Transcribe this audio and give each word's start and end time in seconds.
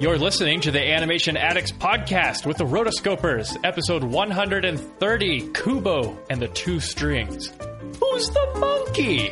You're 0.00 0.18
listening 0.18 0.60
to 0.62 0.72
the 0.72 0.82
Animation 0.82 1.36
Addicts 1.36 1.70
podcast 1.70 2.46
with 2.46 2.56
the 2.56 2.64
Rotoscopers, 2.64 3.56
episode 3.62 4.02
130 4.02 5.40
Kubo 5.52 6.18
and 6.28 6.42
the 6.42 6.48
Two 6.48 6.80
Strings. 6.80 7.52
Who's 8.00 8.28
the 8.30 8.56
monkey? 8.58 9.30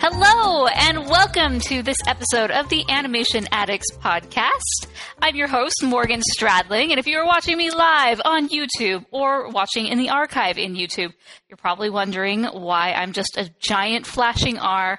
Hello, 0.00 0.66
and 0.66 1.07
welcome 1.38 1.60
to 1.60 1.84
this 1.84 1.98
episode 2.08 2.50
of 2.50 2.68
the 2.68 2.84
Animation 2.88 3.46
Addicts 3.52 3.96
podcast. 3.98 4.88
I'm 5.22 5.36
your 5.36 5.46
host, 5.46 5.84
Morgan 5.84 6.20
Stradling, 6.36 6.90
and 6.90 6.98
if 6.98 7.06
you're 7.06 7.24
watching 7.24 7.56
me 7.56 7.70
live 7.70 8.20
on 8.24 8.48
YouTube 8.48 9.06
or 9.12 9.48
watching 9.48 9.86
in 9.86 9.98
the 9.98 10.10
archive 10.10 10.58
in 10.58 10.74
YouTube, 10.74 11.12
you're 11.48 11.56
probably 11.56 11.90
wondering 11.90 12.42
why 12.42 12.92
I'm 12.92 13.12
just 13.12 13.36
a 13.36 13.48
giant 13.60 14.04
flashing 14.04 14.58
R. 14.58 14.98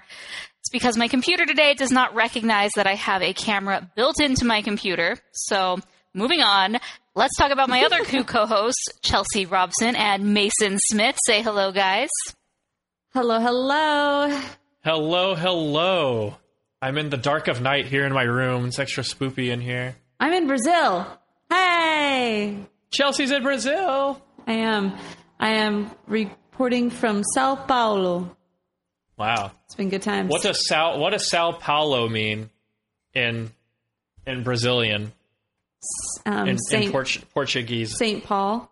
It's 0.61 0.69
because 0.71 0.95
my 0.95 1.09
computer 1.09 1.45
today 1.45 1.73
does 1.73 1.91
not 1.91 2.15
recognize 2.15 2.71
that 2.77 2.87
I 2.87 2.95
have 2.95 3.21
a 3.21 3.33
camera 3.33 3.91
built 3.97 4.21
into 4.21 4.45
my 4.45 4.61
computer. 4.61 5.17
So, 5.33 5.79
moving 6.13 6.39
on, 6.39 6.77
let's 7.15 7.35
talk 7.37 7.51
about 7.51 7.67
my 7.67 7.83
other 7.83 8.05
two 8.05 8.23
co 8.23 8.45
hosts, 8.45 8.85
Chelsea 9.01 9.45
Robson 9.45 9.93
and 9.97 10.33
Mason 10.33 10.77
Smith. 10.89 11.17
Say 11.25 11.41
hello, 11.41 11.73
guys. 11.73 12.09
Hello, 13.13 13.41
hello. 13.41 14.41
Hello, 14.83 15.35
hello. 15.35 16.37
I'm 16.81 16.97
in 16.97 17.09
the 17.09 17.17
dark 17.17 17.47
of 17.47 17.61
night 17.61 17.85
here 17.87 18.05
in 18.05 18.13
my 18.13 18.23
room. 18.23 18.65
It's 18.67 18.79
extra 18.79 19.03
spoopy 19.03 19.49
in 19.51 19.59
here. 19.59 19.95
I'm 20.19 20.31
in 20.33 20.47
Brazil. 20.47 21.05
Hey, 21.49 22.57
Chelsea's 22.91 23.31
in 23.31 23.43
Brazil. 23.43 24.21
I 24.47 24.53
am. 24.53 24.93
I 25.39 25.49
am 25.51 25.91
reporting 26.07 26.89
from 26.89 27.23
Sao 27.33 27.55
Paulo. 27.55 28.35
Wow. 29.17 29.51
It's 29.65 29.75
been 29.75 29.89
good 29.89 30.01
times. 30.01 30.29
What 30.29 30.43
does 30.43 30.65
Sao 30.67 30.97
what 30.97 31.09
does 31.11 31.29
Sao 31.29 31.51
Paulo 31.51 32.07
mean 32.07 32.49
in 33.13 33.51
in 34.25 34.43
Brazilian? 34.43 35.11
um, 36.25 36.43
In, 36.43 36.47
in 36.49 36.57
Saint 36.57 36.91
Port- 36.91 37.23
Portuguese. 37.33 37.97
Saint 37.97 38.23
Paul? 38.23 38.71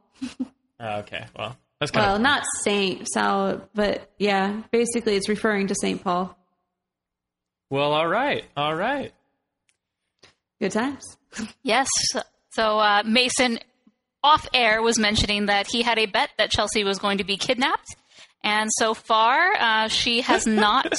Oh, 0.79 0.99
okay. 0.99 1.25
Well, 1.37 1.57
that's 1.79 1.91
kind 1.91 2.05
Well, 2.05 2.15
of 2.15 2.21
not 2.21 2.43
Saint 2.63 3.07
Sao, 3.11 3.61
but 3.73 4.11
yeah, 4.17 4.61
basically 4.71 5.15
it's 5.15 5.29
referring 5.29 5.67
to 5.67 5.75
Saint 5.79 6.03
Paul. 6.03 6.37
Well, 7.69 7.93
all 7.93 8.07
right. 8.07 8.45
All 8.55 8.75
right. 8.75 9.13
Good 10.59 10.71
times. 10.71 11.03
Yes. 11.63 11.87
So 12.51 12.79
uh, 12.79 13.03
Mason, 13.05 13.59
off 14.23 14.47
air, 14.53 14.81
was 14.81 14.97
mentioning 14.97 15.47
that 15.47 15.67
he 15.69 15.81
had 15.83 15.99
a 15.99 16.05
bet 16.07 16.29
that 16.37 16.49
Chelsea 16.49 16.83
was 16.83 16.97
going 16.97 17.19
to 17.19 17.23
be 17.23 17.37
kidnapped, 17.37 17.95
and 18.43 18.69
so 18.77 18.93
far 18.93 19.53
uh, 19.59 19.87
she 19.87 20.21
has 20.21 20.47
not. 20.47 20.93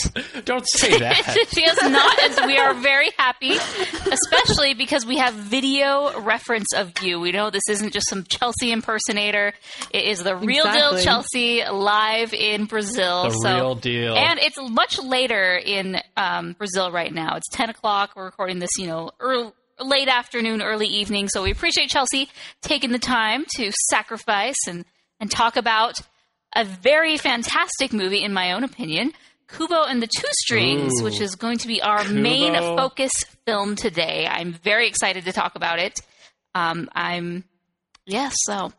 Don't 0.44 0.66
say 0.68 0.98
that. 0.98 1.46
she 1.52 1.62
has 1.62 1.80
not, 1.82 2.18
and 2.20 2.46
we 2.46 2.58
are 2.58 2.74
very 2.74 3.10
happy, 3.16 3.52
especially 3.52 4.74
because 4.74 5.06
we 5.06 5.18
have 5.18 5.34
video 5.34 6.20
reference 6.20 6.72
of 6.74 6.92
you. 7.02 7.20
We 7.20 7.32
know 7.32 7.50
this 7.50 7.68
isn't 7.68 7.92
just 7.92 8.08
some 8.08 8.24
Chelsea 8.24 8.72
impersonator; 8.72 9.52
it 9.90 10.04
is 10.04 10.22
the 10.22 10.36
real 10.36 10.64
deal 10.64 10.98
Chelsea 10.98 11.64
live 11.64 12.34
in 12.34 12.66
Brazil. 12.66 13.24
The 13.24 13.30
so, 13.30 13.54
real 13.54 13.74
deal. 13.74 14.16
and 14.16 14.38
it's 14.38 14.58
much 14.70 14.98
later 14.98 15.56
in 15.56 16.00
um, 16.16 16.52
Brazil 16.52 16.90
right 16.90 17.12
now. 17.12 17.36
It's 17.36 17.48
ten 17.52 17.70
o'clock. 17.70 18.12
We're 18.16 18.26
recording 18.26 18.58
this, 18.58 18.70
you 18.78 18.86
know, 18.86 19.10
early, 19.20 19.52
late 19.80 20.08
afternoon, 20.08 20.62
early 20.62 20.86
evening. 20.86 21.28
So 21.28 21.42
we 21.42 21.50
appreciate 21.50 21.88
Chelsea 21.88 22.28
taking 22.62 22.92
the 22.92 22.98
time 22.98 23.44
to 23.56 23.72
sacrifice 23.90 24.56
and 24.66 24.84
and 25.20 25.30
talk 25.30 25.56
about 25.56 25.94
a 26.54 26.64
very 26.64 27.16
fantastic 27.16 27.92
movie, 27.92 28.22
in 28.22 28.32
my 28.32 28.52
own 28.52 28.64
opinion, 28.64 29.12
Kubo 29.48 29.84
and 29.84 30.02
the 30.02 30.06
Two 30.06 30.28
Strings, 30.32 31.00
Ooh. 31.00 31.04
which 31.04 31.20
is 31.20 31.34
going 31.34 31.58
to 31.58 31.68
be 31.68 31.80
our 31.82 32.02
Kubo. 32.02 32.20
main 32.20 32.54
focus 32.54 33.12
film 33.46 33.76
today. 33.76 34.26
I'm 34.30 34.52
very 34.52 34.88
excited 34.88 35.24
to 35.24 35.32
talk 35.32 35.54
about 35.54 35.78
it. 35.78 36.00
Um, 36.54 36.88
I'm 36.94 37.44
yes. 38.06 38.34
so 38.46 38.72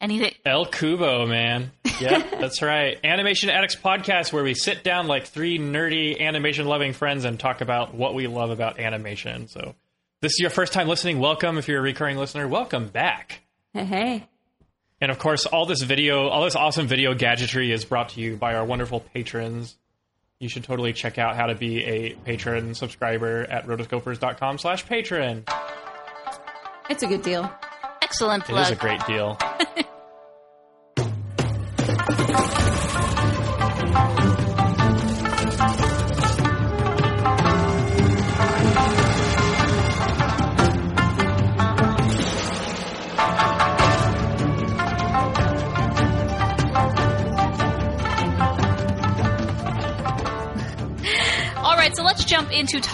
anything? 0.00 0.32
El 0.44 0.66
Cubo, 0.66 1.28
man. 1.28 1.72
Yeah, 2.00 2.18
that's 2.40 2.62
right. 2.62 2.98
Animation 3.04 3.50
Addicts 3.50 3.76
podcast, 3.76 4.32
where 4.32 4.44
we 4.44 4.54
sit 4.54 4.84
down 4.84 5.06
like 5.06 5.26
three 5.26 5.58
nerdy 5.58 6.18
animation 6.20 6.66
loving 6.66 6.92
friends 6.92 7.24
and 7.24 7.38
talk 7.38 7.60
about 7.60 7.94
what 7.94 8.14
we 8.14 8.26
love 8.26 8.50
about 8.50 8.78
animation. 8.78 9.48
So, 9.48 9.74
this 10.22 10.32
is 10.32 10.38
your 10.40 10.50
first 10.50 10.72
time 10.72 10.88
listening. 10.88 11.18
Welcome. 11.18 11.58
If 11.58 11.68
you're 11.68 11.78
a 11.78 11.82
recurring 11.82 12.16
listener, 12.16 12.48
welcome 12.48 12.88
back. 12.88 13.40
Hey, 13.72 13.84
hey. 13.84 14.28
And 15.00 15.10
of 15.10 15.18
course, 15.18 15.44
all 15.46 15.66
this 15.66 15.82
video, 15.82 16.28
all 16.28 16.44
this 16.44 16.56
awesome 16.56 16.86
video 16.86 17.12
gadgetry 17.14 17.70
is 17.70 17.84
brought 17.84 18.10
to 18.10 18.20
you 18.20 18.36
by 18.36 18.54
our 18.54 18.64
wonderful 18.64 19.00
patrons. 19.00 19.76
You 20.38 20.48
should 20.48 20.64
totally 20.64 20.92
check 20.92 21.18
out 21.18 21.36
how 21.36 21.46
to 21.46 21.54
be 21.54 21.84
a 21.84 22.14
patron 22.24 22.74
subscriber 22.74 23.42
at 23.44 23.66
rotoscopers.com 23.66 24.58
slash 24.58 24.86
patron. 24.86 25.44
It's 26.88 27.02
a 27.02 27.06
good 27.06 27.22
deal. 27.22 27.50
Excellent 28.02 28.44
It 28.44 28.48
plug. 28.50 28.62
is 28.66 28.70
a 28.70 28.76
great 28.76 29.04
deal. 29.06 29.38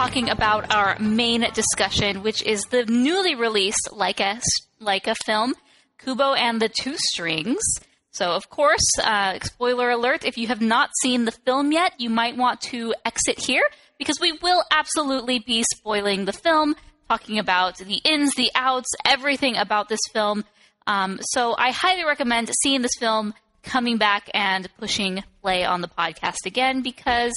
talking 0.02 0.30
about 0.30 0.74
our 0.74 0.98
main 0.98 1.46
discussion, 1.54 2.24
which 2.24 2.42
is 2.42 2.60
the 2.70 2.84
newly 2.86 3.36
released 3.36 3.88
Laika 3.92 4.42
Laika 4.80 5.14
film, 5.24 5.54
Kubo 5.96 6.32
and 6.32 6.60
the 6.60 6.68
Two 6.68 6.96
Strings. 6.96 7.62
So, 8.10 8.32
of 8.32 8.50
course, 8.50 8.88
uh, 9.00 9.38
spoiler 9.44 9.90
alert: 9.90 10.24
if 10.24 10.36
you 10.36 10.48
have 10.48 10.60
not 10.60 10.90
seen 11.02 11.24
the 11.24 11.30
film 11.30 11.70
yet, 11.70 11.92
you 12.00 12.10
might 12.10 12.36
want 12.36 12.60
to 12.72 12.92
exit 13.04 13.38
here 13.38 13.62
because 13.96 14.18
we 14.20 14.32
will 14.42 14.64
absolutely 14.72 15.38
be 15.38 15.62
spoiling 15.72 16.24
the 16.24 16.32
film, 16.32 16.74
talking 17.08 17.38
about 17.38 17.78
the 17.78 18.00
ins, 18.04 18.34
the 18.34 18.50
outs, 18.56 18.88
everything 19.04 19.56
about 19.56 19.88
this 19.88 20.00
film. 20.12 20.44
Um, 20.84 21.20
so, 21.30 21.54
I 21.56 21.70
highly 21.70 22.04
recommend 22.04 22.50
seeing 22.64 22.82
this 22.82 22.98
film, 22.98 23.34
coming 23.62 23.98
back 23.98 24.28
and 24.34 24.68
pushing 24.78 25.22
play 25.42 25.64
on 25.64 25.80
the 25.80 25.86
podcast 25.86 26.44
again 26.44 26.82
because 26.82 27.34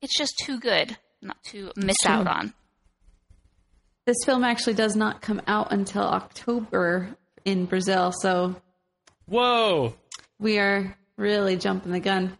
it's 0.00 0.16
just 0.16 0.34
too 0.44 0.60
good 0.60 0.96
not 1.22 1.42
to 1.44 1.72
miss 1.76 1.96
True. 2.02 2.12
out 2.12 2.26
on. 2.26 2.54
This 4.06 4.16
film 4.24 4.44
actually 4.44 4.74
does 4.74 4.94
not 4.94 5.20
come 5.20 5.42
out 5.46 5.72
until 5.72 6.02
October 6.04 7.08
in 7.44 7.64
Brazil, 7.66 8.12
so 8.12 8.54
Whoa. 9.26 9.94
we 10.38 10.58
are 10.58 10.96
really 11.16 11.56
jumping 11.56 11.90
the 11.92 12.00
gun. 12.00 12.36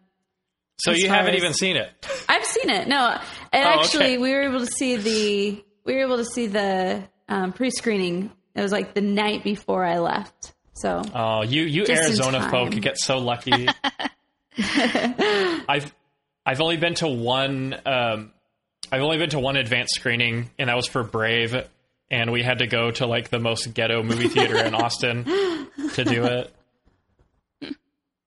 So 0.79 0.93
you 0.93 1.09
haven't 1.09 1.35
as- 1.35 1.39
even 1.41 1.55
seen 1.55 1.77
it. 1.77 1.91
I've 2.29 2.45
seen 2.45 2.71
it. 2.71 2.87
No, 2.87 3.19
and 3.53 3.65
Oh, 3.65 3.81
actually, 3.81 4.05
okay. 4.05 4.19
we 4.19 4.33
were 4.33 4.43
able 4.43 4.61
to 4.61 4.67
see 4.67 4.97
the 4.97 5.65
we 5.85 5.95
were 5.95 6.03
able 6.03 6.19
to 6.19 6.25
see 6.25 6.47
the 6.49 7.03
um, 7.29 7.53
pre-screening. 7.53 8.31
It 8.55 8.61
was 8.63 8.73
like 8.73 8.95
the 8.95 9.01
night 9.01 9.43
before 9.45 9.85
I 9.85 9.99
left. 9.99 10.53
So 10.75 11.03
Oh, 11.15 11.43
you 11.43 11.63
you 11.63 11.85
Arizona 11.89 12.39
time. 12.41 12.51
folk 12.51 12.71
get 12.83 12.99
so 12.99 13.19
lucky. 13.19 13.67
I've 14.59 15.93
I've 16.45 16.61
only 16.61 16.77
been 16.77 16.95
to 16.97 17.09
one 17.09 17.75
um 17.87 18.33
I've 18.91 19.03
only 19.03 19.19
been 19.19 19.31
to 19.31 19.39
one 19.39 19.57
advanced 19.57 19.95
screening 19.95 20.51
and 20.59 20.69
that 20.69 20.77
was 20.77 20.87
for 20.87 21.03
Brave 21.03 21.55
and 22.11 22.31
we 22.33 22.43
had 22.43 22.59
to 22.59 22.67
go 22.67 22.91
to 22.93 23.07
like 23.07 23.31
the 23.31 23.41
most 23.41 23.75
ghetto 23.75 24.03
movie 24.03 24.29
theater 24.29 24.57
in 24.59 24.75
Austin 24.75 25.25
to 25.95 26.05
do 26.05 26.25
it. 26.25 26.53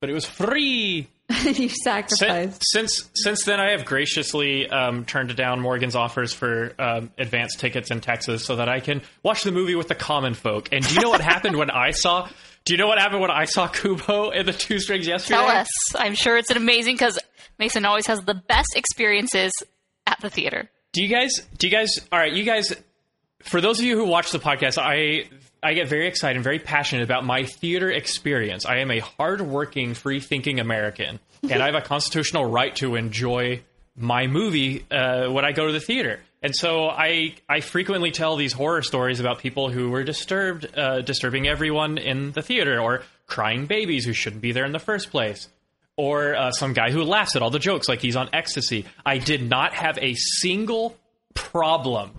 But 0.02 0.10
it 0.10 0.14
was 0.14 0.26
free. 0.26 1.08
you 1.44 1.70
sacrificed. 1.70 2.64
since 2.66 3.08
since 3.14 3.44
then, 3.46 3.60
I 3.60 3.72
have 3.72 3.86
graciously 3.86 4.68
um, 4.68 5.06
turned 5.06 5.36
down 5.36 5.60
Morgan's 5.60 5.96
offers 5.96 6.34
for 6.34 6.74
um, 6.80 7.12
advanced 7.20 7.60
tickets 7.60 7.92
in 7.92 8.02
Texas 8.02 8.46
so 8.46 8.56
that 8.56 8.68
I 8.68 8.80
can 8.80 9.04
watch 9.22 9.44
the 9.44 9.52
movie 9.52 9.76
with 9.76 9.90
the 9.90 9.96
common 9.96 10.34
folk. 10.34 10.70
And 10.72 10.84
do 10.84 10.96
you 10.96 11.02
know 11.02 11.10
what 11.10 11.22
happened 11.22 11.56
when 11.56 11.70
I 11.70 11.92
saw? 11.92 12.28
Do 12.66 12.74
you 12.74 12.78
know 12.78 12.88
what 12.88 12.98
happened 12.98 13.22
when 13.22 13.30
I 13.30 13.46
saw 13.46 13.68
Kubo 13.68 14.32
and 14.32 14.48
the 14.48 14.54
Two 14.54 14.80
Strings 14.80 15.06
yesterday? 15.06 15.38
Tell 15.38 15.48
us. 15.48 15.68
I'm 15.96 16.16
sure 16.16 16.38
it's 16.38 16.50
an 16.50 16.58
amazing 16.58 16.96
because 16.96 17.20
Mason 17.60 17.86
always 17.86 18.08
has 18.08 18.22
the 18.22 18.34
best 18.34 18.76
experiences 18.76 19.52
at 20.10 20.20
the 20.22 20.30
theater. 20.30 20.70
Do 20.92 21.04
you 21.04 21.10
guys? 21.10 21.32
Do 21.58 21.68
you 21.68 21.72
guys? 21.72 22.00
All 22.12 22.20
right, 22.20 22.34
you 22.34 22.44
guys. 22.44 22.74
For 23.44 23.62
those 23.62 23.80
of 23.80 23.86
you 23.86 23.96
who 23.96 24.06
watch 24.06 24.32
the 24.32 24.40
podcast, 24.40 24.78
I 24.78 25.30
I 25.62 25.74
get 25.74 25.88
very 25.88 26.08
excited 26.08 26.36
and 26.36 26.44
very 26.44 26.60
passionate 26.60 27.04
about 27.04 27.26
my 27.26 27.44
theater 27.44 27.90
experience. 27.90 28.66
I 28.66 28.78
am 28.78 28.92
a 28.92 29.00
hardworking, 29.00 29.94
free-thinking 29.94 30.60
American, 30.60 31.20
and 31.44 31.62
I 31.62 31.68
have 31.68 31.76
a 31.76 31.82
constitutional 31.82 32.46
right 32.46 32.76
to 32.78 32.96
enjoy 32.96 33.62
my 33.96 34.28
movie 34.28 34.86
uh, 34.90 35.30
when 35.30 35.46
I 35.46 35.52
go 35.52 35.68
to 35.68 35.74
the 35.74 35.80
theater. 35.80 36.22
And 36.42 36.56
so 36.56 36.90
I 36.90 37.36
I 37.48 37.60
frequently 37.60 38.12
tell 38.12 38.36
these 38.36 38.54
horror 38.54 38.82
stories 38.82 39.20
about 39.20 39.40
people 39.40 39.70
who 39.70 39.90
were 39.90 40.04
disturbed, 40.04 40.68
uh, 40.78 41.02
disturbing 41.02 41.48
everyone 41.48 41.98
in 41.98 42.32
the 42.32 42.42
theater, 42.42 42.80
or 42.80 43.04
crying 43.28 43.68
babies 43.68 44.06
who 44.06 44.14
shouldn't 44.14 44.42
be 44.42 44.54
there 44.54 44.66
in 44.66 44.72
the 44.72 44.80
first 44.80 45.12
place, 45.12 45.50
or 46.00 46.34
uh, 46.34 46.50
some 46.52 46.72
guy 46.72 46.92
who 46.92 47.04
laughs 47.04 47.36
at 47.36 47.42
all 47.42 47.50
the 47.50 47.60
jokes 47.60 47.90
like 47.90 48.00
he's 48.00 48.16
on 48.16 48.30
ecstasy. 48.32 48.86
I 49.06 49.18
did 49.18 49.50
not 49.50 49.74
have 49.74 49.98
a 49.98 50.14
single 50.16 50.98
problem. 51.34 52.12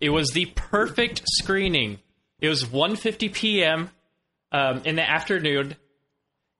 It 0.00 0.08
was 0.08 0.30
the 0.30 0.46
perfect 0.46 1.20
screening. 1.26 1.98
It 2.40 2.48
was 2.48 2.64
1:50 2.64 3.34
p.m. 3.34 3.90
Um, 4.52 4.80
in 4.86 4.96
the 4.96 5.02
afternoon, 5.02 5.76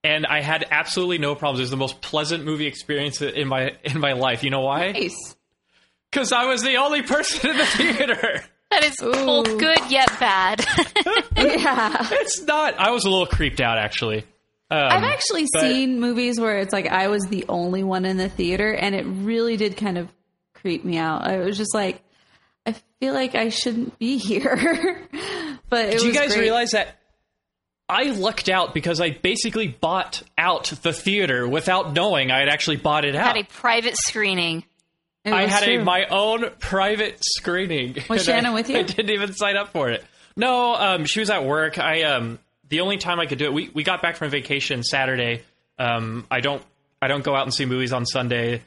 and 0.04 0.26
I 0.26 0.42
had 0.42 0.66
absolutely 0.70 1.16
no 1.16 1.34
problems. 1.34 1.60
It 1.60 1.62
was 1.62 1.70
the 1.70 1.78
most 1.78 2.02
pleasant 2.02 2.44
movie 2.44 2.66
experience 2.66 3.22
in 3.22 3.48
my 3.48 3.70
in 3.82 3.98
my 3.98 4.12
life. 4.12 4.44
You 4.44 4.50
know 4.50 4.60
why? 4.60 4.92
Nice. 4.92 5.34
Because 6.10 6.30
I 6.30 6.44
was 6.44 6.62
the 6.62 6.76
only 6.76 7.00
person 7.02 7.50
in 7.50 7.56
the 7.56 7.66
theater. 7.66 8.44
That 8.70 8.84
is 8.84 8.96
both 9.00 9.58
good 9.58 9.80
yet 9.90 10.10
bad. 10.20 10.66
Yeah. 11.36 12.06
It's 12.12 12.42
not. 12.42 12.78
I 12.78 12.90
was 12.90 13.04
a 13.04 13.10
little 13.10 13.26
creeped 13.26 13.60
out 13.60 13.78
actually. 13.78 14.24
Um, 14.70 14.78
I've 14.82 15.04
actually 15.04 15.46
but- 15.52 15.60
seen 15.62 16.00
movies 16.00 16.40
where 16.40 16.58
it's 16.58 16.72
like 16.72 16.86
I 16.88 17.08
was 17.08 17.24
the 17.26 17.44
only 17.48 17.82
one 17.84 18.04
in 18.04 18.16
the 18.16 18.28
theater, 18.28 18.72
and 18.72 18.94
it 18.94 19.04
really 19.04 19.56
did 19.56 19.76
kind 19.76 19.96
of 19.98 20.08
creep 20.54 20.84
me 20.84 20.98
out. 20.98 21.26
I 21.26 21.38
was 21.38 21.56
just 21.56 21.74
like, 21.74 22.02
I 22.66 22.74
feel 23.00 23.14
like 23.14 23.34
I 23.36 23.48
shouldn't 23.50 23.98
be 23.98 24.16
here. 24.18 25.06
but 25.68 25.86
it 25.90 26.00
Do 26.00 26.06
you 26.06 26.12
guys 26.12 26.32
great. 26.32 26.40
realize 26.42 26.72
that 26.72 26.96
I 27.88 28.04
lucked 28.10 28.48
out 28.48 28.74
because 28.74 29.00
I 29.00 29.10
basically 29.10 29.68
bought 29.68 30.22
out 30.36 30.64
the 30.82 30.92
theater 30.92 31.46
without 31.46 31.92
knowing 31.92 32.32
I 32.32 32.40
had 32.40 32.48
actually 32.48 32.78
bought 32.78 33.04
it 33.04 33.14
out. 33.14 33.36
Had 33.36 33.44
a 33.44 33.48
private 33.48 33.96
screening. 33.96 34.64
I 35.24 35.46
had 35.46 35.68
a, 35.68 35.78
my 35.82 36.06
own 36.06 36.50
private 36.58 37.18
screening. 37.20 37.94
Was 38.08 38.08
And 38.10 38.20
Shannon 38.22 38.46
I- 38.46 38.54
with 38.54 38.70
you? 38.70 38.78
I 38.80 38.82
didn't 38.82 39.10
even 39.10 39.32
sign 39.34 39.56
up 39.56 39.68
for 39.72 39.90
it. 39.90 40.04
No, 40.36 40.74
um, 40.74 41.04
she 41.04 41.20
was 41.20 41.30
at 41.30 41.44
work. 41.44 41.78
I 41.78 42.02
um, 42.02 42.38
the 42.68 42.80
only 42.80 42.96
time 42.96 43.20
I 43.20 43.26
could 43.26 43.38
do 43.38 43.44
it. 43.46 43.52
We 43.52 43.70
we 43.72 43.82
got 43.82 44.02
back 44.02 44.16
from 44.16 44.30
vacation 44.30 44.82
Saturday. 44.82 45.42
Um, 45.78 46.26
I 46.30 46.40
don't 46.40 46.62
I 47.00 47.08
don't 47.08 47.24
go 47.24 47.34
out 47.34 47.42
and 47.44 47.54
see 47.54 47.66
movies 47.66 47.92
on 47.92 48.06
Sunday. 48.06 48.62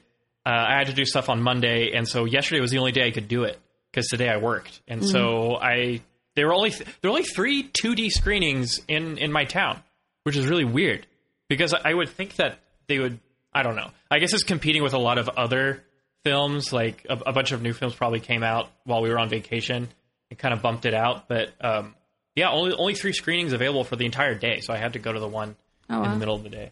Uh, 0.46 0.50
I 0.50 0.78
had 0.78 0.88
to 0.88 0.94
do 0.94 1.06
stuff 1.06 1.30
on 1.30 1.42
Monday, 1.42 1.92
and 1.94 2.08
so 2.08 2.26
yesterday 2.26 2.62
was 2.62 2.72
the 2.72 2.78
only 2.80 2.92
day 2.92 3.06
I 3.08 3.12
could 3.12 3.28
do 3.28 3.44
it 3.44 3.60
because 3.92 4.08
today 4.08 4.30
I 4.30 4.38
worked, 4.38 4.82
and 4.88 5.06
so 5.06 5.20
Mm-hmm. 5.60 5.64
I 5.64 6.02
there 6.36 6.48
were 6.48 6.54
only 6.54 6.70
th- 6.72 6.88
there 7.02 7.12
were 7.12 7.18
only 7.18 7.24
three 7.28 7.64
2D 7.64 8.10
screenings 8.12 8.80
in 8.88 9.18
in 9.18 9.32
my 9.32 9.46
town, 9.46 9.82
which 10.24 10.38
is 10.38 10.48
really 10.48 10.66
weird 10.66 11.06
because 11.50 11.74
I 11.74 11.94
would 11.94 12.10
think 12.10 12.36
that 12.38 12.60
they 12.88 13.00
would. 13.00 13.20
I 13.54 13.64
don't 13.64 13.76
know. 13.76 13.90
I 14.12 14.20
guess 14.20 14.34
it's 14.34 14.44
competing 14.44 14.84
with 14.84 14.94
a 14.94 15.00
lot 15.00 15.18
of 15.18 15.28
other 15.30 15.84
films. 16.24 16.72
Like 16.72 17.06
a, 17.10 17.18
a 17.28 17.34
bunch 17.34 17.52
of 17.52 17.62
new 17.62 17.74
films 17.74 17.96
probably 17.96 18.20
came 18.20 18.44
out 18.44 18.70
while 18.86 19.02
we 19.02 19.10
were 19.10 19.20
on 19.20 19.28
vacation 19.28 19.88
and 20.30 20.40
kind 20.40 20.54
of 20.54 20.62
bumped 20.62 20.86
it 20.86 20.94
out. 20.94 21.28
But 21.28 21.50
um, 21.60 21.96
yeah, 22.40 22.50
only 22.52 22.74
only 22.76 22.94
three 22.96 23.14
screenings 23.14 23.54
available 23.54 23.84
for 23.84 23.96
the 23.96 24.06
entire 24.06 24.36
day, 24.36 24.60
so 24.62 24.74
I 24.74 24.78
had 24.78 24.94
to 24.94 25.00
go 25.00 25.12
to 25.14 25.20
the 25.20 25.28
one 25.28 25.56
Oh, 25.90 26.04
in 26.04 26.12
the 26.12 26.18
middle 26.18 26.36
of 26.36 26.44
the 26.44 26.50
day. 26.50 26.72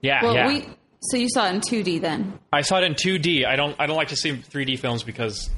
Yeah, 0.00 0.22
Well, 0.22 0.34
yeah. 0.34 0.46
we 0.48 0.66
so 1.00 1.16
you 1.16 1.28
saw 1.28 1.46
it 1.48 1.54
in 1.54 1.60
2D 1.60 2.00
then. 2.00 2.38
I 2.52 2.62
saw 2.62 2.78
it 2.78 2.84
in 2.84 2.94
2D. 2.94 3.46
I 3.46 3.56
don't 3.56 3.76
I 3.78 3.86
don't 3.86 3.96
like 3.96 4.08
to 4.08 4.16
see 4.16 4.32
3D 4.32 4.78
films 4.78 5.02
because 5.04 5.48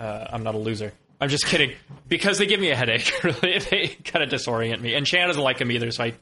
uh, 0.00 0.26
I'm 0.32 0.42
not 0.42 0.54
a 0.54 0.58
loser. 0.58 0.92
I'm 1.20 1.28
just 1.28 1.44
kidding. 1.46 1.72
Because 2.08 2.38
they 2.38 2.46
give 2.46 2.60
me 2.60 2.70
a 2.70 2.76
headache. 2.76 3.12
Really, 3.24 3.58
they 3.58 3.88
kind 4.04 4.22
of 4.24 4.30
disorient 4.30 4.80
me. 4.80 4.94
And 4.94 5.06
Shannon 5.06 5.28
doesn't 5.28 5.42
like 5.42 5.58
them 5.58 5.70
either, 5.70 5.90
so 5.90 6.04
I 6.04 6.14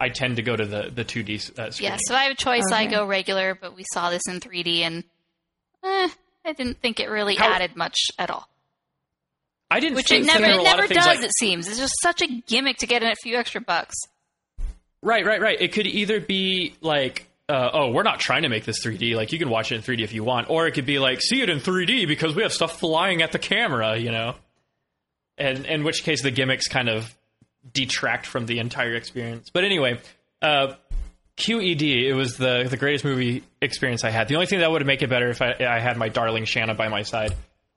I 0.00 0.08
tend 0.08 0.36
to 0.36 0.42
go 0.42 0.56
to 0.56 0.64
the 0.64 0.90
the 0.94 1.04
2D 1.04 1.58
uh, 1.58 1.70
screen. 1.70 1.90
Yeah, 1.90 1.98
so 2.00 2.14
I 2.14 2.22
have 2.24 2.32
a 2.32 2.36
choice. 2.36 2.64
I 2.72 2.86
go 2.86 3.06
regular, 3.06 3.54
but 3.54 3.76
we 3.76 3.84
saw 3.92 4.10
this 4.10 4.22
in 4.28 4.40
3D, 4.40 4.80
and 4.80 5.04
eh, 5.84 6.08
I 6.44 6.52
didn't 6.54 6.80
think 6.80 6.98
it 7.00 7.08
really 7.10 7.34
How- 7.36 7.52
added 7.52 7.76
much 7.76 7.96
at 8.18 8.30
all. 8.30 8.48
I 9.70 9.80
didn't 9.80 9.96
Which 9.96 10.10
it 10.12 10.24
never, 10.24 10.44
it 10.44 10.48
were 10.54 10.60
a 10.60 10.62
lot 10.62 10.76
never 10.78 10.94
does. 10.94 11.06
like- 11.06 11.22
it 11.22 11.32
seems 11.38 11.68
it's 11.68 11.78
just 11.78 11.94
such 12.02 12.22
a 12.22 12.26
gimmick 12.46 12.78
to 12.78 12.86
get 12.86 13.02
in 13.02 13.10
a 13.10 13.14
few 13.22 13.36
extra 13.36 13.60
bucks. 13.60 13.96
Right, 15.02 15.24
right, 15.24 15.40
right. 15.40 15.60
It 15.60 15.72
could 15.72 15.86
either 15.86 16.20
be 16.20 16.74
like, 16.80 17.26
uh, 17.48 17.70
oh, 17.72 17.90
we're 17.90 18.02
not 18.02 18.18
trying 18.18 18.42
to 18.42 18.48
make 18.48 18.64
this 18.64 18.84
3D. 18.84 19.14
Like, 19.14 19.32
you 19.32 19.38
can 19.38 19.48
watch 19.48 19.70
it 19.70 19.76
in 19.76 19.82
3D 19.82 20.02
if 20.02 20.12
you 20.12 20.24
want. 20.24 20.50
Or 20.50 20.66
it 20.66 20.72
could 20.72 20.86
be 20.86 20.98
like, 20.98 21.20
see 21.20 21.40
it 21.40 21.48
in 21.48 21.58
3D 21.60 22.08
because 22.08 22.34
we 22.34 22.42
have 22.42 22.52
stuff 22.52 22.80
flying 22.80 23.22
at 23.22 23.30
the 23.32 23.38
camera, 23.38 23.96
you 23.96 24.10
know? 24.10 24.34
And 25.36 25.64
in 25.66 25.84
which 25.84 26.02
case 26.02 26.22
the 26.22 26.30
gimmicks 26.32 26.66
kind 26.66 26.88
of 26.88 27.14
detract 27.72 28.26
from 28.26 28.46
the 28.46 28.58
entire 28.58 28.94
experience. 28.94 29.50
But 29.50 29.64
anyway, 29.64 30.00
uh, 30.42 30.74
QED, 31.36 32.06
it 32.06 32.14
was 32.14 32.36
the, 32.36 32.66
the 32.68 32.76
greatest 32.76 33.04
movie 33.04 33.44
experience 33.62 34.02
I 34.02 34.10
had. 34.10 34.26
The 34.26 34.34
only 34.34 34.46
thing 34.46 34.58
that 34.60 34.70
would 34.70 34.84
make 34.84 35.02
it 35.02 35.08
better 35.10 35.28
if 35.28 35.40
I, 35.40 35.54
I 35.60 35.78
had 35.78 35.96
my 35.96 36.08
darling 36.08 36.44
Shanna 36.44 36.74
by 36.74 36.88
my 36.88 37.02
side. 37.02 37.34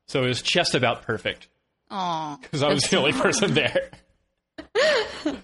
So 0.07 0.23
it 0.23 0.27
was 0.27 0.41
just 0.41 0.73
about 0.73 1.03
perfect 1.03 1.47
Oh, 1.91 2.39
because 2.41 2.63
I 2.63 2.69
was 2.69 2.83
the 2.83 2.97
only 2.97 3.13
person 3.13 3.53
there. 3.53 3.91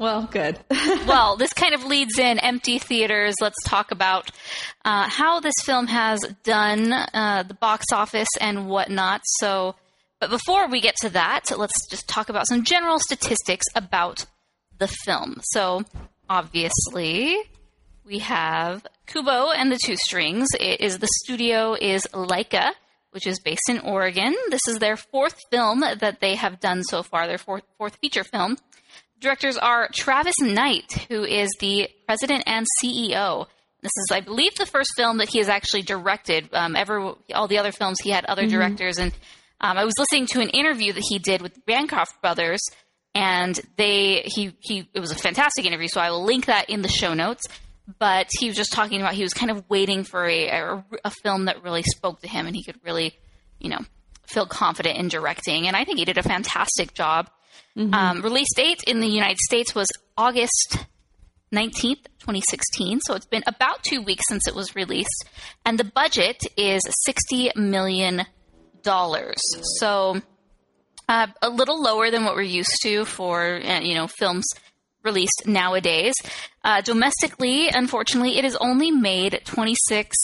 Well, 0.00 0.26
good. 0.32 0.58
well, 1.06 1.36
this 1.36 1.52
kind 1.52 1.74
of 1.74 1.84
leads 1.84 2.18
in 2.18 2.38
empty 2.38 2.78
theaters. 2.78 3.34
Let's 3.38 3.62
talk 3.66 3.90
about 3.90 4.30
uh, 4.82 5.06
how 5.10 5.40
this 5.40 5.52
film 5.62 5.88
has 5.88 6.22
done 6.42 6.90
uh, 6.90 7.44
the 7.46 7.52
box 7.52 7.84
office 7.92 8.30
and 8.40 8.66
whatnot. 8.66 9.20
So, 9.24 9.74
but 10.18 10.30
before 10.30 10.68
we 10.68 10.80
get 10.80 10.96
to 11.02 11.10
that, 11.10 11.54
let's 11.54 11.86
just 11.90 12.08
talk 12.08 12.30
about 12.30 12.48
some 12.48 12.64
general 12.64 12.98
statistics 12.98 13.66
about 13.74 14.24
the 14.78 14.88
film. 14.88 15.42
So, 15.52 15.84
obviously, 16.30 17.36
we 18.02 18.20
have 18.20 18.86
Kubo 19.06 19.50
and 19.50 19.70
the 19.70 19.78
Two 19.84 19.96
Strings. 19.96 20.48
It 20.58 20.80
is 20.80 20.98
the 20.98 21.08
studio 21.24 21.76
is 21.78 22.06
Laika, 22.14 22.70
which 23.10 23.26
is 23.26 23.40
based 23.40 23.68
in 23.68 23.80
Oregon. 23.80 24.34
This 24.50 24.60
is 24.68 24.78
their 24.78 24.96
fourth 24.96 25.36
film 25.50 25.80
that 25.80 26.20
they 26.20 26.34
have 26.34 26.60
done 26.60 26.82
so 26.82 27.02
far. 27.02 27.26
Their 27.26 27.38
fourth, 27.38 27.64
fourth 27.78 27.96
feature 27.96 28.24
film. 28.24 28.56
Directors 29.20 29.58
are 29.58 29.88
Travis 29.92 30.34
Knight, 30.40 31.06
who 31.08 31.24
is 31.24 31.50
the 31.60 31.88
president 32.06 32.44
and 32.46 32.66
CEO. 32.82 33.46
This 33.82 33.92
is, 33.96 34.08
I 34.12 34.20
believe, 34.20 34.54
the 34.54 34.66
first 34.66 34.90
film 34.96 35.18
that 35.18 35.28
he 35.28 35.38
has 35.38 35.48
actually 35.48 35.82
directed. 35.82 36.48
Um, 36.52 36.76
ever, 36.76 37.14
all 37.34 37.48
the 37.48 37.58
other 37.58 37.72
films 37.72 38.00
he 38.00 38.10
had 38.10 38.24
other 38.24 38.46
directors, 38.46 38.98
and 38.98 39.12
um, 39.60 39.76
I 39.76 39.84
was 39.84 39.94
listening 39.98 40.26
to 40.28 40.40
an 40.40 40.50
interview 40.50 40.92
that 40.92 41.04
he 41.08 41.18
did 41.18 41.42
with 41.42 41.54
the 41.54 41.60
Bancroft 41.60 42.20
brothers, 42.22 42.60
and 43.14 43.58
they 43.76 44.22
he 44.24 44.54
he 44.60 44.88
it 44.94 45.00
was 45.00 45.10
a 45.10 45.16
fantastic 45.16 45.66
interview. 45.66 45.88
So 45.88 46.00
I 46.00 46.10
will 46.10 46.24
link 46.24 46.46
that 46.46 46.70
in 46.70 46.82
the 46.82 46.88
show 46.88 47.14
notes. 47.14 47.42
But 47.98 48.28
he 48.38 48.46
was 48.46 48.56
just 48.56 48.72
talking 48.72 49.00
about 49.00 49.14
he 49.14 49.22
was 49.22 49.34
kind 49.34 49.50
of 49.50 49.68
waiting 49.68 50.04
for 50.04 50.24
a, 50.26 50.48
a, 50.48 50.84
a 51.04 51.10
film 51.22 51.46
that 51.46 51.62
really 51.64 51.82
spoke 51.82 52.20
to 52.20 52.28
him, 52.28 52.46
and 52.46 52.54
he 52.54 52.62
could 52.62 52.78
really, 52.84 53.18
you 53.58 53.68
know, 53.68 53.80
feel 54.26 54.46
confident 54.46 54.98
in 54.98 55.08
directing. 55.08 55.66
And 55.66 55.76
I 55.76 55.84
think 55.84 55.98
he 55.98 56.04
did 56.04 56.18
a 56.18 56.22
fantastic 56.22 56.94
job. 56.94 57.28
Um, 57.76 58.20
release 58.22 58.52
date 58.54 58.82
in 58.86 59.00
the 59.00 59.06
United 59.06 59.38
States 59.38 59.74
was 59.74 59.88
August 60.16 60.86
19th, 61.54 62.04
2016. 62.20 63.00
So 63.00 63.14
it's 63.14 63.26
been 63.26 63.42
about 63.46 63.82
two 63.82 64.02
weeks 64.02 64.24
since 64.28 64.46
it 64.46 64.54
was 64.54 64.76
released. 64.76 65.28
And 65.64 65.78
the 65.78 65.84
budget 65.84 66.42
is 66.56 66.82
$60 67.08 67.56
million. 67.56 68.22
So 68.82 70.20
uh, 71.08 71.26
a 71.42 71.48
little 71.48 71.82
lower 71.82 72.10
than 72.10 72.24
what 72.24 72.34
we're 72.34 72.42
used 72.42 72.76
to 72.82 73.04
for, 73.04 73.60
uh, 73.62 73.80
you 73.80 73.94
know, 73.94 74.06
films 74.06 74.46
released 75.02 75.42
nowadays. 75.46 76.14
Uh, 76.62 76.80
domestically, 76.82 77.68
unfortunately, 77.68 78.38
it 78.38 78.44
has 78.44 78.56
only 78.56 78.90
made 78.90 79.40
26 79.44 80.16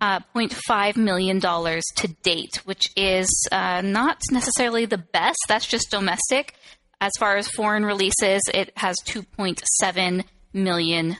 uh, 0.00 0.18
$0.5 0.34 0.96
million 0.96 1.40
to 1.40 2.08
date, 2.22 2.56
which 2.64 2.82
is 2.96 3.28
uh, 3.52 3.80
not 3.82 4.20
necessarily 4.32 4.84
the 4.84 4.98
best. 4.98 5.38
That's 5.48 5.66
just 5.66 5.90
domestic. 5.90 6.54
As 7.00 7.12
far 7.18 7.36
as 7.36 7.48
foreign 7.48 7.84
releases, 7.84 8.42
it 8.52 8.72
has 8.76 8.96
2.7 9.06 10.24
million 10.52 11.16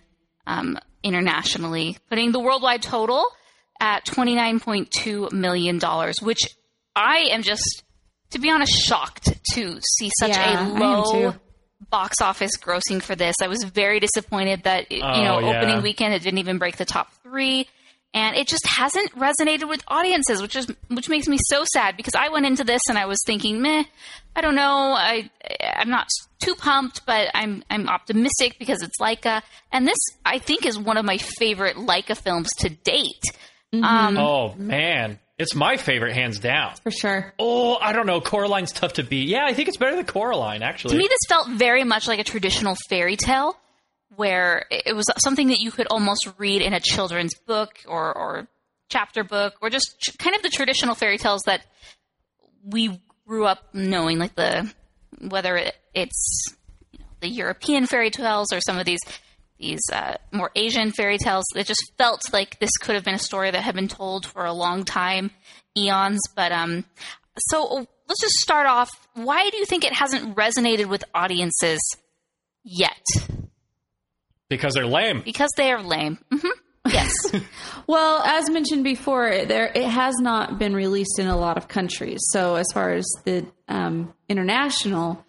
um, 0.47 0.79
internationally, 1.03 1.97
putting 2.09 2.33
the 2.33 2.41
worldwide 2.41 2.83
total 2.83 3.25
at 3.81 4.05
29.2 4.05 5.33
million 5.33 5.79
dollars, 5.79 6.21
which 6.21 6.41
I 6.95 7.29
am 7.31 7.43
just, 7.43 7.83
to 8.31 8.39
be 8.39 8.51
honest, 8.51 8.73
shocked 8.73 9.33
to 9.55 9.81
see 9.81 10.11
such 10.21 10.31
Yeah, 10.31 10.69
a 10.69 10.79
low. 10.79 11.35
Box 11.91 12.21
office 12.21 12.53
grossing 12.59 13.03
for 13.03 13.15
this. 13.15 13.37
I 13.43 13.49
was 13.49 13.63
very 13.65 14.01
disappointed 14.01 14.63
that 14.65 14.91
you 14.93 15.01
Oh, 15.03 15.23
know 15.23 15.39
yeah. 15.41 15.59
opening 15.59 15.83
weekend 15.83 16.15
it 16.15 16.23
didn't 16.23 16.39
even 16.39 16.59
break 16.59 16.77
the 16.77 16.85
top 16.85 17.13
three, 17.23 17.69
and 18.15 18.37
it 18.37 18.47
just 18.49 18.67
hasn't 18.67 19.11
resonated 19.17 19.69
with 19.69 19.83
audiences, 19.89 20.41
which 20.43 20.57
is 20.57 20.67
which 20.89 21.09
makes 21.09 21.29
me 21.29 21.39
so 21.49 21.65
sad 21.73 21.97
because 21.97 22.15
I 22.15 22.29
went 22.29 22.47
into 22.47 22.65
this 22.65 22.81
and 22.89 22.99
I 22.99 23.07
was 23.07 23.19
thinking, 23.27 23.61
meh, 23.63 23.85
I 24.37 24.41
don't 24.41 24.55
know, 24.55 24.93
I 24.97 25.31
I'm 25.75 25.89
not 25.91 26.09
too 26.43 26.55
pumped, 26.55 27.05
but 27.07 27.29
I'm 27.35 27.65
I'm 27.71 27.89
optimistic 27.89 28.57
because 28.59 28.83
it's 28.83 28.99
Laika, 29.01 29.43
and 29.71 29.87
this 29.89 29.99
I 30.25 30.39
think 30.39 30.65
is 30.67 30.79
one 30.79 30.97
of 30.97 31.05
my 31.05 31.19
favorite 31.19 31.77
Laika 31.77 32.17
films 32.17 32.49
to 32.59 32.69
date. 32.69 33.23
Um, 33.75 34.19
Oh, 34.19 34.55
man. 34.57 35.19
It's 35.43 35.55
my 35.55 35.77
favorite, 35.77 36.15
hands 36.15 36.39
down. 36.39 36.75
For 36.83 36.91
sure. 36.91 37.35
Oh, 37.39 37.77
I 37.77 37.93
don't 37.93 38.07
know. 38.07 38.21
Coraline's 38.21 38.73
tough 38.73 38.95
to 38.95 39.03
beat. 39.03 39.29
Yeah, 39.29 39.45
I 39.45 39.53
think 39.53 39.69
it's 39.69 39.77
better 39.77 39.97
than 39.97 40.07
Coraline, 40.07 40.63
actually. 40.63 40.93
To 40.93 40.99
me, 40.99 41.09
this 41.09 41.19
felt 41.29 41.49
very 41.49 41.85
much 41.85 42.09
like 42.09 42.19
a 42.19 42.25
traditional 42.25 42.77
fairy 42.89 43.17
tale, 43.17 43.57
where 44.17 44.67
it 44.71 44.95
was 44.95 45.05
something 45.19 45.49
that 45.49 45.61
you 45.61 45.71
could 45.71 45.87
almost 45.91 46.29
read 46.39 46.63
in 46.63 46.73
a 46.73 46.81
children's 46.81 47.35
book 47.35 47.81
or, 47.87 48.17
or 48.17 48.49
chapter 48.89 49.25
book, 49.25 49.55
or 49.61 49.69
just 49.71 49.97
tr- 50.01 50.17
kind 50.19 50.37
of 50.37 50.43
the 50.43 50.49
traditional 50.49 50.95
fairy 50.95 51.19
tales 51.19 51.43
that 51.47 51.65
we 52.65 53.01
grew 53.27 53.45
up 53.47 53.75
knowing, 53.75 54.19
like 54.19 54.35
the 54.35 54.73
whether 55.21 55.57
it, 55.57 55.75
it's 55.95 56.45
you 56.93 56.99
know, 56.99 57.07
the 57.21 57.29
European 57.29 57.87
fairy 57.87 58.11
tales 58.11 58.53
or 58.53 58.61
some 58.61 58.79
of 58.79 58.85
these 58.85 59.01
these 59.63 59.81
uh, 59.93 60.17
more 60.33 60.51
Asian 60.55 60.91
fairy 60.93 61.17
tales. 61.17 61.45
It 61.57 61.67
just 61.67 61.93
felt 61.97 62.21
like 62.33 62.59
this 62.59 62.77
could 62.81 62.95
have 62.95 63.05
been 63.05 63.15
a 63.15 63.19
story 63.19 63.51
that 63.51 63.63
had 63.63 63.75
been 63.75 63.89
told 63.89 64.27
for 64.27 64.45
a 64.45 64.53
long 64.53 64.85
time, 64.85 65.31
eons. 65.77 66.21
But 66.37 66.53
um, 66.53 66.85
so 67.39 67.87
let's 68.09 68.21
just 68.21 68.35
start 68.35 68.67
off. 68.67 68.91
Why 69.15 69.49
do 69.49 69.57
you 69.57 69.65
think 69.65 69.85
it 69.85 69.93
hasn't 69.95 70.37
resonated 70.37 70.87
with 70.87 71.05
audiences 71.15 71.81
yet? 72.65 73.01
Because 74.51 74.75
they're 74.75 74.87
lame. 74.87 75.23
Because 75.25 75.51
they 75.57 75.73
are 75.73 75.83
lame. 75.83 76.19
hmm 76.31 76.49
Yes. 76.87 77.13
Well, 77.89 78.23
as 78.23 78.49
mentioned 78.49 78.85
before, 78.85 79.45
there 79.45 79.67
it 79.67 79.85
has 79.89 80.15
not 80.21 80.57
been 80.57 80.73
released 80.73 81.19
in 81.19 81.27
a 81.27 81.37
lot 81.37 81.57
of 81.57 81.67
countries. 81.67 82.21
So, 82.31 82.55
as 82.55 82.67
far 82.73 82.93
as 82.93 83.05
the 83.25 83.45
um, 83.69 84.15
international 84.29 85.25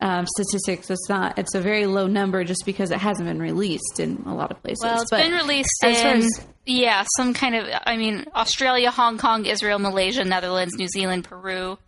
um, 0.00 0.26
statistics, 0.26 0.90
it's 0.90 1.08
not. 1.08 1.38
It's 1.38 1.54
a 1.54 1.60
very 1.60 1.86
low 1.86 2.06
number 2.06 2.44
just 2.44 2.64
because 2.64 2.90
it 2.90 2.98
hasn't 2.98 3.26
been 3.28 3.40
released 3.40 3.98
in 3.98 4.22
a 4.26 4.34
lot 4.34 4.50
of 4.50 4.62
places. 4.62 4.80
Well, 4.84 5.00
it's 5.02 5.10
But 5.10 5.22
been 5.22 5.32
released 5.32 5.82
as 5.84 6.00
in 6.00 6.06
as- 6.18 6.46
yeah, 6.66 7.04
some 7.16 7.34
kind 7.34 7.54
of. 7.56 7.66
I 7.84 7.96
mean, 7.96 8.24
Australia, 8.34 8.90
Hong 8.90 9.18
Kong, 9.18 9.46
Israel, 9.46 9.78
Malaysia, 9.78 10.24
Netherlands, 10.24 10.74
New 10.76 10.88
Zealand, 10.88 11.24
Peru, 11.24 11.78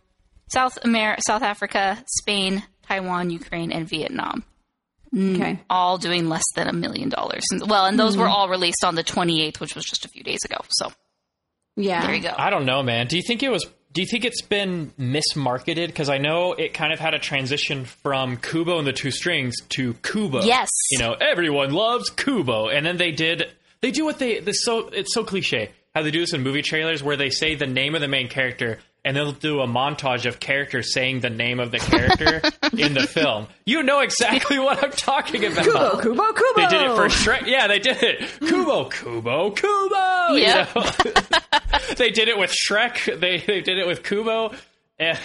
South 0.51 0.77
America, 0.83 1.21
South 1.25 1.41
Africa, 1.43 2.03
Spain, 2.19 2.63
Taiwan, 2.87 3.29
Ukraine, 3.29 3.71
and 3.71 3.87
Vietnam. 3.87 4.43
Okay. 5.15 5.59
All 5.69 5.97
doing 5.97 6.29
less 6.29 6.43
than 6.55 6.67
a 6.67 6.73
million 6.73 7.09
dollars. 7.09 7.43
Well, 7.65 7.85
and 7.85 7.99
those 7.99 8.15
were 8.17 8.27
all 8.29 8.47
released 8.49 8.83
on 8.85 8.95
the 8.95 9.03
28th, 9.03 9.59
which 9.59 9.75
was 9.75 9.83
just 9.85 10.05
a 10.05 10.07
few 10.09 10.23
days 10.23 10.39
ago. 10.45 10.57
So 10.69 10.91
Yeah. 11.75 12.05
there 12.05 12.15
you 12.15 12.21
go. 12.21 12.33
I 12.37 12.49
don't 12.49 12.65
know, 12.65 12.81
man. 12.81 13.07
Do 13.07 13.17
you 13.17 13.21
think 13.25 13.43
it 13.43 13.49
was? 13.49 13.65
Do 13.93 14.01
you 14.01 14.07
think 14.07 14.23
it's 14.23 14.41
been 14.41 14.91
mismarketed? 14.99 15.87
Because 15.87 16.09
I 16.09 16.17
know 16.17 16.53
it 16.53 16.73
kind 16.73 16.93
of 16.93 16.99
had 16.99 17.13
a 17.13 17.19
transition 17.19 17.85
from 17.85 18.37
Kubo 18.37 18.77
and 18.77 18.87
the 18.87 18.93
Two 18.93 19.11
Strings 19.11 19.55
to 19.69 19.93
Kubo. 19.95 20.43
Yes. 20.43 20.69
You 20.91 20.99
know, 20.99 21.13
everyone 21.13 21.71
loves 21.71 22.09
Kubo, 22.09 22.69
and 22.69 22.85
then 22.85 22.97
they 22.97 23.11
did. 23.11 23.51
They 23.81 23.91
do 23.91 24.05
what 24.05 24.19
they. 24.19 24.39
This 24.39 24.63
so 24.63 24.87
it's 24.89 25.13
so 25.13 25.23
cliche 25.23 25.71
how 25.93 26.03
they 26.03 26.11
do 26.11 26.21
this 26.21 26.33
in 26.33 26.41
movie 26.41 26.61
trailers 26.61 27.03
where 27.03 27.17
they 27.17 27.29
say 27.29 27.55
the 27.55 27.67
name 27.67 27.95
of 27.95 28.01
the 28.01 28.07
main 28.07 28.27
character 28.29 28.79
and 29.03 29.17
they'll 29.17 29.31
do 29.31 29.61
a 29.61 29.67
montage 29.67 30.25
of 30.25 30.39
characters 30.39 30.93
saying 30.93 31.21
the 31.21 31.29
name 31.29 31.59
of 31.59 31.71
the 31.71 31.79
character 31.79 32.41
in 32.77 32.93
the 32.93 33.07
film. 33.07 33.47
You 33.65 33.81
know 33.83 33.99
exactly 34.01 34.59
what 34.59 34.83
I'm 34.83 34.91
talking 34.91 35.43
about. 35.45 35.63
Kubo, 35.65 35.99
Kubo, 36.01 36.33
Kubo. 36.33 36.53
They 36.61 36.67
did 36.67 36.81
it 36.83 36.95
for 36.95 37.07
Shrek. 37.07 37.47
Yeah, 37.47 37.67
they 37.67 37.79
did 37.79 37.97
it. 38.03 38.21
Kubo, 38.39 38.89
Kubo, 38.89 39.51
Kubo. 39.51 40.33
you 40.35 40.41
Yeah. 40.43 40.67
know? 40.75 40.83
they 41.97 42.11
did 42.11 42.27
it 42.27 42.37
with 42.37 42.51
Shrek. 42.51 43.19
They 43.19 43.37
they 43.39 43.61
did 43.61 43.77
it 43.79 43.87
with 43.87 44.03
Kubo. 44.03 44.53
And, 44.99 45.17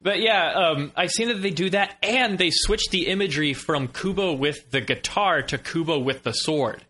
but 0.00 0.20
yeah, 0.20 0.52
um, 0.52 0.92
I've 0.96 1.10
seen 1.10 1.28
that 1.28 1.42
they 1.42 1.50
do 1.50 1.68
that, 1.70 1.96
and 2.02 2.38
they 2.38 2.50
switch 2.50 2.88
the 2.90 3.08
imagery 3.08 3.52
from 3.52 3.88
Kubo 3.88 4.32
with 4.34 4.70
the 4.70 4.80
guitar 4.80 5.42
to 5.42 5.58
Kubo 5.58 5.98
with 5.98 6.22
the 6.22 6.32
sword. 6.32 6.82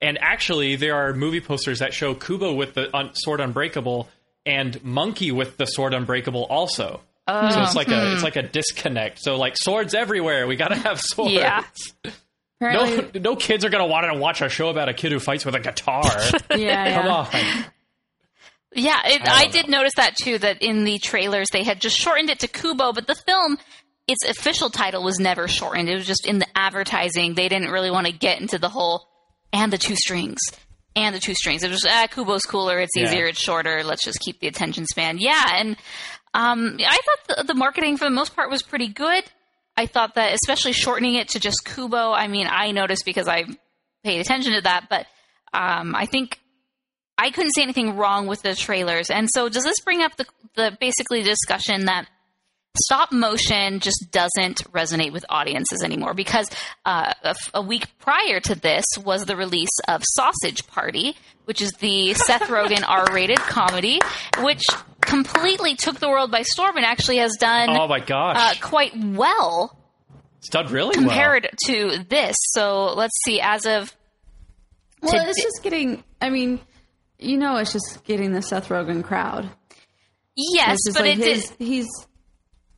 And 0.00 0.16
actually, 0.22 0.76
there 0.76 0.94
are 0.94 1.12
movie 1.12 1.40
posters 1.42 1.80
that 1.80 1.92
show 1.92 2.14
Kubo 2.14 2.54
with 2.54 2.72
the 2.72 2.96
un- 2.96 3.10
sword 3.14 3.40
unbreakable 3.40 4.08
and 4.50 4.82
Monkey 4.84 5.30
with 5.30 5.56
the 5.56 5.66
sword 5.66 5.94
unbreakable 5.94 6.44
also. 6.44 7.00
Oh. 7.28 7.50
so 7.50 7.62
it's 7.62 7.76
like 7.76 7.88
a 7.88 8.08
hmm. 8.08 8.14
it's 8.14 8.24
like 8.24 8.36
a 8.36 8.42
disconnect. 8.42 9.20
So 9.20 9.36
like 9.36 9.56
swords 9.56 9.94
everywhere. 9.94 10.46
We 10.46 10.56
gotta 10.56 10.74
have 10.74 11.00
swords. 11.02 11.32
Yeah. 11.32 11.64
Apparently, 12.60 13.20
No, 13.20 13.30
no 13.30 13.36
kids 13.36 13.64
are 13.64 13.70
gonna 13.70 13.86
want 13.86 14.06
to 14.12 14.18
watch 14.18 14.42
a 14.42 14.48
show 14.48 14.68
about 14.68 14.88
a 14.88 14.94
kid 14.94 15.12
who 15.12 15.20
fights 15.20 15.46
with 15.46 15.54
a 15.54 15.60
guitar. 15.60 16.02
yeah, 16.50 16.56
yeah. 16.56 17.02
Come 17.02 17.10
on. 17.10 17.64
Yeah, 18.72 19.00
it, 19.04 19.22
I 19.26 19.44
I, 19.44 19.46
did 19.46 19.68
notice 19.68 19.94
that 19.96 20.16
too. 20.16 20.38
That 20.38 20.62
in 20.62 20.84
the 20.84 20.98
trailers 20.98 21.48
they 21.52 21.62
had 21.62 21.80
just 21.80 21.96
shortened 21.96 22.30
it 22.30 22.40
to 22.40 22.48
Kubo, 22.48 22.92
but 22.92 23.06
the 23.06 23.14
film, 23.14 23.58
its 24.08 24.24
official 24.24 24.70
title 24.70 25.02
was 25.02 25.18
never 25.18 25.48
shortened. 25.48 25.88
It 25.88 25.94
was 25.94 26.06
just 26.06 26.26
in 26.26 26.38
the 26.40 26.46
advertising. 26.56 27.34
They 27.34 27.48
didn't 27.48 27.70
really 27.70 27.90
want 27.90 28.06
to 28.08 28.12
get 28.12 28.40
into 28.40 28.58
the 28.58 28.68
whole 28.68 29.08
and 29.52 29.72
the 29.72 29.78
two 29.78 29.96
strings 29.96 30.38
and 30.96 31.14
the 31.14 31.20
two 31.20 31.34
strings. 31.34 31.62
It 31.62 31.70
was 31.70 31.86
ah, 31.88 32.06
Kubo's 32.12 32.42
cooler. 32.42 32.78
It's 32.80 32.92
Yeah. 32.96 33.04
easier. 33.04 33.26
It's 33.26 33.40
shorter. 33.40 33.82
Let's 33.84 34.04
just 34.04 34.20
keep 34.20 34.40
the 34.40 34.48
attention 34.48 34.86
span. 34.86 35.18
Yeah, 35.18 35.44
and 35.54 35.76
um, 36.34 36.78
I 36.86 36.98
thought 37.04 37.36
the, 37.38 37.44
the 37.44 37.54
marketing 37.54 37.96
for 37.96 38.04
the 38.04 38.10
most 38.10 38.34
part 38.36 38.50
was 38.50 38.62
pretty 38.62 38.88
good. 38.88 39.24
I 39.76 39.86
thought 39.86 40.14
that 40.16 40.34
especially 40.34 40.72
shortening 40.72 41.14
it 41.14 41.28
to 41.30 41.40
just 41.40 41.64
Kubo. 41.64 42.12
I 42.12 42.28
mean, 42.28 42.46
I 42.50 42.72
noticed 42.72 43.04
because 43.04 43.28
I 43.28 43.44
paid 44.04 44.20
attention 44.20 44.52
to 44.54 44.60
that, 44.62 44.86
but 44.90 45.06
um, 45.52 45.94
I 45.94 46.06
think 46.06 46.38
I 47.16 47.30
couldn't 47.30 47.52
see 47.54 47.62
anything 47.62 47.96
wrong 47.96 48.26
with 48.26 48.42
the 48.42 48.54
trailers. 48.54 49.10
And 49.10 49.28
so, 49.32 49.48
does 49.48 49.64
this 49.64 49.80
bring 49.84 50.02
up 50.02 50.16
the, 50.16 50.26
the 50.56 50.76
basically 50.80 51.22
discussion 51.22 51.86
that 51.86 52.06
stop 52.76 53.12
motion 53.12 53.80
just 53.80 54.08
doesn't 54.10 54.70
resonate 54.72 55.12
with 55.12 55.24
audiences 55.28 55.82
anymore? 55.82 56.14
Because 56.14 56.48
uh, 56.84 57.12
a, 57.22 57.28
f- 57.30 57.50
a 57.54 57.62
week 57.62 57.86
prior 57.98 58.40
to 58.40 58.54
this 58.54 58.84
was 59.04 59.24
the 59.26 59.36
release 59.36 59.68
of 59.88 60.02
Sausage 60.14 60.66
Party, 60.66 61.16
which 61.46 61.60
is 61.60 61.72
the 61.80 62.14
Seth 62.14 62.42
Rogen 62.42 62.84
R-rated 62.86 63.38
comedy, 63.38 63.98
which 64.42 64.62
completely 65.00 65.74
took 65.74 65.98
the 65.98 66.08
world 66.08 66.30
by 66.30 66.42
storm 66.42 66.76
and 66.76 66.86
actually 66.86 67.16
has 67.18 67.32
done 67.40 67.70
Oh 67.70 67.88
my 67.88 68.00
gosh. 68.00 68.36
uh, 68.38 68.60
quite 68.60 68.92
well 68.96 69.76
it's 70.38 70.48
done 70.48 70.72
really 70.72 70.94
compared 70.94 71.50
to 71.66 72.04
this. 72.08 72.34
So 72.52 72.94
let's 72.94 73.12
see. 73.26 73.40
As 73.42 73.66
of 73.66 73.94
Well, 75.02 75.12
to- 75.12 75.28
it's 75.28 75.42
just 75.42 75.62
getting. 75.62 76.02
I 76.22 76.30
mean, 76.30 76.60
you 77.18 77.36
know, 77.36 77.56
it's 77.56 77.72
just 77.74 78.04
getting 78.04 78.32
the 78.32 78.40
Seth 78.40 78.68
Rogen 78.68 79.04
crowd. 79.04 79.50
yes, 80.36 80.78
but 80.94 81.02
like 81.02 81.18
it 81.18 81.26
his, 81.26 81.48
did. 81.50 81.66
he's 81.66 81.86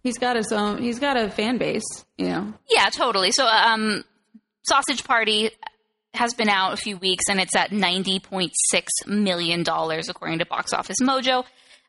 he's 0.02 0.18
got 0.18 0.36
his 0.36 0.52
own. 0.52 0.82
He's 0.82 0.98
got 0.98 1.16
a 1.16 1.30
fan 1.30 1.58
base. 1.58 1.84
You 2.18 2.26
know. 2.26 2.54
Yeah, 2.70 2.88
totally. 2.90 3.32
So, 3.32 3.46
um, 3.46 4.04
Sausage 4.64 5.04
Party 5.04 5.50
has 6.14 6.34
been 6.34 6.48
out 6.48 6.74
a 6.74 6.76
few 6.76 6.96
weeks, 6.96 7.24
and 7.28 7.40
it's 7.40 7.56
at 7.56 7.72
ninety 7.72 8.20
point 8.20 8.52
six 8.70 8.90
million 9.06 9.62
dollars 9.62 10.08
according 10.08 10.38
to 10.40 10.46
Box 10.46 10.72
Office 10.72 10.98
Mojo. 11.02 11.44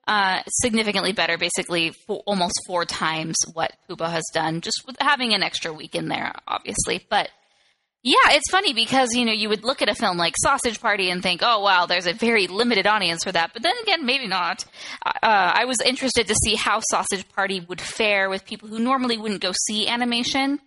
Uh, 0.06 0.42
significantly 0.48 1.14
better, 1.14 1.38
basically 1.38 1.94
almost 2.26 2.60
four 2.68 2.84
times 2.84 3.38
what 3.54 3.72
Kubo 3.88 4.06
has 4.06 4.24
done, 4.34 4.60
just 4.60 4.84
with 4.86 4.98
having 5.00 5.34
an 5.34 5.42
extra 5.42 5.72
week 5.72 5.96
in 5.96 6.10
there, 6.10 6.34
obviously. 6.46 7.06
But 7.10 7.30
yeah, 8.04 8.32
it's 8.32 8.52
funny 8.52 8.74
because 8.74 9.16
you 9.16 9.24
know 9.24 9.32
you 9.32 9.48
would 9.48 9.64
look 9.64 9.82
at 9.82 9.88
a 9.88 9.96
film 9.96 10.18
like 10.18 10.36
Sausage 10.38 10.82
Party 10.82 11.10
and 11.10 11.24
think, 11.24 11.40
oh 11.42 11.62
wow, 11.62 11.86
there's 11.86 12.06
a 12.06 12.14
very 12.14 12.48
limited 12.48 12.86
audience 12.86 13.24
for 13.24 13.32
that. 13.32 13.52
But 13.54 13.64
then 13.64 13.76
again, 13.82 14.06
maybe 14.06 14.28
not. 14.28 14.66
Uh, 15.06 15.12
I 15.24 15.64
was 15.64 15.78
interested 15.80 16.28
to 16.28 16.36
see 16.36 16.56
how 16.56 16.82
Sausage 16.92 17.28
Party 17.30 17.62
would 17.62 17.80
fare 17.80 18.30
with 18.30 18.44
people 18.44 18.68
who 18.68 18.80
normally 18.80 19.18
wouldn't 19.18 19.42
go 19.42 19.54
see 19.68 19.88
animation. 19.88 20.60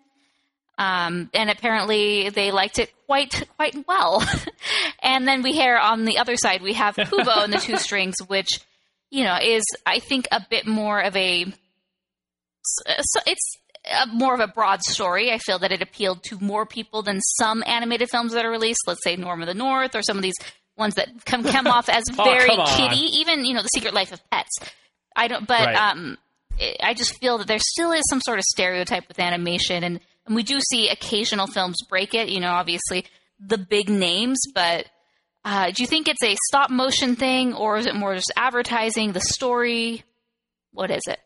Um, 0.79 1.31
and 1.33 1.51
apparently 1.51 2.31
they 2.31 2.53
liked 2.53 2.79
it 2.79 2.91
quite 3.05 3.47
quite 3.57 3.87
well. 3.87 4.27
and 5.03 5.29
then 5.29 5.43
we 5.43 5.53
hear 5.53 5.77
on 5.77 6.07
the 6.07 6.17
other 6.19 6.37
side 6.37 6.63
we 6.63 6.73
have 6.73 6.97
Kubo 6.97 7.43
and 7.43 7.53
the 7.53 7.59
Two 7.59 7.77
Strings, 7.77 8.17
which 8.27 8.61
you 9.11 9.25
know 9.25 9.37
is 9.43 9.63
I 9.85 9.99
think 9.99 10.27
a 10.33 10.41
bit 10.49 10.67
more 10.67 11.01
of 11.01 11.15
a 11.17 11.45
so 12.65 13.21
it's 13.27 13.59
a, 13.87 14.07
more 14.07 14.35
of 14.35 14.41
a 14.41 14.49
broad 14.49 14.83
story. 14.83 15.31
I 15.33 15.39
feel 15.39 15.59
that 15.61 15.73
it 15.73 15.83
appealed 15.83 16.23
to 16.25 16.39
more 16.41 16.67
people 16.67 17.03
than 17.03 17.21
some 17.21 17.63
animated 17.67 18.09
films 18.11 18.33
that 18.33 18.45
are 18.45 18.51
released. 18.51 18.81
Let's 18.87 19.03
say 19.05 19.17
Norm 19.17 19.43
of 19.43 19.47
the 19.49 19.55
North 19.55 19.95
or 19.95 20.03
some 20.03 20.17
of 20.17 20.23
these 20.23 20.35
ones 20.77 20.95
that 20.97 21.09
come 21.25 21.45
come 21.45 21.67
off 21.67 21.89
as 21.89 22.05
Oh, 22.19 22.25
very 22.25 22.57
kiddie. 22.77 23.19
Even 23.21 23.45
you 23.45 23.55
know 23.55 23.63
The 23.63 23.69
Secret 23.69 23.95
Life 23.95 24.13
of 24.13 24.21
Pets. 24.31 24.59
I 25.15 25.29
don't, 25.29 25.47
but 25.47 25.61
Right. 25.67 25.77
um, 25.93 26.19
I- 26.61 26.77
I 26.83 26.95
just 26.95 27.19
feel 27.21 27.39
that 27.39 27.47
there 27.47 27.59
still 27.59 27.93
is 27.93 28.03
some 28.09 28.21
sort 28.21 28.39
of 28.39 28.45
stereotype 28.45 29.09
with 29.09 29.19
animation, 29.19 29.85
and, 29.85 30.01
and 30.27 30.35
we 30.35 30.43
do 30.43 30.59
see 30.61 30.89
occasional 30.89 31.47
films 31.47 31.77
break 31.89 32.15
it. 32.15 32.29
You 32.29 32.41
know, 32.41 32.51
obviously 32.53 33.05
the 33.41 33.59
big 33.59 33.89
names, 33.91 34.39
but 34.55 34.87
uh, 35.45 35.71
do 35.71 35.83
you 35.83 35.87
think 35.87 36.09
it's 36.09 36.23
a 36.25 36.35
stop 36.49 36.71
motion 36.71 37.15
thing, 37.17 37.55
or 37.55 37.77
is 37.77 37.87
it 37.87 37.95
more 37.95 38.15
just 38.15 38.33
advertising 38.37 39.13
the 39.13 39.21
story? 39.21 40.03
What 40.73 40.91
is 40.91 41.03
it? 41.07 41.21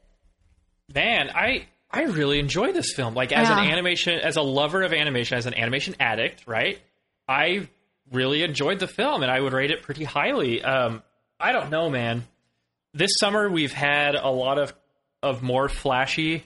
Man, 0.92 1.30
I 1.34 1.66
I 1.92 2.02
really 2.04 2.38
enjoy 2.38 2.72
this 2.72 2.92
film. 2.94 3.14
Like 3.14 3.32
as 3.32 3.48
an 3.48 3.58
animation, 3.58 4.20
as 4.20 4.36
a 4.36 4.42
lover 4.42 4.82
of 4.82 4.92
animation, 4.92 5.38
as 5.38 5.46
an 5.46 5.54
animation 5.54 5.96
addict, 5.98 6.44
right? 6.46 6.78
I 7.28 7.68
really 8.12 8.42
enjoyed 8.42 8.78
the 8.78 8.86
film, 8.86 9.22
and 9.22 9.30
I 9.30 9.40
would 9.40 9.52
rate 9.52 9.70
it 9.70 9.82
pretty 9.82 10.04
highly. 10.04 10.62
Um, 10.62 11.02
I 11.38 11.52
don't 11.52 11.70
know, 11.70 11.90
man. 11.90 12.24
This 12.94 13.10
summer 13.18 13.48
we've 13.50 13.72
had 13.72 14.14
a 14.14 14.28
lot 14.30 14.58
of 14.58 14.72
of 15.22 15.42
more 15.42 15.68
flashy 15.68 16.44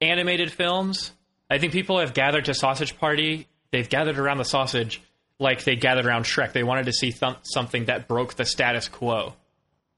animated 0.00 0.52
films. 0.52 1.12
I 1.50 1.58
think 1.58 1.72
people 1.72 1.98
have 1.98 2.14
gathered 2.14 2.44
to 2.46 2.54
Sausage 2.54 2.98
Party. 2.98 3.46
They've 3.72 3.88
gathered 3.88 4.18
around 4.18 4.38
the 4.38 4.44
sausage 4.44 5.00
like 5.38 5.64
they 5.64 5.76
gathered 5.76 6.06
around 6.06 6.24
Shrek. 6.24 6.52
They 6.52 6.62
wanted 6.62 6.86
to 6.86 6.92
see 6.92 7.12
th- 7.12 7.36
something 7.42 7.86
that 7.86 8.08
broke 8.08 8.34
the 8.34 8.44
status 8.44 8.88
quo. 8.88 9.34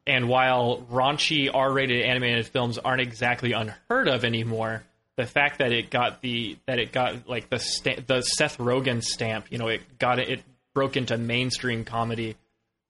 And 0.06 0.28
while 0.28 0.82
raunchy 0.90 1.50
R-rated 1.52 2.04
animated 2.04 2.46
films 2.46 2.78
aren't 2.78 3.02
exactly 3.02 3.52
unheard 3.52 4.08
of 4.08 4.24
anymore, 4.24 4.82
the 5.16 5.26
fact 5.26 5.58
that 5.58 5.72
it 5.72 5.90
got 5.90 6.22
the 6.22 6.56
that 6.66 6.78
it 6.78 6.92
got 6.92 7.28
like 7.28 7.50
the 7.50 7.58
the 8.06 8.22
Seth 8.22 8.58
Rogen 8.58 9.02
stamp, 9.02 9.46
you 9.50 9.58
know, 9.58 9.68
it 9.68 9.98
got 9.98 10.18
it, 10.18 10.28
it 10.28 10.42
broke 10.74 10.96
into 10.96 11.18
mainstream 11.18 11.84
comedy 11.84 12.36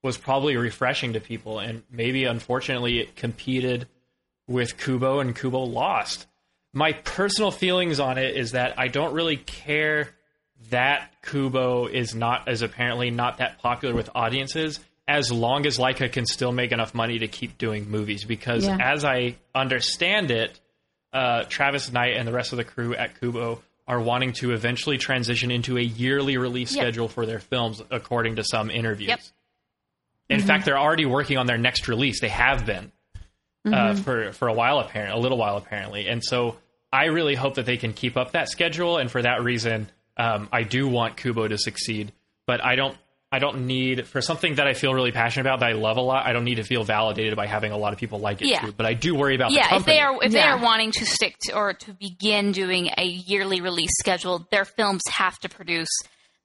was 0.02 0.16
probably 0.16 0.56
refreshing 0.56 1.12
to 1.14 1.20
people 1.20 1.58
and 1.58 1.82
maybe 1.90 2.24
unfortunately 2.24 3.00
it 3.00 3.16
competed 3.16 3.86
with 4.46 4.78
Kubo 4.78 5.20
and 5.20 5.36
Kubo 5.36 5.60
lost. 5.60 6.26
My 6.72 6.92
personal 6.92 7.50
feelings 7.50 8.00
on 8.00 8.16
it 8.16 8.36
is 8.36 8.52
that 8.52 8.78
I 8.78 8.88
don't 8.88 9.12
really 9.12 9.36
care 9.36 10.10
that 10.70 11.10
Kubo 11.22 11.86
is 11.86 12.14
not 12.14 12.48
as 12.48 12.62
apparently 12.62 13.10
not 13.10 13.38
that 13.38 13.58
popular 13.58 13.94
with 13.94 14.08
audiences 14.14 14.78
as 15.08 15.32
long 15.32 15.66
as 15.66 15.78
Laika 15.78 16.10
can 16.12 16.24
still 16.26 16.52
make 16.52 16.72
enough 16.72 16.94
money 16.94 17.18
to 17.20 17.28
keep 17.28 17.58
doing 17.58 17.90
movies. 17.90 18.24
Because 18.24 18.66
Yeah. 18.66 18.78
as 18.80 19.04
I 19.04 19.36
understand 19.54 20.30
it, 20.30 20.58
uh, 21.12 21.44
Travis 21.48 21.90
Knight 21.92 22.16
and 22.16 22.26
the 22.28 22.32
rest 22.32 22.52
of 22.52 22.56
the 22.58 22.64
crew 22.64 22.94
at 22.94 23.18
Kubo 23.18 23.62
are 23.88 24.00
wanting 24.00 24.32
to 24.34 24.52
eventually 24.52 24.98
transition 24.98 25.50
into 25.50 25.76
a 25.76 25.80
yearly 25.82 26.36
release 26.36 26.74
Yep. 26.76 26.82
schedule 26.84 27.08
for 27.08 27.26
their 27.26 27.40
films, 27.40 27.82
according 27.90 28.36
to 28.36 28.44
some 28.44 28.70
interviews. 28.70 29.08
Yep. 29.08 29.20
In 30.28 30.40
fact, 30.40 30.64
they're 30.64 30.78
already 30.78 31.06
working 31.06 31.38
on 31.38 31.46
their 31.46 31.58
next 31.58 31.88
release. 31.88 32.20
They 32.20 32.28
have 32.28 32.64
been 32.64 32.92
uh, 33.66 33.94
for 33.96 34.32
for 34.32 34.46
a 34.48 34.54
while, 34.54 34.78
apparent, 34.78 35.12
a 35.12 35.18
little 35.18 35.36
while 35.36 35.56
apparently, 35.56 36.06
and 36.08 36.22
so 36.24 36.56
I 36.92 37.06
really 37.06 37.34
hope 37.34 37.54
that 37.56 37.66
they 37.66 37.76
can 37.76 37.92
keep 37.92 38.16
up 38.16 38.30
that 38.32 38.48
schedule. 38.48 38.96
And 38.96 39.10
for 39.10 39.20
that 39.22 39.42
reason, 39.42 39.88
um, 40.16 40.48
I 40.52 40.62
do 40.62 40.86
want 40.88 41.16
Kubo 41.16 41.48
to 41.48 41.58
succeed, 41.58 42.12
but 42.46 42.64
I 42.64 42.76
don't. 42.76 42.96
I 43.32 43.38
don't 43.38 43.66
need 43.66 44.08
for 44.08 44.20
something 44.20 44.56
that 44.56 44.66
I 44.66 44.74
feel 44.74 44.92
really 44.92 45.12
passionate 45.12 45.46
about 45.46 45.60
that 45.60 45.68
I 45.68 45.72
love 45.74 45.96
a 45.96 46.00
lot. 46.00 46.26
I 46.26 46.32
don't 46.32 46.44
need 46.44 46.56
to 46.56 46.64
feel 46.64 46.82
validated 46.82 47.36
by 47.36 47.46
having 47.46 47.70
a 47.70 47.76
lot 47.76 47.92
of 47.92 47.98
people 48.00 48.18
like 48.18 48.42
it 48.42 48.48
Yeah. 48.48 48.60
too. 48.60 48.72
But 48.72 48.86
I 48.86 48.94
do 48.94 49.14
worry 49.14 49.36
about 49.36 49.50
the 49.50 49.56
yeah, 49.56 49.76
if 49.76 49.84
they 49.84 50.00
are 50.00 50.18
if 50.22 50.32
they 50.32 50.42
are 50.42 50.58
wanting 50.58 50.90
to 50.92 51.06
stick 51.06 51.36
to 51.42 51.54
or 51.54 51.72
to 51.74 51.92
begin 51.92 52.50
doing 52.50 52.90
a 52.98 53.04
yearly 53.04 53.60
release 53.60 53.92
schedule, 54.00 54.48
their 54.50 54.64
films 54.64 55.02
have 55.10 55.38
to 55.40 55.48
produce 55.48 55.88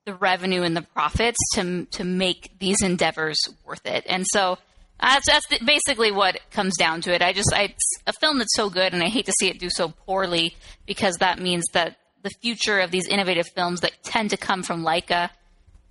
the 0.04 0.14
revenue 0.14 0.62
and 0.62 0.76
the 0.76 0.82
profits 0.82 1.38
to 1.54 1.86
to 1.86 2.04
make 2.04 2.52
these 2.60 2.80
endeavors 2.82 3.36
worth 3.64 3.84
it. 3.84 4.04
And 4.08 4.24
so 4.28 4.56
that's 5.00 5.26
that's 5.26 5.46
the- 5.48 5.64
basically 5.64 6.12
what 6.12 6.38
comes 6.52 6.76
down 6.76 7.00
to 7.00 7.12
it. 7.12 7.20
I 7.20 7.32
just 7.32 7.52
I, 7.52 7.62
it's 7.64 7.90
a 8.06 8.12
film 8.20 8.38
that's 8.38 8.54
so 8.54 8.70
good, 8.70 8.92
and 8.94 9.02
I 9.02 9.08
hate 9.08 9.26
to 9.26 9.32
see 9.40 9.48
it 9.48 9.58
do 9.58 9.70
so 9.70 9.88
poorly 9.88 10.54
because 10.86 11.16
that 11.16 11.40
means 11.40 11.64
that 11.72 11.96
the 12.22 12.30
future 12.42 12.78
of 12.78 12.92
these 12.92 13.08
innovative 13.08 13.46
films 13.56 13.80
that 13.80 13.90
tend 14.04 14.30
to 14.30 14.36
come 14.36 14.62
from 14.62 14.84
Laika. 14.84 15.30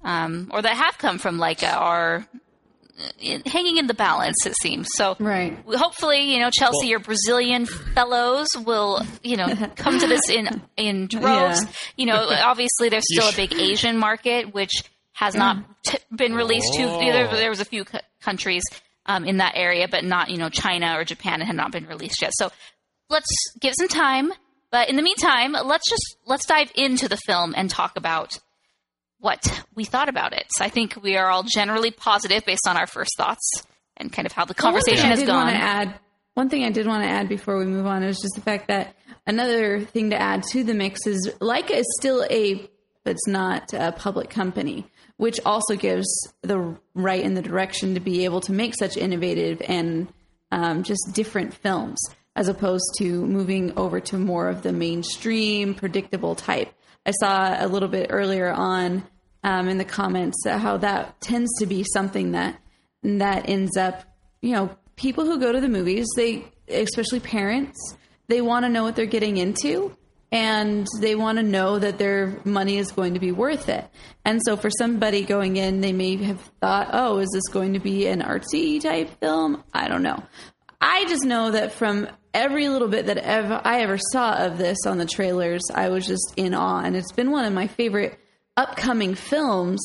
Um, 0.05 0.49
or 0.53 0.61
that 0.61 0.75
have 0.77 0.97
come 0.99 1.17
from 1.17 1.37
Laika 1.39 1.73
are 1.75 2.27
uh, 2.99 3.39
hanging 3.47 3.77
in 3.77 3.87
the 3.87 3.93
balance. 3.95 4.45
It 4.45 4.55
seems 4.61 4.87
so 4.95 5.15
Right. 5.19 5.57
hopefully, 5.67 6.31
you 6.31 6.39
know, 6.39 6.49
Chelsea, 6.51 6.87
your 6.87 6.99
Brazilian 6.99 7.65
fellows 7.65 8.47
will, 8.55 9.01
you 9.23 9.35
know, 9.35 9.47
come 9.75 9.97
to 9.99 10.05
this 10.07 10.29
in 10.29 10.61
in 10.77 11.07
droves. 11.07 11.61
Yeah. 11.63 11.69
You 11.97 12.05
know, 12.05 12.27
obviously 12.29 12.89
there's 12.89 13.03
still 13.11 13.27
a 13.29 13.35
big 13.35 13.53
Asian 13.59 13.97
market 13.97 14.53
which 14.53 14.83
has 15.13 15.33
not 15.33 15.57
t- 15.83 15.97
been 16.15 16.35
released 16.35 16.73
to. 16.75 16.83
Oh. 16.83 16.99
There, 16.99 17.27
there 17.27 17.49
was 17.49 17.59
a 17.61 17.65
few 17.65 17.83
c- 17.83 17.97
countries 18.21 18.63
um, 19.07 19.25
in 19.25 19.37
that 19.37 19.53
area, 19.55 19.87
but 19.89 20.03
not, 20.03 20.29
you 20.29 20.37
know, 20.37 20.49
China 20.49 20.99
or 20.99 21.03
Japan 21.03 21.35
and 21.41 21.43
had 21.47 21.55
not 21.55 21.71
been 21.71 21.87
released 21.87 22.21
yet. 22.21 22.31
So 22.35 22.51
let's 23.09 23.27
give 23.59 23.73
some 23.77 23.87
time. 23.87 24.31
But 24.71 24.89
in 24.89 24.97
the 24.97 25.01
meantime, 25.01 25.53
let's 25.53 25.89
just 25.89 26.17
let's 26.25 26.45
dive 26.45 26.71
into 26.75 27.07
the 27.07 27.17
film 27.25 27.53
and 27.57 27.69
talk 27.69 27.97
about 27.97 28.37
what 29.19 29.63
we 29.73 29.85
thought 29.85 30.09
about 30.09 30.33
it. 30.33 30.45
So 30.49 30.65
I 30.65 30.69
think 30.69 30.97
we 31.01 31.17
are 31.17 31.29
all 31.29 31.43
generally 31.43 31.91
positive 31.91 32.45
based 32.45 32.67
on 32.67 32.77
our 32.77 32.87
first 32.87 33.17
thoughts 33.17 33.49
and 33.97 34.11
kind 34.11 34.25
of 34.25 34.31
how 34.31 34.45
the 34.45 34.53
conversation 34.53 35.09
one 35.09 35.17
has 35.17 35.27
gone. 35.27 35.45
Want 35.45 35.55
to 35.55 35.61
add 35.61 35.99
one 36.35 36.49
thing 36.49 36.65
I 36.65 36.69
did 36.69 36.85
want 36.85 37.03
to 37.03 37.09
add 37.09 37.29
before 37.29 37.57
we 37.57 37.65
move 37.65 37.85
on 37.85 38.03
is 38.03 38.19
just 38.19 38.35
the 38.35 38.41
fact 38.41 38.67
that 38.67 38.93
another 39.25 39.79
thing 39.79 40.09
to 40.09 40.21
add 40.21 40.43
to 40.51 40.63
the 40.63 40.73
mix 40.73 41.07
is 41.07 41.33
Laika 41.39 41.71
is 41.71 41.85
still 41.97 42.25
a, 42.29 42.55
but 43.05 43.11
it's 43.11 43.27
not 43.27 43.73
a 43.73 43.93
public 43.93 44.29
company, 44.29 44.85
which 45.15 45.39
also 45.45 45.77
gives 45.77 46.07
the 46.41 46.77
right 46.93 47.23
and 47.23 47.37
the 47.37 47.41
direction 47.41 47.93
to 47.93 48.01
be 48.01 48.25
able 48.25 48.41
to 48.41 48.51
make 48.51 48.75
such 48.77 48.97
innovative 48.97 49.61
and 49.65 50.11
um, 50.51 50.83
just 50.83 51.13
different 51.13 51.53
films 51.53 51.99
as 52.35 52.49
opposed 52.49 52.83
to 52.97 53.25
moving 53.25 53.71
over 53.77 54.01
to 54.01 54.17
more 54.17 54.49
of 54.49 54.61
the 54.61 54.73
mainstream, 54.73 55.73
predictable 55.73 56.35
type. 56.35 56.73
I 57.05 57.11
saw 57.11 57.63
a 57.63 57.67
little 57.67 57.89
bit 57.89 58.07
earlier 58.09 58.51
on 58.51 59.03
um, 59.43 59.67
in 59.69 59.77
the 59.77 59.85
comments 59.85 60.37
how 60.45 60.77
that 60.77 61.21
tends 61.21 61.51
to 61.59 61.65
be 61.65 61.85
something 61.93 62.31
that 62.31 62.59
that 63.03 63.47
ends 63.47 63.77
up, 63.77 64.03
you 64.41 64.53
know, 64.53 64.75
people 64.95 65.25
who 65.25 65.39
go 65.39 65.51
to 65.51 65.61
the 65.61 65.69
movies, 65.69 66.07
they, 66.15 66.45
especially 66.67 67.19
parents, 67.19 67.95
they 68.27 68.41
want 68.41 68.65
to 68.65 68.69
know 68.69 68.83
what 68.83 68.95
they're 68.95 69.05
getting 69.05 69.37
into 69.37 69.95
and 70.31 70.87
they 70.99 71.15
want 71.15 71.37
to 71.37 71.43
know 71.43 71.77
that 71.77 71.97
their 71.97 72.41
money 72.43 72.77
is 72.77 72.91
going 72.91 73.13
to 73.13 73.19
be 73.19 73.31
worth 73.31 73.69
it. 73.69 73.87
And 74.25 74.41
so 74.43 74.57
for 74.57 74.69
somebody 74.69 75.23
going 75.23 75.57
in, 75.57 75.81
they 75.81 75.93
may 75.93 76.17
have 76.17 76.41
thought, 76.59 76.89
oh, 76.91 77.19
is 77.19 77.29
this 77.33 77.47
going 77.53 77.73
to 77.73 77.79
be 77.79 78.07
an 78.07 78.21
artsy 78.21 78.81
type 78.81 79.09
film? 79.19 79.63
I 79.73 79.87
don't 79.87 80.03
know. 80.03 80.23
I 80.87 81.05
just 81.05 81.25
know 81.25 81.49
that 81.49 81.71
from 81.71 82.07
every 82.31 82.69
little 82.69 82.87
bit 82.87 83.07
that 83.07 83.17
ever, 83.17 83.59
I 83.63 83.81
ever 83.81 83.97
saw 83.97 84.45
of 84.45 84.59
this 84.59 84.77
on 84.85 84.99
the 84.99 85.07
trailers, 85.07 85.63
I 85.73 85.89
was 85.89 86.05
just 86.05 86.35
in 86.37 86.53
awe. 86.53 86.81
And 86.83 86.95
it's 86.95 87.11
been 87.11 87.31
one 87.31 87.43
of 87.43 87.53
my 87.53 87.65
favorite 87.65 88.19
upcoming 88.55 89.15
films 89.15 89.81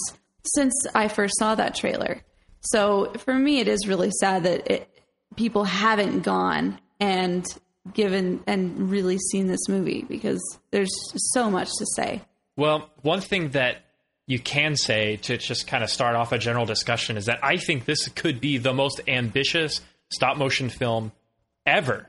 since 0.54 0.74
I 0.94 1.08
first 1.08 1.38
saw 1.38 1.54
that 1.54 1.74
trailer. 1.74 2.20
So 2.60 3.14
for 3.14 3.32
me, 3.32 3.60
it 3.60 3.66
is 3.68 3.88
really 3.88 4.10
sad 4.20 4.42
that 4.42 4.70
it, 4.70 4.88
people 5.36 5.64
haven't 5.64 6.20
gone 6.20 6.78
and 7.00 7.46
given 7.94 8.44
and 8.46 8.90
really 8.90 9.16
seen 9.16 9.46
this 9.46 9.70
movie 9.70 10.02
because 10.06 10.42
there's 10.70 10.92
so 11.32 11.50
much 11.50 11.70
to 11.78 11.86
say. 11.96 12.20
Well, 12.56 12.90
one 13.00 13.22
thing 13.22 13.52
that 13.52 13.86
you 14.26 14.38
can 14.38 14.76
say 14.76 15.16
to 15.16 15.38
just 15.38 15.66
kind 15.66 15.82
of 15.82 15.88
start 15.88 16.14
off 16.14 16.32
a 16.32 16.38
general 16.38 16.66
discussion 16.66 17.16
is 17.16 17.24
that 17.24 17.42
I 17.42 17.56
think 17.56 17.86
this 17.86 18.06
could 18.08 18.38
be 18.38 18.58
the 18.58 18.74
most 18.74 19.00
ambitious 19.08 19.80
stop 20.10 20.36
motion 20.36 20.68
film 20.68 21.12
ever. 21.66 22.06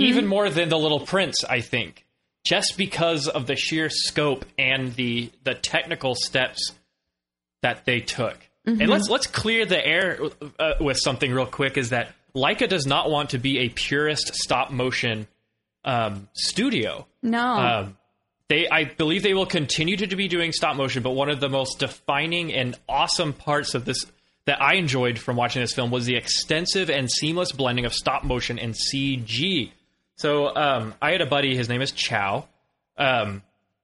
Even 0.00 0.26
more 0.26 0.50
than 0.50 0.68
The 0.68 0.76
Little 0.76 1.00
Prince, 1.00 1.42
I 1.42 1.60
think. 1.60 2.04
Just 2.44 2.76
because 2.76 3.28
of 3.28 3.46
the 3.46 3.56
sheer 3.56 3.88
scope 3.88 4.44
and 4.58 4.94
the 4.94 5.30
the 5.42 5.54
technical 5.54 6.14
steps 6.14 6.72
that 7.62 7.84
they 7.86 8.00
took. 8.00 8.36
And 8.66 8.88
let's 8.88 9.08
let's 9.08 9.26
clear 9.26 9.64
the 9.66 9.84
air 9.84 10.20
uh, 10.58 10.74
with 10.80 10.98
something 10.98 11.32
real 11.32 11.46
quick 11.46 11.76
is 11.76 11.90
that 11.90 12.12
Laika 12.36 12.68
does 12.68 12.86
not 12.86 13.10
want 13.10 13.30
to 13.30 13.38
be 13.38 13.60
a 13.60 13.68
purist 13.70 14.34
stop 14.34 14.70
motion 14.70 15.26
um, 15.84 16.28
studio. 16.34 17.06
No. 17.22 17.40
Um, 17.40 17.96
they, 18.48 18.68
I 18.68 18.84
believe, 18.84 19.22
they 19.22 19.34
will 19.34 19.46
continue 19.46 19.96
to 19.96 20.16
be 20.16 20.28
doing 20.28 20.52
stop 20.52 20.76
motion. 20.76 21.02
But 21.02 21.10
one 21.12 21.30
of 21.30 21.40
the 21.40 21.48
most 21.48 21.78
defining 21.78 22.52
and 22.52 22.76
awesome 22.88 23.32
parts 23.32 23.74
of 23.74 23.84
this 23.84 24.04
that 24.46 24.60
I 24.62 24.74
enjoyed 24.74 25.18
from 25.18 25.36
watching 25.36 25.62
this 25.62 25.72
film 25.72 25.90
was 25.90 26.06
the 26.06 26.16
extensive 26.16 26.90
and 26.90 27.10
seamless 27.10 27.52
blending 27.52 27.84
of 27.84 27.92
stop 27.92 28.24
motion 28.24 28.58
and 28.58 28.74
CG. 28.74 29.70
So 30.16 30.54
um, 30.54 30.94
I 31.00 31.12
had 31.12 31.20
a 31.20 31.26
buddy. 31.26 31.56
His 31.56 31.68
name 31.68 31.82
is 31.82 31.92
Chow. 31.92 32.46
Um, 32.96 33.42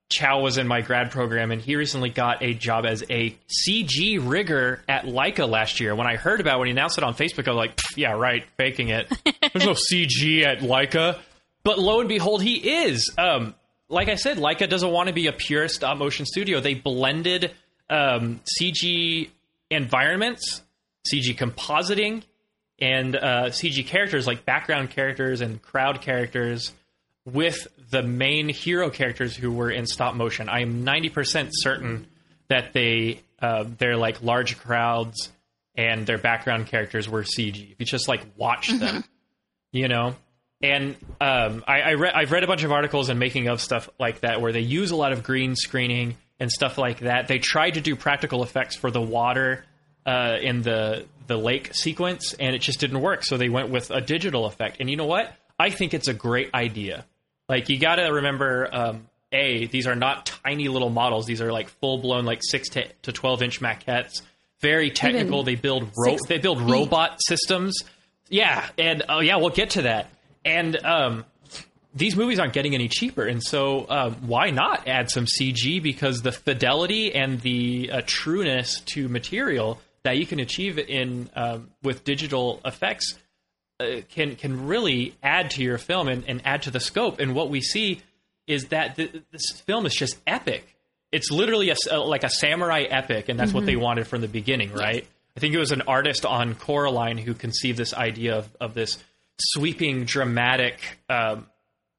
Chow 0.08 0.40
was 0.40 0.56
in 0.56 0.68
my 0.68 0.82
grad 0.82 1.10
program, 1.10 1.50
and 1.50 1.60
he 1.60 1.74
recently 1.74 2.10
got 2.10 2.42
a 2.42 2.54
job 2.54 2.86
as 2.86 3.02
a 3.10 3.36
CG 3.48 4.20
rigger 4.22 4.82
at 4.88 5.04
Laika 5.04 5.48
last 5.48 5.80
year. 5.80 5.94
When 5.96 6.06
I 6.06 6.16
heard 6.16 6.40
about 6.40 6.56
it, 6.56 6.58
when 6.60 6.66
he 6.68 6.72
announced 6.72 6.96
it 6.98 7.04
on 7.04 7.14
Facebook, 7.14 7.48
I 7.48 7.50
was 7.50 7.56
like, 7.56 7.80
"Yeah, 7.96 8.12
right, 8.12 8.44
faking 8.56 8.88
it. 8.90 9.10
There's 9.52 9.66
no 9.66 9.74
CG 9.74 10.44
at 10.44 10.60
Laika." 10.60 11.18
But 11.64 11.80
lo 11.80 11.98
and 12.00 12.08
behold, 12.08 12.42
he 12.42 12.84
is. 12.84 13.12
Um, 13.18 13.54
like 13.88 14.08
I 14.08 14.14
said, 14.14 14.36
Laika 14.36 14.68
doesn't 14.68 14.90
want 14.90 15.08
to 15.08 15.12
be 15.12 15.26
a 15.26 15.32
pure 15.32 15.66
stop 15.66 15.98
motion 15.98 16.24
studio. 16.24 16.60
They 16.60 16.74
blended 16.74 17.52
um, 17.90 18.40
CG 18.60 19.30
environments, 19.70 20.62
CG 21.10 21.36
compositing, 21.36 22.22
and 22.78 23.16
uh, 23.16 23.44
CG 23.46 23.86
characters 23.86 24.26
like 24.26 24.44
background 24.44 24.90
characters 24.90 25.40
and 25.40 25.60
crowd 25.62 26.02
characters 26.02 26.72
with 27.24 27.66
the 27.90 28.02
main 28.02 28.48
hero 28.48 28.90
characters 28.90 29.36
who 29.36 29.52
were 29.52 29.70
in 29.70 29.86
stop 29.86 30.14
motion. 30.14 30.48
I 30.48 30.60
am 30.60 30.84
90% 30.84 31.48
certain 31.52 32.06
that 32.48 32.72
they 32.72 33.20
uh, 33.40 33.64
they're 33.78 33.96
like 33.96 34.22
large 34.22 34.58
crowds 34.58 35.30
and 35.74 36.06
their 36.06 36.18
background 36.18 36.66
characters 36.66 37.08
were 37.08 37.22
CG. 37.22 37.72
If 37.72 37.80
you 37.80 37.86
just 37.86 38.08
like 38.08 38.22
watch 38.36 38.68
them, 38.68 39.04
you 39.72 39.88
know. 39.88 40.14
And 40.62 40.96
um, 41.20 41.64
I, 41.66 41.82
I 41.82 41.92
read 41.94 42.14
I've 42.14 42.32
read 42.32 42.44
a 42.44 42.46
bunch 42.46 42.62
of 42.62 42.72
articles 42.72 43.10
and 43.10 43.18
making 43.18 43.48
of 43.48 43.60
stuff 43.60 43.90
like 43.98 44.20
that 44.20 44.40
where 44.40 44.52
they 44.52 44.60
use 44.60 44.90
a 44.90 44.96
lot 44.96 45.12
of 45.12 45.22
green 45.22 45.54
screening 45.54 46.16
and 46.38 46.50
stuff 46.50 46.78
like 46.78 47.00
that. 47.00 47.28
They 47.28 47.38
tried 47.38 47.74
to 47.74 47.80
do 47.80 47.96
practical 47.96 48.42
effects 48.42 48.76
for 48.76 48.90
the 48.90 49.00
water 49.00 49.64
uh, 50.04 50.36
in 50.40 50.62
the 50.62 51.06
the 51.26 51.36
lake 51.36 51.74
sequence, 51.74 52.34
and 52.34 52.54
it 52.54 52.60
just 52.60 52.78
didn't 52.78 53.00
work. 53.00 53.24
So 53.24 53.36
they 53.36 53.48
went 53.48 53.70
with 53.70 53.90
a 53.90 54.00
digital 54.00 54.46
effect. 54.46 54.76
And 54.80 54.88
you 54.88 54.96
know 54.96 55.06
what? 55.06 55.32
I 55.58 55.70
think 55.70 55.94
it's 55.94 56.08
a 56.08 56.14
great 56.14 56.54
idea. 56.54 57.04
Like 57.48 57.68
you 57.68 57.78
got 57.78 57.96
to 57.96 58.04
remember, 58.08 58.68
um, 58.72 59.08
a 59.32 59.66
these 59.66 59.86
are 59.86 59.96
not 59.96 60.26
tiny 60.26 60.68
little 60.68 60.90
models. 60.90 61.26
These 61.26 61.40
are 61.40 61.52
like 61.52 61.68
full 61.68 61.98
blown, 61.98 62.24
like 62.24 62.40
six 62.42 62.68
to, 62.70 62.86
to 63.02 63.12
twelve 63.12 63.42
inch 63.42 63.60
maquettes. 63.60 64.22
Very 64.60 64.90
technical. 64.90 65.42
they 65.42 65.54
build 65.54 65.90
ro- 65.96 66.16
they 66.28 66.38
build 66.38 66.60
robot 66.60 67.18
systems. 67.20 67.78
Yeah, 68.28 68.66
and 68.78 69.02
oh 69.08 69.20
yeah, 69.20 69.36
we'll 69.36 69.50
get 69.50 69.70
to 69.70 69.82
that. 69.82 70.10
And 70.44 70.76
um, 70.84 71.24
these 71.96 72.14
movies 72.14 72.38
aren't 72.38 72.52
getting 72.52 72.74
any 72.74 72.88
cheaper, 72.88 73.24
and 73.24 73.42
so 73.42 73.86
um, 73.88 74.14
why 74.26 74.50
not 74.50 74.86
add 74.86 75.10
some 75.10 75.24
CG? 75.24 75.82
Because 75.82 76.22
the 76.22 76.30
fidelity 76.32 77.14
and 77.14 77.40
the 77.40 77.90
uh, 77.90 78.02
trueness 78.06 78.80
to 78.92 79.08
material 79.08 79.80
that 80.04 80.18
you 80.18 80.26
can 80.26 80.38
achieve 80.38 80.78
in 80.78 81.28
um, 81.34 81.70
with 81.82 82.04
digital 82.04 82.60
effects 82.64 83.18
uh, 83.80 84.02
can 84.10 84.36
can 84.36 84.66
really 84.66 85.14
add 85.22 85.50
to 85.52 85.62
your 85.62 85.78
film 85.78 86.06
and, 86.08 86.24
and 86.28 86.42
add 86.44 86.62
to 86.62 86.70
the 86.70 86.80
scope. 86.80 87.18
And 87.18 87.34
what 87.34 87.50
we 87.50 87.60
see 87.60 88.02
is 88.46 88.66
that 88.66 88.96
th- 88.96 89.12
this 89.32 89.50
film 89.66 89.86
is 89.86 89.94
just 89.94 90.16
epic. 90.26 90.76
it's 91.12 91.30
literally 91.30 91.70
a, 91.70 91.76
a- 91.90 91.98
like 91.98 92.22
a 92.24 92.30
samurai 92.30 92.82
epic, 92.82 93.28
and 93.28 93.40
that's 93.40 93.52
what 93.52 93.64
they 93.66 93.74
wanted 93.76 94.06
from 94.06 94.20
the 94.20 94.28
beginning, 94.28 94.72
right? 94.72 95.06
I 95.36 95.40
think 95.40 95.54
it 95.54 95.58
was 95.58 95.72
an 95.72 95.82
artist 95.82 96.24
on 96.24 96.54
Coraline 96.54 97.18
who 97.18 97.34
conceived 97.34 97.76
this 97.78 97.92
idea 97.92 98.36
of, 98.38 98.48
of 98.60 98.74
this 98.74 98.98
sweeping, 99.38 100.04
dramatic, 100.04 100.78
um, 101.10 101.46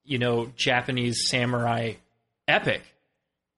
you 0.08 0.17
know, 0.17 0.52
Japanese 0.56 1.28
samurai 1.30 1.93
epic. 2.48 2.82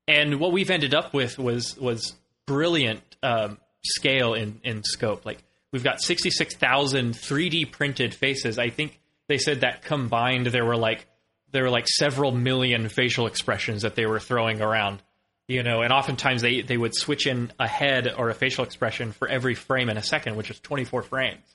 And 0.08 0.40
what 0.40 0.52
we've 0.52 0.72
ended 0.72 0.94
up 0.94 1.14
with 1.14 1.38
was 1.38 1.78
was 1.78 2.16
brilliant 2.48 3.04
um, 3.22 3.58
scale 3.84 4.34
in 4.34 4.60
in 4.64 4.84
scope. 4.84 5.26
Like 5.26 5.44
we've 5.72 5.84
got 5.84 6.02
sixty 6.02 6.32
six 6.32 6.56
thousand 6.56 7.14
3D 7.14 7.72
printed 7.72 8.14
faces. 8.14 8.58
I 8.58 8.70
think 8.70 9.00
they 9.28 9.38
said 9.38 9.62
that 9.62 9.84
combined 9.84 10.48
there 10.48 10.66
were 10.66 10.78
like 10.78 11.06
there 11.52 11.64
were 11.64 11.70
like 11.70 11.88
several 11.88 12.32
million 12.32 12.90
facial 12.90 13.28
expressions 13.28 13.84
that 13.84 13.96
they 13.96 14.06
were 14.06 14.20
throwing 14.20 14.62
around. 14.62 15.02
You 15.48 15.64
know, 15.64 15.82
and 15.82 15.92
oftentimes 15.92 16.42
they 16.42 16.62
they 16.62 16.78
would 16.78 16.96
switch 16.96 17.26
in 17.26 17.52
a 17.60 17.68
head 17.68 18.12
or 18.16 18.30
a 18.30 18.36
facial 18.36 18.64
expression 18.64 19.12
for 19.12 19.28
every 19.28 19.56
frame 19.56 19.90
in 19.90 19.98
a 19.98 20.04
second, 20.04 20.36
which 20.36 20.52
is 20.52 20.60
twenty 20.60 20.86
four 20.86 21.02
frames. 21.02 21.46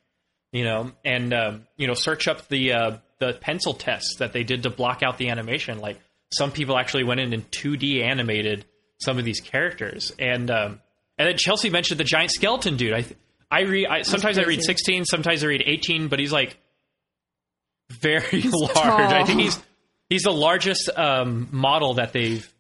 You 0.53 0.65
know, 0.65 0.93
and 1.05 1.33
um, 1.33 1.67
you 1.77 1.87
know, 1.89 1.95
search 1.95 2.29
up 2.29 2.47
the 2.49 2.73
uh, 2.73 2.97
the 3.33 3.39
pencil 3.39 3.75
tests 3.75 4.17
that 4.19 4.33
they 4.33 4.45
did 4.45 4.63
to 4.65 4.71
block 4.71 5.03
out 5.03 5.19
the 5.19 5.29
animation. 5.31 5.79
Like 5.79 5.99
some 6.33 6.51
people 6.53 6.77
actually 6.79 7.05
went 7.05 7.21
in 7.21 7.33
and 7.33 7.49
2D 7.51 8.03
animated 8.03 8.65
some 9.01 9.19
of 9.19 9.25
these 9.25 9.41
characters, 9.41 10.13
and 10.19 10.51
um, 10.51 10.81
and 11.19 11.29
then 11.29 11.37
Chelsea 11.37 11.69
mentioned 11.71 12.01
the 12.01 12.05
giant 12.05 12.31
skeleton 12.31 12.77
dude. 12.77 12.93
I 12.95 13.03
th- 13.03 13.17
I 13.51 13.61
read 13.63 13.87
I, 13.87 14.03
sometimes 14.03 14.39
I 14.39 14.43
read 14.43 14.63
sixteen, 14.63 15.05
sometimes 15.05 15.45
I 15.45 15.49
read 15.49 15.63
eighteen, 15.67 16.09
but 16.09 16.19
he's 16.19 16.33
like 16.33 16.57
very 17.91 18.43
large. 18.43 18.73
tall. 18.75 19.01
I 19.01 19.25
think 19.25 19.41
he's 19.41 19.61
he's 20.09 20.23
the 20.23 20.33
largest 20.33 20.89
um, 20.97 21.49
model 21.51 21.95
that 21.95 22.13
they've 22.13 22.51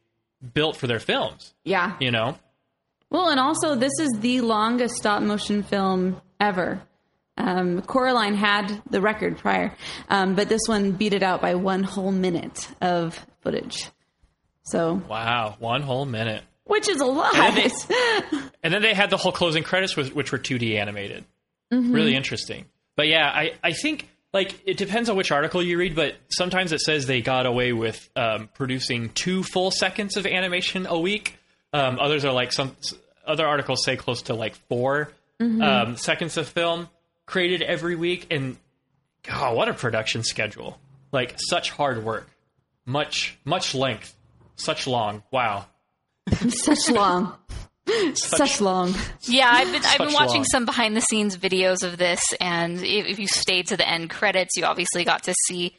built 0.53 0.77
for 0.77 0.87
their 0.87 0.98
films. 1.00 1.55
Yeah. 1.64 1.96
You 2.00 2.11
know, 2.11 2.37
Well, 3.11 3.29
and 3.31 3.40
also 3.40 3.74
this 3.74 3.92
is 4.00 4.11
the 4.20 4.40
longest 4.42 4.96
stop 4.96 5.22
motion 5.22 5.62
film 5.62 6.20
ever. 6.40 6.83
Um, 7.37 7.83
Coraline 7.83 8.35
had 8.35 8.81
the 8.90 9.01
record 9.01 9.38
prior, 9.38 9.75
um, 10.09 10.35
but 10.35 10.49
this 10.49 10.62
one 10.66 10.92
beat 10.92 11.12
it 11.14 11.23
out 11.23 11.40
by 11.42 11.57
one 11.57 11.83
whole 11.83 12.12
minute 12.12 12.68
of 12.81 13.25
footage. 13.40 13.87
So, 14.64 15.03
wow, 15.09 15.57
one 15.59 15.83
whole 15.83 16.07
minute. 16.07 16.42
which 16.64 16.88
is 16.88 17.01
a 17.01 17.05
lot. 17.07 17.35
And 17.35 17.57
then 17.57 18.51
And 18.62 18.73
then 18.73 18.83
they 18.83 18.94
had 18.94 19.11
the 19.11 19.16
whole 19.16 19.33
closing 19.33 19.62
credits, 19.62 19.97
which, 19.97 20.14
which 20.14 20.33
were 20.33 20.38
2D 20.38 20.77
animated. 20.79 21.25
Really 21.70 22.14
interesting. 22.14 22.66
But 22.97 23.09
yeah, 23.09 23.27
I, 23.29 23.55
I 23.62 23.73
think 23.73 24.09
like 24.33 24.55
it 24.64 24.77
depends 24.77 25.09
on 25.11 25.16
which 25.16 25.33
article 25.33 25.61
you 25.62 25.77
read, 25.77 25.97
but 25.97 26.14
sometimes 26.29 26.73
it 26.73 26.81
says 26.81 27.07
they 27.07 27.20
got 27.20 27.47
away 27.47 27.73
with 27.73 28.09
um, 28.14 28.49
producing 28.55 29.09
two 29.11 29.42
full 29.42 29.73
seconds 29.73 30.16
of 30.16 30.25
animation 30.25 30.87
a 30.87 30.99
week. 30.99 31.37
Um, 31.73 31.99
others 31.99 32.25
are 32.25 32.33
like 32.33 32.53
some 32.53 32.77
other 33.27 33.44
articles 33.47 33.85
say 33.85 33.97
close 33.97 34.23
to 34.23 34.35
like 34.35 34.55
4 34.68 35.11
um, 35.40 35.97
seconds 35.97 36.37
of 36.37 36.49
film 36.49 36.88
created 37.26 37.62
every 37.62 37.96
week. 37.96 38.26
And 38.30 38.56
God, 39.22 39.56
what 39.56 39.68
a 39.68 39.74
production 39.74 40.22
schedule! 40.22 40.78
Like 41.12 41.37
such 41.38 41.70
hard 41.70 42.04
work, 42.04 42.28
much 42.84 43.38
much 43.44 43.74
length, 43.74 44.14
such 44.56 44.87
long. 44.87 45.22
Wow. 45.30 45.66
such 46.48 46.90
long, 46.90 47.34
such, 48.14 48.60
long. 48.60 48.94
Yeah, 49.22 49.50
I've 49.50 49.70
been 49.70 49.82
I've 49.84 49.98
been 49.98 50.14
watching 50.14 50.37
long. 50.37 50.44
some 50.44 50.64
behind 50.64 50.96
the 50.96 51.02
scenes 51.02 51.37
videos 51.37 51.84
of 51.84 51.98
this, 51.98 52.20
and 52.40 52.78
if, 52.78 53.06
if 53.06 53.18
you 53.18 53.26
stayed 53.26 53.68
to 53.68 53.76
the 53.76 53.88
end 53.88 54.10
credits, 54.10 54.56
you 54.56 54.64
obviously 54.64 55.04
got 55.04 55.24
to 55.24 55.34
see 55.46 55.76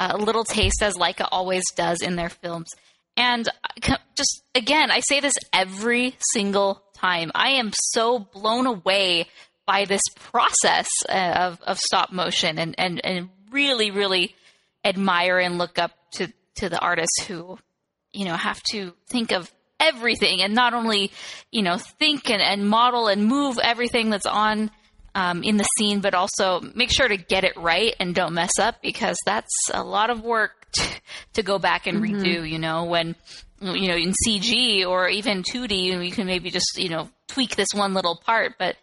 a 0.00 0.16
little 0.16 0.44
taste, 0.44 0.82
as 0.82 0.96
Laika 0.96 1.28
always 1.30 1.62
does 1.76 2.02
in 2.02 2.16
their 2.16 2.28
films. 2.28 2.68
And 3.16 3.48
uh, 3.48 3.96
just 4.16 4.42
again, 4.54 4.90
I 4.90 5.00
say 5.00 5.20
this 5.20 5.34
every 5.52 6.16
single 6.32 6.82
time. 6.94 7.30
I 7.34 7.50
am 7.52 7.70
so 7.72 8.18
blown 8.18 8.66
away 8.66 9.28
by 9.66 9.84
this 9.84 10.02
process 10.16 10.88
uh, 11.08 11.12
of 11.12 11.60
of 11.62 11.78
stop 11.78 12.12
motion, 12.12 12.58
and 12.58 12.74
and 12.78 13.00
and 13.04 13.28
really, 13.50 13.90
really 13.90 14.34
admire 14.84 15.38
and 15.38 15.58
look 15.58 15.78
up 15.78 15.92
to 16.14 16.32
to 16.56 16.68
the 16.68 16.78
artists 16.78 17.24
who 17.24 17.58
you 18.12 18.24
know 18.24 18.36
have 18.36 18.62
to 18.70 18.92
think 19.08 19.32
of 19.32 19.52
everything 19.80 20.40
and 20.40 20.54
not 20.54 20.72
only 20.72 21.10
you 21.50 21.62
know 21.62 21.76
think 21.76 22.30
and, 22.30 22.40
and 22.40 22.68
model 22.68 23.08
and 23.08 23.26
move 23.26 23.58
everything 23.62 24.10
that's 24.10 24.26
on 24.26 24.70
um, 25.14 25.42
in 25.42 25.56
the 25.56 25.66
scene 25.78 26.00
but 26.00 26.14
also 26.14 26.60
make 26.74 26.90
sure 26.90 27.08
to 27.08 27.16
get 27.16 27.44
it 27.44 27.56
right 27.56 27.94
and 27.98 28.14
don't 28.14 28.34
mess 28.34 28.58
up 28.60 28.80
because 28.82 29.16
that's 29.26 29.52
a 29.72 29.82
lot 29.82 30.10
of 30.10 30.22
work 30.22 30.66
to, 30.72 30.84
to 31.34 31.42
go 31.42 31.58
back 31.58 31.86
and 31.86 32.02
redo 32.02 32.48
you 32.48 32.58
know 32.58 32.84
when 32.84 33.14
you 33.60 33.88
know 33.88 33.96
in 33.96 34.12
cg 34.26 34.86
or 34.86 35.08
even 35.08 35.42
2d 35.42 35.84
you, 35.84 35.94
know, 35.94 36.00
you 36.00 36.12
can 36.12 36.26
maybe 36.26 36.50
just 36.50 36.76
you 36.76 36.88
know 36.88 37.08
tweak 37.28 37.56
this 37.56 37.68
one 37.74 37.94
little 37.94 38.16
part 38.16 38.54
but 38.58 38.76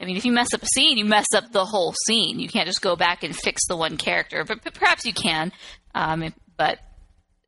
I 0.00 0.04
mean, 0.04 0.16
if 0.16 0.24
you 0.24 0.32
mess 0.32 0.54
up 0.54 0.62
a 0.62 0.66
scene, 0.66 0.96
you 0.96 1.04
mess 1.04 1.26
up 1.34 1.50
the 1.50 1.64
whole 1.64 1.92
scene. 2.06 2.38
You 2.38 2.48
can't 2.48 2.66
just 2.66 2.80
go 2.80 2.94
back 2.94 3.24
and 3.24 3.34
fix 3.34 3.66
the 3.66 3.76
one 3.76 3.96
character, 3.96 4.44
but, 4.44 4.62
but 4.62 4.74
perhaps 4.74 5.04
you 5.04 5.12
can. 5.12 5.52
Um, 5.94 6.32
but 6.56 6.78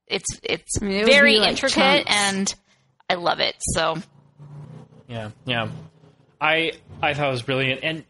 it's 0.07 0.27
it's 0.43 0.81
mean, 0.81 0.93
it 0.93 1.07
very 1.07 1.35
be 1.35 1.41
like 1.41 1.51
intricate, 1.51 2.07
chunks. 2.07 2.13
and 2.13 2.55
I 3.09 3.15
love 3.15 3.41
it. 3.41 3.55
So 3.61 3.97
Yeah, 5.09 5.31
yeah. 5.45 5.69
I 6.41 6.73
I 7.01 7.15
thought 7.15 7.29
it 7.29 7.33
was 7.33 7.43
brilliant. 7.43 7.81
And 7.85 8.05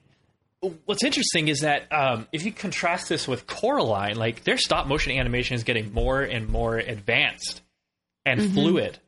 what's 0.85 1.05
interesting 1.05 1.49
is 1.49 1.61
that 1.61 1.93
um, 1.93 2.27
if 2.33 2.45
you 2.45 2.53
contrast 2.53 3.09
this 3.09 3.29
with 3.29 3.47
Coraline, 3.47 4.17
like 4.17 4.45
their 4.45 4.59
stop 4.59 4.87
motion 4.87 5.13
animation 5.13 5.55
is 5.55 5.65
getting 5.65 5.93
more 5.93 6.23
and 6.23 6.49
more 6.49 6.77
advanced 6.79 7.63
and 8.25 8.53
fluid. 8.53 8.99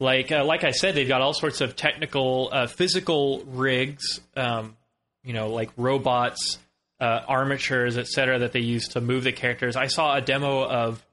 Like 0.00 0.30
uh, 0.30 0.44
like 0.44 0.64
I 0.64 0.70
said, 0.70 0.94
they've 0.94 1.08
got 1.08 1.20
all 1.20 1.34
sorts 1.34 1.60
of 1.60 1.74
technical, 1.74 2.50
uh, 2.52 2.66
physical 2.68 3.42
rigs, 3.46 4.20
um, 4.36 4.76
you 5.24 5.32
know, 5.32 5.50
like 5.50 5.70
robots, 5.76 6.58
uh, 7.00 7.20
armatures, 7.26 7.98
etc., 7.98 8.40
that 8.40 8.52
they 8.52 8.60
use 8.60 8.88
to 8.88 9.00
move 9.00 9.24
the 9.24 9.32
characters. 9.32 9.74
I 9.76 9.88
saw 9.88 10.14
a 10.14 10.20
demo 10.20 10.64
of 10.64 11.04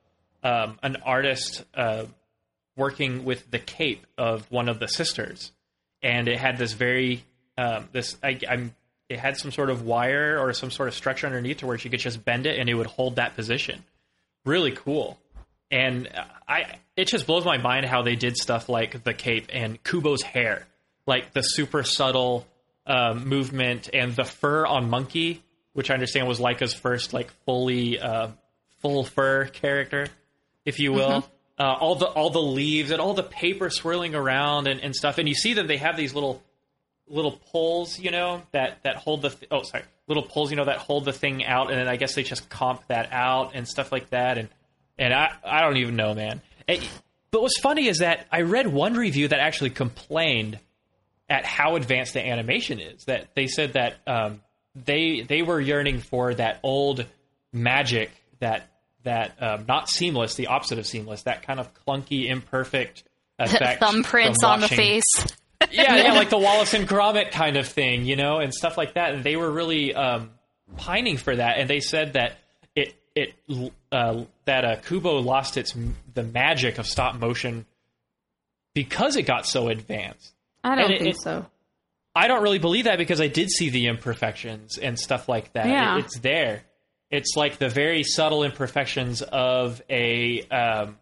um, 0.44 0.78
an 0.84 0.98
artist 1.04 1.64
uh, 1.74 2.06
working 2.78 3.26
with 3.26 3.50
the 3.50 3.60
cape 3.60 4.06
of 4.18 4.50
one 4.52 4.70
of 4.70 4.80
the 4.80 4.88
sisters, 4.88 5.52
and 6.04 6.28
it 6.28 6.38
had 6.38 6.58
this 6.60 6.74
very 6.74 7.24
um, 7.58 7.90
this 7.92 8.18
I, 8.24 8.40
I'm 8.48 8.76
it 9.10 9.20
had 9.20 9.38
some 9.38 9.52
sort 9.52 9.70
of 9.70 9.84
wire 9.84 10.40
or 10.40 10.54
some 10.54 10.72
sort 10.72 10.88
of 10.88 10.94
structure 10.94 11.28
underneath 11.28 11.58
to 11.58 11.68
where 11.68 11.78
she 11.78 11.90
could 11.90 12.00
just 12.00 12.26
bend 12.26 12.46
it 12.46 12.60
and 12.60 12.70
it 12.70 12.74
would 12.74 12.88
hold 12.88 13.18
that 13.18 13.36
position. 13.36 13.84
Really 14.46 14.72
cool, 14.72 15.18
and 15.72 16.10
I 16.48 16.80
it 16.96 17.08
just 17.08 17.28
blows 17.28 17.46
my 17.46 17.58
mind 17.58 17.86
how 17.86 18.02
they 18.02 18.16
did 18.16 18.38
stuff 18.38 18.70
like 18.70 19.04
the 19.04 19.14
cape 19.14 19.48
and 19.52 19.82
Kubo's 19.84 20.22
hair, 20.22 20.68
like 21.06 21.34
the 21.34 21.42
super 21.42 21.84
subtle 21.84 22.46
um, 22.88 23.28
movement 23.28 23.90
and 23.94 24.16
the 24.16 24.24
fur 24.24 24.66
on 24.66 24.90
Monkey, 24.90 25.44
which 25.74 25.90
I 25.90 25.96
understand 25.96 26.28
was 26.28 26.40
Laika's 26.40 26.74
first 26.74 27.14
like 27.14 27.32
fully 27.46 28.00
uh, 28.00 28.30
full 28.82 29.04
fur 29.04 29.46
character, 29.46 30.08
if 30.66 30.80
you 30.80 30.94
will. 30.94 31.28
Uh, 31.58 31.74
all 31.80 31.96
the 31.96 32.06
all 32.06 32.30
the 32.30 32.42
leaves 32.42 32.92
and 32.92 33.00
all 33.00 33.14
the 33.14 33.24
paper 33.24 33.70
swirling 33.70 34.14
around 34.14 34.68
and, 34.68 34.82
and 34.82 34.94
stuff, 34.94 35.18
and 35.18 35.28
you 35.28 35.34
see 35.34 35.54
that 35.54 35.68
they 35.68 35.78
have 35.78 35.96
these 35.96 36.14
little 36.14 36.44
little 37.08 37.32
poles, 37.32 37.98
you 37.98 38.12
know, 38.12 38.42
that 38.52 38.84
that 38.84 38.98
hold 38.98 39.22
the 39.22 39.30
th- 39.30 39.48
oh 39.52 39.64
sorry, 39.64 39.84
little 40.08 40.24
poles, 40.24 40.52
you 40.52 40.58
know, 40.58 40.66
that 40.66 40.80
hold 40.80 41.06
the 41.06 41.14
thing 41.14 41.46
out, 41.46 41.72
and 41.72 41.80
then 41.80 41.88
I 41.88 41.96
guess 41.96 42.14
they 42.16 42.24
just 42.24 42.50
comp 42.50 42.86
that 42.88 43.12
out 43.14 43.52
and 43.54 43.68
stuff 43.68 43.92
like 43.92 44.10
that, 44.10 44.38
and 44.38 44.50
and 44.98 45.14
I 45.14 45.32
I 45.44 45.62
don't 45.62 45.78
even 45.78 45.96
know, 45.96 46.14
man. 46.14 46.42
Eh, 46.68 46.82
but 47.32 47.42
what's 47.42 47.60
funny 47.60 47.88
is 47.88 48.00
that 48.00 48.28
I 48.32 48.42
read 48.42 48.68
one 48.68 48.94
review 48.94 49.28
that 49.28 49.40
actually 49.40 49.72
complained 49.72 50.60
at 51.30 51.46
how 51.46 51.76
advanced 51.76 52.14
the 52.14 52.26
animation 52.26 52.80
is. 52.80 53.06
That 53.06 53.28
they 53.36 53.48
said 53.48 53.74
that 53.74 53.96
um, 54.08 54.42
they 54.76 55.22
they 55.22 55.42
were 55.42 55.60
yearning 55.60 56.00
for 56.00 56.34
that 56.34 56.60
old 56.64 57.06
magic 57.52 58.12
that 58.40 58.70
that 59.04 59.36
um, 59.42 59.66
not 59.68 59.90
seamless, 59.90 60.36
the 60.36 60.48
opposite 60.48 60.80
of 60.80 60.86
seamless, 60.86 61.24
that 61.24 61.46
kind 61.46 61.60
of 61.60 61.70
clunky, 61.86 62.30
imperfect 62.30 63.04
effect. 63.40 63.82
thumbprints 63.82 64.44
on 64.44 64.62
the 64.62 64.68
face. 64.68 65.04
yeah, 65.72 65.96
yeah, 65.98 66.14
like 66.14 66.30
the 66.30 66.38
Wallace 66.40 66.74
and 66.74 66.88
Gromit 66.88 67.32
kind 67.32 67.58
of 67.58 67.68
thing, 67.68 68.06
you 68.06 68.16
know, 68.16 68.38
and 68.40 68.54
stuff 68.54 68.78
like 68.78 68.96
that. 68.96 69.14
And 69.14 69.24
they 69.24 69.36
were 69.36 69.50
really 69.50 69.94
um, 69.94 70.32
pining 70.78 71.18
for 71.18 71.36
that, 71.36 71.58
and 71.58 71.70
they 71.70 71.80
said 71.80 72.14
that 72.14 72.38
it 73.16 73.34
uh, 73.92 74.24
that 74.46 74.66
uh, 74.66 74.76
Kubo 74.78 75.20
lost 75.20 75.58
its 75.58 75.74
the 76.14 76.24
magic 76.24 76.78
of 76.78 76.86
stop 76.86 77.16
motion 77.16 77.66
because 78.74 79.16
it 79.16 79.24
got 79.24 79.46
so 79.46 79.70
advanced. 79.70 80.34
I 80.64 80.76
don't 80.76 80.92
it- 80.92 81.00
think 81.02 81.16
it- 81.16 81.22
so. 81.22 81.46
I 82.18 82.30
don't 82.30 82.44
really 82.44 82.60
believe 82.60 82.86
that 82.86 82.98
because 82.98 83.20
I 83.20 83.28
did 83.28 83.50
see 83.50 83.70
the 83.70 83.88
imperfections 83.88 84.78
and 84.78 84.98
stuff 84.98 85.28
like 85.28 85.52
that. 85.54 85.68
Yeah. 85.68 85.98
It- 85.98 86.06
it's 86.06 86.20
there. 86.20 86.64
It's 87.12 87.36
like 87.36 87.58
the 87.58 87.68
very 87.70 88.04
subtle 88.04 88.44
imperfections 88.44 89.22
of 89.22 89.82
a 89.90 90.42
um, 90.44 90.98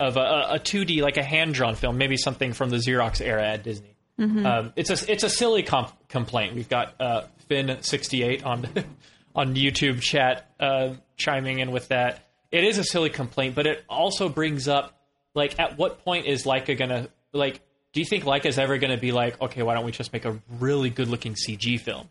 of 0.00 0.16
a, 0.16 0.46
a 0.52 0.58
2D, 0.58 1.02
like 1.02 1.16
a 1.16 1.22
hand 1.22 1.54
drawn 1.54 1.74
film, 1.74 1.98
maybe 1.98 2.16
something 2.16 2.52
from 2.52 2.70
the 2.70 2.76
Xerox 2.78 3.20
era 3.20 3.46
at 3.46 3.62
Disney. 3.62 3.88
Um, 4.18 4.72
it's 4.76 4.90
a 4.90 5.10
it's 5.12 5.24
a 5.24 5.28
silly 5.28 5.64
comp- 5.64 6.08
complaint. 6.08 6.54
We've 6.54 6.68
got 6.68 6.94
uh, 7.00 7.22
Finn68 7.50 8.46
on 8.46 8.68
on 9.34 9.54
YouTube 9.54 10.00
chat 10.00 10.50
uh, 10.60 10.94
chiming 11.16 11.58
in 11.58 11.70
with 11.70 11.88
that. 11.88 12.26
It 12.50 12.64
is 12.64 12.78
a 12.78 12.84
silly 12.84 13.10
complaint, 13.10 13.54
but 13.54 13.66
it 13.66 13.84
also 13.88 14.28
brings 14.28 14.68
up 14.68 14.92
like 15.34 15.58
at 15.58 15.78
what 15.78 16.04
point 16.04 16.26
is 16.26 16.44
Laika 16.44 16.76
gonna 16.76 17.08
like, 17.32 17.60
do 17.92 18.00
you 18.00 18.06
think 18.06 18.24
Laika's 18.24 18.58
ever 18.58 18.78
to 18.78 18.96
be 18.98 19.12
like, 19.12 19.40
okay, 19.40 19.62
why 19.62 19.74
don't 19.74 19.84
we 19.84 19.92
just 19.92 20.12
make 20.12 20.24
a 20.24 20.38
really 20.60 20.90
good 20.90 21.08
looking 21.08 21.34
CG 21.34 21.80
film? 21.80 22.08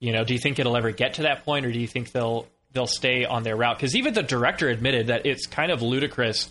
You 0.00 0.12
know, 0.12 0.24
do 0.24 0.32
you 0.32 0.38
think 0.38 0.58
it'll 0.58 0.76
ever 0.76 0.92
get 0.92 1.14
to 1.14 1.22
that 1.22 1.44
point, 1.44 1.66
or 1.66 1.72
do 1.72 1.78
you 1.80 1.88
think 1.88 2.12
they'll 2.12 2.46
they'll 2.72 2.86
stay 2.86 3.24
on 3.24 3.42
their 3.42 3.56
route? 3.56 3.76
Because 3.76 3.96
even 3.96 4.14
the 4.14 4.22
director 4.22 4.68
admitted 4.68 5.08
that 5.08 5.26
it's 5.26 5.46
kind 5.46 5.72
of 5.72 5.82
ludicrous 5.82 6.50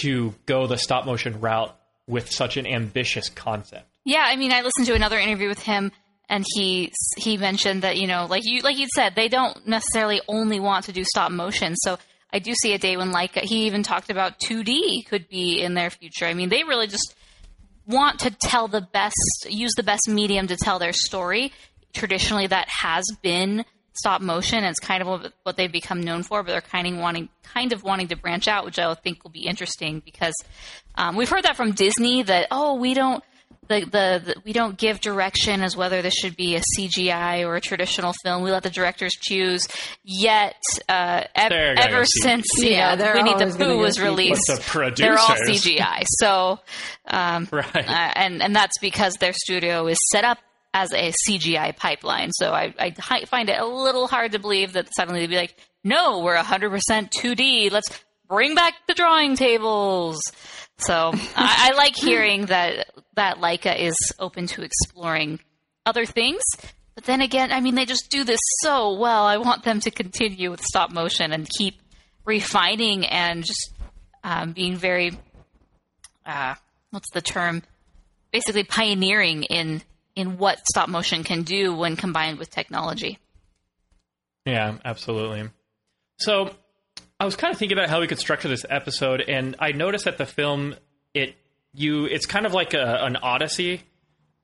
to 0.00 0.34
go 0.46 0.66
the 0.66 0.78
stop 0.78 1.04
motion 1.04 1.40
route 1.40 1.76
with 2.06 2.30
such 2.30 2.56
an 2.56 2.66
ambitious 2.66 3.28
concept. 3.28 3.86
Yeah, 4.04 4.24
I 4.24 4.36
mean, 4.36 4.52
I 4.52 4.62
listened 4.62 4.86
to 4.86 4.94
another 4.94 5.18
interview 5.18 5.48
with 5.48 5.60
him, 5.60 5.92
and 6.32 6.46
he 6.54 6.90
he 7.18 7.36
mentioned 7.36 7.82
that 7.82 7.98
you 7.98 8.06
know, 8.06 8.26
like 8.28 8.42
you 8.44 8.62
like 8.62 8.78
you 8.78 8.88
said, 8.94 9.14
they 9.14 9.28
don't 9.28 9.68
necessarily 9.68 10.22
only 10.26 10.58
want 10.58 10.86
to 10.86 10.92
do 10.92 11.04
stop 11.04 11.30
motion. 11.30 11.76
So 11.76 11.98
I 12.32 12.38
do 12.38 12.54
see 12.54 12.72
a 12.72 12.78
day 12.78 12.96
when 12.96 13.12
like 13.12 13.34
he 13.34 13.66
even 13.66 13.82
talked 13.82 14.08
about 14.08 14.40
2D 14.40 15.06
could 15.06 15.28
be 15.28 15.60
in 15.60 15.74
their 15.74 15.90
future. 15.90 16.24
I 16.24 16.32
mean, 16.32 16.48
they 16.48 16.64
really 16.64 16.86
just 16.86 17.14
want 17.86 18.20
to 18.20 18.30
tell 18.30 18.66
the 18.66 18.80
best, 18.80 19.46
use 19.46 19.72
the 19.76 19.82
best 19.82 20.08
medium 20.08 20.46
to 20.46 20.56
tell 20.56 20.78
their 20.78 20.94
story. 20.94 21.52
Traditionally, 21.92 22.46
that 22.46 22.66
has 22.68 23.04
been 23.20 23.66
stop 23.92 24.22
motion. 24.22 24.64
It's 24.64 24.80
kind 24.80 25.02
of 25.02 25.30
what 25.42 25.58
they've 25.58 25.70
become 25.70 26.00
known 26.00 26.22
for, 26.22 26.42
but 26.42 26.52
they're 26.52 26.62
kind 26.62 26.86
of 26.86 26.96
wanting, 26.96 27.28
kind 27.42 27.74
of 27.74 27.82
wanting 27.82 28.08
to 28.08 28.16
branch 28.16 28.48
out, 28.48 28.64
which 28.64 28.78
I 28.78 28.94
think 28.94 29.22
will 29.22 29.30
be 29.30 29.46
interesting 29.46 30.00
because 30.02 30.34
um, 30.94 31.14
we've 31.14 31.28
heard 31.28 31.44
that 31.44 31.56
from 31.56 31.72
Disney 31.72 32.22
that 32.22 32.48
oh, 32.50 32.76
we 32.76 32.94
don't. 32.94 33.22
The, 33.68 33.80
the, 33.80 34.22
the 34.24 34.34
we 34.44 34.52
don't 34.52 34.76
give 34.76 35.00
direction 35.00 35.62
as 35.62 35.76
whether 35.76 36.02
this 36.02 36.14
should 36.14 36.36
be 36.36 36.56
a 36.56 36.62
CGI 36.76 37.46
or 37.46 37.54
a 37.54 37.60
traditional 37.60 38.12
film. 38.24 38.42
We 38.42 38.50
let 38.50 38.64
the 38.64 38.70
directors 38.70 39.12
choose. 39.12 39.66
Yet, 40.02 40.56
uh, 40.88 41.22
ev- 41.34 41.52
ever 41.52 41.98
go 41.98 42.02
CGI. 42.02 42.06
since 42.22 42.44
you 42.58 42.70
Yeah, 42.70 42.90
know, 42.90 42.96
they're 43.04 43.14
Winnie 43.14 43.34
the 43.34 43.40
always 43.44 43.56
Pooh 43.56 43.78
was 43.78 44.00
released, 44.00 44.42
the 44.48 44.92
they're 44.96 45.16
all 45.18 45.28
CGI. 45.46 46.02
So, 46.18 46.58
um, 47.06 47.48
Right. 47.52 47.76
uh, 47.88 48.12
and 48.16 48.42
and 48.42 48.54
that's 48.54 48.78
because 48.80 49.14
their 49.14 49.32
studio 49.32 49.86
is 49.86 49.98
set 50.10 50.24
up 50.24 50.38
as 50.74 50.92
a 50.92 51.12
CGI 51.28 51.76
pipeline. 51.76 52.30
So 52.32 52.50
I, 52.52 52.74
I 52.78 53.24
find 53.26 53.48
it 53.48 53.60
a 53.60 53.64
little 53.66 54.08
hard 54.08 54.32
to 54.32 54.40
believe 54.40 54.72
that 54.72 54.88
suddenly 54.96 55.20
they'd 55.20 55.26
be 55.30 55.36
like, 55.36 55.54
"No, 55.84 56.18
we're 56.20 56.36
100% 56.36 56.72
2D. 57.12 57.70
Let's 57.70 57.88
bring 58.28 58.56
back 58.56 58.74
the 58.88 58.94
drawing 58.94 59.36
tables." 59.36 60.20
So 60.78 61.12
I, 61.36 61.70
I 61.72 61.76
like 61.76 61.94
hearing 61.94 62.46
that 62.46 62.88
that 63.14 63.38
Laika 63.38 63.78
is 63.78 63.94
open 64.18 64.46
to 64.48 64.62
exploring 64.62 65.40
other 65.84 66.06
things. 66.06 66.42
But 66.94 67.04
then 67.04 67.20
again, 67.20 67.52
I 67.52 67.60
mean, 67.60 67.74
they 67.74 67.86
just 67.86 68.10
do 68.10 68.24
this 68.24 68.40
so 68.60 68.94
well. 68.98 69.24
I 69.24 69.38
want 69.38 69.64
them 69.64 69.80
to 69.80 69.90
continue 69.90 70.50
with 70.50 70.62
stop 70.62 70.90
motion 70.90 71.32
and 71.32 71.48
keep 71.48 71.80
refining 72.24 73.06
and 73.06 73.44
just 73.44 73.72
um, 74.22 74.52
being 74.52 74.76
very 74.76 75.12
uh, 76.24 76.54
what's 76.90 77.10
the 77.12 77.20
term? 77.20 77.62
Basically, 78.32 78.64
pioneering 78.64 79.42
in 79.44 79.82
in 80.14 80.38
what 80.38 80.58
stop 80.68 80.88
motion 80.88 81.24
can 81.24 81.42
do 81.42 81.74
when 81.74 81.96
combined 81.96 82.38
with 82.38 82.50
technology. 82.50 83.18
Yeah, 84.44 84.78
absolutely. 84.84 85.48
So 86.18 86.54
I 87.18 87.24
was 87.24 87.36
kind 87.36 87.52
of 87.52 87.58
thinking 87.58 87.78
about 87.78 87.88
how 87.88 88.00
we 88.00 88.06
could 88.06 88.18
structure 88.18 88.48
this 88.48 88.64
episode, 88.68 89.22
and 89.22 89.56
I 89.58 89.72
noticed 89.72 90.04
that 90.04 90.18
the 90.18 90.26
film 90.26 90.76
it 91.14 91.36
you 91.74 92.04
it's 92.06 92.26
kind 92.26 92.46
of 92.46 92.52
like 92.54 92.74
a, 92.74 93.04
an 93.04 93.16
Odyssey 93.16 93.82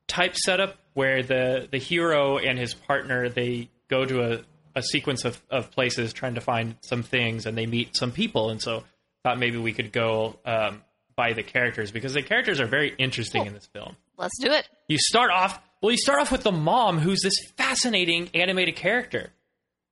type 0.07 0.35
setup 0.35 0.75
where 0.93 1.21
the 1.23 1.67
the 1.71 1.77
hero 1.77 2.37
and 2.37 2.57
his 2.57 2.73
partner 2.73 3.29
they 3.29 3.69
go 3.89 4.05
to 4.05 4.21
a, 4.33 4.41
a 4.75 4.83
sequence 4.83 5.25
of, 5.25 5.41
of 5.49 5.71
places 5.71 6.13
trying 6.13 6.35
to 6.35 6.41
find 6.41 6.75
some 6.81 7.03
things, 7.03 7.45
and 7.45 7.57
they 7.57 7.65
meet 7.65 7.95
some 7.95 8.11
people, 8.11 8.49
and 8.49 8.61
so 8.61 8.83
thought 9.23 9.37
maybe 9.39 9.57
we 9.57 9.73
could 9.73 9.91
go 9.91 10.39
um, 10.45 10.81
by 11.15 11.33
the 11.33 11.43
characters 11.43 11.91
because 11.91 12.13
the 12.13 12.21
characters 12.21 12.59
are 12.59 12.67
very 12.67 12.93
interesting 12.97 13.45
in 13.45 13.53
this 13.53 13.65
film. 13.67 13.95
Let's 14.17 14.37
do 14.39 14.51
it. 14.51 14.67
You 14.87 14.97
start 14.99 15.31
off 15.31 15.59
well, 15.81 15.91
you 15.91 15.97
start 15.97 16.19
off 16.19 16.31
with 16.31 16.43
the 16.43 16.51
mom, 16.51 16.99
who's 16.99 17.21
this 17.21 17.35
fascinating 17.57 18.29
animated 18.33 18.75
character 18.75 19.31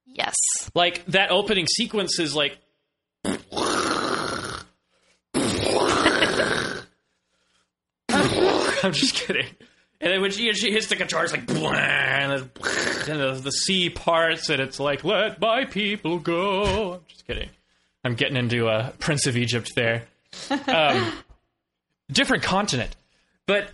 Yes. 0.05 0.33
like 0.73 1.05
that 1.07 1.31
opening 1.31 1.67
sequence 1.67 2.19
is 2.19 2.35
like 2.35 2.57
I'm 8.83 8.93
just 8.93 9.15
kidding. 9.15 9.47
And 9.99 10.11
then 10.13 10.21
when 10.21 10.31
she, 10.31 10.53
she 10.53 10.71
hits 10.71 10.87
the 10.87 10.95
guitar, 10.95 11.23
it's 11.23 11.33
like, 11.33 11.49
and, 11.49 12.31
the, 12.31 13.09
and 13.09 13.19
the, 13.19 13.41
the 13.43 13.51
sea 13.51 13.89
parts, 13.89 14.49
and 14.49 14.61
it's 14.61 14.79
like, 14.79 15.03
let 15.03 15.41
my 15.41 15.65
people 15.65 16.19
go. 16.19 16.93
I'm 16.93 17.01
just 17.07 17.25
kidding. 17.25 17.49
I'm 18.03 18.13
getting 18.13 18.37
into 18.37 18.67
a 18.67 18.93
Prince 18.99 19.25
of 19.25 19.35
Egypt 19.35 19.73
there. 19.75 20.03
Um, 20.67 21.13
different 22.11 22.43
continent. 22.43 22.95
But 23.47 23.71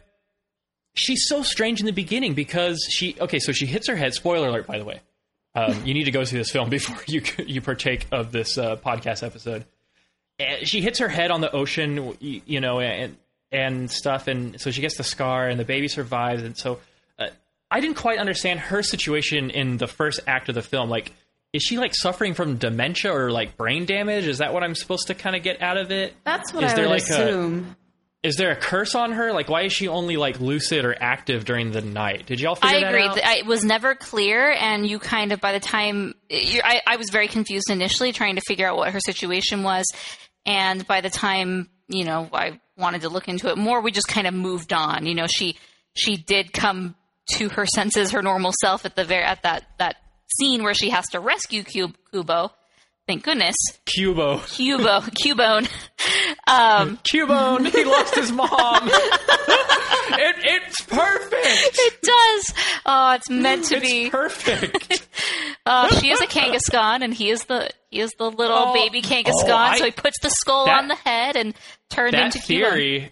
she's 0.93 1.27
so 1.27 1.43
strange 1.43 1.81
in 1.81 1.85
the 1.85 1.91
beginning 1.91 2.35
because 2.35 2.87
she, 2.89 3.17
okay, 3.19 3.39
so 3.39 3.51
she 3.51 3.65
hits 3.65 3.87
her 3.89 3.95
head. 3.95 4.13
Spoiler 4.13 4.47
alert, 4.47 4.65
by 4.65 4.77
the 4.77 4.85
way. 4.85 5.01
Um, 5.55 5.85
you 5.85 5.93
need 5.93 6.05
to 6.05 6.11
go 6.11 6.23
see 6.23 6.37
this 6.37 6.51
film 6.51 6.69
before 6.71 6.97
you 7.07 7.21
you 7.45 7.61
partake 7.61 8.07
of 8.11 8.31
this 8.31 8.57
uh, 8.57 8.77
podcast 8.77 9.23
episode. 9.23 9.65
And 10.39 10.67
she 10.67 10.81
hits 10.81 10.99
her 10.99 11.09
head 11.09 11.31
on 11.31 11.41
the 11.41 11.51
ocean, 11.51 12.15
you, 12.19 12.41
you 12.45 12.59
know, 12.59 12.79
and 12.79 13.17
and 13.53 13.89
stuff, 13.89 14.27
and 14.27 14.59
so 14.59 14.71
she 14.71 14.81
gets 14.81 14.97
the 14.97 15.03
scar, 15.03 15.47
and 15.47 15.59
the 15.59 15.65
baby 15.65 15.87
survives, 15.87 16.43
and 16.43 16.57
so 16.57 16.79
uh, 17.19 17.27
I 17.71 17.79
didn't 17.79 17.97
quite 17.97 18.17
understand 18.19 18.59
her 18.59 18.81
situation 18.83 19.49
in 19.51 19.77
the 19.77 19.87
first 19.87 20.19
act 20.27 20.49
of 20.49 20.55
the 20.55 20.61
film. 20.61 20.89
Like, 20.89 21.11
is 21.53 21.61
she 21.63 21.77
like 21.77 21.93
suffering 21.93 22.33
from 22.33 22.57
dementia 22.57 23.13
or 23.13 23.31
like 23.31 23.55
brain 23.57 23.85
damage? 23.85 24.25
Is 24.27 24.39
that 24.39 24.53
what 24.53 24.63
I'm 24.63 24.75
supposed 24.75 25.07
to 25.07 25.13
kind 25.15 25.35
of 25.35 25.43
get 25.43 25.61
out 25.61 25.77
of 25.77 25.91
it? 25.91 26.15
That's 26.23 26.51
what 26.53 26.63
Is 26.63 26.71
I 26.71 26.75
there 26.75 26.85
would 26.85 26.91
like 26.91 27.09
a- 27.09 27.13
assume. 27.13 27.75
Is 28.23 28.37
there 28.37 28.51
a 28.51 28.55
curse 28.55 28.95
on 28.95 29.11
her? 29.11 29.33
Like, 29.33 29.49
why 29.49 29.63
is 29.63 29.73
she 29.73 29.89
only 29.89 30.15
like 30.15 30.39
lucid 30.39 30.85
or 30.85 30.95
active 30.97 31.43
during 31.43 31.71
the 31.73 31.81
night? 31.81 32.25
Did 32.25 32.39
y'all 32.39 32.55
figure 32.55 32.77
I 32.77 32.79
that 32.79 32.87
agree. 32.89 33.03
out? 33.03 33.13
Th- 33.15 33.25
I- 33.27 33.35
It 33.39 33.45
was 33.45 33.65
never 33.65 33.95
clear, 33.95 34.49
and 34.49 34.87
you 34.87 34.97
kind 34.97 35.33
of, 35.33 35.41
by 35.41 35.51
the 35.51 35.59
time, 35.59 36.13
you 36.29 36.61
I, 36.63 36.81
I 36.87 36.95
was 36.95 37.09
very 37.11 37.27
confused 37.27 37.69
initially 37.69 38.13
trying 38.13 38.35
to 38.35 38.41
figure 38.47 38.65
out 38.65 38.77
what 38.77 38.93
her 38.93 39.01
situation 39.01 39.63
was. 39.63 39.85
And 40.45 40.87
by 40.87 41.01
the 41.01 41.09
time, 41.09 41.69
you 41.89 42.05
know, 42.05 42.29
I 42.31 42.61
wanted 42.77 43.01
to 43.01 43.09
look 43.09 43.27
into 43.27 43.49
it 43.49 43.57
more, 43.57 43.81
we 43.81 43.91
just 43.91 44.07
kind 44.07 44.27
of 44.27 44.33
moved 44.33 44.73
on. 44.73 45.05
You 45.05 45.15
know, 45.15 45.27
she, 45.27 45.57
she 45.93 46.17
did 46.17 46.53
come 46.53 46.95
to 47.35 47.49
her 47.49 47.65
senses, 47.65 48.11
her 48.11 48.21
normal 48.21 48.53
self 48.61 48.85
at 48.85 48.95
the 48.95 49.03
very, 49.03 49.23
at 49.23 49.43
that, 49.43 49.63
that 49.79 49.97
scene 50.39 50.63
where 50.63 50.73
she 50.73 50.89
has 50.89 51.07
to 51.09 51.19
rescue 51.19 51.63
Kubo. 51.63 52.51
Thank 53.07 53.23
goodness. 53.23 53.55
Cubo. 53.85 54.39
Cubo, 54.39 55.01
Cubone. 55.23 55.69
Um, 56.47 56.97
Cubone, 57.03 57.69
he 57.69 57.83
lost 57.83 58.15
his 58.15 58.31
mom. 58.31 58.49
it, 58.87 60.35
it's 60.39 60.81
perfect. 60.81 61.77
it 61.79 62.01
does. 62.01 62.53
Oh, 62.85 63.11
it's 63.13 63.29
meant 63.29 63.65
to 63.65 63.77
It's 63.77 63.85
be. 63.91 64.09
perfect. 64.09 65.07
Uh, 65.65 65.87
she 65.99 66.11
is 66.11 66.21
a 66.21 66.27
Kangaskhan, 66.27 67.03
and 67.03 67.13
he 67.13 67.29
is 67.29 67.43
the 67.45 67.69
he 67.89 67.99
is 67.99 68.11
the 68.17 68.29
little 68.29 68.57
Oh, 68.69 68.73
baby 68.73 69.01
Kangaskhan. 69.01 69.49
oh, 69.49 69.55
I- 69.55 69.77
so 69.77 69.85
he 69.85 69.91
puts 69.91 70.19
the 70.21 70.29
skull 70.29 70.65
that- 70.65 70.79
on 70.79 70.87
the 70.87 70.95
head 70.95 71.35
and 71.35 71.53
turned 71.89 72.15
into 72.15 72.39
Cubone. 72.39 72.43
theory. 72.45 73.11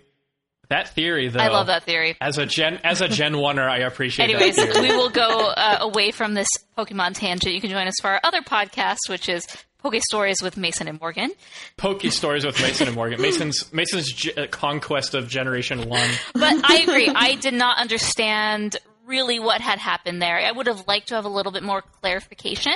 That 0.69 0.88
theory, 0.95 1.27
though. 1.27 1.41
I 1.41 1.49
love 1.49 1.67
that 1.67 1.84
theory. 1.84 2.15
As 2.21 2.38
a 2.38 2.45
gen, 2.45 2.80
as 2.86 3.01
a 3.01 3.10
Gen 3.10 3.34
Oneer, 3.34 3.69
I 3.69 3.80
appreciate 3.80 4.30
it. 4.30 4.36
Anyways, 4.36 4.80
we 4.80 4.95
will 4.95 5.10
go 5.10 5.27
uh, 5.49 5.80
away 5.82 6.12
from 6.12 6.34
this 6.34 6.47
Pokemon 6.77 7.15
tangent. 7.15 7.54
You 7.54 7.60
can 7.60 7.69
join 7.71 7.88
us 7.89 7.95
for 8.01 8.10
our 8.10 8.21
other 8.23 8.41
podcast, 8.41 9.10
which 9.10 9.27
is 9.27 9.45
Poke 9.82 9.96
Stories 10.04 10.38
with 10.41 10.58
Mason 10.58 10.88
and 10.88 11.00
Morgan. 11.00 11.32
Pokey 11.78 12.12
stories 12.12 12.46
with 12.46 12.62
Mason 12.62 12.88
and 12.88 12.96
Morgan. 12.96 13.22
Mason's 13.22 13.72
Mason's 13.74 14.12
ge- 14.12 14.38
uh, 14.38 14.48
conquest 14.48 15.13
of 15.15 15.28
Generation 15.28 15.89
One. 15.89 16.10
But 16.34 16.70
I 16.70 16.80
agree. 16.80 17.10
I 17.13 17.36
did 17.36 17.54
not 17.54 17.78
understand 17.80 18.78
really 19.06 19.39
what 19.39 19.60
had 19.62 19.80
happened 19.80 20.22
there. 20.22 20.38
I 20.38 20.52
would 20.52 20.67
have 20.67 20.88
liked 20.88 21.08
to 21.10 21.15
have 21.15 21.26
a 21.26 21.30
little 21.30 21.52
bit 21.52 21.63
more 21.63 21.82
clarification, 22.02 22.74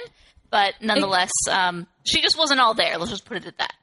but 0.50 0.74
nonetheless, 0.82 1.32
um, 1.50 1.88
she 2.04 2.22
just 2.22 2.38
wasn't 2.38 2.60
all 2.60 2.74
there. 2.74 2.98
Let's 2.98 3.12
just 3.12 3.26
put 3.26 3.38
it 3.38 3.46
at 3.46 3.58
that. 3.60 3.74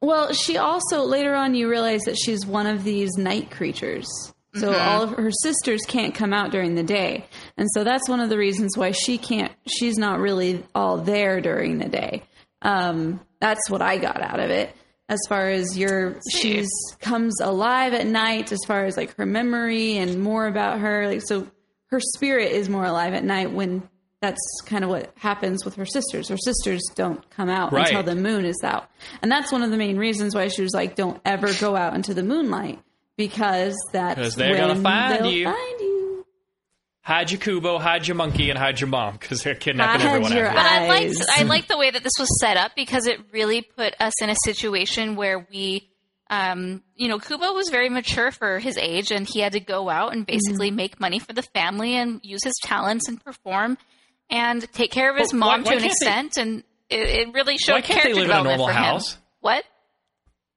Well, 0.00 0.32
she 0.32 0.58
also 0.58 1.04
later 1.04 1.34
on 1.34 1.54
you 1.54 1.70
realize 1.70 2.02
that 2.02 2.16
she's 2.16 2.44
one 2.44 2.66
of 2.66 2.84
these 2.84 3.16
night 3.16 3.50
creatures. 3.50 4.06
So 4.54 4.74
all 4.74 5.02
of 5.04 5.10
her 5.12 5.30
sisters 5.42 5.80
can't 5.88 6.14
come 6.14 6.34
out 6.34 6.50
during 6.50 6.74
the 6.74 6.82
day. 6.82 7.24
And 7.56 7.68
so 7.72 7.84
that's 7.84 8.06
one 8.06 8.20
of 8.20 8.28
the 8.28 8.36
reasons 8.36 8.76
why 8.76 8.90
she 8.90 9.16
can't 9.16 9.50
she's 9.66 9.96
not 9.96 10.18
really 10.20 10.62
all 10.74 10.98
there 10.98 11.40
during 11.40 11.78
the 11.78 11.88
day. 11.88 12.22
Um, 12.62 13.20
that's 13.40 13.68
what 13.68 13.82
I 13.82 13.98
got 13.98 14.20
out 14.22 14.40
of 14.40 14.50
it. 14.50 14.74
As 15.08 15.18
far 15.28 15.48
as 15.48 15.76
your 15.76 16.20
she's 16.30 16.68
comes 17.00 17.38
alive 17.40 17.92
at 17.92 18.06
night 18.06 18.50
as 18.52 18.60
far 18.66 18.86
as 18.86 18.96
like 18.96 19.14
her 19.16 19.26
memory 19.26 19.98
and 19.98 20.22
more 20.22 20.46
about 20.46 20.78
her 20.80 21.06
like 21.08 21.20
so 21.26 21.46
her 21.88 22.00
spirit 22.14 22.52
is 22.52 22.68
more 22.70 22.84
alive 22.86 23.12
at 23.12 23.22
night 23.24 23.52
when 23.52 23.82
that's 24.22 24.40
kind 24.64 24.84
of 24.84 24.88
what 24.90 25.12
happens 25.18 25.64
with 25.64 25.74
her 25.74 25.84
sisters. 25.84 26.28
Her 26.28 26.38
sisters 26.38 26.80
don't 26.94 27.28
come 27.30 27.50
out 27.50 27.72
Right. 27.72 27.88
until 27.88 28.04
the 28.04 28.14
moon 28.14 28.44
is 28.46 28.60
out. 28.64 28.88
And 29.20 29.30
that's 29.30 29.50
one 29.52 29.62
of 29.62 29.70
the 29.72 29.76
main 29.76 29.98
reasons 29.98 30.34
why 30.34 30.46
she 30.48 30.62
was 30.62 30.72
like, 30.72 30.94
don't 30.94 31.20
ever 31.24 31.52
go 31.54 31.74
out 31.76 31.94
into 31.94 32.14
the 32.14 32.22
moonlight 32.22 32.78
because 33.18 33.74
that's 33.92 34.36
when 34.36 34.52
they'll 34.54 35.26
you. 35.32 35.44
find 35.44 35.80
you. 35.80 35.81
Hide 37.04 37.32
your 37.32 37.40
Kubo, 37.40 37.78
hide 37.78 38.06
your 38.06 38.14
monkey, 38.14 38.48
and 38.50 38.58
hide 38.58 38.80
your 38.80 38.86
mom 38.88 39.14
because 39.14 39.42
they're 39.42 39.56
kidnapping 39.56 40.02
Hide 40.02 40.08
everyone. 40.08 40.32
your 40.36 40.46
out 40.46 40.54
But. 40.54 40.64
I 40.66 40.88
liked 40.88 41.06
eyes. 41.10 41.26
I 41.36 41.42
liked 41.42 41.68
the 41.68 41.76
way 41.76 41.90
that 41.90 42.02
this 42.04 42.12
was 42.18 42.28
set 42.40 42.56
up 42.56 42.72
because 42.76 43.08
it 43.08 43.18
really 43.32 43.60
put 43.60 43.94
us 44.00 44.12
in 44.22 44.30
a 44.30 44.36
situation 44.44 45.16
where 45.16 45.44
we 45.50 45.88
um, 46.30 46.82
you 46.94 47.08
know, 47.08 47.18
Kubo 47.18 47.52
was 47.52 47.68
very 47.68 47.90
mature 47.90 48.30
for 48.30 48.58
his 48.58 48.78
age, 48.78 49.10
and 49.10 49.28
he 49.28 49.40
had 49.40 49.52
to 49.52 49.60
go 49.60 49.90
out 49.90 50.14
and 50.14 50.24
basically 50.24 50.68
Mm-hmm. 50.68 50.76
make 50.76 51.00
money 51.00 51.18
for 51.18 51.34
the 51.34 51.42
family 51.42 51.94
and 51.94 52.20
use 52.22 52.42
his 52.42 52.54
talents 52.62 53.06
and 53.06 53.22
perform 53.22 53.76
and 54.30 54.62
take 54.72 54.90
care 54.92 55.10
of 55.10 55.18
his 55.18 55.30
But 55.32 55.36
mom 55.38 55.48
why- 55.64 55.72
to 55.72 55.76
an 55.76 55.80
can't 55.80 55.80
they- 55.82 55.86
extent. 55.88 56.36
and 56.38 56.64
it, 56.88 57.28
it 57.28 57.34
really 57.34 57.58
showed 57.58 57.74
Why 57.74 57.80
can't 57.82 58.02
they 58.04 58.12
character 58.14 58.20
live 58.20 58.24
in 58.30 58.30
a 58.30 58.38
development 58.44 58.58
normal 58.60 58.66
for 58.68 58.72
him. 58.78 58.84
house? 58.84 59.16
What? 59.40 59.64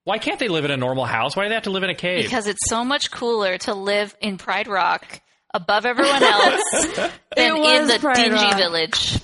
Why 0.05 0.17
can't 0.19 0.39
they 0.39 0.47
live 0.47 0.63
in 0.63 0.71
a 0.71 0.77
normal 0.77 1.05
house? 1.05 1.36
Why 1.36 1.43
do 1.43 1.49
they 1.49 1.55
have 1.55 1.63
to 1.63 1.71
live 1.71 1.84
in 1.84 1.89
a 1.89 1.95
cave? 1.95 2.23
Because 2.23 2.47
it's 2.47 2.69
so 2.69 2.86
much 2.86 3.10
cooler 3.12 3.58
to 3.58 3.73
live 3.73 4.15
in 4.21 4.38
Pride 4.38 4.67
Rock 4.67 5.19
above 5.55 5.85
everyone 5.85 6.21
else 6.23 6.61
than 7.35 7.55
in 7.57 7.87
the 7.87 7.97
dingy 8.15 8.31
Rock. 8.35 8.57
village. 8.57 9.19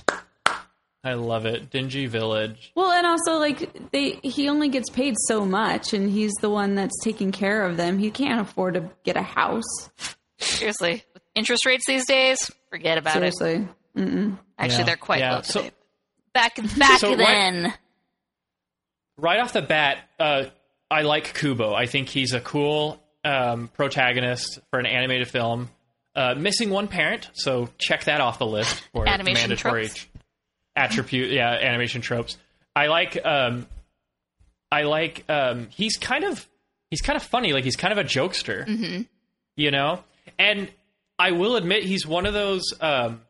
I 1.04 1.14
love 1.14 1.46
it. 1.46 1.70
Dingy 1.70 2.06
Village. 2.06 2.70
Well, 2.76 2.92
and 2.92 3.04
also 3.06 3.38
like 3.38 3.90
they 3.90 4.20
he 4.22 4.48
only 4.48 4.68
gets 4.68 4.88
paid 4.88 5.14
so 5.26 5.44
much 5.44 5.92
and 5.94 6.08
he's 6.08 6.32
the 6.40 6.48
one 6.48 6.76
that's 6.76 6.94
taking 7.02 7.32
care 7.32 7.64
of 7.64 7.76
them. 7.76 7.98
He 7.98 8.10
can't 8.12 8.40
afford 8.40 8.74
to 8.74 8.88
get 9.02 9.16
a 9.16 9.22
house. 9.22 9.90
Seriously, 10.38 11.02
with 11.12 11.22
interest 11.34 11.66
rates 11.66 11.84
these 11.88 12.06
days, 12.06 12.38
forget 12.70 12.98
about 12.98 13.22
it. 13.22 13.34
Seriously. 13.36 13.68
Actually, 13.96 14.38
Yeah. 14.78 14.82
they're 14.84 14.96
quite 14.96 15.18
Yeah. 15.20 15.34
low 15.36 15.42
So- 15.42 15.60
today. 15.62 15.74
back 16.34 16.56
back 16.78 17.00
So 17.00 17.10
why- 17.10 17.16
then. 17.16 17.74
Right 19.18 19.40
off 19.40 19.52
the 19.52 19.62
bat, 19.62 19.98
uh, 20.18 20.44
I 20.90 21.02
like 21.02 21.34
Kubo. 21.34 21.74
I 21.74 21.86
think 21.86 22.08
he's 22.08 22.32
a 22.32 22.40
cool 22.40 23.02
um, 23.24 23.68
protagonist 23.68 24.58
for 24.70 24.78
an 24.80 24.86
animated 24.86 25.28
film. 25.28 25.68
Uh, 26.14 26.34
missing 26.36 26.68
one 26.70 26.88
parent, 26.88 27.30
so 27.32 27.70
check 27.78 28.04
that 28.04 28.20
off 28.20 28.38
the 28.38 28.46
list 28.46 28.82
for 28.92 29.08
Animation 29.08 29.48
mandatory 29.48 29.86
tropes. 29.86 30.06
attribute. 30.76 31.30
Yeah, 31.32 31.50
animation 31.50 32.02
tropes. 32.02 32.36
I 32.76 32.86
like. 32.88 33.18
Um, 33.24 33.66
I 34.70 34.82
like. 34.82 35.24
Um, 35.28 35.68
he's 35.70 35.96
kind 35.96 36.24
of. 36.24 36.46
He's 36.90 37.00
kind 37.00 37.16
of 37.16 37.22
funny. 37.22 37.52
Like 37.54 37.64
he's 37.64 37.76
kind 37.76 37.92
of 37.92 37.98
a 37.98 38.04
jokester. 38.06 38.66
Mm-hmm. 38.66 39.02
You 39.56 39.70
know, 39.70 40.04
and 40.38 40.70
I 41.18 41.30
will 41.32 41.56
admit 41.56 41.84
he's 41.84 42.06
one 42.06 42.26
of 42.26 42.34
those. 42.34 42.62
Um, 42.80 43.22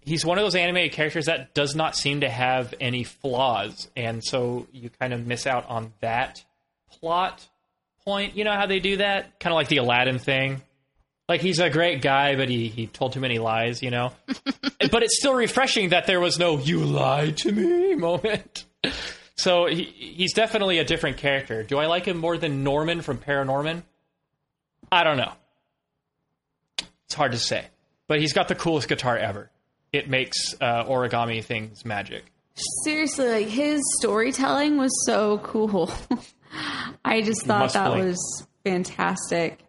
he's 0.00 0.24
one 0.24 0.38
of 0.38 0.44
those 0.44 0.54
animated 0.54 0.92
characters 0.92 1.26
that 1.26 1.54
does 1.54 1.74
not 1.74 1.96
seem 1.96 2.20
to 2.22 2.30
have 2.30 2.72
any 2.80 3.04
flaws, 3.04 3.88
and 3.94 4.24
so 4.24 4.66
you 4.72 4.88
kind 4.88 5.12
of 5.12 5.26
miss 5.26 5.46
out 5.46 5.68
on 5.68 5.92
that 6.00 6.42
plot 6.90 7.46
point. 8.06 8.36
You 8.36 8.44
know 8.44 8.52
how 8.54 8.64
they 8.66 8.80
do 8.80 8.98
that? 8.98 9.38
Kind 9.40 9.52
of 9.52 9.56
like 9.56 9.68
the 9.68 9.78
Aladdin 9.78 10.18
thing. 10.18 10.62
Like 11.28 11.40
he's 11.40 11.58
a 11.58 11.70
great 11.70 12.02
guy, 12.02 12.36
but 12.36 12.48
he, 12.48 12.68
he 12.68 12.86
told 12.86 13.12
too 13.12 13.20
many 13.20 13.38
lies, 13.38 13.82
you 13.82 13.90
know? 13.90 14.12
but 14.26 15.02
it's 15.02 15.18
still 15.18 15.34
refreshing 15.34 15.88
that 15.88 16.06
there 16.06 16.20
was 16.20 16.38
no 16.38 16.58
you 16.58 16.84
lied 16.84 17.36
to 17.38 17.52
me 17.52 17.94
moment. 17.96 18.64
So 19.36 19.66
he, 19.66 19.84
he's 19.84 20.32
definitely 20.32 20.78
a 20.78 20.84
different 20.84 21.16
character. 21.16 21.62
Do 21.62 21.78
I 21.78 21.86
like 21.86 22.06
him 22.06 22.16
more 22.18 22.38
than 22.38 22.62
Norman 22.62 23.02
from 23.02 23.18
Paranorman? 23.18 23.82
I 24.90 25.02
don't 25.02 25.16
know. 25.16 25.32
It's 27.06 27.14
hard 27.14 27.32
to 27.32 27.38
say. 27.38 27.66
But 28.06 28.20
he's 28.20 28.32
got 28.32 28.46
the 28.46 28.54
coolest 28.54 28.88
guitar 28.88 29.18
ever. 29.18 29.50
It 29.92 30.08
makes 30.08 30.54
uh, 30.60 30.84
origami 30.84 31.42
things 31.42 31.84
magic. 31.84 32.24
Seriously, 32.84 33.28
like 33.28 33.48
his 33.48 33.82
storytelling 33.98 34.78
was 34.78 34.92
so 35.04 35.38
cool. 35.38 35.92
I 37.04 37.20
just 37.22 37.44
thought 37.44 37.72
that 37.74 37.96
was 37.96 38.46
fantastic. 38.64 39.65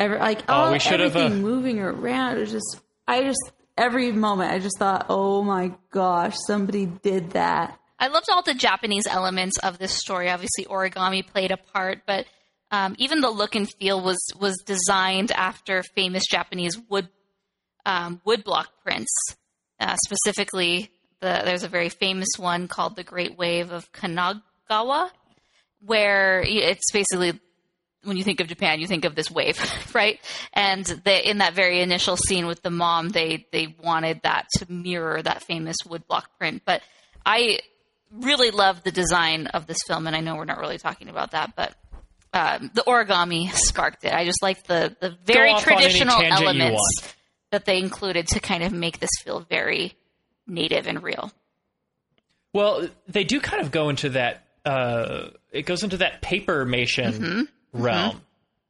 Every, 0.00 0.18
like 0.18 0.42
Oh, 0.48 0.54
all 0.54 0.72
we 0.72 0.78
should 0.78 0.98
have, 1.00 1.14
everything 1.14 1.44
uh, 1.44 1.46
moving 1.46 1.78
around. 1.78 2.38
It 2.38 2.40
was 2.40 2.52
just 2.52 2.80
I 3.06 3.22
just 3.22 3.52
every 3.76 4.12
moment 4.12 4.50
I 4.50 4.58
just 4.58 4.78
thought, 4.78 5.06
oh 5.10 5.42
my 5.42 5.72
gosh, 5.90 6.36
somebody 6.46 6.86
did 6.86 7.32
that. 7.32 7.78
I 7.98 8.08
loved 8.08 8.28
all 8.32 8.42
the 8.42 8.54
Japanese 8.54 9.06
elements 9.06 9.58
of 9.58 9.78
this 9.78 9.92
story. 9.92 10.30
Obviously, 10.30 10.64
origami 10.64 11.26
played 11.26 11.50
a 11.50 11.58
part, 11.58 12.00
but 12.06 12.24
um, 12.70 12.96
even 12.98 13.20
the 13.20 13.28
look 13.28 13.54
and 13.54 13.68
feel 13.78 14.02
was 14.02 14.18
was 14.40 14.56
designed 14.64 15.32
after 15.32 15.82
famous 15.94 16.22
Japanese 16.26 16.78
wood 16.88 17.10
um, 17.84 18.22
woodblock 18.26 18.68
prints. 18.82 19.12
Uh, 19.78 19.96
specifically, 20.04 20.90
the, 21.20 21.42
there's 21.44 21.62
a 21.62 21.68
very 21.68 21.90
famous 21.90 22.28
one 22.38 22.68
called 22.68 22.96
the 22.96 23.04
Great 23.04 23.36
Wave 23.36 23.70
of 23.70 23.92
Kanagawa, 23.92 25.10
where 25.80 26.42
it's 26.42 26.90
basically 26.90 27.38
when 28.04 28.16
you 28.16 28.24
think 28.24 28.40
of 28.40 28.48
Japan, 28.48 28.80
you 28.80 28.86
think 28.86 29.04
of 29.04 29.14
this 29.14 29.30
wave, 29.30 29.58
right? 29.94 30.18
And 30.52 30.84
they, 31.04 31.24
in 31.24 31.38
that 31.38 31.54
very 31.54 31.80
initial 31.80 32.16
scene 32.16 32.46
with 32.46 32.62
the 32.62 32.70
mom, 32.70 33.10
they 33.10 33.46
they 33.52 33.74
wanted 33.82 34.22
that 34.22 34.46
to 34.58 34.70
mirror 34.70 35.20
that 35.22 35.44
famous 35.44 35.76
woodblock 35.86 36.24
print. 36.38 36.62
But 36.64 36.82
I 37.24 37.60
really 38.12 38.50
love 38.50 38.82
the 38.82 38.90
design 38.90 39.46
of 39.48 39.66
this 39.66 39.78
film, 39.86 40.06
and 40.06 40.16
I 40.16 40.20
know 40.20 40.36
we're 40.36 40.44
not 40.44 40.58
really 40.58 40.78
talking 40.78 41.08
about 41.08 41.32
that, 41.32 41.54
but 41.56 41.74
um, 42.32 42.70
the 42.74 42.82
origami 42.82 43.50
sparked 43.52 44.04
it. 44.04 44.12
I 44.12 44.24
just 44.24 44.42
like 44.42 44.66
the 44.66 44.96
the 45.00 45.16
very 45.24 45.50
off 45.50 45.66
on 45.66 45.74
any 45.74 45.82
traditional 45.82 46.22
elements 46.22 47.14
that 47.50 47.64
they 47.64 47.78
included 47.78 48.28
to 48.28 48.40
kind 48.40 48.62
of 48.62 48.72
make 48.72 49.00
this 49.00 49.10
feel 49.22 49.40
very 49.40 49.94
native 50.46 50.86
and 50.86 51.02
real. 51.02 51.32
Well, 52.52 52.88
they 53.06 53.24
do 53.24 53.40
kind 53.40 53.62
of 53.62 53.70
go 53.70 53.88
into 53.88 54.10
that. 54.10 54.44
Uh, 54.64 55.30
it 55.52 55.62
goes 55.66 55.82
into 55.82 55.98
that 55.98 56.20
paper 56.20 56.66
mation 56.66 57.48
realm, 57.72 58.20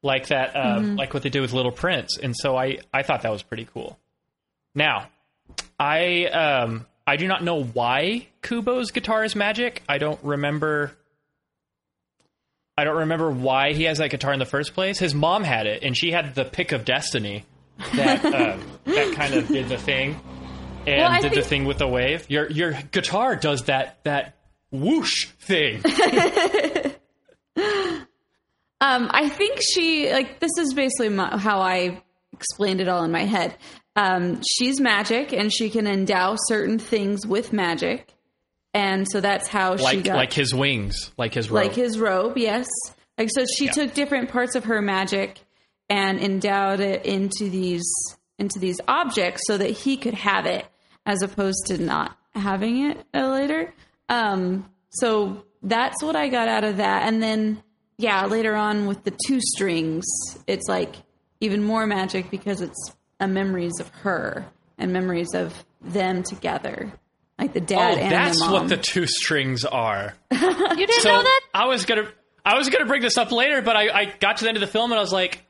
like 0.02 0.28
that, 0.28 0.54
uh, 0.56 0.80
like 0.96 1.12
what 1.14 1.22
they 1.22 1.28
did 1.28 1.40
with 1.40 1.52
Little 1.52 1.72
Prince, 1.72 2.18
and 2.18 2.34
so 2.36 2.56
I 2.56 2.78
I 2.92 3.02
thought 3.02 3.22
that 3.22 3.32
was 3.32 3.42
pretty 3.42 3.66
cool. 3.72 3.98
Now, 4.74 5.08
I 5.78 6.26
um 6.26 6.86
I 7.06 7.16
do 7.16 7.26
not 7.26 7.42
know 7.42 7.62
why 7.62 8.28
Kubo's 8.42 8.90
guitar 8.92 9.24
is 9.24 9.34
magic. 9.34 9.82
I 9.88 9.98
don't 9.98 10.20
remember. 10.22 10.92
I 12.78 12.84
don't 12.84 12.98
remember 12.98 13.30
why 13.30 13.72
he 13.74 13.84
has 13.84 13.98
that 13.98 14.10
guitar 14.10 14.32
in 14.32 14.38
the 14.38 14.46
first 14.46 14.72
place. 14.74 14.98
His 14.98 15.14
mom 15.14 15.44
had 15.44 15.66
it, 15.66 15.82
and 15.82 15.96
she 15.96 16.12
had 16.12 16.34
the 16.34 16.44
pick 16.44 16.72
of 16.72 16.84
destiny 16.84 17.44
that 17.94 18.24
um, 18.26 18.62
that 18.84 19.14
kind 19.14 19.34
of 19.34 19.48
did 19.48 19.68
the 19.68 19.76
thing 19.76 20.18
and 20.86 21.02
Well, 21.02 21.20
did 21.22 21.32
the 21.32 21.42
thing 21.42 21.64
with 21.66 21.78
the 21.78 21.88
wave. 21.88 22.24
Your 22.30 22.50
your 22.50 22.72
guitar 22.90 23.36
does 23.36 23.64
that 23.64 24.02
that 24.04 24.36
whoosh 24.70 25.26
thing. 25.40 25.82
Um, 28.80 29.10
I 29.12 29.28
think 29.28 29.60
she 29.60 30.10
like 30.10 30.40
this 30.40 30.52
is 30.58 30.72
basically 30.74 31.10
my, 31.10 31.36
how 31.36 31.60
I 31.60 32.02
explained 32.32 32.80
it 32.80 32.88
all 32.88 33.04
in 33.04 33.10
my 33.10 33.24
head. 33.24 33.56
Um, 33.96 34.40
she's 34.48 34.80
magic, 34.80 35.32
and 35.32 35.52
she 35.52 35.68
can 35.68 35.86
endow 35.86 36.36
certain 36.48 36.78
things 36.78 37.26
with 37.26 37.52
magic, 37.52 38.14
and 38.72 39.06
so 39.10 39.20
that's 39.20 39.48
how 39.48 39.76
she 39.76 40.00
got 40.00 40.16
like 40.16 40.32
his 40.32 40.54
wings, 40.54 41.12
like 41.18 41.34
his 41.34 41.50
robe. 41.50 41.64
like 41.66 41.74
his 41.74 41.98
robe. 41.98 42.38
Yes, 42.38 42.68
like 43.18 43.28
so 43.34 43.44
she 43.56 43.68
took 43.68 43.92
different 43.92 44.30
parts 44.30 44.54
of 44.54 44.64
her 44.64 44.80
magic 44.80 45.40
and 45.90 46.20
endowed 46.20 46.80
it 46.80 47.04
into 47.04 47.50
these 47.50 47.84
into 48.38 48.58
these 48.58 48.80
objects 48.88 49.42
so 49.46 49.58
that 49.58 49.70
he 49.70 49.96
could 49.98 50.14
have 50.14 50.46
it, 50.46 50.64
as 51.04 51.20
opposed 51.22 51.66
to 51.66 51.76
not 51.76 52.16
having 52.34 52.90
it 52.90 53.04
later. 53.12 53.74
Um, 54.08 54.70
so 54.90 55.44
that's 55.62 56.02
what 56.02 56.16
I 56.16 56.28
got 56.28 56.48
out 56.48 56.64
of 56.64 56.78
that, 56.78 57.06
and 57.06 57.22
then 57.22 57.62
yeah, 58.00 58.26
later 58.26 58.54
on 58.54 58.86
with 58.86 59.04
the 59.04 59.12
two 59.26 59.40
strings, 59.40 60.04
it's 60.46 60.68
like 60.68 60.96
even 61.40 61.62
more 61.62 61.86
magic 61.86 62.30
because 62.30 62.60
it's 62.60 62.92
a 63.18 63.28
memories 63.28 63.78
of 63.80 63.88
her 63.88 64.46
and 64.78 64.92
memories 64.92 65.34
of 65.34 65.64
them 65.82 66.22
together, 66.22 66.92
like 67.38 67.52
the 67.52 67.60
oh, 67.60 67.66
dad 67.66 67.98
and 67.98 68.12
that's 68.12 68.38
the 68.38 68.46
mom. 68.46 68.52
what 68.52 68.68
the 68.68 68.76
two 68.76 69.06
strings 69.06 69.64
are. 69.64 70.14
You 70.70 70.86
didn't 70.86 71.02
so 71.02 71.10
know 71.10 71.22
that? 71.22 71.40
I 71.52 71.66
was 71.66 71.84
gonna 71.84 72.08
I 72.44 72.56
was 72.56 72.70
gonna 72.70 72.86
bring 72.86 73.02
this 73.02 73.18
up 73.18 73.32
later, 73.32 73.60
but 73.60 73.76
I, 73.76 73.90
I 73.90 74.04
got 74.18 74.38
to 74.38 74.44
the 74.44 74.48
end 74.48 74.56
of 74.56 74.60
the 74.62 74.66
film 74.66 74.92
and 74.92 74.98
I 74.98 75.02
was 75.02 75.12
like, 75.12 75.44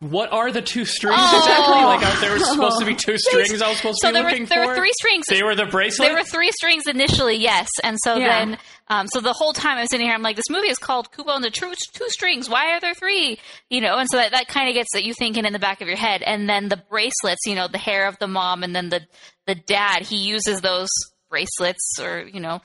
"What 0.00 0.32
are 0.32 0.50
the 0.50 0.62
two 0.62 0.84
strings 0.86 1.16
Oh. 1.18 1.38
exactly? 1.38 1.84
Like 1.84 2.02
I, 2.02 2.20
there 2.20 2.32
was 2.32 2.50
supposed 2.52 2.78
to 2.80 2.86
be 2.86 2.94
two 2.94 3.18
strings. 3.18 3.60
I 3.62 3.68
was 3.68 3.76
supposed 3.76 3.98
to 4.00 4.08
be 4.08 4.12
there 4.14 4.22
were 4.24 4.30
looking 4.30 4.46
there 4.46 4.62
for. 4.62 4.68
were 4.68 4.74
three 4.76 4.92
strings. 4.94 5.26
They 5.28 5.42
were 5.42 5.54
the 5.54 5.66
bracelet. 5.66 6.08
There 6.08 6.16
were 6.16 6.24
three 6.24 6.50
strings 6.52 6.86
initially, 6.86 7.36
yes, 7.36 7.68
and 7.84 7.98
so 8.02 8.16
Yeah. 8.16 8.28
then, 8.28 8.58
um, 8.88 9.06
so 9.08 9.20
the 9.20 9.34
whole 9.34 9.52
time 9.52 9.76
I 9.76 9.82
was 9.82 9.90
sitting 9.90 10.06
here, 10.06 10.14
I'm 10.14 10.22
like, 10.22 10.36
this 10.36 10.48
movie 10.50 10.68
is 10.68 10.78
called 10.78 11.12
Kubo 11.12 11.32
and 11.34 11.44
the 11.44 11.50
True 11.50 11.72
Two 11.92 12.08
Strings. 12.08 12.48
Why 12.48 12.72
are 12.72 12.80
there 12.80 12.94
three? 12.94 13.38
You 13.68 13.82
know, 13.82 13.96
and 13.98 14.08
so 14.10 14.16
that, 14.16 14.32
that 14.32 14.48
kind 14.48 14.68
of 14.68 14.74
gets 14.74 14.88
that 14.94 15.04
you 15.04 15.12
thinking 15.14 15.44
in 15.44 15.52
the 15.52 15.58
back 15.58 15.82
of 15.82 15.88
your 15.88 15.98
head, 15.98 16.22
and 16.22 16.48
then 16.48 16.68
the 16.70 16.78
bracelets, 16.88 17.46
you 17.46 17.54
know, 17.54 17.68
the 17.68 17.78
hair 17.78 18.06
of 18.08 18.18
the 18.18 18.26
mom, 18.26 18.62
and 18.62 18.74
then 18.74 18.88
the 18.88 19.02
the 19.46 19.54
dad, 19.54 20.02
he 20.02 20.16
uses 20.16 20.60
those 20.62 20.88
bracelets, 21.28 21.98
or 22.00 22.22
you 22.22 22.40
know. 22.40 22.60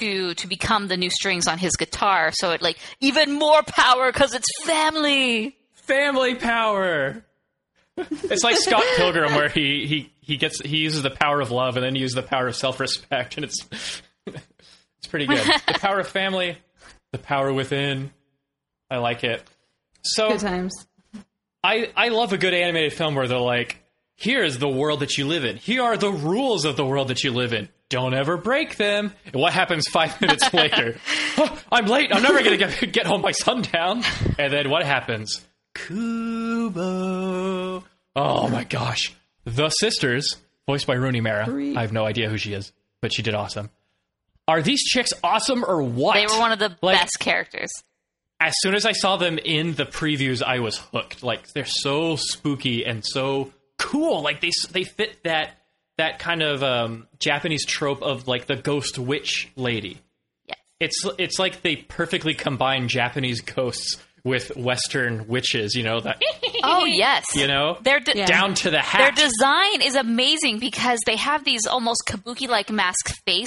To 0.00 0.34
to 0.34 0.48
become 0.48 0.88
the 0.88 0.96
new 0.96 1.10
strings 1.10 1.46
on 1.46 1.58
his 1.58 1.76
guitar, 1.76 2.32
so 2.32 2.50
it 2.50 2.60
like 2.60 2.76
even 2.98 3.32
more 3.32 3.62
power 3.62 4.10
because 4.10 4.34
it's 4.34 4.48
family. 4.64 5.56
Family 5.86 6.34
power. 6.34 7.24
it's 7.96 8.44
like 8.44 8.56
Scott 8.58 8.84
Pilgrim, 8.96 9.34
where 9.34 9.48
he 9.48 9.86
he 9.86 10.12
he 10.20 10.36
gets 10.36 10.60
he 10.60 10.78
uses 10.78 11.02
the 11.02 11.10
power 11.10 11.40
of 11.40 11.50
love 11.50 11.76
and 11.76 11.84
then 11.84 11.94
he 11.94 12.00
uses 12.02 12.14
the 12.14 12.22
power 12.22 12.48
of 12.48 12.56
self 12.56 12.78
respect, 12.80 13.36
and 13.36 13.44
it's 13.44 13.56
it's 14.26 15.06
pretty 15.08 15.26
good. 15.26 15.44
the 15.66 15.78
power 15.78 16.00
of 16.00 16.08
family, 16.08 16.58
the 17.12 17.18
power 17.18 17.52
within. 17.52 18.10
I 18.90 18.98
like 18.98 19.24
it. 19.24 19.42
So 20.02 20.28
Good 20.30 20.40
times. 20.40 20.86
I 21.64 21.90
I 21.96 22.08
love 22.08 22.32
a 22.32 22.38
good 22.38 22.54
animated 22.54 22.92
film 22.92 23.14
where 23.14 23.26
they're 23.26 23.38
like, 23.38 23.82
here 24.14 24.44
is 24.44 24.58
the 24.58 24.68
world 24.68 25.00
that 25.00 25.16
you 25.16 25.26
live 25.26 25.44
in. 25.44 25.56
Here 25.56 25.82
are 25.82 25.96
the 25.96 26.12
rules 26.12 26.64
of 26.64 26.76
the 26.76 26.84
world 26.84 27.08
that 27.08 27.24
you 27.24 27.32
live 27.32 27.52
in. 27.52 27.68
don't 27.88 28.14
ever 28.14 28.36
break 28.36 28.76
them. 28.76 29.12
And 29.26 29.36
what 29.36 29.52
happens 29.52 29.88
five 29.88 30.20
minutes 30.20 30.52
later? 30.52 30.98
"Oh, 31.38 31.62
I'm 31.72 31.86
late. 31.86 32.14
I'm 32.14 32.22
never 32.22 32.42
going 32.42 32.58
to 32.58 32.66
get, 32.66 32.92
get 32.92 33.06
home 33.06 33.22
by 33.22 33.32
sundown. 33.32 34.02
And 34.38 34.52
then 34.52 34.70
what 34.70 34.84
happens? 34.84 35.44
Kubo. 36.66 37.84
Oh 38.14 38.48
my 38.48 38.64
gosh. 38.64 39.12
The 39.44 39.68
sisters, 39.70 40.36
voiced 40.66 40.86
by 40.86 40.94
Rooney 40.94 41.20
Mara. 41.20 41.44
Three. 41.46 41.76
I 41.76 41.82
have 41.82 41.92
no 41.92 42.04
idea 42.06 42.28
who 42.28 42.38
she 42.38 42.52
is, 42.54 42.72
but 43.00 43.12
she 43.12 43.22
did 43.22 43.34
awesome. 43.34 43.70
Are 44.48 44.62
these 44.62 44.82
chicks 44.84 45.12
awesome 45.22 45.64
or 45.64 45.82
what? 45.82 46.14
They 46.14 46.26
were 46.26 46.38
one 46.40 46.52
of 46.52 46.58
the 46.58 46.76
Like, 46.82 46.98
best 46.98 47.18
characters. 47.18 47.70
as 48.40 48.54
soon 48.60 48.74
as 48.74 48.86
I 48.86 48.92
saw 48.92 49.16
them 49.16 49.38
in 49.38 49.74
the 49.74 49.84
previews, 49.86 50.42
I 50.42 50.60
was 50.60 50.78
hooked. 50.78 51.22
Like 51.22 51.48
they're 51.52 51.64
so 51.66 52.16
spooky 52.16 52.84
and 52.84 53.04
so 53.04 53.52
cool. 53.78 54.22
Like 54.22 54.40
they 54.40 54.50
they 54.70 54.84
fit 54.84 55.22
that 55.24 55.50
that 55.98 56.18
kind 56.18 56.42
of 56.42 56.62
um, 56.62 57.08
Japanese 57.18 57.64
trope 57.66 58.02
of 58.02 58.28
like 58.28 58.46
the 58.46 58.56
ghost 58.56 58.98
witch 58.98 59.48
lady. 59.56 59.98
Yes. 60.46 60.58
It's 60.80 61.04
it's 61.18 61.38
like 61.38 61.62
they 61.62 61.76
perfectly 61.76 62.34
combine 62.34 62.88
Japanese 62.88 63.40
ghosts 63.40 63.96
with 64.26 64.56
Western 64.56 65.26
witches. 65.28 65.74
You 65.74 65.84
know 65.84 66.00
that 66.00 66.20
Oh 66.64 66.84
yes. 66.84 67.24
you 67.34 67.46
know 67.46 67.78
Their 67.82 68.00
de- 68.00 68.16
Yeah. 68.18 68.26
down 68.26 68.54
to 68.54 68.70
the 68.70 68.80
hat. 68.80 68.98
their 68.98 69.26
design 69.26 69.82
is 69.82 69.94
amazing 69.94 70.58
because 70.58 70.98
they 71.06 71.16
have 71.16 71.44
these 71.44 71.66
almost 71.66 72.02
kabuki 72.06 72.48
like 72.48 72.70
mask 72.70 73.14
face 73.24 73.46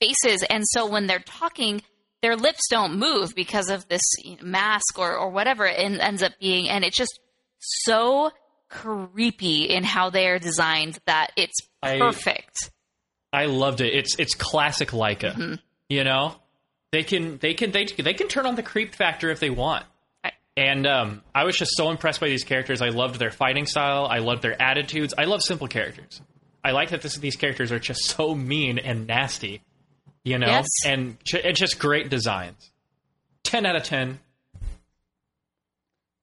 faces 0.00 0.42
and 0.48 0.62
so 0.66 0.86
when 0.86 1.06
they're 1.06 1.18
talking 1.20 1.82
their 2.22 2.36
lips 2.36 2.60
don't 2.70 2.98
move 2.98 3.34
because 3.34 3.68
of 3.70 3.86
this 3.88 4.02
mask 4.42 4.98
or 4.98 5.16
or 5.16 5.30
whatever 5.30 5.66
it 5.66 5.78
ends 5.78 6.22
up 6.22 6.32
being 6.40 6.68
and 6.68 6.84
it's 6.84 6.96
just 6.96 7.18
so 7.58 8.30
creepy 8.68 9.64
in 9.64 9.84
how 9.84 10.10
they 10.10 10.26
are 10.28 10.38
designed 10.38 10.98
that 11.06 11.30
it's 11.36 11.54
I- 11.82 11.98
perfect. 11.98 12.70
I 13.32 13.46
loved 13.46 13.80
it. 13.80 13.92
It's 13.94 14.18
it's 14.18 14.34
classic 14.34 14.90
Laika. 14.90 15.32
Mm-hmm. 15.34 15.54
You 15.90 16.04
know, 16.04 16.36
they 16.90 17.02
can 17.02 17.36
they 17.38 17.52
can 17.54 17.70
they 17.70 17.84
they 17.84 18.14
can 18.14 18.28
turn 18.28 18.46
on 18.46 18.54
the 18.54 18.62
creep 18.62 18.94
factor 18.94 19.30
if 19.30 19.40
they 19.40 19.50
want. 19.50 19.84
Right. 20.56 20.66
And 20.68 20.86
um, 20.86 21.22
I 21.34 21.44
was 21.44 21.56
just 21.56 21.72
so 21.76 21.90
impressed 21.90 22.20
by 22.20 22.28
these 22.28 22.44
characters. 22.44 22.80
I 22.82 22.88
loved 22.88 23.18
their 23.18 23.30
fighting 23.30 23.66
style. 23.66 24.06
I 24.06 24.18
loved 24.18 24.42
their 24.42 24.60
attitudes. 24.60 25.12
I 25.16 25.24
love 25.24 25.42
simple 25.42 25.68
characters. 25.68 26.20
I 26.64 26.70
like 26.72 26.90
that 26.90 27.02
this, 27.02 27.16
these 27.16 27.36
characters 27.36 27.70
are 27.72 27.78
just 27.78 28.04
so 28.16 28.34
mean 28.34 28.78
and 28.78 29.06
nasty, 29.06 29.62
you 30.24 30.38
know, 30.38 30.46
Yes. 30.46 30.66
and 30.86 31.16
ju- 31.24 31.40
and 31.44 31.56
just 31.56 31.78
great 31.78 32.08
designs. 32.10 32.70
Ten 33.42 33.64
out 33.66 33.76
of 33.76 33.82
ten. 33.84 34.18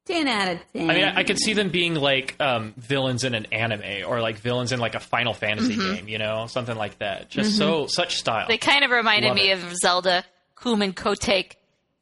10 0.05 0.27
out 0.27 0.49
of 0.55 0.59
10. 0.73 0.89
I 0.89 0.93
mean, 0.93 1.03
I, 1.05 1.19
I 1.19 1.23
could 1.23 1.39
see 1.39 1.53
them 1.53 1.69
being 1.69 1.95
like 1.95 2.35
um, 2.41 2.73
villains 2.75 3.23
in 3.23 3.33
an 3.33 3.45
anime 3.53 4.03
or 4.05 4.19
like 4.19 4.37
villains 4.37 4.73
in 4.73 4.79
like 4.81 4.95
a 4.95 4.99
Final 4.99 5.33
Fantasy 5.33 5.77
Mm-hmm. 5.77 5.95
game, 5.95 6.07
you 6.09 6.17
know, 6.17 6.45
something 6.47 6.75
like 6.75 6.99
that. 6.99 7.29
Just 7.29 7.57
so 7.57 7.87
such 7.87 8.17
style. 8.17 8.47
They 8.49 8.57
kind 8.57 8.83
of 8.83 8.91
reminded 8.91 9.29
Love 9.29 9.35
me 9.37 9.49
it. 9.51 9.63
of 9.63 9.73
Zelda 9.77 10.25
Kuman 10.57 10.93
Kotake 10.93 11.53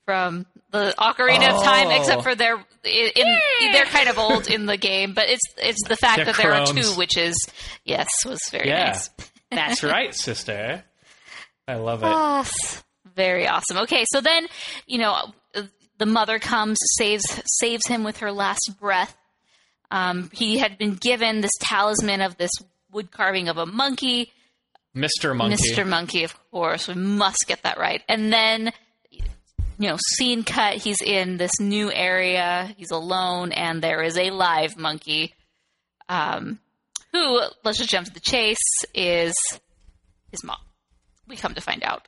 from 0.06 0.48
the 0.72 0.94
Ocarina 0.98 1.50
of 1.56 1.64
Time, 1.64 1.88
Oh. 1.88 1.98
except 2.00 2.24
for 2.24 2.34
they're 2.36 2.56
in, 2.84 3.40
they're 3.74 3.86
kind 3.86 4.10
of 4.10 4.18
old 4.18 4.50
in 4.50 4.66
the 4.66 4.78
game, 4.78 5.14
but 5.14 5.30
it's 5.30 5.42
it's 5.58 5.88
the 5.88 5.96
fact 5.98 6.18
They're 6.18 6.26
that 6.26 6.36
there 6.38 6.54
are 6.54 6.66
two 6.66 6.96
witches. 6.98 7.36
Yes, 7.86 8.08
was 8.26 8.40
very 8.52 8.68
Yeah. 8.70 8.88
nice. 8.88 9.10
That's 9.52 9.84
right, 9.84 10.16
sister. 10.16 10.84
I 11.68 11.76
love 11.76 12.04
it. 12.04 12.08
Ah, 12.10 12.50
very 13.16 13.48
awesome. 13.48 13.78
Okay, 13.80 14.06
so 14.14 14.22
then 14.22 14.48
you 14.88 14.98
know 14.98 15.34
the 15.98 16.06
mother 16.06 16.40
comes, 16.40 16.78
saves 16.98 17.24
saves 17.60 17.86
him 17.88 18.04
with 18.04 18.18
her 18.18 18.32
last 18.32 18.72
breath. 18.80 19.16
Um, 19.92 20.30
he 20.34 20.58
had 20.58 20.78
been 20.78 20.96
given 20.96 21.42
this 21.42 21.52
talisman 21.60 22.22
of 22.22 22.38
this 22.38 22.52
wood 22.92 23.12
carving 23.12 23.50
of 23.50 23.58
a 23.58 23.66
monkey. 23.66 24.32
Mr. 24.96 25.36
Monkey. 25.36 25.58
Mr. 25.74 25.88
Monkey, 25.88 26.24
of 26.24 26.34
course. 26.50 26.88
We 26.88 26.96
must 26.96 27.46
get 27.48 27.64
that 27.64 27.78
right. 27.78 28.02
And 28.10 28.32
then, 28.34 28.72
you 29.82 29.88
know, 29.88 29.98
scene 30.16 30.44
cut. 30.44 30.76
He's 30.76 31.02
in 31.02 31.38
this 31.38 31.60
new 31.60 31.92
area. 31.92 32.72
He's 32.78 32.92
alone, 32.92 33.52
and 33.52 33.82
there 33.82 34.04
is 34.04 34.16
a 34.16 34.30
live 34.30 34.78
monkey, 34.78 35.34
um, 36.08 36.60
who, 37.12 37.42
let's 37.64 37.80
just 37.80 37.90
jump 37.90 38.06
to 38.06 38.14
the 38.14 38.20
chase, 38.20 38.58
is 38.94 39.34
his 40.30 40.44
mom. 40.44 40.60
We 41.28 41.36
come 41.36 41.56
to 41.56 41.62
find 41.62 41.84
out. 41.84 42.08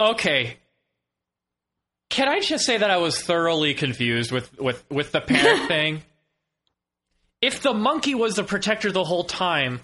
Okay. 0.00 0.56
Can 2.08 2.28
I 2.28 2.40
just 2.40 2.64
say 2.64 2.78
that 2.78 2.90
I 2.90 2.96
was 2.96 3.20
thoroughly 3.20 3.74
confused 3.74 4.32
with, 4.32 4.58
with, 4.58 4.82
with 4.90 5.12
the 5.12 5.20
parent 5.20 5.68
thing? 5.68 6.02
If 7.42 7.60
the 7.60 7.74
monkey 7.74 8.14
was 8.14 8.36
the 8.36 8.44
protector 8.44 8.90
the 8.90 9.04
whole 9.04 9.24
time, 9.24 9.80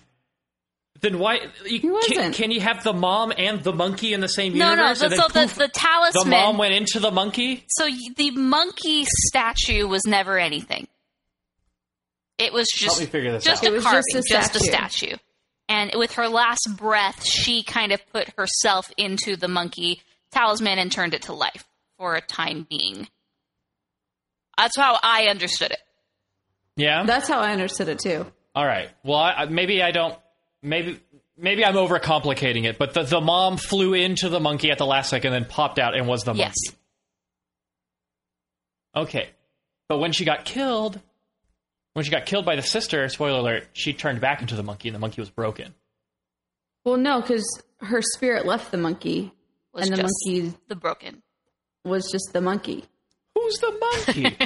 then 1.00 1.18
why 1.18 1.40
you, 1.64 1.80
can, 1.80 1.92
wasn't. 1.92 2.34
can 2.34 2.50
you 2.50 2.60
have 2.60 2.82
the 2.82 2.92
mom 2.92 3.32
and 3.36 3.62
the 3.62 3.72
monkey 3.72 4.12
in 4.12 4.20
the 4.20 4.28
same 4.28 4.54
universe? 4.54 4.76
No, 4.76 4.76
no. 4.76 4.82
universe? 4.82 4.98
So, 5.00 5.08
then 5.08 5.18
so 5.18 5.28
the, 5.28 5.46
poof, 5.46 5.54
the 5.58 5.68
talisman. 5.68 6.24
the 6.24 6.30
mom 6.30 6.58
went 6.58 6.74
into 6.74 7.00
the 7.00 7.10
monkey? 7.10 7.64
so 7.68 7.88
the 8.16 8.30
monkey 8.32 9.04
statue 9.28 9.86
was 9.86 10.04
never 10.06 10.38
anything. 10.38 10.88
It 12.38 12.52
was 12.52 12.68
just 12.72 13.00
me 13.00 13.06
figure 13.06 13.32
this 13.32 13.44
just 13.44 13.64
out. 13.64 13.74
a 13.74 13.80
carving, 13.80 14.02
just 14.12 14.30
a 14.30 14.32
just 14.32 14.56
a 14.56 14.60
statue. 14.60 15.06
statue. 15.06 15.16
And 15.68 15.90
with 15.96 16.12
her 16.14 16.28
last 16.28 16.66
breath, 16.76 17.24
she 17.24 17.62
kind 17.62 17.92
of 17.92 18.00
put 18.12 18.30
herself 18.38 18.90
into 18.96 19.36
the 19.36 19.48
monkey 19.48 20.00
talisman 20.30 20.78
and 20.78 20.90
turned 20.90 21.14
it 21.14 21.22
to 21.22 21.32
life 21.32 21.64
for 21.98 22.14
a 22.14 22.20
time 22.20 22.66
being. 22.68 23.08
That's 24.56 24.76
how 24.76 24.98
I 25.02 25.26
understood 25.26 25.72
it. 25.72 25.80
Yeah. 26.76 27.04
That's 27.04 27.28
how 27.28 27.40
I 27.40 27.52
understood 27.52 27.88
it 27.88 27.98
too. 27.98 28.26
All 28.54 28.64
right. 28.64 28.88
Well, 29.04 29.18
I, 29.18 29.30
I- 29.32 29.46
maybe 29.46 29.82
I 29.82 29.90
don't. 29.90 30.16
Maybe 30.62 31.00
maybe 31.36 31.64
I'm 31.64 31.74
overcomplicating 31.74 32.64
it. 32.64 32.78
But 32.78 32.94
the 32.94 33.02
the 33.04 33.20
mom 33.20 33.56
flew 33.56 33.94
into 33.94 34.28
the 34.28 34.40
monkey 34.40 34.70
at 34.70 34.78
the 34.78 34.86
last 34.86 35.10
second, 35.10 35.32
then 35.32 35.44
popped 35.44 35.78
out 35.78 35.94
and 35.96 36.06
was 36.08 36.24
the 36.24 36.34
Yes. 36.34 36.54
monkey. 36.66 36.78
Okay. 38.96 39.28
But 39.88 39.98
when 39.98 40.12
she 40.12 40.24
got 40.24 40.44
killed, 40.44 41.00
when 41.94 42.04
she 42.04 42.10
got 42.10 42.26
killed 42.26 42.44
by 42.44 42.56
the 42.56 42.62
sister, 42.62 43.08
spoiler 43.08 43.38
alert, 43.38 43.68
she 43.72 43.92
turned 43.92 44.20
back 44.20 44.40
into 44.40 44.54
the 44.56 44.62
monkey, 44.62 44.88
and 44.88 44.94
the 44.94 44.98
monkey 44.98 45.20
was 45.20 45.30
broken. 45.30 45.74
Well, 46.84 46.96
no, 46.96 47.20
because 47.20 47.46
her 47.80 48.02
spirit 48.02 48.44
left 48.46 48.70
the 48.70 48.76
monkey, 48.78 49.32
Was 49.72 49.86
and 49.88 49.96
the 49.96 50.02
just 50.02 50.14
monkey 50.26 50.54
the 50.68 50.76
broken. 50.76 51.22
was 51.84 52.10
just 52.10 52.30
the 52.32 52.40
monkey. 52.40 52.84
Who's 53.34 53.58
the 53.58 53.72
monkey? 53.80 54.36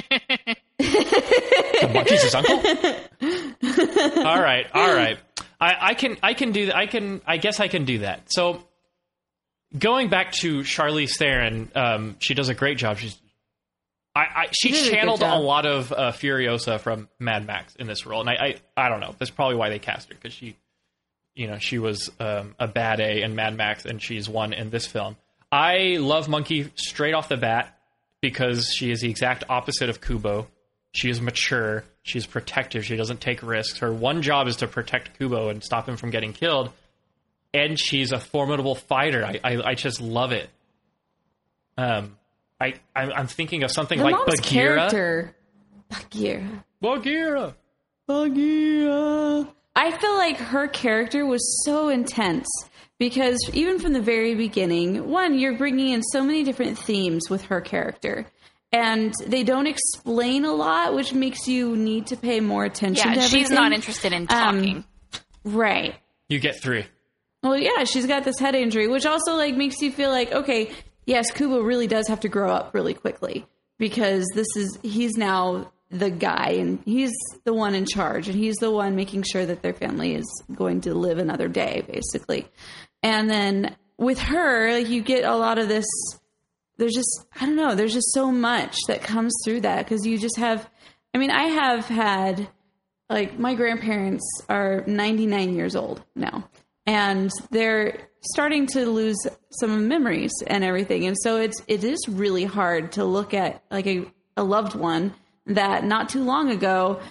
the 0.77 1.89
monkey's 1.93 2.21
his 2.23 2.35
uncle. 2.35 2.55
all 4.25 4.41
right, 4.41 4.67
all 4.73 4.93
right. 4.93 5.17
I, 5.63 5.89
I 5.89 5.93
can, 5.93 6.17
I 6.21 6.33
can 6.33 6.51
do, 6.51 6.71
I 6.73 6.87
can, 6.87 7.21
I 7.25 7.37
guess 7.37 7.59
I 7.59 7.69
can 7.69 7.85
do 7.85 7.99
that. 7.99 8.23
So, 8.27 8.63
going 9.77 10.09
back 10.09 10.33
to 10.41 10.59
Charlize 10.59 11.17
Theron, 11.17 11.71
um, 11.73 12.17
she 12.19 12.33
does 12.33 12.49
a 12.49 12.53
great 12.53 12.77
job. 12.77 12.97
She's, 12.97 13.17
I, 14.13 14.21
I 14.21 14.47
she 14.51 14.71
channeled 14.73 15.21
a, 15.21 15.25
job. 15.25 15.41
lot 15.41 15.65
of 15.65 15.91
uh, 15.91 16.11
Furiosa 16.11 16.79
from 16.79 17.07
Mad 17.17 17.47
Max 17.47 17.75
in 17.77 17.87
this 17.87 18.05
role, 18.05 18.19
and 18.19 18.29
I, 18.29 18.33
I, 18.33 18.85
I 18.85 18.89
don't 18.89 18.99
know. 18.99 19.15
That's 19.17 19.31
probably 19.31 19.55
why 19.55 19.69
they 19.69 19.79
cast 19.79 20.09
her 20.09 20.15
because 20.15 20.33
she, 20.33 20.57
you 21.33 21.47
know, 21.47 21.57
she 21.59 21.79
was 21.79 22.11
um, 22.19 22.55
a 22.59 22.67
bad 22.67 22.99
A 22.99 23.21
in 23.21 23.35
Mad 23.35 23.55
Max, 23.55 23.85
and 23.85 24.01
she's 24.01 24.27
one 24.27 24.51
in 24.51 24.69
this 24.69 24.85
film. 24.85 25.15
I 25.49 25.97
love 25.99 26.27
Monkey 26.27 26.71
straight 26.75 27.13
off 27.13 27.29
the 27.29 27.37
bat 27.37 27.77
because 28.21 28.69
she 28.73 28.91
is 28.91 29.01
the 29.01 29.09
exact 29.09 29.45
opposite 29.49 29.89
of 29.89 30.01
Kubo. 30.01 30.47
She 30.93 31.09
is 31.09 31.19
mature. 31.19 31.83
She's 32.03 32.25
protective. 32.25 32.85
She 32.85 32.95
doesn't 32.95 33.19
take 33.19 33.43
risks. 33.43 33.79
Her 33.79 33.91
one 33.91 34.21
job 34.21 34.47
is 34.47 34.57
to 34.57 34.67
protect 34.67 35.17
Kubo 35.17 35.49
and 35.49 35.63
stop 35.63 35.89
him 35.89 35.97
from 35.97 36.11
getting 36.11 36.33
killed. 36.33 36.69
And 37.53 37.79
she's 37.79 38.11
a 38.11 38.19
formidable 38.19 38.75
fighter. 38.75 39.25
I, 39.25 39.39
I, 39.43 39.61
I 39.71 39.73
just 39.75 39.99
love 40.01 40.31
it. 40.31 40.49
Um, 41.77 42.17
I, 42.61 42.75
I'm, 42.95 43.11
I'm 43.11 43.27
thinking 43.27 43.63
of 43.63 43.71
something 43.71 43.97
Her 43.97 44.05
like 44.05 44.15
mom's 44.15 44.39
Bagheera. 44.41 44.75
character, 44.77 45.35
Bagheera. 45.89 46.63
Bagheera. 46.81 47.55
Bagheera. 48.07 49.47
I 49.75 49.91
feel 49.91 50.13
like 50.15 50.37
her 50.37 50.67
character 50.67 51.25
was 51.25 51.63
so 51.65 51.89
intense 51.89 52.47
because 52.99 53.39
even 53.53 53.79
from 53.79 53.93
the 53.93 54.01
very 54.01 54.35
beginning, 54.35 55.09
one, 55.09 55.37
you're 55.39 55.57
bringing 55.57 55.89
in 55.89 56.03
so 56.03 56.23
many 56.23 56.43
different 56.43 56.77
themes 56.77 57.29
with 57.29 57.43
her 57.45 57.59
character. 57.61 58.27
And 58.73 59.13
they 59.27 59.43
don't 59.43 59.67
explain 59.67 60.45
a 60.45 60.51
lot, 60.51 60.95
which 60.95 61.13
makes 61.13 61.47
you 61.47 61.77
need 61.77 62.07
to 62.07 62.17
pay 62.17 62.39
more 62.39 62.65
attention 62.65 63.09
Yeah, 63.09 63.21
to 63.21 63.21
she's 63.21 63.51
not 63.51 63.71
interested 63.71 64.11
in 64.13 64.23
um, 64.23 64.27
talking. 64.27 64.83
Right. 65.43 65.95
You 66.27 66.39
get 66.39 66.59
three. 66.59 66.85
Well, 67.43 67.55
yeah, 67.55 67.83
she's 67.83 68.07
got 68.07 68.23
this 68.23 68.39
head 68.39 68.55
injury, 68.55 68.87
which 68.87 69.05
also 69.05 69.35
like 69.35 69.55
makes 69.55 69.79
you 69.81 69.91
feel 69.91 70.09
like, 70.09 70.31
okay, 70.31 70.71
yes, 71.05 71.29
Kubo 71.31 71.61
really 71.61 71.87
does 71.87 72.07
have 72.07 72.21
to 72.21 72.29
grow 72.29 72.49
up 72.49 72.73
really 72.73 72.95
quickly 72.95 73.45
because 73.77 74.25
this 74.33 74.47
is 74.55 74.79
he's 74.81 75.17
now 75.17 75.71
the 75.91 76.09
guy 76.09 76.55
and 76.57 76.79
he's 76.85 77.11
the 77.43 77.53
one 77.53 77.75
in 77.75 77.85
charge 77.85 78.27
and 78.27 78.35
he's 78.35 78.55
the 78.55 78.71
one 78.71 78.95
making 78.95 79.21
sure 79.21 79.45
that 79.45 79.61
their 79.61 79.73
family 79.73 80.15
is 80.15 80.43
going 80.55 80.81
to 80.81 80.95
live 80.95 81.19
another 81.19 81.47
day, 81.47 81.83
basically. 81.87 82.47
And 83.03 83.29
then 83.29 83.75
with 83.97 84.17
her, 84.17 84.71
like 84.71 84.89
you 84.89 85.03
get 85.03 85.25
a 85.25 85.35
lot 85.35 85.59
of 85.59 85.67
this. 85.67 85.85
There's 86.77 86.93
just 86.93 87.25
I 87.39 87.45
don't 87.45 87.55
know. 87.55 87.75
There's 87.75 87.93
just 87.93 88.13
so 88.13 88.31
much 88.31 88.75
that 88.87 89.01
comes 89.01 89.33
through 89.43 89.61
that 89.61 89.85
because 89.85 90.05
you 90.05 90.17
just 90.17 90.37
have. 90.37 90.69
I 91.13 91.19
mean, 91.19 91.31
I 91.31 91.43
have 91.43 91.85
had 91.85 92.47
like 93.09 93.37
my 93.37 93.53
grandparents 93.53 94.23
are 94.49 94.83
99 94.87 95.53
years 95.53 95.75
old 95.75 96.03
now 96.15 96.49
and 96.85 97.31
they're 97.51 98.09
starting 98.21 98.67
to 98.67 98.85
lose 98.85 99.17
some 99.51 99.87
memories 99.87 100.31
and 100.47 100.63
everything. 100.63 101.05
And 101.05 101.15
so 101.21 101.37
it's 101.37 101.61
it 101.67 101.83
is 101.83 102.07
really 102.07 102.45
hard 102.45 102.93
to 102.93 103.05
look 103.05 103.33
at 103.33 103.63
like 103.71 103.87
a, 103.87 104.05
a 104.37 104.43
loved 104.43 104.75
one 104.75 105.13
that 105.45 105.83
not 105.83 106.09
too 106.09 106.23
long 106.23 106.49
ago 106.49 107.01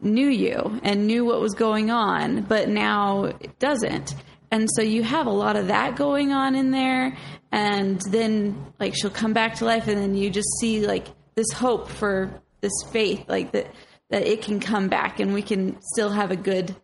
knew 0.00 0.28
you 0.28 0.80
and 0.82 1.06
knew 1.06 1.24
what 1.24 1.40
was 1.40 1.54
going 1.54 1.90
on, 1.90 2.42
but 2.42 2.68
now 2.68 3.24
it 3.24 3.58
doesn't. 3.58 4.14
And 4.52 4.68
so 4.76 4.82
you 4.82 5.02
have 5.02 5.26
a 5.26 5.30
lot 5.32 5.56
of 5.56 5.66
that 5.68 5.96
going 5.96 6.30
on 6.32 6.54
in 6.54 6.70
there. 6.70 7.16
And 7.50 8.00
then, 8.10 8.72
like, 8.78 8.94
she'll 8.94 9.10
come 9.10 9.32
back 9.32 9.56
to 9.56 9.64
life, 9.64 9.88
and 9.88 9.98
then 9.98 10.14
you 10.14 10.30
just 10.30 10.48
see, 10.60 10.86
like, 10.86 11.06
this 11.34 11.50
hope 11.52 11.88
for 11.88 12.40
this 12.60 12.72
faith, 12.92 13.24
like, 13.28 13.52
that, 13.52 13.66
that 14.10 14.26
it 14.26 14.42
can 14.42 14.60
come 14.60 14.88
back 14.88 15.18
and 15.20 15.32
we 15.34 15.42
can 15.42 15.80
still 15.82 16.10
have 16.10 16.30
a 16.30 16.36
good 16.36 16.76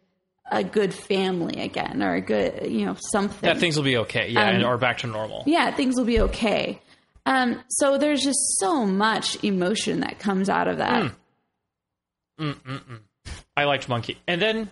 a 0.50 0.64
good 0.64 0.94
family 0.94 1.60
again 1.60 2.02
or 2.02 2.14
a 2.14 2.22
good 2.22 2.72
you 2.72 2.86
know 2.86 2.96
something 3.12 3.46
That 3.46 3.58
things 3.58 3.76
will 3.76 3.84
be 3.84 3.98
okay. 3.98 4.30
Yeah, 4.30 4.48
Um, 4.48 4.54
and, 4.56 4.64
or 4.64 4.78
back 4.78 4.96
to 4.98 5.06
normal. 5.06 5.42
yeah, 5.46 5.70
things 5.76 5.94
will 5.96 6.06
be 6.06 6.20
okay. 6.22 6.80
Um, 7.26 7.62
so 7.68 7.98
there's 7.98 8.22
just 8.22 8.38
so 8.58 8.86
much 8.86 9.44
emotion 9.44 10.00
that 10.00 10.18
comes 10.18 10.48
out 10.48 10.66
of 10.66 10.78
that. 10.78 11.12
mm. 12.40 12.54
I 13.56 13.64
liked 13.64 13.90
Monkey. 13.90 14.16
And 14.26 14.40
then 14.40 14.70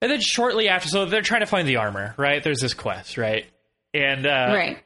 and 0.00 0.10
then 0.10 0.20
shortly 0.20 0.68
after 0.68 0.88
so 0.88 1.06
they're 1.06 1.22
trying 1.22 1.40
to 1.40 1.46
find 1.46 1.66
the 1.66 1.76
armor, 1.76 2.14
right? 2.16 2.42
There's 2.42 2.60
this 2.60 2.74
quest, 2.74 3.18
right? 3.18 3.46
And 3.94 4.26
uh 4.26 4.52
Right. 4.54 4.78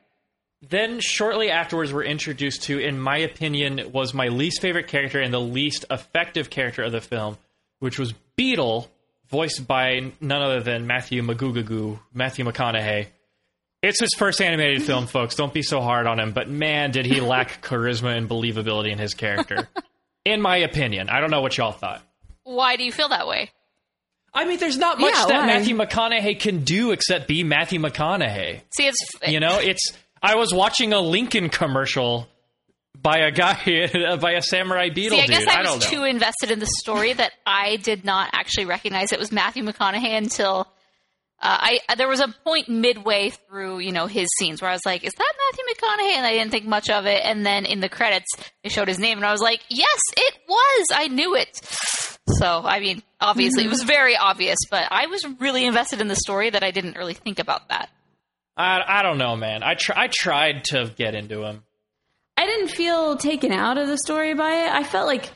then 0.68 1.00
shortly 1.00 1.50
afterwards 1.50 1.92
we're 1.92 2.04
introduced 2.04 2.62
to 2.64 2.78
in 2.78 2.98
my 3.00 3.18
opinion 3.18 3.90
was 3.92 4.14
my 4.14 4.28
least 4.28 4.60
favorite 4.60 4.86
character 4.86 5.20
and 5.20 5.32
the 5.34 5.40
least 5.40 5.84
effective 5.90 6.50
character 6.50 6.82
of 6.82 6.92
the 6.92 7.00
film, 7.00 7.36
which 7.80 7.98
was 7.98 8.12
Beetle, 8.36 8.88
voiced 9.28 9.66
by 9.66 10.12
none 10.20 10.42
other 10.42 10.60
than 10.60 10.86
Matthew 10.86 11.22
Magugagoo, 11.22 11.98
Matthew 12.14 12.44
McConaughey. 12.44 13.06
It's 13.82 13.98
his 14.00 14.14
first 14.16 14.40
animated 14.40 14.82
film, 14.86 15.06
folks. 15.06 15.34
Don't 15.34 15.52
be 15.52 15.62
so 15.62 15.80
hard 15.80 16.06
on 16.06 16.20
him, 16.20 16.32
but 16.32 16.48
man, 16.48 16.92
did 16.92 17.04
he 17.06 17.20
lack 17.20 17.60
charisma 17.66 18.16
and 18.16 18.28
believability 18.28 18.92
in 18.92 18.98
his 18.98 19.14
character. 19.14 19.68
in 20.24 20.40
my 20.40 20.58
opinion. 20.58 21.08
I 21.10 21.20
don't 21.20 21.30
know 21.32 21.40
what 21.40 21.58
y'all 21.58 21.72
thought. 21.72 22.00
Why 22.44 22.76
do 22.76 22.84
you 22.84 22.92
feel 22.92 23.08
that 23.08 23.26
way? 23.26 23.50
I 24.34 24.44
mean, 24.46 24.58
there's 24.58 24.78
not 24.78 24.98
much 24.98 25.12
Yeah, 25.14 25.26
that 25.26 25.40
why? 25.40 25.46
Matthew 25.46 25.76
McConaughey 25.76 26.40
can 26.40 26.64
do 26.64 26.92
except 26.92 27.28
be 27.28 27.44
Matthew 27.44 27.80
McConaughey. 27.80 28.60
See, 28.70 28.86
it's 28.86 28.98
You 29.26 29.40
know, 29.40 29.58
it's. 29.60 29.92
I 30.22 30.36
was 30.36 30.54
watching 30.54 30.92
a 30.92 31.00
Lincoln 31.00 31.48
commercial 31.48 32.28
by 33.00 33.18
a 33.18 33.30
guy, 33.30 34.16
by 34.20 34.32
a 34.32 34.42
samurai 34.42 34.88
beetle 34.90 35.18
See, 35.18 35.22
I 35.24 35.26
dude. 35.26 35.36
guess 35.36 35.48
I, 35.48 35.62
don't 35.62 35.76
was 35.78 35.90
know. 35.92 35.98
too 35.98 36.04
invested 36.04 36.50
in 36.50 36.60
the 36.60 36.66
story 36.80 37.12
that 37.12 37.32
I 37.44 37.76
did 37.76 38.04
not 38.04 38.30
actually 38.32 38.66
recognize 38.66 39.12
it 39.12 39.18
was 39.18 39.32
Matthew 39.32 39.64
McConaughey 39.64 40.16
until 40.16 40.68
uh, 41.40 41.58
I 41.88 41.94
there 41.96 42.06
was 42.08 42.20
a 42.20 42.28
point 42.44 42.68
midway 42.68 43.30
through, 43.30 43.80
you 43.80 43.90
know, 43.90 44.06
his 44.06 44.28
scenes 44.38 44.62
where 44.62 44.70
I 44.70 44.74
was 44.74 44.86
like, 44.86 45.02
"Is 45.02 45.12
that 45.18 45.32
Matthew 45.50 45.64
McConaughey?" 45.74 46.16
And 46.18 46.24
I 46.26 46.32
didn't 46.34 46.52
think 46.52 46.66
much 46.66 46.88
of 46.88 47.04
it. 47.06 47.20
And 47.24 47.44
then 47.44 47.66
in 47.66 47.80
the 47.80 47.88
credits, 47.88 48.28
they 48.62 48.68
showed 48.70 48.86
his 48.88 49.00
name, 49.00 49.18
and 49.18 49.26
I 49.26 49.32
was 49.32 49.40
like, 49.42 49.60
"Yes, 49.68 49.98
it 50.16 50.34
was. 50.48 50.86
I 50.94 51.08
knew 51.08 51.34
it." 51.34 51.60
So, 52.28 52.62
I 52.64 52.80
mean, 52.80 53.02
obviously, 53.20 53.64
it 53.64 53.68
was 53.68 53.80
mm-hmm. 53.80 53.88
very 53.88 54.16
obvious, 54.16 54.58
but 54.70 54.86
I 54.90 55.06
was 55.06 55.24
really 55.40 55.64
invested 55.64 56.00
in 56.00 56.08
the 56.08 56.16
story 56.16 56.50
that 56.50 56.62
I 56.62 56.70
didn't 56.70 56.96
really 56.96 57.14
think 57.14 57.38
about 57.38 57.68
that. 57.68 57.90
I, 58.56 58.80
I 58.86 59.02
don't 59.02 59.18
know, 59.18 59.36
man. 59.36 59.62
I 59.62 59.74
tr- 59.74 59.96
I 59.96 60.08
tried 60.08 60.64
to 60.64 60.92
get 60.96 61.14
into 61.14 61.42
him. 61.42 61.64
I 62.36 62.46
didn't 62.46 62.68
feel 62.68 63.16
taken 63.16 63.52
out 63.52 63.78
of 63.78 63.88
the 63.88 63.98
story 63.98 64.34
by 64.34 64.66
it. 64.66 64.72
I 64.72 64.84
felt 64.84 65.06
like 65.06 65.30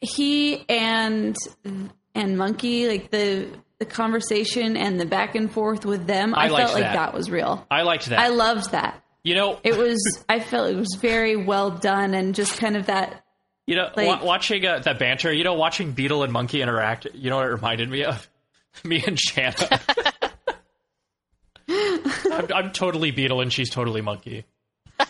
he 0.00 0.64
and 0.68 1.36
and 2.14 2.38
Monkey, 2.38 2.88
like 2.88 3.10
the 3.10 3.48
the 3.78 3.86
conversation 3.86 4.76
and 4.76 5.00
the 5.00 5.06
back 5.06 5.34
and 5.34 5.50
forth 5.50 5.84
with 5.84 6.06
them, 6.06 6.34
I 6.34 6.44
I, 6.44 6.48
felt 6.48 6.74
like 6.74 6.82
that. 6.84 6.94
that 6.94 7.14
was 7.14 7.30
real. 7.30 7.66
I 7.70 7.82
liked 7.82 8.06
that. 8.06 8.18
I 8.18 8.28
loved 8.28 8.72
that. 8.72 9.02
you 9.22 9.34
know, 9.34 9.58
It 9.64 9.76
was. 9.76 9.98
I 10.28 10.40
felt 10.40 10.70
it 10.70 10.76
was 10.76 10.96
very 11.00 11.36
well 11.36 11.70
done 11.70 12.14
and 12.14 12.34
just 12.34 12.58
kind 12.58 12.76
of 12.76 12.86
that. 12.86 13.24
You 13.70 13.76
know, 13.76 13.88
like- 13.96 14.06
wa- 14.08 14.24
watching 14.24 14.66
uh, 14.66 14.80
that 14.80 14.98
banter. 14.98 15.32
You 15.32 15.44
know, 15.44 15.54
watching 15.54 15.92
Beetle 15.92 16.24
and 16.24 16.32
Monkey 16.32 16.60
interact. 16.60 17.06
You 17.14 17.30
know 17.30 17.36
what 17.36 17.46
it 17.46 17.50
reminded 17.52 17.88
me 17.88 18.04
of? 18.04 18.28
Me 18.84 19.02
and 19.06 19.18
Shanna. 19.18 19.80
I'm, 21.68 22.48
I'm 22.52 22.70
totally 22.72 23.10
Beetle 23.12 23.40
and 23.40 23.52
she's 23.52 23.70
totally 23.70 24.00
Monkey. 24.00 24.44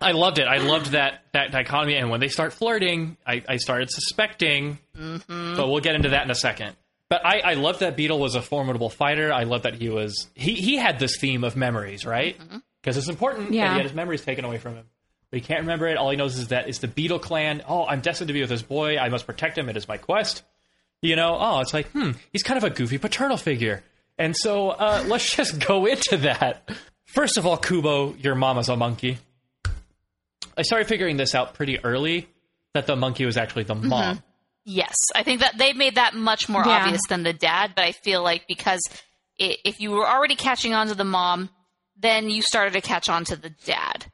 I 0.00 0.10
loved 0.12 0.38
it. 0.40 0.48
I 0.48 0.58
loved 0.58 0.86
that 0.92 1.22
that 1.32 1.52
dichotomy. 1.52 1.94
And 1.94 2.10
when 2.10 2.18
they 2.20 2.28
start 2.28 2.52
flirting, 2.52 3.16
I, 3.26 3.42
I 3.48 3.56
started 3.58 3.90
suspecting. 3.90 4.78
But 4.94 5.68
we'll 5.68 5.80
get 5.80 5.94
into 5.94 6.08
that 6.10 6.24
in 6.24 6.30
a 6.30 6.34
second. 6.34 6.74
But 7.08 7.24
I, 7.26 7.40
I 7.40 7.54
love 7.54 7.80
that 7.80 7.96
Beetle 7.96 8.18
was 8.18 8.34
a 8.34 8.42
formidable 8.42 8.90
fighter. 8.90 9.32
I 9.32 9.44
love 9.44 9.62
that 9.62 9.74
he 9.74 9.88
was 9.88 10.28
he 10.34 10.54
he 10.54 10.76
had 10.76 10.98
this 10.98 11.16
theme 11.20 11.44
of 11.44 11.54
memories, 11.56 12.04
right? 12.04 12.36
Because 12.82 12.96
it's 12.96 13.08
important 13.08 13.48
that 13.48 13.52
he 13.54 13.58
had 13.58 13.82
his 13.82 13.92
memories 13.94 14.22
taken 14.22 14.44
away 14.44 14.58
from 14.58 14.74
him. 14.74 14.86
But 15.32 15.40
he 15.40 15.46
can't 15.46 15.60
remember 15.62 15.86
it. 15.88 15.96
All 15.96 16.10
he 16.10 16.16
knows 16.16 16.36
is 16.38 16.48
that 16.48 16.68
it's 16.68 16.78
the 16.78 16.88
Beetle 16.88 17.18
clan. 17.18 17.62
Oh, 17.66 17.86
I'm 17.86 18.02
destined 18.02 18.28
to 18.28 18.34
be 18.34 18.42
with 18.42 18.50
this 18.50 18.60
boy. 18.62 18.98
I 18.98 19.08
must 19.08 19.26
protect 19.26 19.56
him. 19.56 19.68
It 19.70 19.76
is 19.78 19.88
my 19.88 19.96
quest. 19.96 20.42
You 21.00 21.16
know, 21.16 21.36
oh, 21.40 21.60
it's 21.60 21.72
like, 21.72 21.88
hmm, 21.92 22.10
he's 22.32 22.42
kind 22.42 22.58
of 22.58 22.64
a 22.64 22.70
goofy 22.70 22.98
paternal 22.98 23.38
figure. 23.38 23.82
And 24.18 24.36
so 24.36 24.68
uh, 24.68 25.02
let's 25.08 25.34
just 25.34 25.58
go 25.66 25.86
into 25.86 26.18
that. 26.18 26.70
First 27.06 27.38
of 27.38 27.46
all, 27.46 27.56
Kubo, 27.56 28.14
your 28.16 28.34
mama's 28.34 28.68
a 28.68 28.76
monkey. 28.76 29.18
I 30.56 30.62
started 30.62 30.86
figuring 30.86 31.16
this 31.16 31.34
out 31.34 31.54
pretty 31.54 31.82
early 31.82 32.28
that 32.74 32.86
the 32.86 32.94
monkey 32.94 33.24
was 33.24 33.38
actually 33.38 33.64
the 33.64 33.74
mom. 33.74 34.22
Yes, 34.64 34.94
I 35.14 35.22
think 35.22 35.40
that 35.40 35.56
they 35.58 35.72
made 35.72 35.94
that 35.94 36.14
much 36.14 36.48
more 36.48 36.62
Yeah. 36.64 36.82
obvious 36.84 37.00
than 37.08 37.22
the 37.22 37.32
dad. 37.32 37.72
But 37.74 37.86
I 37.86 37.92
feel 37.92 38.22
like 38.22 38.46
because 38.46 38.80
i 39.40 39.56
if 39.64 39.80
you 39.80 39.92
were 39.92 40.06
already 40.06 40.36
catching 40.36 40.74
on 40.74 40.88
to 40.88 40.94
the 40.94 41.04
mom, 41.04 41.48
then 41.96 42.28
you 42.28 42.42
started 42.42 42.74
to 42.74 42.82
catch 42.82 43.08
on 43.08 43.24
to 43.24 43.36
the 43.36 43.48
dad, 43.64 44.11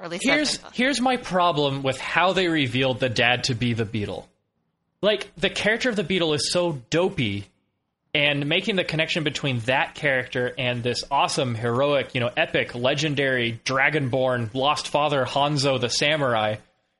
or 0.00 0.04
at 0.04 0.10
least 0.10 0.24
Here's 0.24 0.52
what 0.52 0.58
I 0.58 0.62
thought. 0.62 0.76
here's 0.76 1.00
my 1.00 1.16
problem 1.16 1.82
with 1.82 1.98
how 2.00 2.32
they 2.32 2.48
revealed 2.48 3.00
the 3.00 3.08
dad 3.08 3.44
to 3.44 3.54
be 3.54 3.74
the 3.74 3.84
beetle. 3.84 4.28
Like 5.02 5.30
the 5.36 5.50
character 5.50 5.88
of 5.90 5.96
the 5.96 6.04
beetle 6.04 6.34
is 6.34 6.52
so 6.52 6.80
dopey 6.90 7.46
and 8.12 8.46
making 8.46 8.76
the 8.76 8.84
connection 8.84 9.22
between 9.24 9.60
that 9.60 9.94
character 9.94 10.52
and 10.58 10.82
this 10.82 11.04
awesome 11.10 11.54
heroic, 11.54 12.14
you 12.14 12.20
know, 12.20 12.30
epic, 12.36 12.74
legendary 12.74 13.60
dragonborn 13.64 14.52
lost 14.52 14.88
father 14.88 15.24
Hanzo 15.24 15.80
the 15.80 15.88
samurai, 15.88 16.56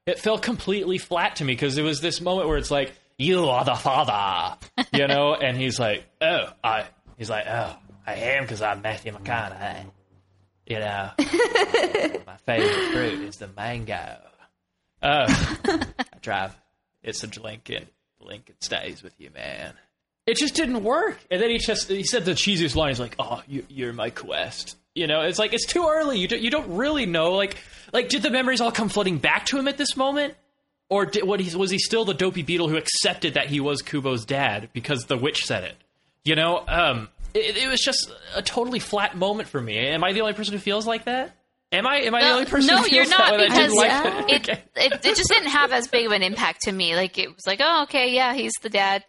it 0.06 0.18
felt 0.18 0.40
completely 0.42 0.98
flat 0.98 1.36
to 1.36 1.44
me 1.44 1.52
because 1.54 1.76
it 1.78 1.82
was 1.82 2.00
this 2.00 2.20
moment 2.20 2.48
where 2.48 2.58
it's 2.58 2.70
like 2.70 2.92
you 3.18 3.46
are 3.48 3.64
the 3.64 3.74
father, 3.74 4.56
you 4.92 5.06
know, 5.08 5.34
and 5.42 5.56
he's 5.56 5.78
like, 5.78 6.04
"Oh, 6.20 6.46
I." 6.64 6.86
He's 7.18 7.28
like, 7.28 7.44
"Oh, 7.46 7.76
I 8.06 8.14
am 8.14 8.44
because 8.44 8.62
I'm 8.62 8.80
Matthew 8.80 9.12
McConaughey." 9.12 9.84
You 10.70 10.78
know, 10.78 11.10
my 11.18 12.36
favorite 12.46 12.92
fruit 12.92 13.20
is 13.22 13.38
the 13.38 13.48
mango. 13.56 14.18
Oh, 15.02 15.26
I 15.66 15.84
drive. 16.22 16.56
It's 17.02 17.24
a 17.24 17.40
Lincoln. 17.42 17.88
Lincoln 18.20 18.54
stays 18.60 19.02
with 19.02 19.12
you, 19.18 19.30
man. 19.30 19.74
It 20.26 20.36
just 20.36 20.54
didn't 20.54 20.84
work. 20.84 21.18
And 21.28 21.42
then 21.42 21.50
he 21.50 21.58
just 21.58 21.88
he 21.88 22.04
said 22.04 22.24
the 22.24 22.34
cheesiest 22.34 22.76
line. 22.76 22.90
He's 22.90 23.00
like, 23.00 23.16
"Oh, 23.18 23.42
you, 23.48 23.66
you're 23.68 23.92
my 23.92 24.10
quest." 24.10 24.76
You 24.94 25.08
know, 25.08 25.22
it's 25.22 25.40
like 25.40 25.52
it's 25.52 25.66
too 25.66 25.88
early. 25.90 26.20
You 26.20 26.28
do, 26.28 26.36
you 26.36 26.50
don't 26.50 26.76
really 26.76 27.04
know. 27.04 27.32
Like 27.32 27.56
like 27.92 28.08
did 28.08 28.22
the 28.22 28.30
memories 28.30 28.60
all 28.60 28.70
come 28.70 28.88
flooding 28.88 29.18
back 29.18 29.46
to 29.46 29.58
him 29.58 29.66
at 29.66 29.76
this 29.76 29.96
moment, 29.96 30.34
or 30.88 31.04
did, 31.04 31.24
what 31.24 31.40
he, 31.40 31.56
was 31.56 31.72
he 31.72 31.78
still 31.80 32.04
the 32.04 32.14
dopey 32.14 32.42
beetle 32.42 32.68
who 32.68 32.76
accepted 32.76 33.34
that 33.34 33.48
he 33.48 33.58
was 33.58 33.82
Kubo's 33.82 34.24
dad 34.24 34.68
because 34.72 35.06
the 35.06 35.18
witch 35.18 35.46
said 35.46 35.64
it? 35.64 35.74
You 36.24 36.36
know, 36.36 36.62
um, 36.68 37.08
it, 37.34 37.56
it 37.56 37.68
was 37.68 37.80
just 37.80 38.10
a 38.34 38.42
totally 38.42 38.78
flat 38.78 39.16
moment 39.16 39.48
for 39.48 39.60
me. 39.60 39.78
Am 39.78 40.02
I 40.04 40.12
the 40.12 40.20
only 40.20 40.32
person 40.34 40.52
who 40.54 40.58
feels 40.60 40.86
like 40.86 41.04
that? 41.04 41.36
Am 41.72 41.86
I? 41.86 41.98
Am 41.98 42.14
I 42.14 42.20
the 42.22 42.30
only 42.30 42.46
person? 42.46 42.66
no, 42.68 42.78
who 42.78 42.84
feels 42.88 43.08
you're 43.08 43.18
not 43.18 43.30
that 43.30 43.38
way? 43.38 43.46
I 43.46 43.48
didn't 43.48 43.70
because 43.70 43.76
like 43.76 44.30
it, 44.32 44.48
it 44.76 44.92
it 45.06 45.16
just 45.16 45.28
didn't 45.28 45.50
have 45.50 45.70
as 45.72 45.86
big 45.88 46.06
of 46.06 46.12
an 46.12 46.22
impact 46.22 46.62
to 46.62 46.72
me. 46.72 46.96
Like 46.96 47.16
it 47.18 47.28
was 47.28 47.46
like, 47.46 47.60
oh, 47.62 47.84
okay, 47.84 48.12
yeah, 48.14 48.34
he's 48.34 48.52
the 48.62 48.68
dad. 48.70 49.04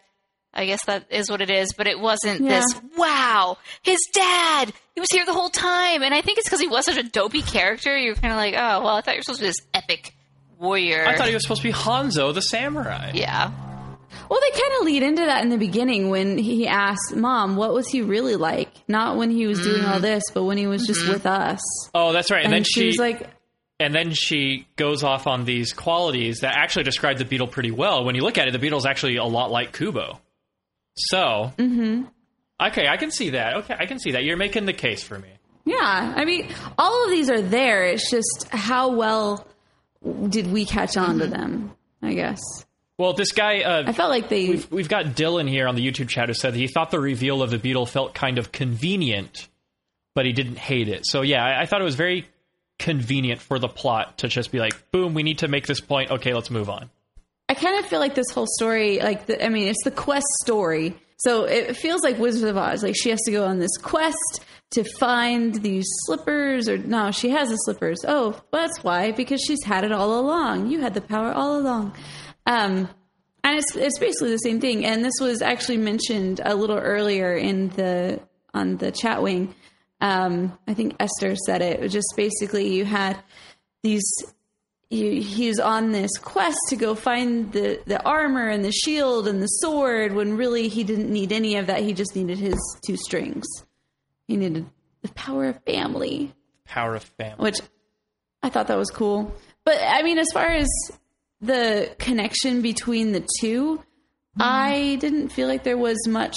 I 0.54 0.66
guess 0.66 0.84
that 0.86 1.06
is 1.10 1.32
what 1.32 1.40
it 1.42 1.50
is, 1.50 1.74
but 1.74 1.88
it 1.88 1.98
wasn't 2.00 2.42
Yeah. 2.42 2.60
this. 2.60 2.82
Wow, 2.98 3.58
his 3.84 4.00
dad. 4.14 4.74
He 4.94 5.00
was 5.00 5.08
here 5.12 5.26
the 5.26 5.34
whole 5.34 5.50
time, 5.50 6.04
and 6.04 6.14
I 6.14 6.22
think 6.22 6.38
it's 6.40 6.48
because 6.48 6.60
he 6.60 6.68
was 6.68 6.86
such 6.86 6.98
a 6.98 7.04
dopey 7.04 7.42
character. 7.42 7.98
You're 7.98 8.16
kind 8.16 8.34
of 8.34 8.38
like, 8.38 8.54
oh, 8.56 8.84
well, 8.84 8.96
I 8.98 9.02
thought 9.02 9.14
you 9.16 9.20
were 9.20 9.24
supposed 9.24 9.40
to 9.40 9.44
be 9.46 9.50
this 9.50 9.62
epic 9.74 10.14
warrior. 10.60 11.06
I 11.08 11.16
thought 11.16 11.30
he 11.30 11.34
was 11.34 11.44
supposed 11.44 11.62
to 11.62 11.68
be 11.70 11.74
Hanzo 11.74 12.34
the 12.34 12.42
samurai. 12.42 13.12
yeah, 13.16 13.50
Well, 14.32 14.40
they 14.40 14.58
kind 14.58 14.74
of 14.80 14.86
lead 14.86 15.04
into 15.04 15.26
that 15.26 15.44
in 15.44 15.50
the 15.50 15.58
beginning 15.58 16.10
when 16.10 16.38
he 16.38 16.66
asked 16.66 17.14
mom, 17.14 17.58
"What 17.58 17.74
was 17.74 17.90
he 17.90 18.02
really 18.02 18.38
like?" 18.38 18.70
Not 18.88 19.18
when 19.18 19.30
he 19.30 19.46
was 19.46 19.62
doing 19.62 19.84
all 19.84 20.00
mm. 20.00 20.04
this, 20.04 20.24
but 20.34 20.46
when 20.46 20.58
he 20.58 20.68
was 20.68 20.88
just 20.88 21.02
mm-hmm. 21.02 21.12
with 21.12 21.26
us. 21.26 21.60
Oh, 21.94 22.14
that's 22.14 22.32
right. 22.32 22.38
And, 22.38 22.46
And, 22.46 22.54
then 22.54 22.64
she, 22.64 22.80
she 22.80 22.86
was 22.88 22.98
like, 22.98 23.30
and 23.78 23.94
then 23.94 24.14
she 24.14 24.68
goes 24.78 25.04
off 25.04 25.28
on 25.28 25.44
these 25.44 25.74
qualities 25.74 26.40
that 26.44 26.56
actually 26.56 26.84
describe 26.84 27.18
the 27.18 27.26
beetle 27.26 27.48
pretty 27.48 27.72
well. 27.72 28.06
When 28.06 28.16
you 28.16 28.22
look 28.22 28.38
at 28.38 28.48
it, 28.48 28.52
the 28.52 28.60
beetle's 28.60 28.86
actually 28.86 29.18
a 29.18 29.26
lot 29.26 29.52
like 29.52 29.74
Kubo. 29.74 30.22
So, 30.96 31.52
Mm-hmm. 31.58 32.04
okay, 32.68 32.88
I 32.88 32.96
can 32.96 33.12
see 33.12 33.32
that. 33.32 33.58
Okay, 33.58 33.76
I 33.78 33.86
can 33.86 34.00
see 34.00 34.12
that. 34.12 34.24
You're 34.24 34.38
making 34.38 34.64
the 34.64 34.72
case 34.72 35.04
for 35.04 35.20
me. 35.20 35.28
"Yeah." 35.66 36.14
I 36.16 36.24
mean, 36.24 36.48
all 36.78 37.04
of 37.04 37.10
these 37.10 37.30
are 37.30 37.42
there. 37.42 37.84
It's 37.84 38.10
just 38.10 38.48
how 38.50 38.96
well 38.96 39.46
did 40.30 40.48
we 40.48 40.64
catch 40.64 40.96
on 40.96 41.20
to 41.20 41.26
mm-hmm. 41.26 41.34
them? 41.34 41.72
I 42.02 42.14
guess. 42.14 42.40
Well, 43.02 43.14
this 43.14 43.32
guy, 43.32 43.62
uh, 43.62 43.86
I 43.88 43.94
felt 43.94 44.12
like 44.12 44.30
they. 44.30 44.48
we've, 44.48 44.72
we've 44.72 44.88
got 44.88 45.06
Dylan 45.06 45.50
here 45.50 45.68
on 45.68 45.74
the 45.74 45.84
YouTube 45.84 46.08
chat 46.08 46.30
who 46.30 46.36
said 46.36 46.54
he 46.54 46.68
thought 46.68 46.92
the 46.92 47.00
reveal 47.00 47.42
of 47.42 47.50
the 47.50 47.58
beetle 47.58 47.88
felt 47.88 48.14
kind 48.14 48.38
of 48.38 48.52
convenient, 48.52 49.48
but 50.14 50.28
he 50.28 50.34
didn't 50.34 50.60
hate 50.60 50.88
it. 50.88 51.08
So 51.08 51.24
yeah, 51.24 51.44
I, 51.44 51.62
I 51.62 51.66
thought 51.66 51.82
it 51.82 51.84
was 51.84 51.96
very 51.96 52.28
convenient 52.78 53.42
for 53.42 53.58
the 53.58 53.68
plot 53.68 54.20
to 54.20 54.28
just 54.28 54.52
be 54.52 54.60
like, 54.60 54.92
boom, 54.92 55.16
we 55.16 55.24
need 55.24 55.40
to 55.40 55.48
make 55.48 55.66
this 55.66 55.82
point. 55.82 56.12
Okay, 56.12 56.36
let's 56.36 56.52
move 56.52 56.70
on. 56.70 56.92
I 57.50 57.56
kind 57.56 57.80
of 57.80 57.90
feel 57.90 58.00
like 58.00 58.14
this 58.14 58.30
whole 58.30 58.46
story, 58.48 59.00
like, 59.00 59.26
the, 59.26 59.44
I 59.44 59.50
mean, 59.50 59.68
it's 59.68 59.84
the 59.84 59.90
quest 59.90 60.28
story. 60.44 60.94
So 61.18 61.46
it 61.46 61.78
feels 61.78 62.04
like 62.04 62.20
Wizard 62.20 62.50
of 62.50 62.58
Oz. 62.58 62.84
Like 62.84 62.96
she 62.96 63.10
has 63.10 63.22
to 63.22 63.32
go 63.32 63.46
on 63.46 63.58
this 63.58 63.78
quest 63.82 64.46
to 64.72 64.84
find 65.00 65.56
these 65.56 65.88
slippers, 66.06 66.70
or 66.70 66.78
no, 66.78 67.10
she 67.10 67.30
has 67.30 67.50
the 67.50 67.58
slippers. 67.58 68.06
Oh, 68.08 68.40
well, 68.52 68.62
that's 68.68 68.84
why, 68.84 69.12
because 69.12 69.42
she's 69.42 69.64
had 69.64 69.86
it 69.86 69.92
all 69.92 70.20
along. 70.20 70.68
You 70.68 70.82
had 70.82 70.94
the 70.94 71.02
power 71.02 71.34
all 71.34 71.58
along. 71.58 71.94
Um, 72.46 72.90
and 73.44 73.58
it's 73.58 73.76
it's 73.76 74.00
basically 74.00 74.32
the 74.32 74.38
same 74.38 74.60
thing. 74.60 74.86
And 74.86 75.04
this 75.04 75.16
was 75.20 75.42
actually 75.42 75.78
mentioned 75.78 76.42
a 76.44 76.56
little 76.56 76.78
earlier 76.78 77.36
in 77.36 77.70
the 77.70 78.20
on 78.54 78.78
the 78.78 78.92
chat 78.92 79.22
wing. 79.24 79.56
Um, 80.00 80.58
I 80.68 80.74
think 80.74 80.96
Esther 81.00 81.36
said 81.36 81.62
it. 81.62 81.80
It 81.80 81.82
was 81.82 81.92
just 81.92 82.14
basically 82.16 82.74
you 82.74 82.86
had 82.86 83.18
these 83.84 84.04
he, 84.92 85.22
he's 85.22 85.58
on 85.60 85.92
this 85.92 86.12
quest 86.18 86.58
to 86.68 86.76
go 86.76 86.96
find 86.96 87.52
the, 87.54 87.82
the 87.86 88.04
armor 88.04 88.48
and 88.50 88.64
the 88.64 88.72
shield 88.74 89.28
and 89.28 89.42
the 89.42 89.48
sword 89.48 90.14
when 90.14 90.36
really 90.36 90.68
he 90.68 90.84
didn't 90.84 91.10
need 91.10 91.32
any 91.32 91.56
of 91.56 91.68
that. 91.68 91.80
He 91.80 91.94
just 91.94 92.16
needed 92.16 92.38
his 92.38 92.58
two 92.86 92.98
strings. 92.98 93.46
He 94.28 94.36
needed 94.36 94.66
the 95.02 95.08
power 95.14 95.46
of 95.46 95.64
family, 95.64 96.34
Power 96.66 96.96
of 96.96 97.04
family. 97.04 97.42
which 97.42 97.58
I 98.44 98.50
thought 98.50 98.68
that 98.68 98.78
was 98.78 98.92
cool. 98.92 99.34
But 99.64 99.78
I 99.82 100.04
mean, 100.04 100.18
as 100.18 100.28
far 100.34 100.48
as 100.48 100.68
the 101.42 101.94
connection 102.00 102.62
between 102.62 103.12
the 103.12 103.28
two, 103.40 103.84
I 104.40 104.98
didn't 105.00 105.30
feel 105.30 105.48
like 105.48 105.64
there 105.64 105.78
was 105.78 105.98
much. 106.08 106.36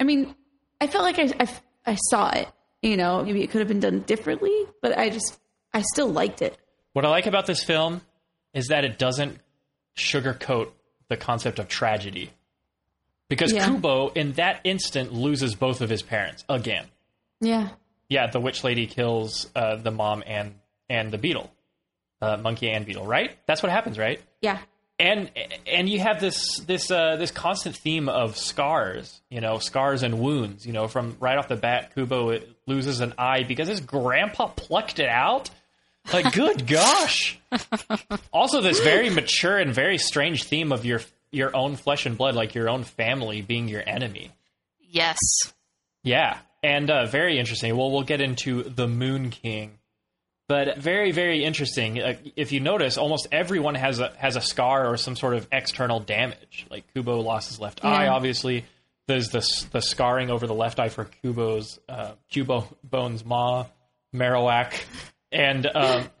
I 0.00 0.04
mean, 0.04 0.34
I 0.80 0.86
felt 0.86 1.04
like 1.04 1.18
I, 1.18 1.32
I, 1.40 1.48
I 1.92 1.94
saw 1.96 2.30
it. 2.30 2.48
You 2.82 2.96
know, 2.96 3.24
maybe 3.24 3.42
it 3.42 3.50
could 3.50 3.60
have 3.60 3.68
been 3.68 3.80
done 3.80 4.00
differently, 4.00 4.54
but 4.82 4.96
I 4.98 5.08
just, 5.08 5.38
I 5.72 5.82
still 5.82 6.08
liked 6.08 6.42
it. 6.42 6.56
What 6.92 7.04
I 7.04 7.08
like 7.08 7.26
about 7.26 7.46
this 7.46 7.64
film 7.64 8.02
is 8.52 8.68
that 8.68 8.84
it 8.84 8.98
doesn't 8.98 9.38
sugarcoat 9.96 10.68
the 11.08 11.16
concept 11.16 11.58
of 11.58 11.68
tragedy. 11.68 12.30
Because 13.28 13.52
Yeah. 13.52 13.66
Kubo, 13.66 14.08
in 14.10 14.32
that 14.32 14.60
instant, 14.64 15.12
loses 15.12 15.54
both 15.54 15.80
of 15.80 15.88
his 15.88 16.02
parents 16.02 16.44
again. 16.48 16.86
Yeah. 17.40 17.70
Yeah, 18.08 18.26
the 18.26 18.38
witch 18.38 18.62
lady 18.64 18.86
kills 18.86 19.50
uh, 19.56 19.76
the 19.76 19.90
mom 19.90 20.22
and 20.26 20.54
and 20.90 21.10
the 21.10 21.16
beetle, 21.18 21.50
uh, 22.20 22.36
monkey 22.36 22.70
and 22.70 22.86
beetle. 22.86 23.06
Right? 23.06 23.36
That's 23.46 23.62
what 23.62 23.72
happens, 23.72 23.98
right? 23.98 24.20
Yeah. 24.40 24.58
And 24.98 25.30
and 25.66 25.88
you 25.88 25.98
have 25.98 26.20
this 26.20 26.60
this 26.60 26.90
uh, 26.90 27.16
this 27.16 27.32
constant 27.32 27.76
theme 27.76 28.08
of 28.08 28.36
scars, 28.36 29.20
you 29.28 29.40
know, 29.40 29.58
scars 29.58 30.02
and 30.04 30.20
wounds. 30.20 30.64
You 30.64 30.72
know, 30.72 30.86
from 30.86 31.16
right 31.18 31.36
off 31.36 31.48
the 31.48 31.56
bat, 31.56 31.94
Kubo 31.94 32.38
loses 32.66 33.00
an 33.00 33.14
eye 33.18 33.42
because 33.42 33.66
his 33.66 33.80
grandpa 33.80 34.48
plucked 34.48 35.00
it 35.00 35.08
out. 35.08 35.50
Like, 36.12 36.32
good 36.32 36.66
gosh! 36.68 37.40
Also, 38.32 38.60
this 38.60 38.78
very 38.80 39.10
mature 39.10 39.58
and 39.58 39.74
very 39.74 39.98
strange 39.98 40.44
theme 40.44 40.70
of 40.70 40.84
your 40.84 41.00
your 41.32 41.54
own 41.56 41.74
flesh 41.76 42.06
and 42.06 42.16
blood, 42.16 42.34
like 42.36 42.54
your 42.54 42.68
own 42.68 42.84
family 42.84 43.42
being 43.42 43.68
your 43.68 43.82
enemy. 43.84 44.30
Yes. 44.78 45.18
Yeah, 46.04 46.38
and 46.62 46.88
uh, 46.88 47.06
very 47.06 47.38
interesting. 47.38 47.76
Well, 47.76 47.90
we'll 47.90 48.02
get 48.04 48.20
into 48.20 48.62
the 48.62 48.86
Moon 48.86 49.30
King, 49.30 49.78
but 50.48 50.78
very, 50.78 51.12
very 51.12 51.44
interesting. 51.44 52.00
Uh, 52.00 52.14
if 52.36 52.52
you 52.52 52.60
notice, 52.60 52.98
almost 52.98 53.28
everyone 53.32 53.74
has 53.74 54.00
a 54.00 54.12
has 54.16 54.36
a 54.36 54.40
scar 54.40 54.88
or 54.88 54.96
some 54.96 55.16
sort 55.16 55.34
of 55.34 55.48
external 55.52 56.00
damage. 56.00 56.66
Like 56.70 56.84
Kubo 56.94 57.20
lost 57.20 57.48
his 57.48 57.60
left 57.60 57.84
eye, 57.84 58.08
obviously. 58.08 58.64
There's 59.06 59.28
the 59.30 59.46
the 59.72 59.80
scarring 59.80 60.30
over 60.30 60.46
the 60.46 60.54
left 60.54 60.80
eye 60.80 60.88
for 60.88 61.04
Kubo's 61.04 61.78
uh, 61.88 62.12
Kubo 62.30 62.68
Bones 62.82 63.24
Ma, 63.24 63.66
Marowak, 64.14 64.74
and 65.32 65.66
um, 65.66 66.08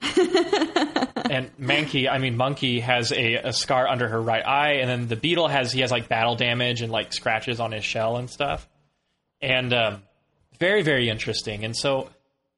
and 1.30 1.50
Mankey. 1.58 2.08
I 2.10 2.18
mean, 2.18 2.36
Monkey 2.36 2.80
has 2.80 3.12
a, 3.12 3.34
a 3.34 3.52
scar 3.52 3.88
under 3.88 4.08
her 4.08 4.20
right 4.20 4.44
eye, 4.44 4.74
and 4.80 4.88
then 4.88 5.08
the 5.08 5.16
beetle 5.16 5.48
has 5.48 5.72
he 5.72 5.80
has 5.80 5.90
like 5.90 6.08
battle 6.08 6.36
damage 6.36 6.82
and 6.82 6.92
like 6.92 7.12
scratches 7.12 7.60
on 7.60 7.72
his 7.72 7.84
shell 7.84 8.16
and 8.16 8.28
stuff 8.30 8.68
and 9.44 9.72
um, 9.74 10.02
very 10.58 10.82
very 10.82 11.08
interesting 11.08 11.64
and 11.64 11.76
so 11.76 12.08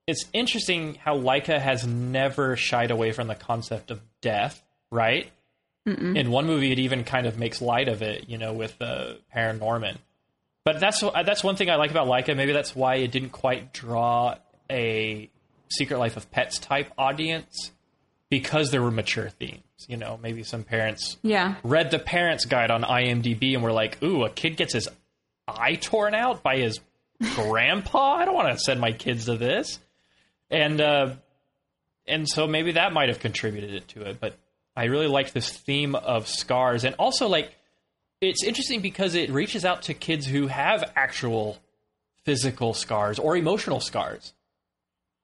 it's 0.06 0.24
interesting 0.32 0.94
how 0.94 1.16
Laika 1.16 1.60
has 1.60 1.86
never 1.86 2.56
shied 2.56 2.90
away 2.90 3.12
from 3.12 3.26
the 3.28 3.34
concept 3.34 3.90
of 3.90 4.00
death 4.20 4.62
right 4.90 5.30
in 5.86 6.30
one 6.32 6.46
movie 6.46 6.72
it 6.72 6.80
even 6.80 7.04
kind 7.04 7.26
of 7.28 7.38
makes 7.38 7.62
light 7.62 7.86
of 7.88 8.02
it 8.02 8.28
you 8.28 8.38
know 8.38 8.52
with 8.52 8.74
uh, 8.82 9.12
paranorman 9.34 9.96
but 10.64 10.80
that's 10.80 11.00
that's 11.24 11.44
one 11.44 11.54
thing 11.54 11.70
I 11.70 11.76
like 11.76 11.92
about 11.92 12.08
Laika 12.08 12.36
maybe 12.36 12.52
that's 12.52 12.74
why 12.74 12.96
it 12.96 13.12
didn't 13.12 13.30
quite 13.30 13.72
draw 13.72 14.34
a 14.68 15.30
Secret 15.68 15.98
Life 15.98 16.16
of 16.16 16.28
Pets 16.32 16.58
type 16.58 16.90
audience 16.98 17.70
because 18.30 18.70
there 18.72 18.82
were 18.82 18.90
mature 18.90 19.28
themes 19.30 19.62
you 19.86 19.96
know 19.96 20.18
maybe 20.20 20.42
some 20.42 20.64
parents 20.64 21.16
Yeah. 21.22 21.54
read 21.62 21.92
the 21.92 22.00
parents 22.00 22.46
guide 22.46 22.70
on 22.72 22.82
IMDb 22.82 23.54
and 23.54 23.62
were 23.62 23.72
like, 23.72 24.02
"Ooh, 24.02 24.24
a 24.24 24.30
kid 24.30 24.56
gets 24.56 24.72
his 24.72 24.88
eye 25.46 25.74
torn 25.76 26.14
out 26.14 26.42
by 26.42 26.56
his 26.56 26.80
grandpa. 27.34 28.14
I 28.16 28.24
don't 28.24 28.34
want 28.34 28.50
to 28.52 28.58
send 28.58 28.80
my 28.80 28.90
kids 28.92 29.26
to 29.26 29.36
this." 29.36 29.78
And 30.50 30.80
uh, 30.80 31.14
and 32.06 32.28
so 32.28 32.46
maybe 32.46 32.72
that 32.72 32.92
might 32.92 33.08
have 33.08 33.18
contributed 33.18 33.74
it 33.74 33.88
to 33.88 34.02
it. 34.02 34.20
But 34.20 34.36
I 34.76 34.84
really 34.84 35.08
liked 35.08 35.34
this 35.34 35.50
theme 35.50 35.94
of 35.94 36.28
scars, 36.28 36.84
and 36.84 36.94
also 36.98 37.28
like 37.28 37.52
it's 38.20 38.44
interesting 38.44 38.80
because 38.80 39.14
it 39.14 39.30
reaches 39.30 39.64
out 39.64 39.82
to 39.82 39.94
kids 39.94 40.26
who 40.26 40.46
have 40.46 40.90
actual 40.96 41.58
physical 42.24 42.74
scars 42.74 43.18
or 43.18 43.36
emotional 43.36 43.80
scars. 43.80 44.32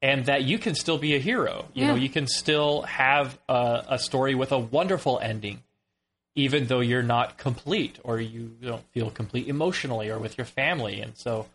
And 0.05 0.27
that 0.27 0.43
you 0.43 0.59
can 0.59 0.75
still 0.75 0.99
be 0.99 1.15
a 1.15 1.21
hero. 1.21 1.67
You 1.75 1.87
know, 1.87 1.95
you 1.95 2.09
can 2.09 2.27
still 2.27 2.83
have 2.83 3.39
a, 3.49 3.85
a 3.91 3.99
story 4.01 4.35
with 4.35 4.51
a 4.51 4.59
wonderful 4.59 5.21
ending 5.21 5.63
even 6.35 6.67
though 6.67 6.81
you're 6.81 7.03
not 7.03 7.37
complete 7.39 7.99
or 8.03 8.21
you 8.21 8.57
don't 8.63 8.85
feel 8.93 9.11
complete 9.11 9.49
emotionally 9.49 10.09
or 10.11 10.19
with 10.19 10.39
your 10.39 10.45
family. 10.45 11.01
And 11.01 11.17
so, 11.17 11.47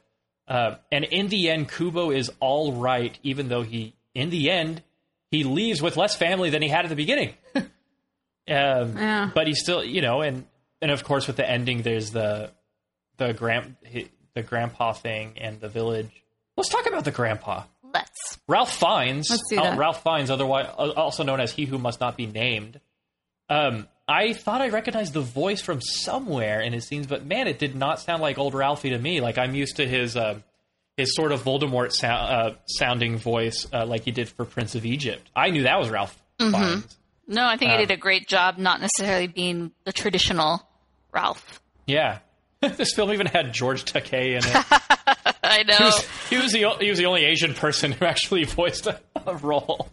uh, 0.48 0.76
and 0.92 1.04
in 1.06 1.28
the 1.28 1.50
end, 1.50 1.70
Kubo 1.70 2.12
is 2.12 2.32
all 2.40 2.74
right, 2.74 3.18
even 3.24 3.50
though 3.50 3.64
he, 3.64 3.96
in 4.14 4.30
the 4.30 4.50
end, 4.50 4.82
he 5.32 5.44
leaves 5.44 5.82
with 5.82 5.98
less 5.98 6.16
family 6.16 6.50
than 6.50 6.62
he 6.62 6.70
had 6.70 6.86
at 6.86 6.90
the 6.90 6.96
beginning. 6.96 7.34
um, 7.56 7.68
Yeah. 8.48 9.30
But 9.34 9.48
he's 9.48 9.60
still, 9.60 9.84
you 9.84 10.02
know, 10.02 10.22
and 10.22 10.46
and 10.82 10.92
of 10.92 11.04
course 11.04 11.28
with 11.28 11.36
the 11.36 11.50
ending, 11.50 11.82
there's 11.82 12.12
the 12.12 12.52
the 13.18 13.34
grand 13.34 13.76
the 14.34 14.44
grandpa 14.44 14.94
thing 14.94 15.34
and 15.38 15.60
the 15.60 15.70
village. 15.70 16.12
Let's 16.56 16.70
talk 16.70 16.86
about 16.86 17.04
the 17.04 17.12
grandpa. 17.12 17.64
Let's. 17.94 18.38
Ralph 18.48 18.72
Fiennes, 18.72 19.28
Let's 19.30 19.44
do 19.50 19.58
that. 19.58 19.78
Ralph 19.78 20.04
Fiennes, 20.04 20.30
otherwise 20.30 20.68
also 20.78 21.24
known 21.24 21.40
as 21.40 21.52
He 21.52 21.66
Who 21.66 21.78
Must 21.78 22.00
Not 22.00 22.16
Be 22.18 22.26
Named. 22.26 22.80
Um, 23.50 23.88
I 24.08 24.34
thought 24.34 24.62
I 24.62 24.70
recognized 24.70 25.14
the 25.14 25.22
voice 25.22 25.62
from 25.62 25.82
somewhere 25.82 26.62
in 26.62 26.72
his 26.74 26.88
scenes, 26.88 27.08
but 27.08 27.26
man, 27.26 27.48
it 27.48 27.60
did 27.60 27.76
not 27.76 28.00
sound 28.00 28.22
like 28.22 28.38
old 28.38 28.54
Ralphie 28.54 28.92
to 28.92 28.98
me. 28.98 29.20
Like 29.22 29.38
I'm 29.38 29.54
used 29.54 29.76
to 29.78 29.88
his 29.88 30.16
um 30.16 30.44
his 30.96 31.14
sort 31.16 31.32
of 31.32 31.44
Voldemort 31.44 31.92
uh, 32.04 32.56
sounding 32.66 33.18
voice, 33.18 33.68
uh, 33.72 33.86
like 33.86 34.04
he 34.04 34.12
did 34.12 34.30
for 34.30 34.46
Prince 34.46 34.74
of 34.74 34.84
Egypt. 34.86 35.30
I 35.36 35.52
knew 35.52 35.64
that 35.64 35.78
was 35.78 35.90
Ralph 35.90 36.18
Fiennes. 36.40 36.98
No, 37.28 37.46
I 37.46 37.58
think 37.58 37.70
Uh, 37.72 37.78
he 37.78 37.86
did 37.86 37.92
a 37.94 37.98
great 37.98 38.28
job 38.28 38.58
not 38.58 38.80
necessarily 38.82 39.28
being 39.28 39.72
the 39.84 39.92
traditional 39.94 40.68
Ralph. 41.12 41.62
Yeah, 41.86 42.20
this 42.62 42.94
film 42.96 43.12
even 43.12 43.28
had 43.28 43.54
George 43.54 43.86
Takei 43.86 44.32
in 44.32 44.38
it. 44.38 45.36
I 45.44 45.64
know. 45.64 45.76
he, 45.78 45.84
was, 45.84 46.08
he 46.30 46.38
was 46.38 46.52
the 46.52 46.84
he 46.84 46.90
was 46.90 46.98
the 46.98 47.06
only 47.06 47.26
Asian 47.26 47.54
person 47.54 47.92
who 47.92 48.06
actually 48.06 48.44
voiced 48.46 48.88
a, 48.88 49.00
a 49.26 49.36
role. 49.36 49.90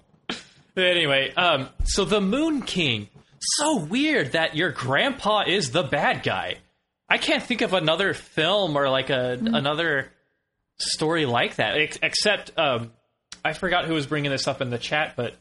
anyway, 0.77 1.33
um, 1.35 1.69
so 1.85 2.05
the 2.05 2.21
Moon 2.21 2.63
King. 2.63 3.09
So 3.57 3.77
weird 3.79 4.33
that 4.33 4.57
your 4.57 4.71
grandpa 4.71 5.45
is 5.47 5.71
the 5.71 5.83
bad 5.83 6.23
guy. 6.23 6.57
I 7.09 7.19
can't 7.19 7.43
think 7.43 7.61
of 7.61 7.73
another 7.75 8.15
film 8.15 8.77
or 8.77 8.89
like 8.89 9.11
a 9.11 9.39
another 9.41 10.11
story 10.79 11.27
like 11.27 11.57
that, 11.57 11.77
ex- 11.77 11.99
except 12.03 12.53
um, 12.59 12.93
I 13.45 13.53
forgot 13.53 13.85
who 13.85 13.95
was 13.95 14.07
bringing 14.07 14.31
this 14.31 14.49
up 14.49 14.61
in 14.61 14.71
the 14.71 14.79
chat, 14.79 15.15
but 15.17 15.35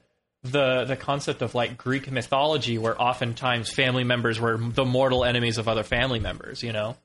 the 0.43 0.83
the 0.85 0.97
concept 0.97 1.41
of 1.41 1.55
like 1.55 1.77
Greek 1.77 2.11
mythology, 2.11 2.77
where 2.77 3.01
oftentimes 3.01 3.71
family 3.71 4.03
members 4.03 4.39
were 4.39 4.57
the 4.57 4.85
mortal 4.85 5.23
enemies 5.23 5.57
of 5.57 5.67
other 5.67 5.83
family 5.83 6.19
members. 6.19 6.61
You 6.61 6.73
know. 6.73 6.97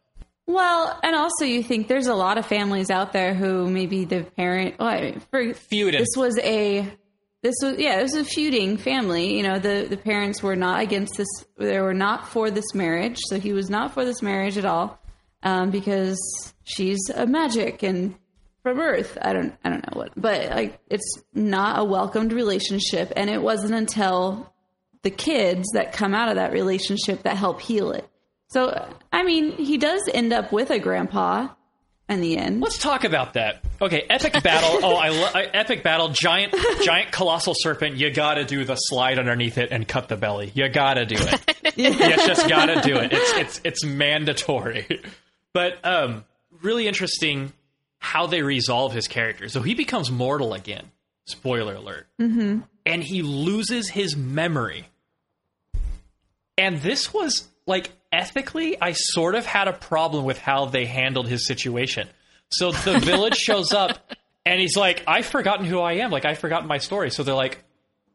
Well, 0.47 0.99
and 1.03 1.15
also 1.15 1.45
you 1.45 1.63
think 1.63 1.89
there's 1.89 2.07
a 2.07 2.15
lot 2.15 2.39
of 2.39 2.47
families 2.47 2.91
out 2.91 3.13
there 3.13 3.35
who 3.35 3.69
maybe 3.69 4.07
the 4.07 4.23
parent. 4.23 4.79
Well, 4.79 4.89
I 4.89 5.01
mean, 5.03 5.21
for 5.31 5.55
Feuding. 5.55 6.01
this 6.01 6.17
was 6.17 6.39
a 6.39 6.91
this 7.43 7.55
was 7.63 7.79
yeah, 7.79 7.99
it 7.99 8.03
was 8.03 8.15
a 8.15 8.25
feuding 8.25 8.77
family. 8.77 9.37
You 9.37 9.43
know, 9.45 9.59
the 9.59 9.87
the 9.89 9.97
parents 9.97 10.43
were 10.43 10.57
not 10.57 10.81
against 10.81 11.17
this. 11.17 11.29
They 11.57 11.81
were 11.81 11.95
not 11.95 12.29
for 12.29 12.51
this 12.51 12.75
marriage. 12.75 13.19
So 13.27 13.39
he 13.39 13.53
was 13.53 13.71
not 13.71 13.95
for 13.95 14.05
this 14.05 14.23
marriage 14.23 14.59
at 14.59 14.65
all 14.65 14.99
um, 15.43 15.71
because 15.71 16.19
she's 16.65 16.99
a 17.15 17.27
magic 17.27 17.83
and 17.83 18.17
from 18.63 18.81
Earth. 18.81 19.17
I 19.23 19.33
don't 19.33 19.55
I 19.65 19.71
don't 19.71 19.87
know 19.87 19.99
what, 19.99 20.13
but 20.17 20.51
like 20.51 20.81
it's 20.89 21.23
not 21.33 21.79
a 21.79 21.85
welcomed 21.85 22.33
relationship. 22.33 23.13
And 23.15 23.31
it 23.31 23.41
wasn't 23.41 23.75
until 23.75 24.53
the 25.03 25.11
kids 25.11 25.69
that 25.75 25.93
come 25.93 26.15
out 26.15 26.29
of 26.29 26.37
that 26.37 26.53
relationship 26.53 27.23
that 27.23 27.37
help 27.37 27.61
heal 27.61 27.93
it. 27.93 28.09
So, 28.49 28.91
I 29.13 29.25
mean, 29.25 29.53
he 29.53 29.77
does 29.77 30.03
end 30.13 30.33
up 30.33 30.53
with 30.53 30.71
a 30.71 30.79
grandpa 30.79 31.49
in 32.09 32.21
the 32.21 32.37
end. 32.37 32.61
Let's 32.61 32.79
talk 32.79 33.05
about 33.05 33.35
that. 33.35 33.63
Okay, 33.81 34.05
epic 34.09 34.43
battle. 34.43 34.81
Oh, 34.89 34.95
I, 34.95 35.09
lo- 35.09 35.31
I 35.35 35.45
epic 35.45 35.83
battle. 35.83 36.09
Giant, 36.09 36.55
giant, 36.83 37.13
colossal 37.13 37.55
serpent. 37.57 37.97
You 37.97 38.11
gotta 38.11 38.45
do 38.45 38.65
the 38.65 38.77
slide 38.77 39.19
underneath 39.19 39.59
it 39.59 39.71
and 39.71 39.87
cut 39.87 40.09
the 40.09 40.17
belly. 40.17 40.51
You 40.55 40.69
gotta 40.69 41.05
do 41.05 41.17
it. 41.19 41.77
you 41.77 41.93
just 41.93 42.49
gotta 42.49 42.81
do 42.81 42.97
it. 42.97 43.13
It's 43.13 43.33
it's 43.33 43.61
it's 43.65 43.85
mandatory. 43.85 45.03
But 45.53 45.85
um, 45.85 46.25
really 46.63 46.87
interesting 46.87 47.53
how 47.99 48.27
they 48.27 48.43
resolve 48.43 48.93
his 48.93 49.09
character. 49.09 49.49
So 49.49 49.61
he 49.63 49.75
becomes 49.75 50.11
mortal 50.11 50.55
again. 50.55 50.91
Spoiler 51.27 51.75
alert. 51.75 52.07
Mm-hmm. 52.21 52.61
And 52.87 53.03
he 53.03 53.23
loses 53.23 53.91
his 53.91 54.17
memory. 54.17 54.87
And 56.57 56.79
this 56.81 57.13
was 57.13 57.47
like 57.67 57.91
ethically, 58.13 58.81
I 58.81 58.93
sort 58.93 59.35
of 59.35 59.47
had 59.47 59.69
a 59.69 59.73
problem 59.73 60.25
with 60.25 60.39
how 60.39 60.67
they 60.67 60.87
handled 60.87 61.29
his 61.29 61.47
situation. 61.47 62.09
So 62.51 62.73
the 62.73 62.99
village 62.99 63.37
shows 63.37 63.73
up 63.73 63.99
and 64.47 64.61
he's 64.61 64.77
like, 64.77 65.03
I've 65.07 65.27
forgotten 65.27 65.67
who 65.67 65.81
I 65.81 65.95
am. 65.95 66.11
Like, 66.11 66.25
I've 66.25 66.39
forgotten 66.39 66.69
my 66.69 66.79
story. 66.79 67.11
So 67.11 67.23
they're 67.23 67.35
like, 67.35 67.63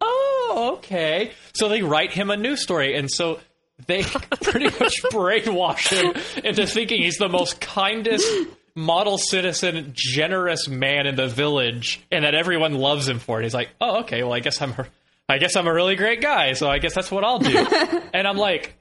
oh, 0.01 0.75
okay. 0.77 1.31
So 1.55 1.69
they 1.69 1.81
write 1.81 2.11
him 2.11 2.29
a 2.31 2.37
new 2.37 2.55
story. 2.55 2.95
And 2.95 3.09
so 3.11 3.39
they 3.87 4.03
pretty 4.41 4.65
much 4.65 5.01
brainwash 5.11 5.89
him 5.89 6.43
into 6.43 6.65
thinking 6.65 7.01
he's 7.01 7.17
the 7.17 7.29
most 7.29 7.61
kindest 7.61 8.27
model 8.75 9.17
citizen, 9.17 9.91
generous 9.93 10.67
man 10.67 11.05
in 11.05 11.15
the 11.15 11.27
village, 11.27 12.01
and 12.11 12.25
that 12.25 12.33
everyone 12.33 12.73
loves 12.73 13.07
him 13.07 13.19
for 13.19 13.39
it. 13.39 13.43
He's 13.43 13.53
like, 13.53 13.69
oh, 13.79 14.01
okay. 14.01 14.23
Well, 14.23 14.33
I 14.33 14.39
guess 14.39 14.61
I'm, 14.61 14.71
a, 14.71 14.87
I 15.29 15.37
guess 15.37 15.55
I'm 15.55 15.67
a 15.67 15.73
really 15.73 15.95
great 15.95 16.21
guy. 16.21 16.53
So 16.53 16.67
I 16.67 16.79
guess 16.79 16.95
that's 16.95 17.11
what 17.11 17.23
I'll 17.23 17.39
do. 17.39 17.55
and 18.13 18.27
I'm 18.27 18.37
like, 18.37 18.75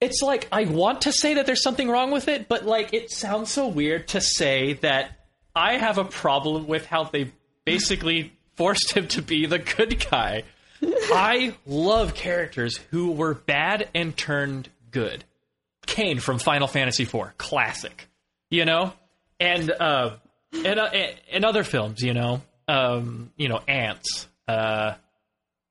it's 0.00 0.22
like 0.22 0.48
I 0.52 0.64
want 0.64 1.02
to 1.02 1.12
say 1.12 1.34
that 1.34 1.46
there's 1.46 1.62
something 1.62 1.88
wrong 1.88 2.10
with 2.10 2.28
it, 2.28 2.48
but 2.48 2.64
like 2.64 2.92
it 2.92 3.10
sounds 3.10 3.50
so 3.50 3.68
weird 3.68 4.08
to 4.08 4.20
say 4.20 4.74
that 4.74 5.12
I 5.54 5.78
have 5.78 5.98
a 5.98 6.04
problem 6.04 6.66
with 6.66 6.86
how 6.86 7.04
they 7.04 7.32
basically 7.64 8.32
forced 8.56 8.92
him 8.92 9.08
to 9.08 9.22
be 9.22 9.46
the 9.46 9.58
good 9.58 10.04
guy. 10.10 10.44
I 10.82 11.54
love 11.64 12.14
characters 12.14 12.78
who 12.90 13.12
were 13.12 13.34
bad 13.34 13.88
and 13.94 14.14
turned 14.14 14.68
good. 14.90 15.24
Kain 15.86 16.20
from 16.20 16.38
Final 16.38 16.66
Fantasy 16.66 17.04
IV, 17.04 17.38
classic. 17.38 18.08
You 18.50 18.64
know, 18.64 18.92
and 19.40 19.70
uh, 19.70 20.16
and 20.52 20.78
uh, 20.78 20.90
and 21.32 21.44
other 21.44 21.64
films, 21.64 22.02
you 22.02 22.14
know, 22.14 22.42
um, 22.68 23.32
you 23.36 23.48
know, 23.48 23.60
Ants. 23.66 24.28
Uh, 24.46 24.94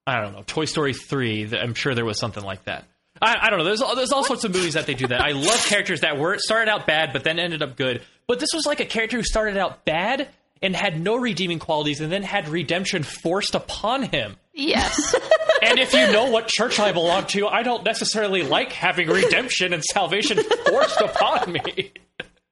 I 0.08 0.22
don't 0.22 0.34
know, 0.34 0.44
Toy 0.46 0.66
Story 0.66 0.94
three. 0.94 1.50
I'm 1.58 1.74
sure 1.74 1.96
there 1.96 2.06
was 2.06 2.20
something 2.20 2.44
like 2.44 2.66
that. 2.66 2.86
I, 3.22 3.36
I 3.44 3.50
don't 3.50 3.60
know. 3.60 3.66
There's 3.66 3.82
there's 3.96 4.12
all 4.12 4.24
sorts 4.24 4.44
of 4.44 4.54
movies 4.54 4.74
that 4.74 4.86
they 4.86 4.94
do 4.94 5.08
that. 5.08 5.22
I 5.22 5.32
love 5.32 5.64
characters 5.66 6.02
that 6.02 6.18
were 6.18 6.38
started 6.40 6.70
out 6.70 6.86
bad 6.86 7.14
but 7.14 7.24
then 7.24 7.40
ended 7.40 7.62
up 7.62 7.76
good. 7.76 8.02
But 8.28 8.40
this 8.40 8.50
was 8.54 8.66
like 8.66 8.80
a 8.80 8.86
character 8.86 9.18
who 9.18 9.24
started 9.24 9.58
out 9.58 9.86
bad 9.86 10.28
and 10.62 10.76
had 10.76 11.00
no 11.00 11.16
redeeming 11.16 11.60
qualities 11.60 12.02
and 12.02 12.12
then 12.12 12.24
had 12.24 12.50
redemption 12.50 13.04
forced 13.04 13.56
upon 13.56 14.04
him. 14.04 14.36
Yes. 14.54 15.16
And 15.62 15.80
if 15.80 15.94
you 15.94 16.12
know 16.12 16.30
what 16.30 16.48
church 16.48 16.80
I 16.80 16.92
belong 16.92 17.26
to, 17.28 17.48
I 17.48 17.64
don't 17.64 17.84
necessarily 17.84 18.44
like 18.44 18.72
having 18.72 19.08
redemption 19.08 19.74
and 19.74 19.84
salvation 19.84 20.38
forced 20.68 21.02
upon 21.02 21.54
me. 21.54 21.92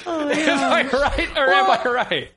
am 0.06 0.74
I 0.74 0.90
right 0.94 1.38
or 1.38 1.50
am 1.50 1.72
I 1.72 1.84
right? 1.86 2.32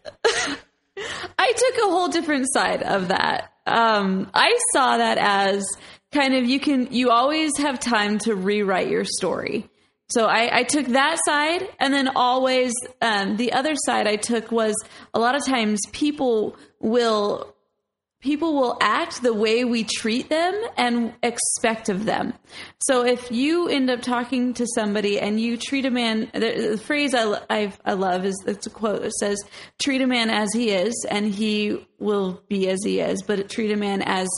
I 1.43 1.53
took 1.57 1.89
a 1.89 1.91
whole 1.91 2.07
different 2.07 2.47
side 2.53 2.85
of 2.85 3.09
that. 3.09 3.53
Um, 3.67 4.31
I 4.33 4.57
saw 4.73 4.99
that 4.99 5.19
as 5.19 5.65
kind 6.13 6.35
of 6.35 6.45
you 6.45 6.61
can 6.61 6.93
you 6.93 7.11
always 7.11 7.59
have 7.59 7.81
time 7.81 8.19
to 8.21 8.37
rewrite 8.37 8.89
your 8.89 9.05
story. 9.05 9.69
So 10.09 10.27
I, 10.27 10.59
I 10.59 10.63
took 10.63 10.87
that 10.89 11.19
side, 11.25 11.67
and 11.81 11.93
then 11.93 12.07
always 12.15 12.73
um, 13.01 13.39
the 13.39 13.55
other 13.55 13.75
side 13.75 14.07
I 14.07 14.17
took 14.17 14.53
was 14.53 14.75
a 15.15 15.19
lot 15.19 15.35
of 15.35 15.45
times 15.45 15.81
people 15.91 16.55
will 16.79 17.52
people 18.23 18.55
will 18.55 18.79
act 18.81 19.21
the 19.21 19.35
way 19.35 19.65
we 19.65 19.85
treat 19.85 20.31
them 20.31 20.55
and 20.79 21.13
expect 21.23 21.89
of 21.89 22.05
them. 22.05 22.33
So 22.79 23.05
if 23.05 23.31
you 23.31 23.69
end 23.69 23.91
up 23.91 24.01
talking 24.01 24.55
to 24.55 24.67
somebody 24.75 25.21
and 25.21 25.39
you 25.39 25.57
treat 25.57 25.85
a 25.85 25.91
man, 25.91 26.31
the, 26.33 26.71
the 26.71 26.79
phrase 26.79 27.15
I, 27.15 27.41
I, 27.51 27.73
I 27.85 27.93
love 27.93 28.25
is 28.25 28.43
it's 28.47 28.67
a 28.67 28.71
quote. 28.71 29.03
that 29.03 29.13
says, 29.13 29.39
"Treat 29.79 30.01
a 30.01 30.07
man 30.07 30.31
as 30.31 30.55
he 30.55 30.71
is, 30.71 31.05
and 31.11 31.27
he 31.27 31.87
will 31.99 32.43
be 32.49 32.69
as 32.71 32.79
he 32.85 33.01
is, 33.01 33.23
but 33.23 33.51
treat 33.51 33.73
a 33.73 33.77
man 33.77 34.03
as 34.03 34.29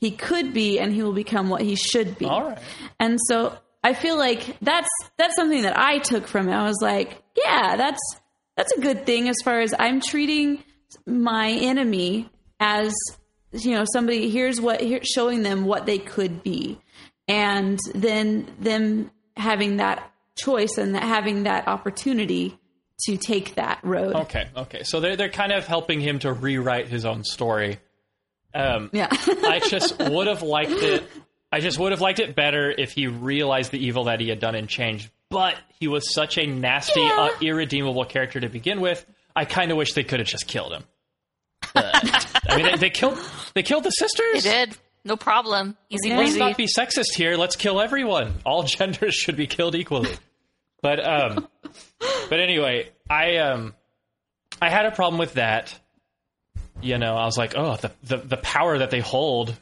he 0.00 0.10
could 0.10 0.52
be, 0.52 0.80
and 0.80 0.92
he 0.92 1.02
will 1.02 1.12
become 1.12 1.50
what 1.50 1.60
he 1.60 1.76
should 1.76 2.18
be." 2.18 2.24
All 2.24 2.48
right. 2.48 2.58
And 2.98 3.18
so 3.28 3.56
I 3.82 3.92
feel 3.92 4.16
like 4.16 4.56
that's 4.62 4.88
that's 5.18 5.36
something 5.36 5.62
that 5.62 5.78
I 5.78 5.98
took 5.98 6.26
from 6.26 6.48
it. 6.48 6.54
I 6.54 6.64
was 6.64 6.78
like, 6.80 7.22
yeah, 7.36 7.76
that's 7.76 8.00
that's 8.56 8.72
a 8.72 8.80
good 8.80 9.04
thing 9.04 9.28
as 9.28 9.36
far 9.44 9.60
as 9.60 9.74
I'm 9.78 10.00
treating 10.00 10.64
my 11.06 11.50
enemy 11.50 12.30
as 12.58 12.94
you 13.54 13.72
know 13.72 13.84
somebody 13.92 14.30
here's 14.30 14.60
what 14.60 14.80
here, 14.80 15.00
showing 15.04 15.42
them 15.42 15.64
what 15.64 15.86
they 15.86 15.98
could 15.98 16.42
be 16.42 16.78
and 17.28 17.78
then 17.94 18.46
them 18.60 19.10
having 19.36 19.76
that 19.78 20.10
choice 20.36 20.76
and 20.78 20.94
that 20.94 21.02
having 21.04 21.44
that 21.44 21.66
opportunity 21.68 22.58
to 23.06 23.16
take 23.16 23.54
that 23.56 23.78
road 23.82 24.14
Okay, 24.14 24.48
okay. 24.56 24.82
So 24.84 25.00
they're 25.00 25.16
they're 25.16 25.28
kind 25.28 25.52
of 25.52 25.66
helping 25.66 26.00
him 26.00 26.18
to 26.20 26.32
rewrite 26.32 26.88
his 26.88 27.04
own 27.04 27.24
story. 27.24 27.78
Um, 28.54 28.90
yeah 28.92 29.08
I 29.12 29.60
just 29.64 29.98
would 30.10 30.26
have 30.28 30.42
liked 30.42 30.70
it. 30.72 31.04
I 31.50 31.60
just 31.60 31.78
would 31.78 31.92
have 31.92 32.00
liked 32.00 32.18
it 32.20 32.34
better 32.34 32.70
if 32.76 32.92
he 32.92 33.06
realized 33.06 33.70
the 33.70 33.84
evil 33.84 34.04
that 34.04 34.20
he 34.20 34.28
had 34.28 34.40
done 34.40 34.54
and 34.54 34.68
changed. 34.68 35.10
But 35.30 35.56
he 35.80 35.88
was 35.88 36.12
such 36.12 36.38
a 36.38 36.46
nasty, 36.46 37.00
Yeah. 37.00 37.30
uh, 37.32 37.38
irredeemable 37.40 38.04
character 38.04 38.38
to 38.40 38.48
begin 38.48 38.80
with. 38.80 39.04
I 39.34 39.44
kind 39.44 39.70
of 39.72 39.76
wish 39.76 39.92
they 39.94 40.04
could 40.04 40.20
have 40.20 40.28
just 40.28 40.46
killed 40.46 40.72
him. 40.72 40.84
But, 41.72 42.26
I 42.48 42.56
mean, 42.56 42.66
they, 42.66 42.76
they 42.76 42.90
killed 42.90 43.18
they 43.54 43.62
killed 43.62 43.84
the 43.84 43.90
sisters. 43.90 44.44
They 44.44 44.66
did. 44.66 44.76
No 45.04 45.16
problem. 45.16 45.76
Easy 45.90 46.08
Yeah. 46.08 46.18
Let's 46.18 46.36
not 46.36 46.56
be 46.56 46.66
sexist 46.66 47.14
here. 47.14 47.36
Let's 47.36 47.56
kill 47.56 47.80
everyone. 47.80 48.34
All 48.44 48.62
genders 48.64 49.14
should 49.14 49.36
be 49.36 49.46
killed 49.46 49.74
equally. 49.74 50.14
But 50.82 51.04
um, 51.04 51.48
but 52.28 52.40
anyway, 52.40 52.90
I 53.08 53.36
um, 53.36 53.74
I 54.60 54.70
had 54.70 54.86
a 54.86 54.90
problem 54.90 55.18
with 55.18 55.34
that. 55.34 55.78
You 56.82 56.98
know, 56.98 57.14
I 57.14 57.24
was 57.24 57.38
like, 57.38 57.54
oh, 57.56 57.76
the 57.76 57.92
the, 58.02 58.16
the 58.18 58.36
power 58.36 58.78
that 58.78 58.90
they 58.90 59.00
hold, 59.00 59.54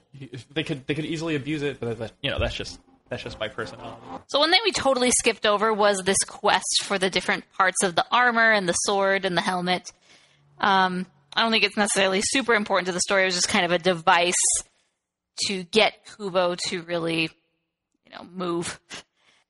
they 0.52 0.62
could 0.62 0.86
they 0.86 0.94
could 0.94 1.04
easily 1.04 1.36
abuse 1.36 1.62
it. 1.62 1.78
But 1.80 2.12
you 2.22 2.30
know, 2.30 2.38
that's 2.38 2.54
just 2.54 2.80
that's 3.08 3.22
just 3.22 3.38
my 3.38 3.48
personality. 3.48 4.00
So 4.28 4.38
one 4.38 4.50
thing 4.50 4.60
we 4.64 4.72
totally 4.72 5.10
skipped 5.10 5.44
over 5.44 5.72
was 5.72 5.98
this 5.98 6.18
quest 6.26 6.82
for 6.84 6.98
the 6.98 7.10
different 7.10 7.44
parts 7.52 7.82
of 7.82 7.94
the 7.94 8.06
armor 8.10 8.50
and 8.50 8.68
the 8.68 8.72
sword 8.72 9.24
and 9.24 9.36
the 9.36 9.42
helmet. 9.42 9.92
Um, 10.58 11.06
I 11.34 11.42
don't 11.42 11.50
think 11.50 11.64
it's 11.64 11.76
necessarily 11.76 12.20
super 12.22 12.54
important 12.54 12.86
to 12.86 12.92
the 12.92 13.00
story. 13.00 13.22
It 13.22 13.26
was 13.26 13.34
just 13.34 13.48
kind 13.48 13.64
of 13.64 13.72
a 13.72 13.78
device 13.78 14.34
to 15.46 15.62
get 15.64 15.94
Kubo 16.16 16.56
to 16.68 16.82
really, 16.82 17.22
you 18.04 18.12
know, 18.14 18.24
move. 18.32 18.78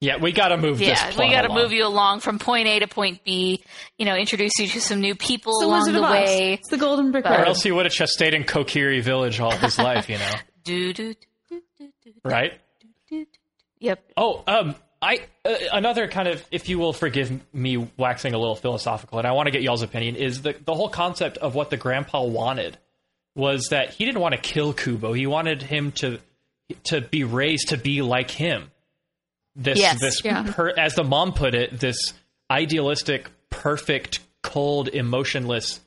Yeah, 0.00 0.16
we 0.16 0.32
got 0.32 0.48
to 0.48 0.56
move 0.56 0.78
this. 0.78 0.88
Yeah, 0.88 1.10
plot 1.12 1.26
we 1.28 1.32
got 1.32 1.42
to 1.42 1.48
move 1.52 1.70
you 1.72 1.86
along 1.86 2.20
from 2.20 2.38
point 2.40 2.66
A 2.66 2.80
to 2.80 2.88
point 2.88 3.22
B. 3.24 3.62
You 3.98 4.04
know, 4.04 4.16
introduce 4.16 4.50
you 4.58 4.66
to 4.66 4.80
some 4.80 5.00
new 5.00 5.14
people 5.14 5.52
it's 5.52 5.60
the 5.60 5.66
along 5.66 5.80
Wizard 5.80 5.94
the 5.94 6.02
way. 6.02 6.52
it's 6.54 6.68
the 6.70 6.76
golden 6.76 7.12
brick 7.12 7.24
Or 7.24 7.28
Or 7.28 7.38
road 7.38 7.46
else 7.48 7.62
he 7.62 7.70
would 7.70 7.84
have 7.86 7.92
just 7.94 8.12
stayed 8.12 8.34
in 8.34 8.42
Kokiri 8.44 9.00
Village 9.00 9.38
all 9.38 9.52
his 9.52 9.78
life. 9.78 10.08
You 10.08 10.18
know, 10.18 10.32
Do 10.64 10.92
do 10.92 11.14
do 11.48 11.60
do 11.78 11.88
do 12.04 12.12
right? 12.24 12.52
do. 12.80 12.88
do. 13.24 13.26
Yep. 13.78 14.04
Oh, 14.16 14.42
um, 14.48 14.74
I 15.02 15.18
uh, 15.44 15.54
another 15.72 16.06
kind 16.06 16.28
of, 16.28 16.44
if 16.52 16.68
you 16.68 16.78
will 16.78 16.92
forgive 16.92 17.32
me 17.52 17.88
waxing 17.96 18.34
a 18.34 18.38
little 18.38 18.54
philosophical, 18.54 19.18
and 19.18 19.26
I 19.26 19.32
want 19.32 19.48
to 19.48 19.50
get 19.50 19.62
y'all's 19.62 19.82
opinion, 19.82 20.14
is 20.16 20.42
the 20.42 20.54
the 20.64 20.74
whole 20.74 20.88
concept 20.88 21.38
of 21.38 21.54
what 21.56 21.70
the 21.70 21.76
grandpa 21.76 22.22
wanted 22.22 22.78
was 23.34 23.68
that 23.70 23.90
he 23.90 24.04
didn't 24.04 24.20
want 24.20 24.34
to 24.34 24.40
kill 24.40 24.72
Kubo. 24.72 25.12
He 25.12 25.26
wanted 25.26 25.62
him 25.62 25.90
to 25.92 26.18
to 26.84 27.00
be 27.00 27.24
raised 27.24 27.70
to 27.70 27.76
be 27.76 28.00
like 28.00 28.30
him. 28.30 28.70
This 29.56 29.78
Yes. 29.78 30.00
this 30.00 30.24
Yeah. 30.24 30.44
per, 30.50 30.70
as 30.70 30.94
the 30.94 31.04
mom 31.04 31.32
put 31.34 31.54
it, 31.54 31.78
this 31.78 31.96
idealistic, 32.50 33.28
perfect, 33.50 34.20
cold, 34.42 34.88
emotionless 34.88 35.80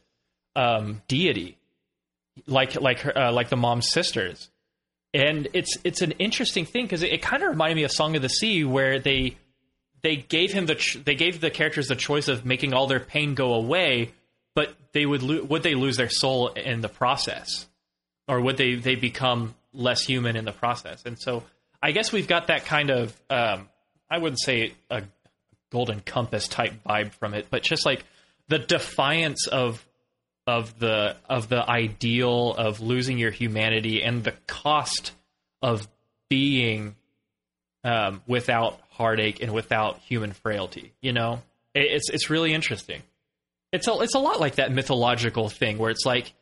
um, 0.58 1.02
deity, 1.08 1.58
like 2.48 2.80
like 2.80 3.00
her, 3.00 3.18
uh, 3.18 3.32
like 3.32 3.50
the 3.50 3.58
mom's 3.58 3.90
sisters 3.92 4.50
and 5.16 5.48
it's 5.54 5.78
it's 5.84 6.02
an 6.02 6.12
interesting 6.20 6.66
thing 6.66 6.86
because 6.86 7.02
it, 7.02 7.14
it 7.14 7.22
kind 7.22 7.42
of 7.42 7.50
reminded 7.50 7.76
me 7.76 7.84
of 7.84 7.92
Song 7.92 8.16
of 8.16 8.22
the 8.22 8.30
Sea, 8.30 8.64
where 8.66 9.00
they 9.00 9.38
they 10.02 10.18
gave 10.18 10.52
him 10.52 10.66
the 10.66 10.76
ch- 10.76 11.00
they 11.04 11.16
gave 11.16 11.40
the 11.40 11.50
characters 11.50 11.88
the 11.88 11.96
choice 11.96 12.28
of 12.28 12.46
making 12.46 12.74
all 12.74 12.88
their 12.88 13.00
pain 13.00 13.34
go 13.34 13.54
away, 13.54 14.12
but 14.54 14.76
they 14.92 15.06
would 15.06 15.24
lo- 15.24 15.44
would 15.44 15.64
they 15.64 15.74
lose 15.74 15.96
their 15.96 16.10
soul 16.10 16.50
in 16.50 16.82
the 16.82 16.90
process, 16.90 17.66
or 18.28 18.42
would 18.42 18.58
they 18.58 18.76
they 18.76 18.96
become 18.96 19.56
less 19.74 20.02
human 20.02 20.36
in 20.36 20.44
the 20.44 20.52
process? 20.52 21.06
And 21.06 21.18
so 21.18 21.44
I 21.82 21.92
guess 21.92 22.12
we've 22.12 22.28
got 22.28 22.48
that 22.48 22.66
kind 22.66 22.90
of 22.90 23.16
um, 23.30 23.70
I 24.10 24.18
wouldn't 24.18 24.42
say 24.42 24.74
a 24.90 25.04
golden 25.72 26.02
compass 26.02 26.48
type 26.50 26.74
vibe 26.86 27.14
from 27.14 27.34
it, 27.34 27.48
but 27.50 27.64
just 27.64 27.86
like 27.86 28.04
the 28.50 28.60
defiance 28.60 29.48
of 29.48 29.85
of 30.48 30.78
the 30.80 31.16
of 31.28 31.50
the 31.50 31.68
ideal 31.70 32.54
of 32.54 32.80
losing 32.80 33.18
your 33.18 33.32
humanity 33.32 34.04
and 34.04 34.24
the 34.24 34.34
cost 34.48 35.12
of 35.62 35.88
being 36.30 36.96
um, 37.84 38.22
without 38.28 38.80
heartache 38.90 39.42
and 39.42 39.52
without 39.52 40.00
human 40.00 40.34
frailty. 40.34 40.94
You 41.02 41.14
know, 41.14 41.42
it, 41.74 41.88
it's 41.92 42.10
it's 42.10 42.30
really 42.30 42.54
interesting. 42.54 43.02
It's 43.72 43.88
a 43.88 44.00
it's 44.02 44.16
a 44.16 44.20
lot 44.20 44.40
like 44.40 44.56
that 44.56 44.72
mythological 44.72 45.50
thing 45.50 45.78
where 45.78 45.92
it's 45.92 46.06
like 46.06 46.34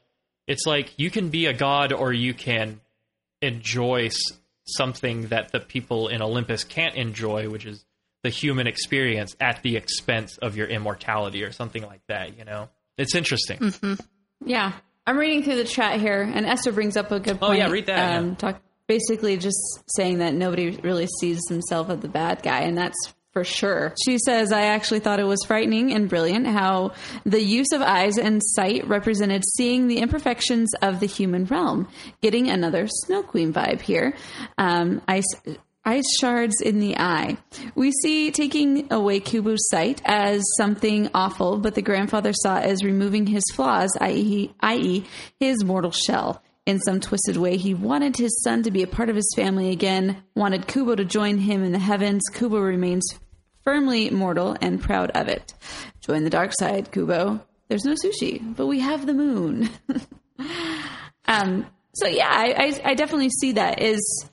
it's 0.47 0.65
like 0.65 0.93
you 0.97 1.09
can 1.09 1.29
be 1.29 1.45
a 1.45 1.53
god 1.53 1.93
or 1.93 2.11
you 2.11 2.33
can 2.33 2.81
enjoy 3.41 4.09
something 4.65 5.27
that 5.27 5.51
the 5.51 5.59
people 5.59 6.07
in 6.07 6.21
Olympus 6.21 6.63
can't 6.63 6.95
enjoy, 6.95 7.49
which 7.49 7.65
is 7.65 7.85
the 8.23 8.29
human 8.29 8.67
experience 8.67 9.35
at 9.39 9.61
the 9.63 9.75
expense 9.75 10.37
of 10.37 10.55
your 10.55 10.67
immortality 10.67 11.43
or 11.43 11.51
something 11.51 11.83
like 11.83 12.01
that. 12.07 12.37
You 12.37 12.45
know, 12.45 12.69
it's 12.97 13.15
interesting. 13.15 13.73
Yeah. 14.45 14.73
I'm 15.05 15.17
reading 15.17 15.43
through 15.43 15.57
the 15.57 15.63
chat 15.65 15.99
here, 15.99 16.21
and 16.21 16.45
Esther 16.45 16.71
brings 16.71 16.95
up 16.95 17.11
a 17.11 17.19
good 17.19 17.37
Oh, 17.41 17.47
point. 17.47 17.59
yeah, 17.59 17.69
read 17.69 17.87
that, 17.87 18.17
Um, 18.19 18.29
yeah. 18.29 18.35
talk, 18.35 18.61
basically, 18.87 19.35
just 19.37 19.57
saying 19.87 20.19
that 20.19 20.33
nobody 20.33 20.71
really 20.81 21.07
sees 21.19 21.41
himself 21.49 21.89
as 21.89 21.99
the 21.99 22.07
bad 22.07 22.41
guy, 22.41 22.61
and 22.61 22.77
that's 22.77 22.95
for 23.33 23.43
sure. 23.43 23.93
She 24.05 24.17
says, 24.17 24.51
I 24.53 24.61
actually 24.67 24.99
thought 24.99 25.19
it 25.19 25.25
was 25.25 25.39
frightening 25.45 25.91
and 25.91 26.07
brilliant 26.07 26.45
how 26.47 26.91
the 27.25 27.41
use 27.41 27.71
of 27.73 27.81
eyes 27.81 28.17
and 28.17 28.41
sight 28.43 28.87
represented 28.87 29.43
seeing 29.57 29.87
the 29.87 29.97
imperfections 29.97 30.69
of 30.81 30.99
the 31.01 31.07
human 31.07 31.45
realm. 31.45 31.87
Getting 32.21 32.49
another 32.49 32.87
Snow 32.87 33.23
Queen 33.23 33.51
vibe 33.51 33.81
here. 33.81 34.13
Um, 34.57 35.01
ice, 35.07 35.25
ice 35.85 36.17
shards 36.19 36.61
in 36.61 36.79
the 36.79 36.97
eye. 36.97 37.37
We 37.75 37.91
see 37.91 38.31
taking 38.31 38.91
away 38.91 39.19
Kubo's 39.19 39.67
sight 39.69 40.01
as 40.05 40.41
something 40.57 41.09
awful, 41.13 41.57
but 41.57 41.75
the 41.75 41.81
grandfather 41.81 42.33
saw 42.33 42.57
as 42.57 42.83
removing 42.83 43.27
his 43.27 43.43
flaws, 43.53 43.95
i.e., 43.99 44.53
i.e., 44.61 45.05
his 45.39 45.63
mortal 45.63 45.91
shell. 45.91 46.41
In 46.65 46.79
some 46.79 47.01
twisted 47.01 47.35
way, 47.35 47.57
he 47.57 47.73
wanted 47.73 48.15
his 48.15 48.41
son 48.41 48.63
to 48.63 48.71
be 48.71 48.83
a 48.83 48.87
part 48.87 49.09
of 49.09 49.17
his 49.17 49.33
family 49.35 49.71
again, 49.71 50.23
wanted 50.33 50.67
Kubo 50.67 50.95
to 50.95 51.03
join 51.03 51.37
him 51.37 51.61
in 51.61 51.73
the 51.73 51.79
heavens. 51.79 52.23
Kubo 52.31 52.57
remains 52.57 53.03
firmly 53.63 54.09
mortal 54.09 54.55
and 54.61 54.81
proud 54.81 55.11
of 55.11 55.27
it. 55.27 55.53
Join 55.99 56.23
the 56.23 56.29
dark 56.29 56.53
side, 56.53 56.91
Kubo. 56.91 57.45
There's 57.67 57.83
no 57.83 57.93
sushi, 57.93 58.55
but 58.55 58.67
we 58.67 58.79
have 58.79 59.05
the 59.05 59.13
moon. 59.13 59.69
um, 61.27 61.65
so 61.95 62.07
yeah, 62.07 62.29
I, 62.29 62.53
I, 62.57 62.91
I 62.91 62.93
definitely 62.93 63.29
see 63.29 63.53
that 63.53 63.81
is 63.81 64.29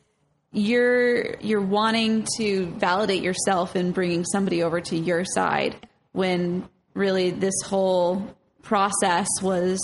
you're 0.53 1.37
you're 1.41 1.61
wanting 1.61 2.27
to 2.37 2.67
validate 2.73 3.23
yourself 3.23 3.75
and 3.75 3.95
bringing 3.95 4.25
somebody 4.25 4.63
over 4.63 4.81
to 4.81 4.97
your 4.97 5.25
side 5.25 5.77
when 6.13 6.69
really 6.95 7.31
this 7.31 7.55
whole 7.65 8.35
process 8.63 9.29
was 9.43 9.79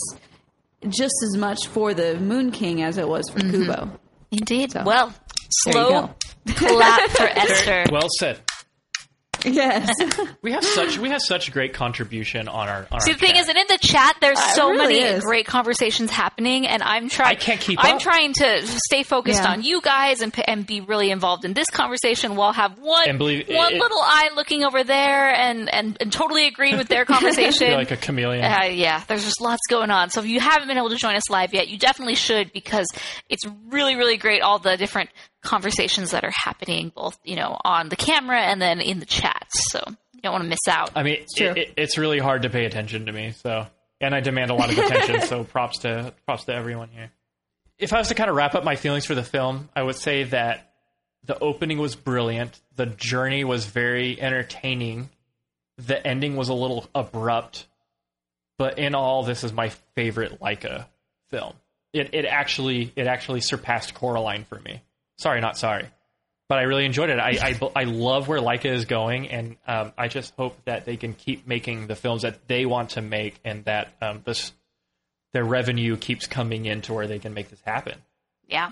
just 0.88 1.14
as 1.24 1.36
much 1.36 1.66
for 1.68 1.94
the 1.94 2.18
Moon 2.18 2.50
King 2.50 2.82
as 2.82 2.98
it 2.98 3.08
was 3.08 3.28
for 3.30 3.38
mm-hmm. 3.38 3.62
Kubo. 3.62 4.00
Indeed. 4.32 4.72
So, 4.72 4.82
well, 4.84 5.14
slow 5.50 6.10
clap 6.48 7.10
for 7.10 7.24
Esther. 7.26 7.84
Well 7.90 8.08
said. 8.18 8.40
Yes. 9.44 9.92
We 10.42 10.52
have 10.52 10.64
such 10.64 10.98
we 10.98 11.10
have 11.10 11.20
such 11.22 11.50
great 11.52 11.72
contribution 11.72 12.46
on 12.46 12.68
our. 12.68 12.86
On 12.92 13.00
See, 13.00 13.10
our 13.10 13.14
the 13.16 13.20
thing 13.20 13.30
chat. 13.34 13.40
is, 13.40 13.48
and 13.48 13.58
in 13.58 13.66
the 13.68 13.78
chat, 13.78 14.16
there's 14.20 14.38
Uh, 14.38 14.48
so 14.54 14.70
really 14.70 15.00
many 15.00 15.16
is. 15.16 15.24
great 15.24 15.44
conversations 15.46 16.10
happening, 16.10 16.66
and 16.68 16.82
I'm 16.84 17.08
trying. 17.08 17.30
I 17.32 17.34
can't 17.34 17.60
keep 17.60 17.82
I'm 17.82 17.96
up. 17.96 18.00
trying 18.00 18.32
to 18.34 18.64
stay 18.86 19.02
focused 19.02 19.42
Yeah. 19.42 19.50
on 19.50 19.62
you 19.64 19.80
guys 19.80 20.20
and 20.20 20.32
and 20.46 20.64
be 20.64 20.80
really 20.80 21.10
involved 21.10 21.44
in 21.44 21.52
this 21.54 21.68
conversation, 21.68 22.36
while 22.36 22.52
have 22.52 22.78
one 22.78 23.08
And 23.08 23.18
believe- 23.18 23.48
one 23.48 23.74
it- 23.74 23.80
little 23.80 24.00
eye 24.00 24.30
looking 24.36 24.64
over 24.64 24.84
there 24.84 25.34
and 25.34 25.68
and, 25.72 25.96
and 26.00 26.12
totally 26.12 26.46
agreeing 26.46 26.76
with 26.78 26.88
their 26.88 27.04
conversation. 27.14 27.72
Like 27.72 27.90
a 27.90 27.96
chameleon. 27.96 28.44
Uh, 28.44 28.64
yeah, 28.66 29.02
there's 29.08 29.24
just 29.24 29.40
lots 29.40 29.62
going 29.68 29.90
on. 29.90 30.10
So 30.10 30.20
if 30.20 30.26
you 30.26 30.38
haven't 30.38 30.68
been 30.68 30.78
able 30.78 30.90
to 30.90 30.96
join 30.96 31.16
us 31.16 31.28
live 31.28 31.52
yet, 31.54 31.66
you 31.68 31.78
definitely 31.78 32.14
should 32.16 32.52
because 32.52 32.86
it's 33.28 33.44
really, 33.68 33.96
really 33.96 34.16
great. 34.16 34.42
All 34.42 34.58
the 34.60 34.76
different 34.76 35.10
conversations 35.46 36.10
that 36.10 36.24
are 36.24 36.32
happening, 36.32 36.92
both 36.94 37.18
you 37.24 37.36
know 37.36 37.58
on 37.64 37.88
the 37.88 37.96
camera 37.96 38.40
and 38.40 38.60
then 38.60 38.80
in 38.80 39.00
the 39.00 39.06
chat. 39.06 39.46
So 39.50 39.82
you 40.12 40.20
don't 40.22 40.32
want 40.32 40.44
to 40.44 40.50
miss 40.50 40.68
out. 40.68 40.90
I 40.94 41.02
mean, 41.02 41.24
true. 41.36 41.48
it, 41.48 41.58
it, 41.58 41.74
it's 41.76 41.98
really 41.98 42.18
hard 42.18 42.42
to 42.42 42.50
pay 42.50 42.64
attention 42.64 43.06
to 43.06 43.12
me. 43.12 43.32
So, 43.32 43.66
and 44.00 44.14
I 44.14 44.20
demand 44.20 44.50
a 44.50 44.54
lot 44.54 44.70
of 44.70 44.78
attention. 44.78 45.22
so, 45.22 45.44
props 45.52 45.78
to 45.80 46.12
props 46.26 46.44
to 46.44 46.54
everyone 46.54 46.88
here. 46.88 47.10
If 47.78 47.92
I 47.92 47.98
was 47.98 48.08
to 48.08 48.14
kind 48.14 48.28
of 48.28 48.36
wrap 48.36 48.54
up 48.54 48.64
my 48.64 48.76
feelings 48.76 49.06
for 49.06 49.14
the 49.14 49.22
film, 49.22 49.68
I 49.74 49.82
would 49.82 49.96
say 49.96 50.24
that 50.24 50.72
the 51.24 51.38
opening 51.38 51.78
was 51.78 51.94
brilliant. 51.94 52.60
The 52.76 52.86
journey 52.86 53.44
was 53.44 53.66
very 53.66 54.20
entertaining. 54.20 55.10
The 55.78 56.04
ending 56.06 56.36
was 56.36 56.48
a 56.48 56.54
little 56.54 56.88
abrupt, 56.94 57.66
but 58.56 58.78
in 58.78 58.94
all, 58.94 59.24
this 59.24 59.44
is 59.44 59.52
my 59.52 59.68
favorite 59.94 60.40
Laika 60.40 60.86
film. 61.30 61.52
It 61.92 62.10
it 62.14 62.24
actually 62.24 62.92
it 62.96 63.06
actually 63.06 63.42
surpassed 63.42 63.94
Coraline 63.94 64.44
for 64.44 64.58
me. 64.60 64.82
Sorry, 65.16 65.40
not 65.40 65.56
sorry 65.56 65.88
but 66.48 66.58
I 66.58 66.62
really 66.62 66.84
enjoyed 66.84 67.10
it. 67.10 67.18
I, 67.18 67.38
I, 67.42 67.70
I 67.74 67.84
love 67.84 68.28
where 68.28 68.38
Laika 68.38 68.66
is 68.66 68.84
going, 68.84 69.28
and 69.28 69.56
um, 69.66 69.92
I 69.98 70.08
just 70.08 70.32
hope 70.36 70.56
that 70.64 70.84
they 70.84 70.96
can 70.96 71.14
keep 71.14 71.46
making 71.46 71.88
the 71.88 71.96
films 71.96 72.22
that 72.22 72.46
they 72.46 72.66
want 72.66 72.90
to 72.90 73.02
make, 73.02 73.40
and 73.44 73.64
that 73.64 73.92
um, 74.00 74.22
this 74.24 74.52
their 75.32 75.44
revenue 75.44 75.96
keeps 75.96 76.26
coming 76.26 76.66
in 76.66 76.82
to 76.82 76.94
where 76.94 77.06
they 77.06 77.18
can 77.18 77.34
make 77.34 77.50
this 77.50 77.60
happen. 77.64 77.98
Yeah. 78.46 78.70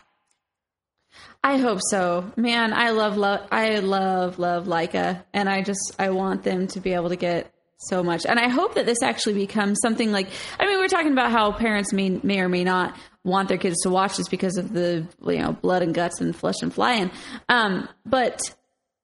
I 1.43 1.59
hope 1.59 1.81
so. 1.91 2.33
Man, 2.37 2.73
I 2.73 2.91
love 2.91 3.17
love 3.17 3.47
I 3.53 3.81
love 3.81 4.39
love 4.39 4.65
Laika 4.65 5.23
and 5.33 5.49
I 5.49 5.63
just 5.63 5.95
I 5.99 6.11
want 6.11 6.43
them 6.43 6.67
to 6.69 6.81
be 6.81 6.95
able 6.95 7.11
to 7.11 7.17
get 7.17 7.53
so 7.77 8.03
much. 8.03 8.25
And 8.25 8.41
I 8.41 8.49
hope 8.49 8.75
that 8.75 8.87
this 8.87 9.03
actually 9.03 9.35
becomes 9.35 9.79
something 9.83 10.11
like 10.11 10.29
I 10.59 10.67
mean, 10.67 10.79
we're 10.79 10.89
talking 10.89 11.13
about 11.13 11.31
how 11.31 11.53
parents 11.53 11.93
may 11.93 12.09
may 12.23 12.41
or 12.41 12.49
may 12.49 12.65
not 12.65 12.97
want 13.25 13.49
their 13.49 13.59
kids 13.59 13.77
to 13.83 13.91
watch 13.91 14.17
this 14.17 14.29
because 14.29 14.57
of 14.57 14.73
the 14.73 15.07
you 15.27 15.39
know 15.39 15.53
blood 15.53 15.83
and 15.83 15.95
guts 15.95 16.21
and 16.21 16.37
flesh 16.37 16.63
and 16.63 16.73
flying. 16.73 17.11
Um, 17.49 17.89
but 18.07 18.41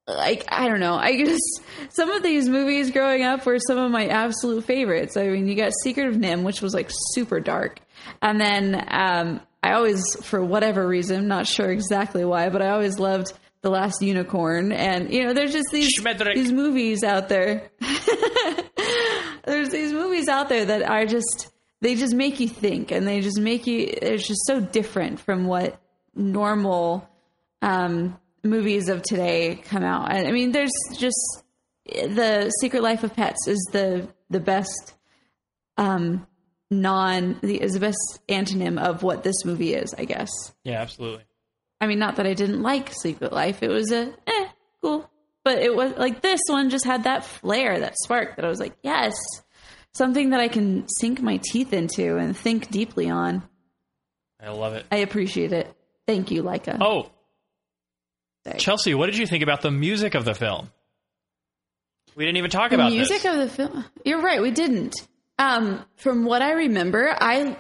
like 0.06 0.44
I 0.48 0.68
don't 0.68 0.80
know. 0.80 0.94
I 0.94 1.16
guess 1.16 1.40
some 1.88 2.10
of 2.10 2.22
these 2.22 2.48
movies 2.48 2.90
growing 2.90 3.22
up 3.22 3.44
were 3.46 3.58
some 3.58 3.78
of 3.78 3.90
my 3.90 4.06
absolute 4.06 4.64
favorites. 4.64 5.16
I 5.16 5.28
mean, 5.28 5.48
you 5.48 5.54
got 5.54 5.72
Secret 5.82 6.08
of 6.08 6.14
NIMH, 6.16 6.42
which 6.42 6.62
was 6.62 6.74
like 6.74 6.90
super 7.12 7.40
dark, 7.40 7.80
and 8.22 8.40
then 8.40 8.86
um, 8.88 9.40
I 9.62 9.72
always, 9.72 10.02
for 10.22 10.42
whatever 10.42 10.86
reason, 10.86 11.28
not 11.28 11.46
sure 11.46 11.70
exactly 11.70 12.24
why, 12.24 12.48
but 12.48 12.62
I 12.62 12.70
always 12.70 12.98
loved 12.98 13.32
The 13.60 13.70
Last 13.70 14.00
Unicorn. 14.00 14.72
And 14.72 15.12
you 15.12 15.24
know, 15.24 15.34
there's 15.34 15.52
just 15.52 15.68
these 15.70 15.98
Schmendrick. 15.98 16.34
these 16.34 16.52
movies 16.52 17.04
out 17.04 17.28
there. 17.28 17.70
there's 19.44 19.68
these 19.68 19.92
movies 19.92 20.28
out 20.28 20.48
there 20.48 20.64
that 20.64 20.82
are 20.82 21.04
just 21.04 21.50
they 21.80 21.94
just 21.94 22.14
make 22.14 22.40
you 22.40 22.48
think, 22.48 22.90
and 22.90 23.06
they 23.06 23.20
just 23.20 23.38
make 23.38 23.66
you. 23.66 23.88
It's 23.90 24.26
just 24.26 24.46
so 24.46 24.60
different 24.60 25.20
from 25.20 25.46
what 25.46 25.80
normal 26.14 27.08
um, 27.62 28.18
movies 28.42 28.88
of 28.88 29.02
today 29.02 29.62
come 29.64 29.82
out. 29.82 30.12
I 30.12 30.26
I 30.26 30.32
mean, 30.32 30.52
there's 30.52 30.72
just 30.96 31.42
the 31.86 32.50
Secret 32.60 32.82
Life 32.82 33.04
of 33.04 33.14
Pets 33.14 33.48
is 33.48 33.68
the 33.72 34.08
the 34.28 34.40
best 34.40 34.94
um, 35.76 36.26
non 36.70 37.38
the, 37.42 37.60
is 37.60 37.72
the 37.72 37.80
best 37.80 38.20
antonym 38.28 38.80
of 38.80 39.02
what 39.02 39.22
this 39.22 39.44
movie 39.44 39.74
is, 39.74 39.94
I 39.94 40.04
guess. 40.04 40.30
Yeah, 40.64 40.80
absolutely. 40.80 41.24
I 41.80 41.86
mean, 41.86 41.98
not 41.98 42.16
that 42.16 42.26
I 42.26 42.34
didn't 42.34 42.62
like 42.62 42.92
Secret 42.92 43.32
Life; 43.32 43.62
it 43.62 43.70
was 43.70 43.90
a 43.90 44.12
eh, 44.26 44.46
cool, 44.82 45.10
but 45.44 45.58
it 45.58 45.74
was 45.74 45.94
like 45.96 46.20
this 46.20 46.40
one 46.48 46.70
just 46.70 46.84
had 46.84 47.04
that 47.04 47.24
flair, 47.24 47.80
that 47.80 47.96
spark 48.02 48.36
that 48.36 48.44
I 48.44 48.48
was 48.48 48.60
like, 48.60 48.76
yes, 48.82 49.14
something 49.95 50.30
that 50.30 50.41
I 50.41 50.49
can 50.49 50.86
sink 50.88 51.20
my 51.20 51.38
teeth 51.43 51.72
into 51.72 52.16
and 52.16 52.36
think 52.36 52.70
deeply 52.70 53.11
on. 53.11 53.43
I 54.43 54.51
love 54.51 54.74
it. 54.74 54.86
I 54.91 54.99
appreciate 54.99 55.53
it. 55.53 55.72
Thank 56.07 56.30
you, 56.30 56.43
Laika. 56.43 56.78
Oh, 56.80 57.11
Sorry. 58.45 58.59
Chelsea, 58.59 58.95
what 58.95 59.07
did 59.07 59.18
you 59.18 59.26
think 59.26 59.43
about 59.43 59.61
the 59.61 59.70
music 59.70 60.14
of 60.14 60.24
the 60.24 60.34
film? 60.34 60.70
We 62.16 62.24
didn't 62.24 62.38
even 62.38 62.51
talk 62.51 62.72
about 62.72 62.91
the 62.91 62.97
about 62.97 62.97
music 62.97 63.22
this. 63.22 63.32
of 63.32 63.38
the 63.38 63.49
film. 63.49 63.84
You're 64.05 64.22
right, 64.22 64.41
we 64.41 64.51
didn't. 64.51 64.95
Um, 65.38 65.84
from 65.97 66.24
what 66.24 66.43
I 66.43 66.53
remember, 66.53 67.14
I 67.18 67.57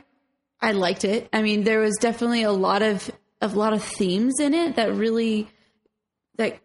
I 0.60 0.72
liked 0.72 1.04
it. 1.04 1.28
I 1.32 1.42
mean, 1.42 1.64
there 1.64 1.80
was 1.80 1.96
definitely 2.00 2.42
a 2.42 2.52
lot 2.52 2.82
of 2.82 3.10
a 3.40 3.48
lot 3.48 3.72
of 3.72 3.82
themes 3.82 4.40
in 4.40 4.54
it 4.54 4.76
that 4.76 4.94
really 4.94 5.48
that 6.36 6.58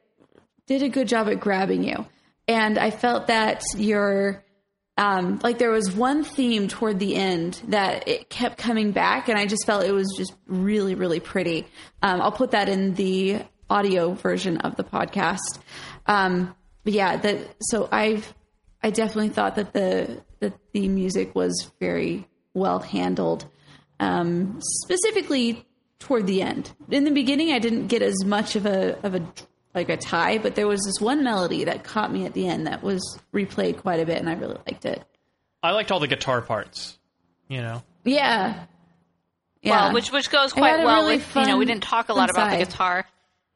did 0.65 0.81
a 0.81 0.89
good 0.89 1.07
job 1.07 1.27
at 1.27 1.39
grabbing 1.39 1.83
you. 1.83 2.05
And 2.47 2.77
I 2.77 2.91
felt 2.91 3.27
that 3.27 3.61
your 3.77 4.43
um, 4.97 5.39
like 5.43 5.57
there 5.57 5.71
was 5.71 5.91
one 5.91 6.23
theme 6.23 6.67
toward 6.67 6.99
the 6.99 7.15
end 7.15 7.61
that 7.67 8.07
it 8.07 8.29
kept 8.29 8.57
coming 8.57 8.91
back, 8.91 9.27
and 9.27 9.37
I 9.37 9.45
just 9.45 9.65
felt 9.65 9.83
it 9.83 9.91
was 9.91 10.13
just 10.17 10.33
really, 10.47 10.95
really 10.95 11.19
pretty. 11.19 11.67
Um, 12.01 12.21
I'll 12.21 12.31
put 12.31 12.51
that 12.51 12.69
in 12.69 12.93
the 12.93 13.41
audio 13.69 14.13
version 14.13 14.57
of 14.57 14.75
the 14.77 14.83
podcast. 14.83 15.59
Um, 16.05 16.55
but 16.83 16.93
yeah, 16.93 17.17
that 17.17 17.39
so 17.61 17.89
I've 17.91 18.33
I 18.81 18.91
definitely 18.91 19.29
thought 19.29 19.55
that 19.55 19.73
the 19.73 20.23
that 20.39 20.53
the 20.71 20.87
music 20.87 21.35
was 21.35 21.71
very 21.79 22.27
well 22.53 22.79
handled, 22.79 23.45
um, 23.99 24.59
specifically 24.61 25.67
toward 25.99 26.27
the 26.27 26.41
end. 26.41 26.71
In 26.89 27.03
the 27.03 27.11
beginning, 27.11 27.51
I 27.51 27.59
didn't 27.59 27.87
get 27.87 28.01
as 28.01 28.23
much 28.23 28.55
of 28.55 28.65
a 28.65 28.97
of 29.05 29.15
a 29.15 29.27
like 29.75 29.89
a 29.89 29.97
tie, 29.97 30.37
but 30.37 30.55
there 30.55 30.67
was 30.67 30.81
this 30.85 30.99
one 30.99 31.23
melody 31.23 31.65
that 31.65 31.83
caught 31.83 32.11
me 32.11 32.25
at 32.25 32.33
the 32.33 32.47
end 32.47 32.67
that 32.67 32.81
was 32.81 33.19
replayed 33.33 33.77
quite 33.77 33.99
a 33.99 34.05
bit, 34.05 34.17
and 34.17 34.29
I 34.29 34.33
really 34.33 34.57
liked 34.65 34.85
it. 34.85 35.03
I 35.61 35.71
liked 35.71 35.91
all 35.91 35.99
the 35.99 36.07
guitar 36.07 36.41
parts. 36.41 36.97
You 37.47 37.61
know, 37.61 37.83
Yeah. 38.03 38.65
Yeah. 39.61 39.85
Well, 39.87 39.93
which 39.93 40.11
which 40.11 40.29
goes 40.29 40.53
quite 40.53 40.83
well 40.83 41.01
really 41.03 41.17
with 41.17 41.35
you 41.35 41.45
know 41.45 41.57
we 41.57 41.65
didn't 41.65 41.83
talk 41.83 42.09
a 42.09 42.13
lot 42.13 42.29
fun 42.33 42.47
about 42.47 42.57
the 42.57 42.65
guitar, 42.65 43.05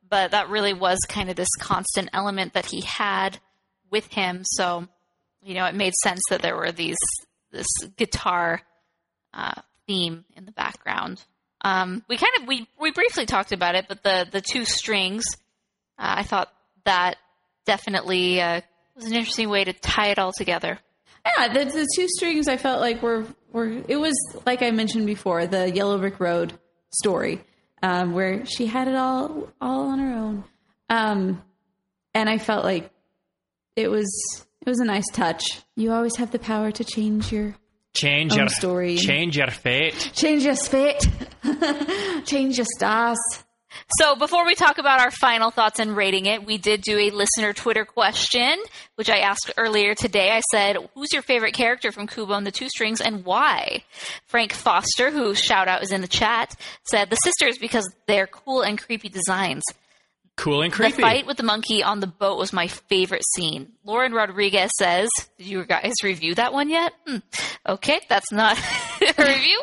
but 0.10 0.32
that 0.32 0.50
really 0.50 0.74
was 0.74 1.00
kind 1.08 1.30
of 1.30 1.36
this 1.36 1.50
constant 1.60 2.10
element 2.14 2.54
that 2.54 2.66
he 2.66 2.82
had 2.82 3.40
with 3.92 4.08
him. 4.08 4.42
So 4.44 4.88
you 5.44 5.54
know 5.54 5.66
it 5.66 5.76
made 5.76 5.94
sense 6.04 6.22
that 6.30 6.42
there 6.42 6.56
were 6.56 6.72
these 6.72 6.98
this 7.52 7.68
guitar 7.96 8.62
uh, 9.34 9.62
theme 9.88 10.26
in 10.36 10.46
the 10.46 10.52
background. 10.52 11.24
Um, 11.62 12.04
we 12.08 12.18
kind 12.18 12.34
of 12.42 12.48
we 12.48 12.68
we 12.80 12.92
briefly 12.92 13.26
talked 13.26 13.52
about 13.52 13.76
it, 13.76 13.86
but 13.88 14.02
the 14.04 14.28
the 14.32 14.42
two 14.42 14.66
strings, 14.66 15.24
uh, 16.00 16.16
I 16.18 16.24
thought 16.24 16.52
that 16.86 17.18
definitely 17.66 18.42
uh, 18.42 18.62
was 18.96 19.06
an 19.06 19.14
interesting 19.14 19.50
way 19.50 19.64
to 19.66 19.74
tie 19.74 20.08
it 20.08 20.18
all 20.20 20.32
together. 20.34 20.80
Yeah, 21.38 21.50
the, 21.54 21.66
the 21.66 21.88
two 21.96 22.08
strings 22.08 22.48
I 22.48 22.58
felt 22.58 22.80
like 22.82 23.02
were 23.04 23.26
were 23.52 23.68
it 23.88 23.98
was 23.98 24.16
like 24.46 24.62
I 24.64 24.72
mentioned 24.72 25.06
before 25.06 25.46
the 25.46 25.70
Yellow 25.70 25.98
Brick 26.00 26.20
Road 26.20 26.54
story, 26.92 27.42
um, 27.84 28.14
where 28.14 28.46
she 28.46 28.66
had 28.66 28.88
it 28.88 28.96
all 28.96 29.50
all 29.62 29.90
on 29.90 30.00
her 30.00 30.14
own, 30.14 30.44
um, 30.90 31.44
and 32.16 32.30
I 32.30 32.38
felt 32.38 32.64
like 32.64 32.90
it 33.76 33.90
was 33.92 34.10
it 34.66 34.70
was 34.70 34.80
a 34.80 34.86
nice 34.86 35.06
touch. 35.14 35.44
You 35.76 35.92
always 35.92 36.16
have 36.16 36.32
the 36.32 36.40
power 36.40 36.72
to 36.72 36.84
change 36.84 37.32
your 37.32 37.54
change 37.94 38.32
Own 38.34 38.40
your 38.40 38.50
story. 38.50 38.96
change 38.98 39.38
your 39.38 39.52
fate. 39.52 40.12
change 40.14 40.46
your 40.46 40.56
fate, 40.56 41.06
change 42.26 42.58
your 42.58 42.68
stars. 42.78 43.20
So 43.98 44.16
before 44.16 44.46
we 44.46 44.54
talk 44.54 44.78
about 44.78 45.00
our 45.00 45.10
final 45.10 45.50
thoughts 45.50 45.80
and 45.80 45.98
rating 45.98 46.28
it, 46.28 46.46
we 46.46 46.60
did 46.60 46.82
do 46.82 47.00
a 47.00 47.10
listener 47.10 47.54
Twitter 47.54 47.86
question, 47.86 48.60
which 48.96 49.10
I 49.10 49.18
asked 49.18 49.52
earlier 49.58 49.96
today. 49.96 50.30
I 50.30 50.42
said, 50.52 50.78
"Who's 50.94 51.12
your 51.12 51.24
favorite 51.24 51.56
character 51.56 51.92
from 51.92 52.06
Kubo 52.06 52.34
and 52.34 52.46
the 52.46 52.52
Two 52.52 52.70
Strings, 52.70 53.02
and 53.02 53.26
why?" 53.26 53.84
Frank 54.28 54.54
Foster, 54.54 55.10
whose 55.10 55.42
shout 55.42 55.68
out 55.68 55.82
is 55.82 55.92
in 55.92 56.02
the 56.02 56.08
chat, 56.08 56.56
said 56.84 57.10
the 57.10 57.16
sisters 57.16 57.58
because 57.58 57.92
they're 58.06 58.28
cool 58.28 58.62
and 58.62 58.80
creepy 58.80 59.10
designs. 59.10 59.64
Cool 60.40 60.62
and 60.62 60.72
The 60.72 60.90
fight 60.92 61.28
with 61.28 61.36
the 61.36 61.44
monkey 61.44 61.84
on 61.84 62.00
the 62.00 62.08
boat 62.08 62.38
was 62.38 62.54
my 62.54 62.68
favorite 62.68 63.24
scene. 63.36 63.74
Lauren 63.84 64.14
Rodriguez 64.14 64.72
says, 64.78 65.10
"Did 65.38 65.48
you 65.48 65.66
guys 65.66 65.92
review 66.02 66.34
that 66.36 66.54
one 66.54 66.70
yet?" 66.70 66.94
Hmm. 67.06 67.18
Okay, 67.68 68.00
that's 68.08 68.32
not 68.32 68.58
a 69.18 69.26
review. 69.26 69.62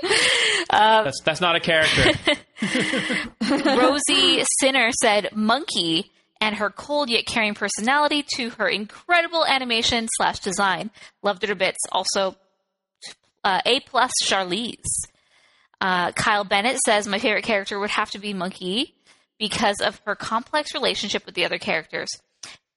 That's 0.70 1.22
that's 1.24 1.40
not 1.40 1.56
a 1.56 1.60
character. 1.60 2.10
Rosie 3.64 4.44
Sinner 4.60 4.90
said 5.00 5.30
monkey 5.34 6.12
and 6.42 6.54
her 6.56 6.68
cold 6.68 7.08
yet 7.08 7.24
caring 7.24 7.54
personality 7.54 8.22
to 8.34 8.50
her 8.50 8.68
incredible 8.68 9.46
animation 9.46 10.08
slash 10.18 10.40
design. 10.40 10.90
Loved 11.22 11.42
it 11.42 11.48
a 11.48 11.54
bit. 11.56 11.74
Also, 11.90 12.36
uh, 13.44 13.62
A 13.64 13.80
plus 13.80 14.12
Charlize. 14.22 14.84
Uh, 15.80 16.12
Kyle 16.12 16.44
Bennett 16.44 16.78
says 16.84 17.08
my 17.08 17.18
favorite 17.18 17.44
character 17.44 17.78
would 17.78 17.90
have 17.90 18.10
to 18.10 18.18
be 18.18 18.34
Monkey 18.34 18.95
because 19.38 19.76
of 19.80 20.00
her 20.06 20.14
complex 20.14 20.74
relationship 20.74 21.26
with 21.26 21.34
the 21.34 21.44
other 21.44 21.58
characters. 21.58 22.08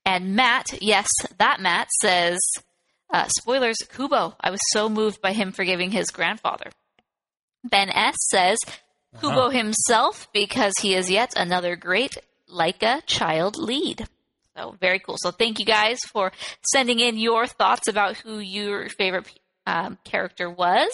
And 0.05 0.35
Matt, 0.35 0.65
yes, 0.81 1.09
that 1.37 1.59
Matt 1.61 1.87
says, 2.01 2.39
uh, 3.11 3.27
spoilers, 3.39 3.77
Kubo. 3.95 4.35
I 4.39 4.51
was 4.51 4.59
so 4.71 4.89
moved 4.89 5.21
by 5.21 5.33
him 5.33 5.51
forgiving 5.51 5.91
his 5.91 6.11
grandfather. 6.11 6.71
Ben 7.63 7.89
S 7.89 8.15
says 8.29 8.57
Kubo 9.19 9.49
himself 9.49 10.29
because 10.33 10.73
he 10.81 10.93
is 10.93 11.09
yet 11.09 11.33
another 11.35 11.75
great 11.75 12.17
Laika 12.49 13.01
child 13.05 13.57
lead. 13.57 14.07
So 14.55 14.75
very 14.79 14.99
cool. 14.99 15.15
So 15.19 15.31
thank 15.31 15.59
you 15.59 15.65
guys 15.65 15.99
for 16.11 16.31
sending 16.71 16.99
in 16.99 17.17
your 17.17 17.47
thoughts 17.47 17.87
about 17.87 18.17
who 18.17 18.39
your 18.39 18.89
favorite 18.89 19.31
um, 19.65 19.97
character 20.03 20.49
was. 20.49 20.91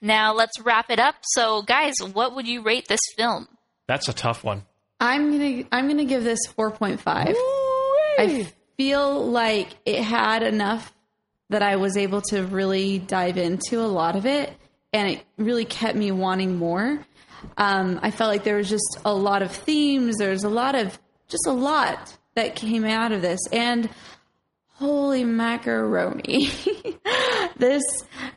Now 0.00 0.34
let's 0.34 0.60
wrap 0.60 0.90
it 0.90 1.00
up. 1.00 1.16
So 1.22 1.62
guys, 1.62 1.94
what 2.12 2.34
would 2.34 2.46
you 2.46 2.62
rate 2.62 2.86
this 2.88 3.00
film? 3.16 3.48
That's 3.86 4.08
a 4.08 4.12
tough 4.12 4.44
one. 4.44 4.64
I'm 5.00 5.30
gonna 5.30 5.64
I'm 5.70 5.88
gonna 5.88 6.04
give 6.04 6.24
this 6.24 6.40
four 6.54 6.70
point 6.70 7.00
five. 7.00 7.34
I 8.18 8.48
feel 8.76 9.26
like 9.26 9.68
it 9.86 10.02
had 10.02 10.42
enough 10.42 10.92
that 11.50 11.62
I 11.62 11.76
was 11.76 11.96
able 11.96 12.20
to 12.22 12.44
really 12.44 12.98
dive 12.98 13.38
into 13.38 13.80
a 13.80 13.86
lot 13.86 14.16
of 14.16 14.26
it, 14.26 14.52
and 14.92 15.08
it 15.08 15.24
really 15.36 15.64
kept 15.64 15.96
me 15.96 16.10
wanting 16.10 16.56
more. 16.56 16.98
Um, 17.56 18.00
I 18.02 18.10
felt 18.10 18.28
like 18.28 18.44
there 18.44 18.56
was 18.56 18.68
just 18.68 18.98
a 19.04 19.14
lot 19.14 19.42
of 19.42 19.52
themes. 19.52 20.16
There's 20.18 20.44
a 20.44 20.48
lot 20.48 20.74
of 20.74 20.98
just 21.28 21.46
a 21.46 21.52
lot 21.52 22.16
that 22.34 22.56
came 22.56 22.84
out 22.84 23.12
of 23.12 23.22
this, 23.22 23.40
and 23.52 23.88
holy 24.74 25.24
macaroni! 25.24 26.50
this 27.56 27.84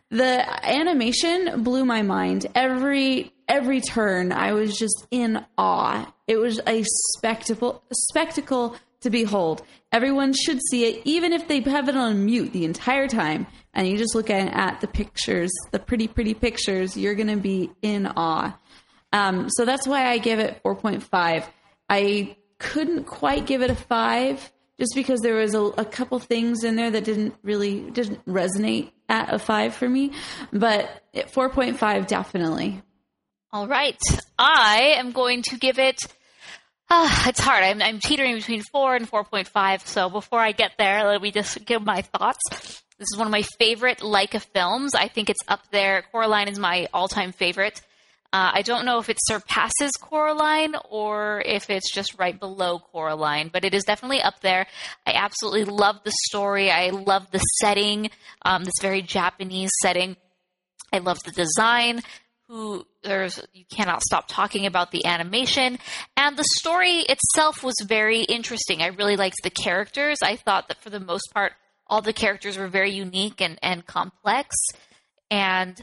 the 0.09 0.65
animation 0.65 1.63
blew 1.63 1.85
my 1.85 2.03
mind. 2.03 2.45
Every 2.53 3.33
every 3.47 3.81
turn, 3.81 4.31
I 4.31 4.53
was 4.53 4.77
just 4.77 5.07
in 5.09 5.43
awe. 5.57 6.11
It 6.31 6.39
was 6.39 6.61
a 6.65 6.81
spectacle 7.17 7.83
spectacle 7.91 8.77
to 9.01 9.09
behold. 9.09 9.63
Everyone 9.91 10.31
should 10.31 10.61
see 10.69 10.85
it, 10.85 11.01
even 11.03 11.33
if 11.33 11.49
they 11.49 11.59
have 11.59 11.89
it 11.89 11.97
on 11.97 12.23
mute 12.23 12.53
the 12.53 12.63
entire 12.63 13.09
time, 13.09 13.47
and 13.73 13.85
you 13.85 13.97
just 13.97 14.15
look 14.15 14.29
at, 14.29 14.47
at 14.53 14.79
the 14.79 14.87
pictures, 14.87 15.51
the 15.71 15.79
pretty 15.79 16.07
pretty 16.07 16.33
pictures. 16.33 16.95
You're 16.95 17.15
gonna 17.15 17.35
be 17.35 17.69
in 17.81 18.07
awe. 18.07 18.57
Um, 19.11 19.49
so 19.49 19.65
that's 19.65 19.85
why 19.85 20.07
I 20.07 20.19
give 20.19 20.39
it 20.39 20.63
4.5. 20.63 21.43
I 21.89 22.37
couldn't 22.59 23.03
quite 23.03 23.45
give 23.45 23.61
it 23.61 23.69
a 23.69 23.75
five 23.75 24.53
just 24.79 24.95
because 24.95 25.19
there 25.19 25.35
was 25.35 25.53
a, 25.53 25.59
a 25.59 25.83
couple 25.83 26.17
things 26.19 26.63
in 26.63 26.77
there 26.77 26.91
that 26.91 27.03
didn't 27.03 27.35
really 27.43 27.81
didn't 27.91 28.25
resonate 28.25 28.91
at 29.09 29.33
a 29.33 29.37
five 29.37 29.75
for 29.75 29.89
me. 29.89 30.13
But 30.53 31.03
at 31.13 31.33
4.5 31.33 32.07
definitely. 32.07 32.81
All 33.51 33.67
right. 33.67 33.99
I 34.39 34.93
am 34.95 35.11
going 35.11 35.41
to 35.49 35.57
give 35.57 35.77
it. 35.77 35.99
Uh, 36.93 37.09
it's 37.25 37.39
hard. 37.39 37.63
I'm, 37.63 37.81
I'm 37.81 37.99
teetering 37.99 38.35
between 38.35 38.63
4 38.63 38.97
and 38.97 39.09
4.5. 39.09 39.87
So 39.87 40.09
before 40.09 40.41
I 40.41 40.51
get 40.51 40.73
there, 40.77 41.07
let 41.07 41.21
me 41.21 41.31
just 41.31 41.63
give 41.65 41.81
my 41.81 42.01
thoughts. 42.01 42.37
This 42.49 43.07
is 43.13 43.17
one 43.17 43.27
of 43.27 43.31
my 43.31 43.43
favorite 43.57 43.99
Laika 43.99 44.41
films. 44.41 44.93
I 44.93 45.07
think 45.07 45.29
it's 45.29 45.39
up 45.47 45.61
there. 45.71 46.03
Coraline 46.11 46.49
is 46.49 46.59
my 46.59 46.89
all 46.93 47.07
time 47.07 47.31
favorite. 47.31 47.79
Uh, 48.33 48.51
I 48.55 48.61
don't 48.61 48.83
know 48.83 48.99
if 48.99 49.07
it 49.07 49.19
surpasses 49.21 49.91
Coraline 50.01 50.75
or 50.89 51.41
if 51.45 51.69
it's 51.69 51.93
just 51.93 52.19
right 52.19 52.37
below 52.37 52.79
Coraline, 52.79 53.49
but 53.53 53.63
it 53.63 53.73
is 53.73 53.85
definitely 53.85 54.21
up 54.21 54.41
there. 54.41 54.67
I 55.07 55.13
absolutely 55.13 55.63
love 55.63 56.01
the 56.03 56.11
story. 56.25 56.71
I 56.71 56.89
love 56.89 57.31
the 57.31 57.39
setting, 57.61 58.09
um, 58.41 58.65
this 58.65 58.73
very 58.81 59.01
Japanese 59.01 59.71
setting. 59.81 60.17
I 60.91 60.97
love 60.97 61.19
the 61.23 61.31
design. 61.31 62.01
Who 62.51 62.85
there's 63.01 63.39
you 63.53 63.63
cannot 63.73 64.01
stop 64.03 64.25
talking 64.27 64.65
about 64.65 64.91
the 64.91 65.05
animation 65.05 65.79
and 66.17 66.35
the 66.35 66.43
story 66.59 66.99
itself 67.07 67.63
was 67.63 67.75
very 67.81 68.23
interesting. 68.23 68.81
I 68.81 68.87
really 68.87 69.15
liked 69.15 69.37
the 69.41 69.49
characters. 69.49 70.17
I 70.21 70.35
thought 70.35 70.67
that 70.67 70.81
for 70.81 70.89
the 70.89 70.99
most 70.99 71.31
part, 71.33 71.53
all 71.87 72.01
the 72.01 72.11
characters 72.11 72.57
were 72.57 72.67
very 72.67 72.91
unique 72.91 73.39
and 73.39 73.57
and 73.61 73.85
complex. 73.85 74.53
And 75.29 75.81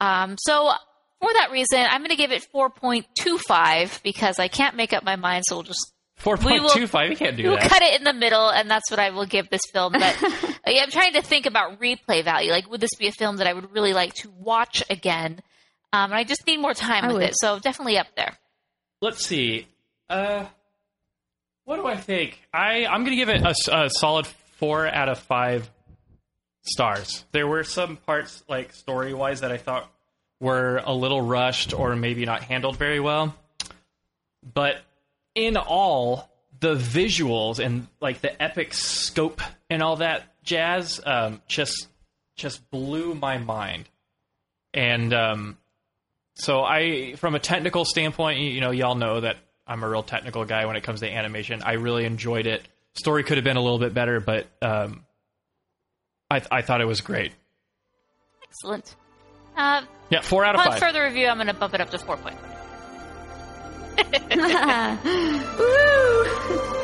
um, 0.00 0.34
so 0.40 0.72
for 1.20 1.32
that 1.32 1.52
reason, 1.52 1.78
I'm 1.78 2.00
going 2.00 2.10
to 2.10 2.16
give 2.16 2.32
it 2.32 2.44
4.25 2.52 4.02
because 4.02 4.40
I 4.40 4.48
can't 4.48 4.74
make 4.74 4.92
up 4.92 5.04
my 5.04 5.14
mind. 5.14 5.44
So 5.46 5.56
we'll 5.56 5.62
just 5.62 5.92
Four 6.16 6.36
We 6.36 6.58
will- 6.58 6.76
You 6.76 6.88
can't 7.16 7.36
do 7.36 7.44
We'll 7.44 7.56
that. 7.56 7.70
cut 7.70 7.82
it 7.82 7.98
in 7.98 8.04
the 8.04 8.12
middle, 8.12 8.48
and 8.50 8.68
that's 8.68 8.90
what 8.90 8.98
I 8.98 9.10
will 9.10 9.26
give 9.26 9.48
this 9.48 9.62
film. 9.72 9.92
But 9.92 10.16
I'm 10.66 10.90
trying 10.90 11.12
to 11.14 11.22
think 11.22 11.46
about 11.46 11.80
replay 11.80 12.24
value. 12.24 12.50
Like, 12.50 12.68
would 12.68 12.80
this 12.80 12.94
be 12.98 13.06
a 13.06 13.12
film 13.12 13.36
that 13.36 13.46
I 13.46 13.52
would 13.52 13.72
really 13.72 13.92
like 13.92 14.12
to 14.16 14.30
watch 14.36 14.82
again? 14.90 15.40
Um, 15.92 16.10
and 16.12 16.14
I 16.14 16.24
just 16.24 16.46
need 16.46 16.58
more 16.58 16.74
time 16.74 17.04
I 17.04 17.06
with 17.08 17.16
would. 17.16 17.22
it. 17.30 17.34
So 17.38 17.58
definitely 17.58 17.98
up 17.98 18.06
there. 18.16 18.36
Let's 19.00 19.24
see. 19.24 19.66
Uh, 20.08 20.44
what 21.64 21.76
do 21.76 21.86
I 21.86 21.96
think? 21.96 22.40
I 22.52 22.86
I'm 22.86 23.04
gonna 23.04 23.16
give 23.16 23.28
it 23.28 23.42
a 23.70 23.90
solid 23.90 24.26
four 24.58 24.86
out 24.86 25.08
of 25.08 25.18
five 25.18 25.70
stars. 26.62 27.24
There 27.32 27.46
were 27.46 27.64
some 27.64 27.96
parts, 27.96 28.42
like 28.48 28.72
story 28.72 29.14
wise, 29.14 29.40
that 29.40 29.50
I 29.52 29.56
thought 29.56 29.90
were 30.40 30.82
a 30.84 30.92
little 30.94 31.20
rushed 31.22 31.72
or 31.72 31.96
maybe 31.96 32.24
not 32.24 32.42
handled 32.42 32.76
very 32.76 33.00
well. 33.00 33.34
But 34.54 34.80
in 35.34 35.56
all, 35.56 36.30
the 36.60 36.74
visuals 36.74 37.58
and 37.64 37.86
like 38.00 38.20
the 38.20 38.40
epic 38.42 38.74
scope 38.74 39.40
and 39.68 39.82
all 39.82 39.96
that 39.96 40.24
jazz 40.42 41.00
um, 41.04 41.40
just 41.46 41.88
just 42.36 42.70
blew 42.70 43.14
my 43.14 43.38
mind. 43.38 43.88
And 44.72 45.12
um, 45.12 45.58
so 46.40 46.62
I, 46.62 47.14
from 47.16 47.34
a 47.34 47.38
technical 47.38 47.84
standpoint, 47.84 48.38
you 48.40 48.50
you 48.50 48.60
know, 48.60 48.70
y'all 48.70 48.94
know 48.94 49.20
that 49.20 49.36
I'm 49.66 49.82
a 49.84 49.88
real 49.88 50.02
technical 50.02 50.44
guy 50.44 50.66
when 50.66 50.76
it 50.76 50.82
comes 50.82 51.00
to 51.00 51.10
animation. 51.10 51.62
I 51.62 51.74
really 51.74 52.04
enjoyed 52.04 52.46
it. 52.46 52.66
Story 52.94 53.22
could 53.24 53.36
have 53.36 53.44
been 53.44 53.56
a 53.56 53.62
little 53.62 53.78
bit 53.78 53.94
better, 53.94 54.18
but 54.20 54.46
um, 54.60 55.04
I, 56.30 56.42
I 56.50 56.62
thought 56.62 56.80
it 56.80 56.86
was 56.86 57.00
great. 57.00 57.32
Excellent. 58.44 58.96
Uh, 59.56 59.82
Yeah, 60.10 60.22
four 60.22 60.44
out 60.44 60.54
of 60.56 60.60
upon 60.60 60.72
five. 60.72 60.80
further 60.80 61.04
review, 61.04 61.28
I'm 61.28 61.36
going 61.36 61.46
to 61.46 61.54
bump 61.54 61.74
it 61.74 61.80
up 61.80 61.90
to 61.90 61.98
4.5. 61.98 62.34
Woo! 66.70 66.79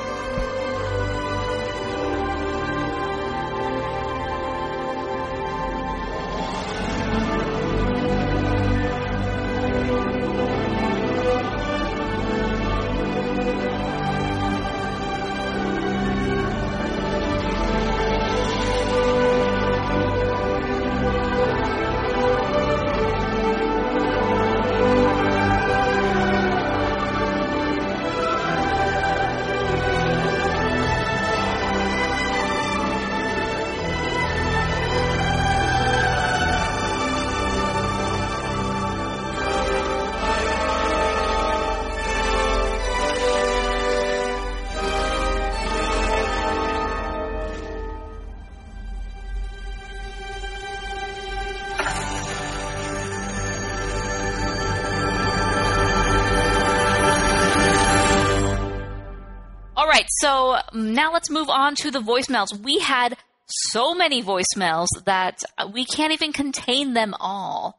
On 61.66 61.74
to 61.74 61.90
the 61.90 61.98
voicemails. 61.98 62.56
We 62.62 62.78
had 62.78 63.16
so 63.46 63.92
many 63.92 64.22
voicemails 64.22 64.86
that 65.04 65.42
we 65.74 65.84
can't 65.84 66.12
even 66.12 66.32
contain 66.32 66.94
them 66.94 67.12
all. 67.18 67.76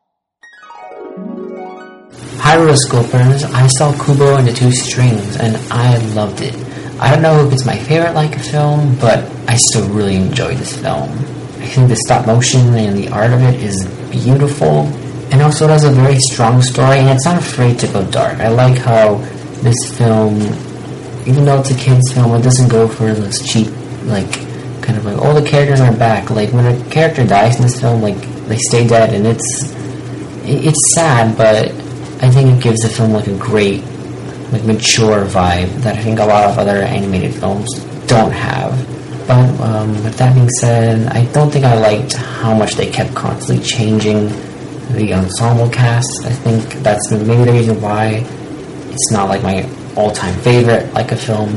Hi, 2.44 2.58
Rotoscopers. 2.58 3.46
I 3.46 3.68
saw 3.68 3.94
Kubo 3.94 4.36
and 4.36 4.46
the 4.46 4.52
Two 4.52 4.74
Strings, 4.74 5.38
and 5.38 5.56
I 5.72 6.00
loved 6.16 6.42
it. 6.42 6.54
I 7.00 7.10
don't 7.12 7.22
know 7.22 7.48
if 7.48 7.54
it's 7.54 7.66
my 7.66 7.78
favorite 7.78 8.10
Laika 8.10 8.42
film, 8.52 8.98
but 9.00 9.20
I 9.48 9.56
still 9.56 9.88
really 9.88 10.18
enjoyed 10.18 10.58
this 10.58 10.76
film. 10.76 11.10
I 11.64 11.68
think 11.68 11.88
the 11.88 11.96
stop 11.96 12.28
motion 12.28 12.76
and 12.76 12.98
the 12.98 13.08
art 13.08 13.32
of 13.32 13.42
it 13.42 13.56
is 13.64 13.86
beautiful, 14.12 14.88
and 15.32 15.42
also 15.42 15.64
it 15.64 15.70
has 15.70 15.86
a 15.86 15.92
very 15.92 16.18
strong 16.20 16.62
story, 16.62 16.98
and 16.98 17.08
it's 17.08 17.24
not 17.24 17.38
afraid 17.38 17.80
to 17.80 17.88
go 17.88 18.06
dark. 18.12 18.40
I 18.40 18.50
like 18.50 18.80
how 18.80 19.16
this 19.64 19.98
film, 19.98 20.42
even 21.26 21.46
though 21.46 21.62
it's 21.62 21.72
a 21.72 21.78
kids' 21.78 22.12
film, 22.12 22.36
it 22.36 22.42
doesn't 22.42 22.68
go 22.68 22.90
for 22.90 23.14
this 23.14 23.42
cheap, 23.50 23.70
like, 24.08 24.32
kind 24.82 24.98
of 24.98 25.06
like, 25.06 25.18
oh, 25.20 25.40
the 25.40 25.48
characters 25.48 25.80
are 25.82 25.96
back. 25.96 26.30
Like, 26.30 26.52
when 26.52 26.66
a 26.66 26.90
character 26.90 27.26
dies 27.26 27.58
in 27.58 27.64
this 27.64 27.80
film, 27.80 28.02
like, 28.02 28.18
they 28.48 28.58
stay 28.58 28.88
dead, 28.88 29.14
and 29.14 29.28
it's 29.28 29.74
it's 30.50 30.94
sad, 30.96 31.38
but 31.38 31.70
I 32.24 32.32
think 32.32 32.58
it 32.58 32.64
gives 32.64 32.82
the 32.82 32.90
film 32.90 33.12
like 33.12 33.28
a 33.28 33.38
great, 33.38 33.84
like 34.52 34.64
mature 34.64 35.26
vibe 35.26 35.70
that 35.82 35.98
I 35.98 36.02
think 36.02 36.20
a 36.20 36.26
lot 36.26 36.46
of 36.50 36.58
other 36.58 36.78
animated 36.78 37.36
films 37.36 37.68
don't 38.08 38.32
have. 38.32 38.72
But 39.28 39.60
um, 39.60 39.92
with 40.06 40.18
that 40.18 40.34
being 40.34 40.50
said, 40.50 41.08
I 41.08 41.26
don't 41.34 41.52
think 41.52 41.66
I 41.66 41.78
liked 41.78 42.14
how 42.14 42.54
much 42.54 42.76
they 42.76 42.90
kept 42.90 43.14
constantly 43.14 43.64
changing 43.66 44.30
the 44.94 45.14
ensemble 45.14 45.70
cast. 45.70 46.24
I 46.24 46.32
think 46.32 46.64
that's 46.82 47.12
maybe 47.12 47.44
the 47.44 47.52
reason 47.52 47.82
why 47.82 48.24
it's 48.90 49.12
not 49.12 49.28
like 49.28 49.44
my 49.44 49.70
all-time 49.98 50.40
favorite 50.40 50.86
Laika 50.94 51.18
film. 51.18 51.52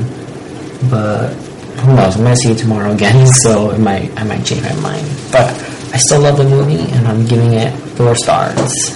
But 0.91 1.33
who 1.81 1.97
knows? 1.97 2.17
I'm 2.17 2.23
gonna 2.23 2.37
see 2.37 2.53
it 2.53 2.59
tomorrow 2.59 2.93
again, 2.93 3.27
so 3.43 3.71
it 3.71 3.79
might 3.79 4.17
I 4.19 4.25
might 4.25 4.45
change 4.45 4.63
my 4.63 4.75
mind. 4.81 5.07
But 5.33 5.51
I 5.93 5.97
still 5.97 6.21
love 6.21 6.37
the 6.37 6.45
movie, 6.45 6.79
and 6.93 7.07
I'm 7.07 7.27
giving 7.27 7.53
it 7.53 7.71
four 7.97 8.15
stars. 8.15 8.91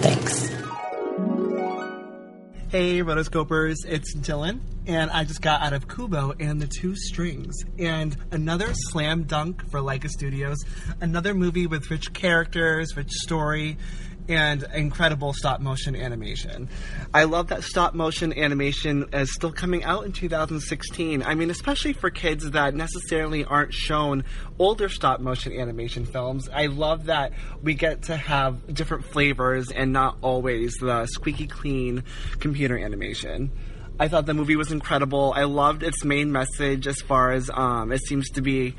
Thanks. 0.00 0.48
Hey, 2.68 3.02
rotoscopers, 3.02 3.76
it's 3.86 4.16
Dylan, 4.16 4.58
and 4.88 5.08
I 5.12 5.22
just 5.22 5.40
got 5.40 5.62
out 5.62 5.72
of 5.74 5.86
Kubo 5.86 6.34
and 6.40 6.60
the 6.60 6.66
Two 6.66 6.96
Strings, 6.96 7.54
and 7.78 8.16
another 8.32 8.74
slam 8.74 9.24
dunk 9.24 9.70
for 9.70 9.78
Laika 9.78 10.08
Studios, 10.08 10.58
another 11.00 11.34
movie 11.34 11.68
with 11.68 11.88
rich 11.88 12.12
characters, 12.12 12.96
rich 12.96 13.12
story, 13.12 13.78
and 14.28 14.64
incredible 14.74 15.32
stop 15.32 15.60
motion 15.60 15.94
animation. 15.94 16.68
I 17.12 17.24
love 17.24 17.48
that 17.48 17.62
stop 17.62 17.94
motion 17.94 18.32
animation 18.32 19.08
is 19.12 19.32
still 19.32 19.52
coming 19.52 19.84
out 19.84 20.04
in 20.04 20.12
2016. 20.12 21.22
I 21.22 21.34
mean, 21.34 21.50
especially 21.50 21.92
for 21.92 22.10
kids 22.10 22.50
that 22.52 22.74
necessarily 22.74 23.44
aren't 23.44 23.74
shown 23.74 24.24
older 24.58 24.88
stop 24.88 25.20
motion 25.20 25.52
animation 25.52 26.06
films. 26.06 26.48
I 26.52 26.66
love 26.66 27.06
that 27.06 27.32
we 27.62 27.74
get 27.74 28.02
to 28.04 28.16
have 28.16 28.74
different 28.74 29.04
flavors 29.06 29.70
and 29.70 29.92
not 29.92 30.16
always 30.22 30.74
the 30.80 31.06
squeaky 31.06 31.46
clean 31.46 32.04
computer 32.38 32.78
animation. 32.78 33.50
I 33.98 34.08
thought 34.08 34.26
the 34.26 34.34
movie 34.34 34.56
was 34.56 34.72
incredible. 34.72 35.32
I 35.36 35.44
loved 35.44 35.84
its 35.84 36.04
main 36.04 36.32
message 36.32 36.88
as 36.88 37.00
far 37.00 37.30
as 37.30 37.48
um, 37.52 37.92
it 37.92 38.00
seems 38.00 38.28
to 38.30 38.42
be 38.42 38.74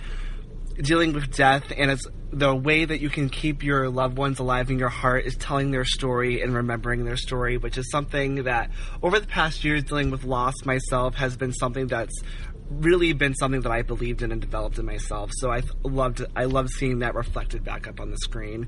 dealing 0.81 1.13
with 1.13 1.35
death 1.35 1.71
and 1.75 1.91
it's 1.91 2.05
the 2.31 2.53
way 2.53 2.83
that 2.83 2.99
you 2.99 3.09
can 3.09 3.29
keep 3.29 3.63
your 3.63 3.89
loved 3.89 4.17
ones 4.17 4.39
alive 4.39 4.69
in 4.69 4.77
your 4.77 4.89
heart 4.89 5.25
is 5.25 5.35
telling 5.37 5.71
their 5.71 5.85
story 5.85 6.41
and 6.41 6.53
remembering 6.53 7.05
their 7.05 7.15
story, 7.15 7.57
which 7.57 7.77
is 7.77 7.89
something 7.89 8.43
that 8.43 8.69
over 9.01 9.19
the 9.19 9.27
past 9.27 9.63
years 9.63 9.83
dealing 9.83 10.11
with 10.11 10.25
loss 10.25 10.53
myself 10.65 11.15
has 11.15 11.37
been 11.37 11.53
something 11.53 11.87
that's 11.87 12.21
really 12.69 13.13
been 13.13 13.33
something 13.35 13.61
that 13.61 13.71
I 13.71 13.83
believed 13.83 14.21
in 14.21 14.31
and 14.31 14.41
developed 14.41 14.77
in 14.77 14.85
myself. 14.85 15.31
So 15.35 15.51
I 15.51 15.61
loved 15.83 16.25
I 16.35 16.45
love 16.45 16.69
seeing 16.69 16.99
that 16.99 17.15
reflected 17.15 17.63
back 17.63 17.87
up 17.87 17.99
on 18.01 18.11
the 18.11 18.17
screen, 18.17 18.67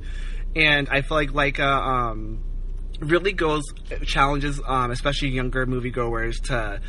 and 0.55 0.88
I 0.89 1.01
feel 1.01 1.18
like 1.18 1.32
Laika 1.32 1.66
um, 1.66 2.43
really 2.99 3.34
goes 3.34 3.64
challenges 4.05 4.62
um, 4.66 4.91
especially 4.91 5.30
younger 5.30 5.66
moviegoers 5.66 6.41
to 6.45 6.80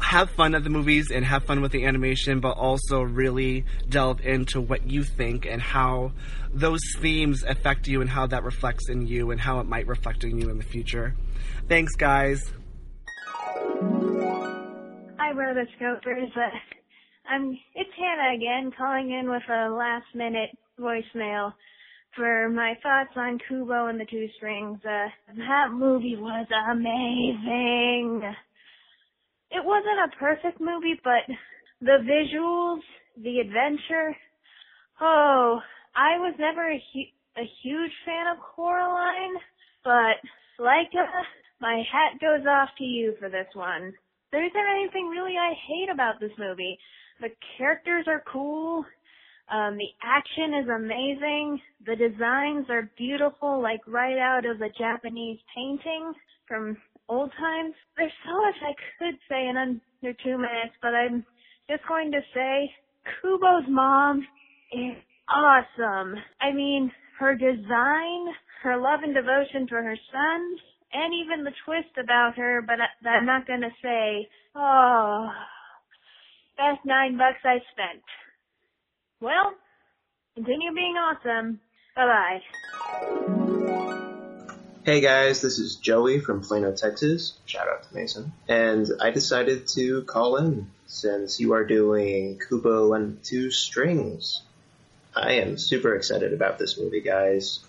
have 0.00 0.30
fun 0.30 0.54
at 0.54 0.64
the 0.64 0.70
movies 0.70 1.10
and 1.10 1.24
have 1.24 1.44
fun 1.44 1.60
with 1.60 1.72
the 1.72 1.84
animation, 1.84 2.40
but 2.40 2.56
also 2.56 3.02
really 3.02 3.64
delve 3.88 4.20
into 4.20 4.60
what 4.60 4.86
you 4.88 5.04
think 5.04 5.46
and 5.46 5.60
how 5.60 6.12
those 6.52 6.80
themes 6.98 7.42
affect 7.44 7.86
you 7.86 8.00
and 8.00 8.10
how 8.10 8.26
that 8.26 8.42
reflects 8.42 8.88
in 8.88 9.06
you 9.06 9.30
and 9.30 9.40
how 9.40 9.60
it 9.60 9.66
might 9.66 9.86
reflect 9.86 10.24
in 10.24 10.38
you 10.38 10.50
in 10.50 10.58
the 10.58 10.64
future. 10.64 11.14
Thanks, 11.68 11.94
guys. 11.96 12.52
Hi, 15.18 15.32
Rotoscopers. 15.32 16.36
Uh, 16.36 16.50
I'm 17.28 17.56
it's 17.74 17.90
Hannah 17.96 18.34
again, 18.34 18.72
calling 18.76 19.12
in 19.12 19.30
with 19.30 19.42
a 19.48 19.70
last 19.70 20.06
minute 20.14 20.50
voicemail 20.78 21.52
for 22.16 22.48
my 22.48 22.74
thoughts 22.82 23.12
on 23.16 23.38
Kubo 23.48 23.86
and 23.86 24.00
the 24.00 24.06
Two 24.06 24.26
Strings. 24.36 24.80
Uh, 24.84 25.08
that 25.36 25.72
movie 25.72 26.16
was 26.16 26.46
amazing. 26.70 28.34
It 29.50 29.64
wasn't 29.64 30.12
a 30.12 30.16
perfect 30.18 30.60
movie, 30.60 31.00
but 31.02 31.26
the 31.80 31.98
visuals, 32.04 32.80
the 33.22 33.40
adventure. 33.40 34.16
Oh, 35.00 35.60
I 35.96 36.18
was 36.18 36.34
never 36.38 36.70
a, 36.70 36.84
hu- 36.92 37.40
a 37.42 37.50
huge 37.62 37.92
fan 38.04 38.26
of 38.28 38.38
Coraline, 38.54 39.36
but 39.84 40.18
Laika, 40.60 41.06
my 41.60 41.82
hat 41.90 42.20
goes 42.20 42.46
off 42.46 42.70
to 42.78 42.84
you 42.84 43.14
for 43.18 43.28
this 43.28 43.48
one. 43.54 43.92
There 44.32 44.44
isn't 44.44 44.70
anything 44.76 45.08
really 45.08 45.34
I 45.36 45.54
hate 45.66 45.90
about 45.92 46.20
this 46.20 46.32
movie. 46.38 46.78
The 47.20 47.30
characters 47.58 48.06
are 48.08 48.22
cool. 48.32 48.84
Um, 49.50 49.76
the 49.76 49.88
action 50.02 50.54
is 50.62 50.68
amazing. 50.68 51.60
The 51.84 51.96
designs 51.96 52.66
are 52.70 52.90
beautiful, 52.96 53.60
like 53.60 53.80
right 53.86 54.18
out 54.18 54.46
of 54.46 54.60
a 54.60 54.70
Japanese 54.78 55.40
painting 55.54 56.12
from 56.46 56.76
old 57.10 57.30
times. 57.38 57.74
There's 57.96 58.12
so 58.24 58.32
much 58.40 58.54
I 58.62 58.74
could 58.98 59.18
say 59.28 59.48
in 59.48 59.56
under 59.56 60.14
two 60.22 60.38
minutes, 60.38 60.74
but 60.80 60.94
I'm 60.94 61.26
just 61.68 61.86
going 61.88 62.12
to 62.12 62.20
say 62.32 62.70
Kubo's 63.20 63.68
mom 63.68 64.26
is 64.72 64.96
awesome. 65.28 66.14
I 66.40 66.52
mean, 66.52 66.90
her 67.18 67.34
design, 67.34 68.26
her 68.62 68.80
love 68.80 69.00
and 69.02 69.14
devotion 69.14 69.66
for 69.68 69.82
her 69.82 69.96
son, 70.12 70.56
and 70.92 71.12
even 71.14 71.44
the 71.44 71.52
twist 71.64 71.98
about 72.02 72.36
her, 72.36 72.62
but 72.66 72.76
I, 72.80 73.08
I'm 73.08 73.26
not 73.26 73.46
going 73.46 73.60
to 73.60 73.70
say, 73.82 74.28
oh, 74.54 75.28
best 76.56 76.84
nine 76.84 77.16
bucks 77.18 77.44
I 77.44 77.58
spent. 77.72 78.02
Well, 79.20 79.54
continue 80.34 80.74
being 80.74 80.94
awesome. 80.96 81.60
Bye 81.94 82.06
bye. 82.06 83.96
Hey 84.82 85.02
guys, 85.02 85.42
this 85.42 85.58
is 85.58 85.76
Joey 85.76 86.20
from 86.20 86.40
Plano, 86.40 86.72
Texas. 86.74 87.34
Shout 87.44 87.68
out 87.68 87.82
to 87.82 87.94
Mason. 87.94 88.32
And 88.48 88.88
I 88.98 89.10
decided 89.10 89.68
to 89.68 90.04
call 90.04 90.38
in 90.38 90.70
since 90.86 91.38
you 91.38 91.52
are 91.52 91.66
doing 91.66 92.40
Kubo 92.48 92.94
and 92.94 93.22
Two 93.22 93.50
Strings. 93.50 94.40
I 95.14 95.32
am 95.32 95.58
super 95.58 95.94
excited 95.94 96.32
about 96.32 96.58
this 96.58 96.78
movie, 96.78 97.02
guys. 97.02 97.60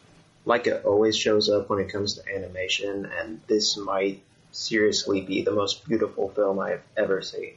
Laika 0.48 0.68
it 0.68 0.86
always 0.86 1.18
shows 1.18 1.50
up 1.50 1.70
when 1.70 1.80
it 1.80 1.92
comes 1.92 2.14
to 2.14 2.34
animation, 2.34 3.12
and 3.20 3.42
this 3.46 3.76
might 3.76 4.22
seriously 4.54 5.20
be 5.20 5.42
the 5.42 5.52
most 5.52 5.86
beautiful 5.86 6.30
film 6.30 6.60
I've 6.60 6.84
ever 6.96 7.22
seen. 7.22 7.56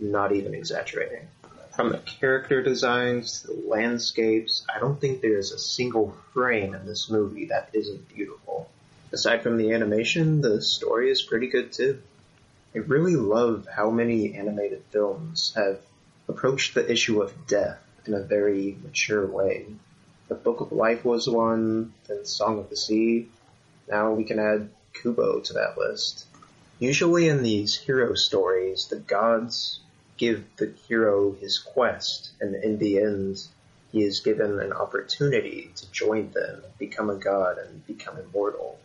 Not 0.00 0.32
even 0.32 0.52
exaggerating. 0.52 1.28
From 1.76 1.90
the 1.90 1.98
character 1.98 2.60
designs 2.60 3.42
to 3.42 3.46
the 3.46 3.68
landscapes, 3.68 4.66
I 4.74 4.80
don't 4.80 5.00
think 5.00 5.20
there's 5.20 5.52
a 5.52 5.60
single 5.60 6.16
frame 6.34 6.74
in 6.74 6.86
this 6.86 7.08
movie 7.08 7.46
that 7.46 7.68
isn't 7.72 8.12
beautiful 8.12 8.68
aside 9.12 9.42
from 9.42 9.56
the 9.56 9.72
animation, 9.72 10.40
the 10.40 10.60
story 10.60 11.10
is 11.10 11.22
pretty 11.22 11.48
good 11.48 11.72
too. 11.72 12.02
I 12.74 12.78
really 12.78 13.16
love 13.16 13.66
how 13.74 13.90
many 13.90 14.34
animated 14.34 14.82
films 14.90 15.52
have 15.56 15.80
approached 16.28 16.74
the 16.74 16.90
issue 16.90 17.22
of 17.22 17.46
death 17.46 17.80
in 18.06 18.14
a 18.14 18.20
very 18.20 18.76
mature 18.82 19.26
way. 19.26 19.66
The 20.28 20.34
Book 20.34 20.60
of 20.60 20.72
Life 20.72 21.04
was 21.04 21.28
one, 21.28 21.92
then 22.08 22.24
Song 22.24 22.58
of 22.58 22.68
the 22.68 22.76
Sea. 22.76 23.28
Now 23.88 24.12
we 24.12 24.24
can 24.24 24.38
add 24.38 24.70
Kubo 24.92 25.40
to 25.40 25.52
that 25.54 25.78
list. 25.78 26.26
Usually 26.78 27.28
in 27.28 27.42
these 27.42 27.76
hero 27.76 28.14
stories, 28.14 28.88
the 28.88 28.96
gods 28.96 29.80
give 30.16 30.44
the 30.56 30.74
hero 30.88 31.32
his 31.32 31.58
quest, 31.58 32.30
and 32.40 32.54
in 32.54 32.78
the 32.78 32.98
end, 32.98 33.42
he 33.92 34.02
is 34.02 34.20
given 34.20 34.60
an 34.60 34.72
opportunity 34.72 35.70
to 35.76 35.90
join 35.92 36.30
them, 36.32 36.62
become 36.78 37.08
a 37.08 37.16
god, 37.16 37.58
and 37.58 37.86
become 37.86 38.18
immortal. 38.18 38.78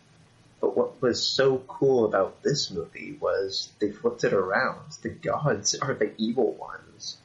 But 0.62 0.76
what 0.76 1.02
was 1.02 1.26
so 1.26 1.58
cool 1.58 2.04
about 2.04 2.44
this 2.44 2.70
movie 2.70 3.18
was 3.20 3.72
they 3.80 3.90
flipped 3.90 4.22
it 4.22 4.32
around. 4.32 4.92
The 5.02 5.08
gods 5.08 5.74
are 5.74 5.92
the 5.92 6.12
evil 6.18 6.52
ones. 6.52 7.16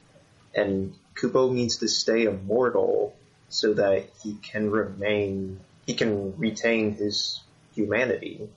And 0.56 0.96
Kubo 1.16 1.52
needs 1.54 1.78
to 1.78 1.88
stay 1.88 2.24
immortal 2.24 3.16
so 3.50 3.76
that 3.76 4.10
he 4.24 4.38
can 4.42 4.72
remain, 4.72 5.60
he 5.86 5.94
can 5.94 6.36
retain 6.40 6.96
his 6.96 7.42
humanity. 7.76 8.50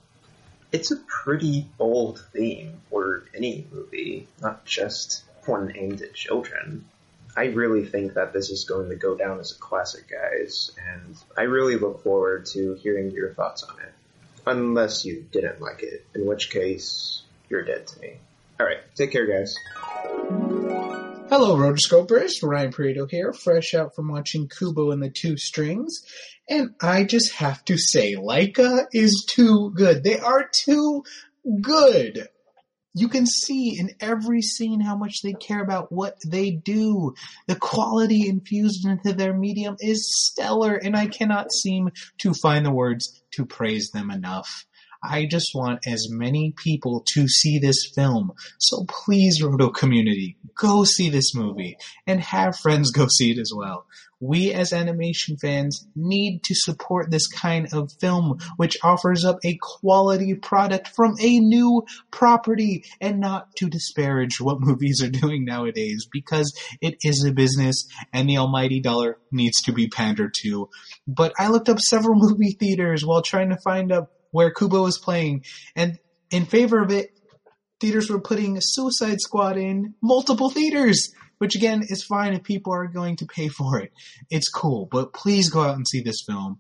It's 0.73 0.91
a 0.91 0.97
pretty 0.97 1.67
bold 1.77 2.25
theme 2.33 2.81
for 2.89 3.25
any 3.35 3.67
movie, 3.71 4.29
not 4.41 4.65
just 4.65 5.25
one 5.45 5.77
aimed 5.77 6.01
at 6.01 6.15
children. 6.15 6.87
I 7.37 7.47
really 7.47 7.85
think 7.85 8.15
that 8.15 8.33
this 8.33 8.49
is 8.49 8.65
going 8.65 8.89
to 8.89 8.97
go 8.97 9.15
down 9.15 9.41
as 9.41 9.53
a 9.53 9.59
classic, 9.59 10.09
guys, 10.09 10.73
and 10.91 11.17
I 11.37 11.43
really 11.43 11.77
look 11.77 12.03
forward 12.03 12.47
to 12.55 12.75
hearing 12.75 13.11
your 13.11 13.35
thoughts 13.35 13.63
on 13.63 13.79
it. 13.79 13.93
Unless 14.47 15.05
you 15.05 15.27
didn't 15.31 15.61
like 15.61 15.83
it, 15.83 16.07
in 16.15 16.27
which 16.27 16.51
case, 16.51 17.23
you're 17.49 17.65
dead 17.65 17.87
to 17.87 18.01
me. 18.01 18.15
Alright, 18.61 18.81
take 18.95 19.13
care, 19.13 19.27
guys. 19.27 19.55
Hello, 21.31 21.57
Rotoscopers. 21.57 22.43
Ryan 22.43 22.73
Pareto 22.73 23.09
here, 23.09 23.33
fresh 23.33 23.75
out 23.75 23.95
from 23.95 24.09
watching 24.09 24.49
Kubo 24.49 24.91
and 24.91 25.03
the 25.03 25.11
Two 25.11 25.37
Strings. 25.37 26.03
And 26.49 26.75
I 26.83 27.05
just 27.05 27.35
have 27.35 27.65
to 27.67 27.79
say, 27.79 28.17
Laika 28.17 28.87
is 28.93 29.25
too 29.29 29.71
good. 29.71 30.03
They 30.03 30.19
are 30.19 30.51
too 30.65 31.05
good. 31.61 32.29
You 32.95 33.09
can 33.09 33.25
see 33.27 33.79
in 33.79 33.95
every 34.01 34.43
scene 34.43 34.81
how 34.81 34.97
much 34.97 35.23
they 35.23 35.33
care 35.35 35.63
about 35.63 35.93
what 35.93 36.17
they 36.27 36.51
do. 36.51 37.15
The 37.47 37.57
quality 37.57 38.29
infused 38.29 38.85
into 38.85 39.13
their 39.13 39.33
medium 39.33 39.77
is 39.79 40.13
stellar, 40.27 40.75
and 40.75 40.97
I 40.97 41.07
cannot 41.07 41.53
seem 41.53 41.91
to 42.19 42.35
find 42.35 42.67
the 42.67 42.73
words 42.73 43.23
to 43.33 43.47
praise 43.47 43.91
them 43.91 44.11
enough. 44.11 44.67
I 45.03 45.27
just 45.27 45.53
want 45.55 45.87
as 45.87 46.09
many 46.11 46.53
people 46.57 47.05
to 47.15 47.27
see 47.27 47.59
this 47.59 47.91
film. 47.95 48.33
So 48.59 48.85
please, 48.87 49.43
Roto 49.43 49.71
community, 49.71 50.37
go 50.55 50.85
see 50.85 51.09
this 51.09 51.35
movie 51.35 51.77
and 52.07 52.21
have 52.21 52.59
friends 52.59 52.91
go 52.91 53.07
see 53.09 53.31
it 53.31 53.39
as 53.39 53.53
well. 53.55 53.87
We 54.23 54.53
as 54.53 54.75
animation 54.75 55.39
fans 55.39 55.87
need 55.97 56.45
to 56.45 56.55
support 56.55 57.11
this 57.11 57.27
kind 57.27 57.73
of 57.73 57.91
film, 58.01 58.39
which 58.59 58.77
offers 58.83 59.25
up 59.25 59.39
a 59.43 59.59
quality 59.63 60.35
product 60.35 60.89
from 60.89 61.15
a 61.19 61.41
new 61.41 61.87
property 62.11 62.85
and 63.01 63.19
not 63.19 63.57
to 63.57 63.71
disparage 63.71 64.39
what 64.39 64.61
movies 64.61 65.03
are 65.03 65.09
doing 65.09 65.47
nowadays 65.47 66.07
because 66.13 66.53
it 66.83 66.97
is 67.03 67.25
a 67.25 67.33
business 67.33 67.89
and 68.13 68.29
the 68.29 68.37
almighty 68.37 68.81
dollar 68.81 69.17
needs 69.33 69.63
to 69.63 69.73
be 69.73 69.89
pandered 69.89 70.35
to. 70.43 70.69
But 71.07 71.33
I 71.39 71.49
looked 71.49 71.71
up 71.71 71.81
several 71.81 72.15
movie 72.17 72.57
theaters 72.61 73.07
while 73.07 73.23
trying 73.23 73.49
to 73.49 73.59
find 73.65 73.91
out 73.91 74.11
where 74.31 74.53
Kubo 74.53 74.83
was 74.83 74.99
playing, 74.99 75.45
and 75.75 75.99
in 76.31 76.47
favor 76.47 76.83
of 76.83 76.91
it, 76.91 77.11
theaters 77.81 78.11
were 78.11 78.21
putting 78.21 78.59
Suicide 78.61 79.21
Squad 79.21 79.57
in 79.57 79.95
multiple 80.03 80.51
theaters, 80.51 81.13
which 81.39 81.57
again 81.57 81.83
is 81.89 82.05
fine 82.05 82.35
if 82.35 82.43
people 82.43 82.73
are 82.73 82.87
going 82.87 83.17
to 83.17 83.27
pay 83.27 83.49
for 83.49 83.79
it. 83.81 83.93
It's 84.29 84.51
cool, 84.51 84.89
but 84.91 85.13
please 85.13 85.51
go 85.51 85.63
out 85.63 85.77
and 85.77 85.89
see 85.89 86.03
this 86.03 86.23
film. 86.27 86.59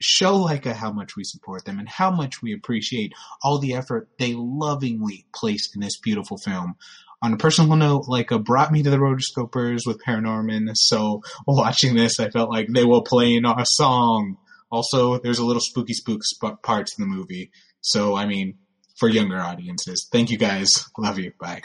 Show 0.00 0.38
Laika 0.38 0.72
how 0.72 0.90
much 0.90 1.16
we 1.16 1.24
support 1.24 1.66
them 1.66 1.78
and 1.78 1.88
how 1.88 2.10
much 2.10 2.40
we 2.42 2.54
appreciate 2.54 3.12
all 3.42 3.58
the 3.58 3.74
effort 3.74 4.08
they 4.18 4.34
lovingly 4.34 5.26
placed 5.34 5.74
in 5.74 5.82
this 5.82 6.00
beautiful 6.00 6.38
film. 6.38 6.76
On 7.22 7.32
a 7.32 7.36
personal 7.36 7.76
note, 7.76 8.04
Laika 8.04 8.42
brought 8.42 8.72
me 8.72 8.82
to 8.82 8.90
the 8.90 8.98
Rotoscopers 8.98 9.80
with 9.86 10.02
Paranorman, 10.02 10.70
so 10.74 11.22
watching 11.46 11.94
this, 11.94 12.20
I 12.20 12.30
felt 12.30 12.50
like 12.50 12.68
they 12.68 12.84
were 12.84 13.02
playing 13.02 13.44
our 13.44 13.64
song. 13.64 14.36
Also, 14.70 15.18
there's 15.18 15.38
a 15.38 15.44
little 15.44 15.62
spooky 15.62 15.92
spook 15.92 16.22
sp- 16.26 16.62
parts 16.62 16.98
in 16.98 17.08
the 17.08 17.14
movie. 17.14 17.50
So, 17.80 18.16
I 18.16 18.26
mean, 18.26 18.58
for 18.96 19.08
younger 19.08 19.40
audiences. 19.40 20.08
Thank 20.10 20.30
you 20.30 20.38
guys. 20.38 20.68
Love 20.98 21.18
you. 21.18 21.32
Bye. 21.38 21.60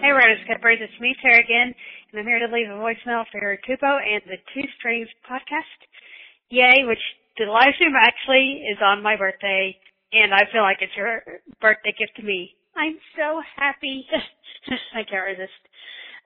Hey, 0.00 0.14
Rotoscopers, 0.14 0.80
it's 0.80 1.00
me, 1.00 1.14
Tara 1.20 1.38
again, 1.38 1.74
and 2.10 2.20
I'm 2.20 2.24
here 2.24 2.38
to 2.38 2.52
leave 2.52 2.68
a 2.68 2.78
voicemail 2.80 3.24
for 3.30 3.58
Kubo 3.66 3.98
and 3.98 4.22
the 4.26 4.38
Two 4.54 4.66
Strings 4.78 5.08
podcast. 5.28 5.78
Yay, 6.50 6.84
which 6.86 7.02
the 7.36 7.44
live 7.44 7.74
stream 7.74 7.92
actually 7.94 8.62
is 8.72 8.78
on 8.82 9.02
my 9.02 9.16
birthday, 9.16 9.76
and 10.12 10.32
I 10.32 10.44
feel 10.50 10.62
like 10.62 10.78
it's 10.80 10.96
your 10.96 11.22
birthday 11.60 11.94
gift 11.98 12.16
to 12.16 12.22
me. 12.22 12.54
I'm 12.76 12.96
so 13.16 13.42
happy. 13.56 14.06
I 14.94 15.02
can't 15.04 15.26
resist. 15.26 15.60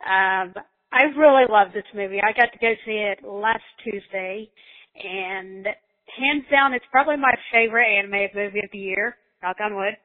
Um, 0.04 0.54
I 0.92 1.04
really 1.16 1.46
love 1.48 1.72
this 1.72 1.88
movie. 1.94 2.20
I 2.22 2.32
got 2.38 2.52
to 2.52 2.58
go 2.58 2.74
see 2.84 3.00
it 3.00 3.24
last 3.24 3.64
Tuesday, 3.82 4.50
and 4.96 5.66
hands 6.18 6.44
down, 6.50 6.74
it's 6.74 6.84
probably 6.90 7.16
my 7.16 7.34
favorite 7.50 7.86
animated 7.86 8.34
movie 8.34 8.64
of 8.64 8.70
the 8.72 8.78
year. 8.78 9.16
Knock 9.42 9.56
on 9.60 9.76
wood. 9.76 9.96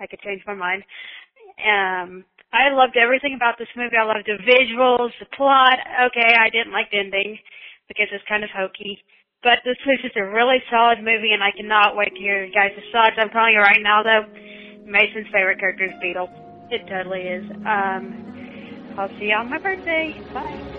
I 0.00 0.06
could 0.06 0.20
change 0.20 0.42
my 0.46 0.54
mind. 0.54 0.82
Um, 1.58 2.24
I 2.52 2.70
loved 2.70 2.96
everything 2.96 3.34
about 3.34 3.58
this 3.58 3.68
movie. 3.76 3.96
I 3.96 4.04
loved 4.04 4.26
the 4.26 4.38
visuals, 4.44 5.10
the 5.20 5.26
plot. 5.36 5.78
Okay, 6.06 6.34
I 6.38 6.48
didn't 6.50 6.72
like 6.72 6.90
the 6.90 6.98
ending 6.98 7.38
because 7.88 8.06
it's 8.12 8.24
kind 8.28 8.44
of 8.44 8.50
hokey. 8.50 9.02
But 9.42 9.62
this 9.64 9.76
was 9.86 9.98
just 10.02 10.16
a 10.16 10.24
really 10.24 10.58
solid 10.70 10.98
movie, 10.98 11.32
and 11.32 11.42
I 11.42 11.52
cannot 11.54 11.96
wait 11.96 12.14
to 12.14 12.20
hear 12.20 12.44
you 12.44 12.52
guys' 12.52 12.74
thoughts. 12.90 13.14
I'm 13.18 13.30
telling 13.30 13.54
you 13.54 13.60
right 13.60 13.82
now, 13.82 14.02
though, 14.02 14.26
Mason's 14.84 15.28
favorite 15.32 15.60
character 15.60 15.84
is 15.84 15.92
Beetle. 16.00 16.28
It 16.70 16.82
totally 16.88 17.22
is. 17.22 17.44
Um, 17.64 18.94
I'll 18.98 19.08
see 19.20 19.30
you 19.30 19.34
on 19.34 19.48
my 19.50 19.58
birthday. 19.58 20.14
Bye. 20.34 20.77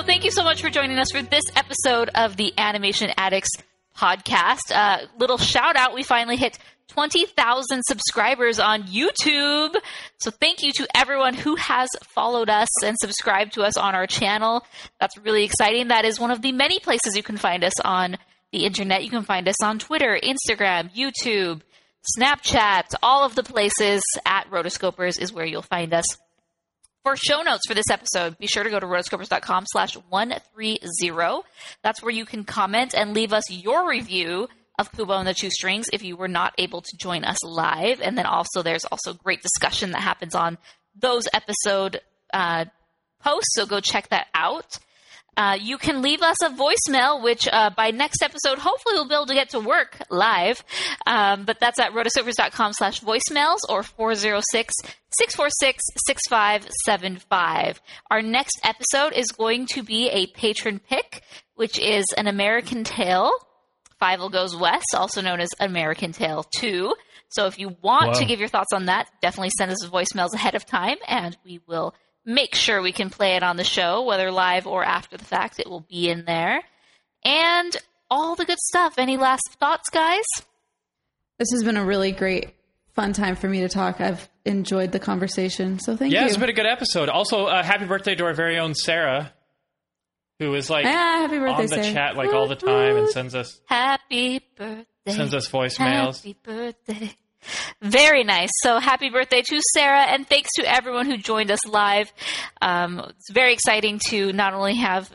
So 0.00 0.06
thank 0.06 0.24
you 0.24 0.30
so 0.30 0.42
much 0.42 0.62
for 0.62 0.70
joining 0.70 0.98
us 0.98 1.10
for 1.10 1.20
this 1.20 1.44
episode 1.54 2.08
of 2.14 2.38
the 2.38 2.54
Animation 2.56 3.10
Addicts 3.18 3.50
podcast. 3.94 4.72
Uh, 4.74 5.00
little 5.18 5.36
shout 5.36 5.76
out. 5.76 5.92
We 5.92 6.02
finally 6.04 6.36
hit 6.36 6.58
20,000 6.88 7.82
subscribers 7.86 8.58
on 8.58 8.84
YouTube. 8.84 9.76
So 10.16 10.30
thank 10.30 10.62
you 10.62 10.72
to 10.72 10.88
everyone 10.94 11.34
who 11.34 11.54
has 11.56 11.90
followed 12.14 12.48
us 12.48 12.70
and 12.82 12.96
subscribed 12.98 13.52
to 13.54 13.62
us 13.62 13.76
on 13.76 13.94
our 13.94 14.06
channel. 14.06 14.64
That's 15.00 15.18
really 15.18 15.44
exciting. 15.44 15.88
That 15.88 16.06
is 16.06 16.18
one 16.18 16.30
of 16.30 16.40
the 16.40 16.52
many 16.52 16.78
places 16.78 17.14
you 17.14 17.22
can 17.22 17.36
find 17.36 17.62
us 17.62 17.78
on 17.84 18.16
the 18.52 18.64
internet. 18.64 19.04
You 19.04 19.10
can 19.10 19.24
find 19.24 19.46
us 19.48 19.62
on 19.62 19.78
Twitter, 19.78 20.18
Instagram, 20.18 20.94
YouTube, 20.94 21.60
Snapchat, 22.18 22.94
all 23.02 23.26
of 23.26 23.34
the 23.34 23.42
places 23.42 24.02
at 24.24 24.50
Rotoscopers 24.50 25.20
is 25.20 25.30
where 25.30 25.44
you'll 25.44 25.60
find 25.60 25.92
us. 25.92 26.06
For 27.02 27.16
show 27.16 27.40
notes 27.40 27.62
for 27.66 27.72
this 27.72 27.88
episode, 27.90 28.36
be 28.36 28.46
sure 28.46 28.62
to 28.62 28.68
go 28.68 28.78
to 28.78 28.84
rotoscopers.com 28.86 29.64
slash 29.72 29.94
130. 29.94 31.42
That's 31.82 32.02
where 32.02 32.12
you 32.12 32.26
can 32.26 32.44
comment 32.44 32.94
and 32.94 33.14
leave 33.14 33.32
us 33.32 33.50
your 33.50 33.88
review 33.88 34.48
of 34.78 34.92
Kubo 34.92 35.14
and 35.14 35.26
the 35.26 35.32
Two 35.32 35.50
Strings 35.50 35.86
if 35.94 36.02
you 36.02 36.16
were 36.16 36.28
not 36.28 36.52
able 36.58 36.82
to 36.82 36.96
join 36.98 37.24
us 37.24 37.42
live. 37.42 38.02
And 38.02 38.18
then 38.18 38.26
also 38.26 38.62
there's 38.62 38.84
also 38.84 39.14
great 39.14 39.40
discussion 39.40 39.92
that 39.92 40.02
happens 40.02 40.34
on 40.34 40.58
those 40.94 41.24
episode 41.32 42.02
uh, 42.34 42.66
posts, 43.22 43.54
so 43.54 43.64
go 43.64 43.80
check 43.80 44.08
that 44.10 44.26
out. 44.34 44.78
Uh, 45.40 45.54
you 45.54 45.78
can 45.78 46.02
leave 46.02 46.20
us 46.22 46.36
a 46.42 46.50
voicemail, 46.50 47.22
which 47.22 47.48
uh, 47.50 47.70
by 47.76 47.90
next 47.90 48.22
episode, 48.22 48.58
hopefully 48.58 48.94
we'll 48.94 49.08
be 49.08 49.14
able 49.14 49.24
to 49.26 49.34
get 49.34 49.48
to 49.50 49.60
work 49.60 49.96
live. 50.10 50.62
Um, 51.06 51.44
but 51.44 51.58
that's 51.60 51.78
at 51.80 51.92
rotoscopers.com 51.92 52.72
slash 52.74 53.00
voicemails 53.00 53.58
or 53.68 53.82
406 53.82 54.74
646 55.18 55.82
6575. 56.06 57.80
Our 58.10 58.22
next 58.22 58.60
episode 58.64 59.12
is 59.14 59.26
going 59.28 59.66
to 59.68 59.82
be 59.82 60.08
a 60.10 60.26
patron 60.28 60.78
pick, 60.78 61.22
which 61.54 61.78
is 61.78 62.04
an 62.16 62.26
American 62.26 62.84
Tale. 62.84 63.30
Fievel 64.00 64.30
Goes 64.32 64.56
West, 64.56 64.86
also 64.94 65.20
known 65.20 65.40
as 65.40 65.48
American 65.58 66.12
Tale 66.12 66.44
2. 66.56 66.94
So 67.28 67.46
if 67.46 67.58
you 67.58 67.76
want 67.82 68.08
Wow. 68.08 68.12
to 68.14 68.24
give 68.24 68.40
your 68.40 68.48
thoughts 68.48 68.72
on 68.74 68.86
that, 68.86 69.08
definitely 69.22 69.50
send 69.56 69.70
us 69.70 69.86
voicemails 69.86 70.34
ahead 70.34 70.54
of 70.54 70.64
time 70.66 70.96
and 71.06 71.36
we 71.44 71.60
will 71.66 71.94
make 72.24 72.54
sure 72.54 72.80
we 72.82 72.92
can 72.92 73.10
play 73.10 73.36
it 73.36 73.42
on 73.42 73.56
the 73.56 73.64
show, 73.64 74.02
whether 74.04 74.30
live 74.30 74.66
or 74.66 74.84
after 74.84 75.16
the 75.16 75.24
fact. 75.24 75.58
It 75.58 75.68
will 75.68 75.80
be 75.88 76.08
in 76.10 76.24
there. 76.24 76.62
And 77.24 77.76
all 78.10 78.34
the 78.34 78.44
good 78.44 78.58
stuff. 78.58 78.94
Any 78.98 79.16
last 79.16 79.48
thoughts, 79.58 79.88
guys? 79.90 80.24
This 81.38 81.48
has 81.52 81.64
been 81.64 81.76
a 81.76 81.84
really 81.84 82.12
great, 82.12 82.50
fun 82.94 83.12
time 83.12 83.36
for 83.36 83.48
me 83.48 83.60
to 83.60 83.68
talk. 83.68 84.00
I've 84.00 84.28
enjoyed 84.44 84.92
the 84.92 84.98
conversation, 84.98 85.78
so 85.78 85.96
thank 85.96 86.12
Yeah, 86.12 86.20
you. 86.20 86.24
Yeah, 86.26 86.28
it's 86.28 86.36
been 86.38 86.50
a 86.50 86.54
good 86.54 86.66
episode. 86.66 87.08
Also, 87.08 87.46
uh, 87.46 87.62
happy 87.62 87.86
birthday 87.86 88.14
to 88.14 88.24
our 88.24 88.34
very 88.34 88.58
own 88.58 88.74
Sarah, 88.74 89.32
who 90.38 90.54
is 90.54 90.68
like 90.70 90.86
Ah, 90.86 90.90
happy 91.22 91.38
birthday, 91.38 91.54
on 91.62 91.66
the 91.66 91.68
Sarah. 91.68 91.92
chat 91.92 92.16
like 92.16 92.32
all 92.32 92.46
the 92.48 92.56
time 92.56 92.96
and 92.96 93.08
sends 93.08 93.34
us 93.34 93.60
Happy 93.66 94.40
birthday. 94.56 94.84
sends 95.12 95.34
us 95.34 95.48
voicemails. 95.48 96.16
Happy 96.16 96.36
birthday. 96.42 97.14
Very 97.82 98.24
nice. 98.24 98.50
So 98.62 98.78
happy 98.78 99.10
birthday 99.10 99.42
to 99.42 99.60
Sarah, 99.74 100.02
and 100.02 100.28
thanks 100.28 100.50
to 100.56 100.70
everyone 100.70 101.06
who 101.06 101.16
joined 101.16 101.50
us 101.50 101.66
live. 101.66 102.12
Um, 102.60 103.00
it's 103.00 103.30
very 103.30 103.52
exciting 103.52 104.00
to 104.08 104.32
not 104.32 104.54
only 104.54 104.74
have 104.76 105.10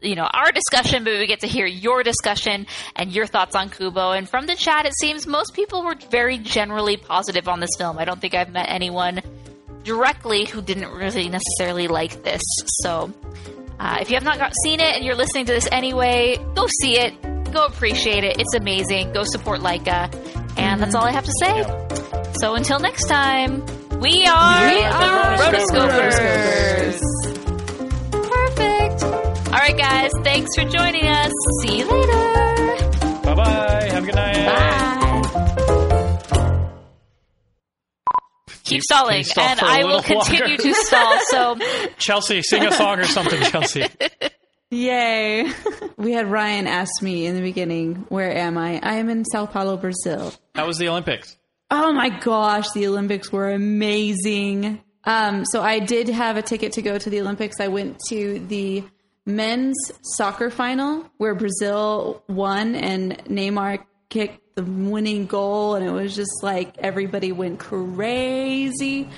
you 0.00 0.14
know 0.14 0.24
our 0.32 0.52
discussion, 0.52 1.04
but 1.04 1.12
we 1.18 1.26
get 1.26 1.40
to 1.40 1.46
hear 1.46 1.66
your 1.66 2.02
discussion 2.02 2.66
and 2.96 3.12
your 3.12 3.26
thoughts 3.26 3.54
on 3.54 3.70
Kubo. 3.70 4.12
And 4.12 4.28
from 4.28 4.46
the 4.46 4.56
chat, 4.56 4.86
it 4.86 4.94
seems 4.98 5.26
most 5.26 5.54
people 5.54 5.84
were 5.84 5.96
very 6.10 6.38
generally 6.38 6.96
positive 6.96 7.48
on 7.48 7.60
this 7.60 7.70
film. 7.78 7.98
I 7.98 8.04
don't 8.04 8.20
think 8.20 8.34
I've 8.34 8.52
met 8.52 8.66
anyone 8.68 9.20
directly 9.84 10.44
who 10.44 10.60
didn't 10.60 10.90
really 10.90 11.28
necessarily 11.28 11.88
like 11.88 12.22
this. 12.22 12.42
So, 12.82 13.12
uh, 13.78 13.98
if 14.00 14.10
you 14.10 14.16
have 14.16 14.24
not 14.24 14.38
got, 14.38 14.52
seen 14.64 14.80
it 14.80 14.96
and 14.96 15.04
you're 15.04 15.14
listening 15.14 15.46
to 15.46 15.52
this 15.52 15.68
anyway, 15.70 16.36
go 16.54 16.66
see 16.82 16.98
it. 16.98 17.37
Go 17.52 17.64
appreciate 17.66 18.24
it. 18.24 18.38
It's 18.38 18.54
amazing. 18.54 19.12
Go 19.12 19.24
support 19.24 19.60
Laika. 19.60 20.12
And 20.56 20.80
that's 20.80 20.94
mm-hmm. 20.94 20.96
all 20.96 21.04
I 21.04 21.12
have 21.12 21.24
to 21.24 21.32
say. 21.40 22.32
So 22.40 22.54
until 22.54 22.78
next 22.78 23.06
time, 23.06 23.64
we 24.00 24.26
are, 24.26 24.66
We 24.68 24.84
are 24.84 25.38
Rotoscopers. 25.38 27.00
Perfect. 28.12 29.02
All 29.48 29.52
right, 29.52 29.76
guys. 29.76 30.10
Thanks 30.22 30.50
for 30.56 30.64
joining 30.68 31.06
us. 31.06 31.32
See 31.62 31.78
you 31.78 31.84
later. 31.90 33.22
Bye 33.24 33.34
bye. 33.34 33.88
Have 33.90 34.02
a 34.02 34.06
good 34.06 34.14
night. 34.14 34.46
Bye. 34.46 34.88
Keep 38.68 38.82
stalling, 38.82 39.24
stall 39.24 39.44
and 39.44 39.60
I 39.60 39.84
will 39.84 40.02
continue 40.02 40.40
longer. 40.40 40.62
to 40.62 40.74
stall. 40.74 41.18
So 41.28 41.56
Chelsea, 41.98 42.42
sing 42.42 42.66
a 42.66 42.72
song 42.72 42.98
or 42.98 43.04
something, 43.04 43.40
Chelsea. 43.50 43.86
Yay. 44.70 45.50
we 45.96 46.12
had 46.12 46.30
Ryan 46.30 46.66
ask 46.66 47.02
me 47.02 47.26
in 47.26 47.34
the 47.34 47.40
beginning, 47.40 48.06
where 48.08 48.36
am 48.36 48.58
I? 48.58 48.80
I 48.82 48.94
am 48.94 49.08
in 49.08 49.24
Sao 49.24 49.46
Paulo, 49.46 49.76
Brazil. 49.76 50.32
That 50.54 50.66
was 50.66 50.78
the 50.78 50.88
Olympics. 50.88 51.36
Oh 51.70 51.92
my 51.92 52.08
gosh, 52.08 52.70
the 52.72 52.86
Olympics 52.86 53.32
were 53.32 53.50
amazing. 53.50 54.82
Um, 55.04 55.44
so 55.46 55.62
I 55.62 55.78
did 55.78 56.08
have 56.08 56.36
a 56.36 56.42
ticket 56.42 56.72
to 56.72 56.82
go 56.82 56.98
to 56.98 57.10
the 57.10 57.20
Olympics. 57.20 57.60
I 57.60 57.68
went 57.68 57.98
to 58.08 58.38
the 58.40 58.84
men's 59.24 59.76
soccer 60.02 60.50
final 60.50 61.10
where 61.18 61.34
Brazil 61.34 62.22
won 62.28 62.74
and 62.74 63.18
Neymar 63.24 63.84
kicked 64.08 64.54
the 64.54 64.64
winning 64.64 65.26
goal, 65.26 65.76
and 65.76 65.86
it 65.86 65.92
was 65.92 66.16
just 66.16 66.42
like 66.42 66.76
everybody 66.78 67.32
went 67.32 67.58
crazy. 67.60 69.08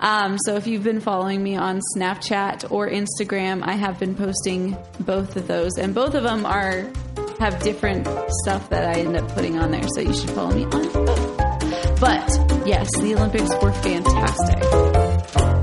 Um, 0.00 0.38
so 0.38 0.56
if 0.56 0.66
you've 0.66 0.82
been 0.82 1.00
following 1.00 1.42
me 1.42 1.56
on 1.56 1.80
Snapchat 1.94 2.70
or 2.70 2.88
Instagram, 2.88 3.62
I 3.62 3.72
have 3.72 3.98
been 3.98 4.14
posting 4.14 4.76
both 5.00 5.36
of 5.36 5.46
those, 5.46 5.76
and 5.76 5.94
both 5.94 6.14
of 6.14 6.22
them 6.22 6.46
are 6.46 6.90
have 7.38 7.62
different 7.62 8.06
stuff 8.42 8.68
that 8.68 8.96
I 8.96 9.00
end 9.00 9.16
up 9.16 9.28
putting 9.34 9.58
on 9.58 9.70
there. 9.70 9.86
So 9.94 10.00
you 10.00 10.14
should 10.14 10.30
follow 10.30 10.54
me 10.54 10.64
on 10.64 10.92
both. 10.92 12.00
But 12.00 12.28
yes, 12.66 12.88
the 12.98 13.14
Olympics 13.14 13.50
were 13.62 13.72
fantastic. 13.72 15.59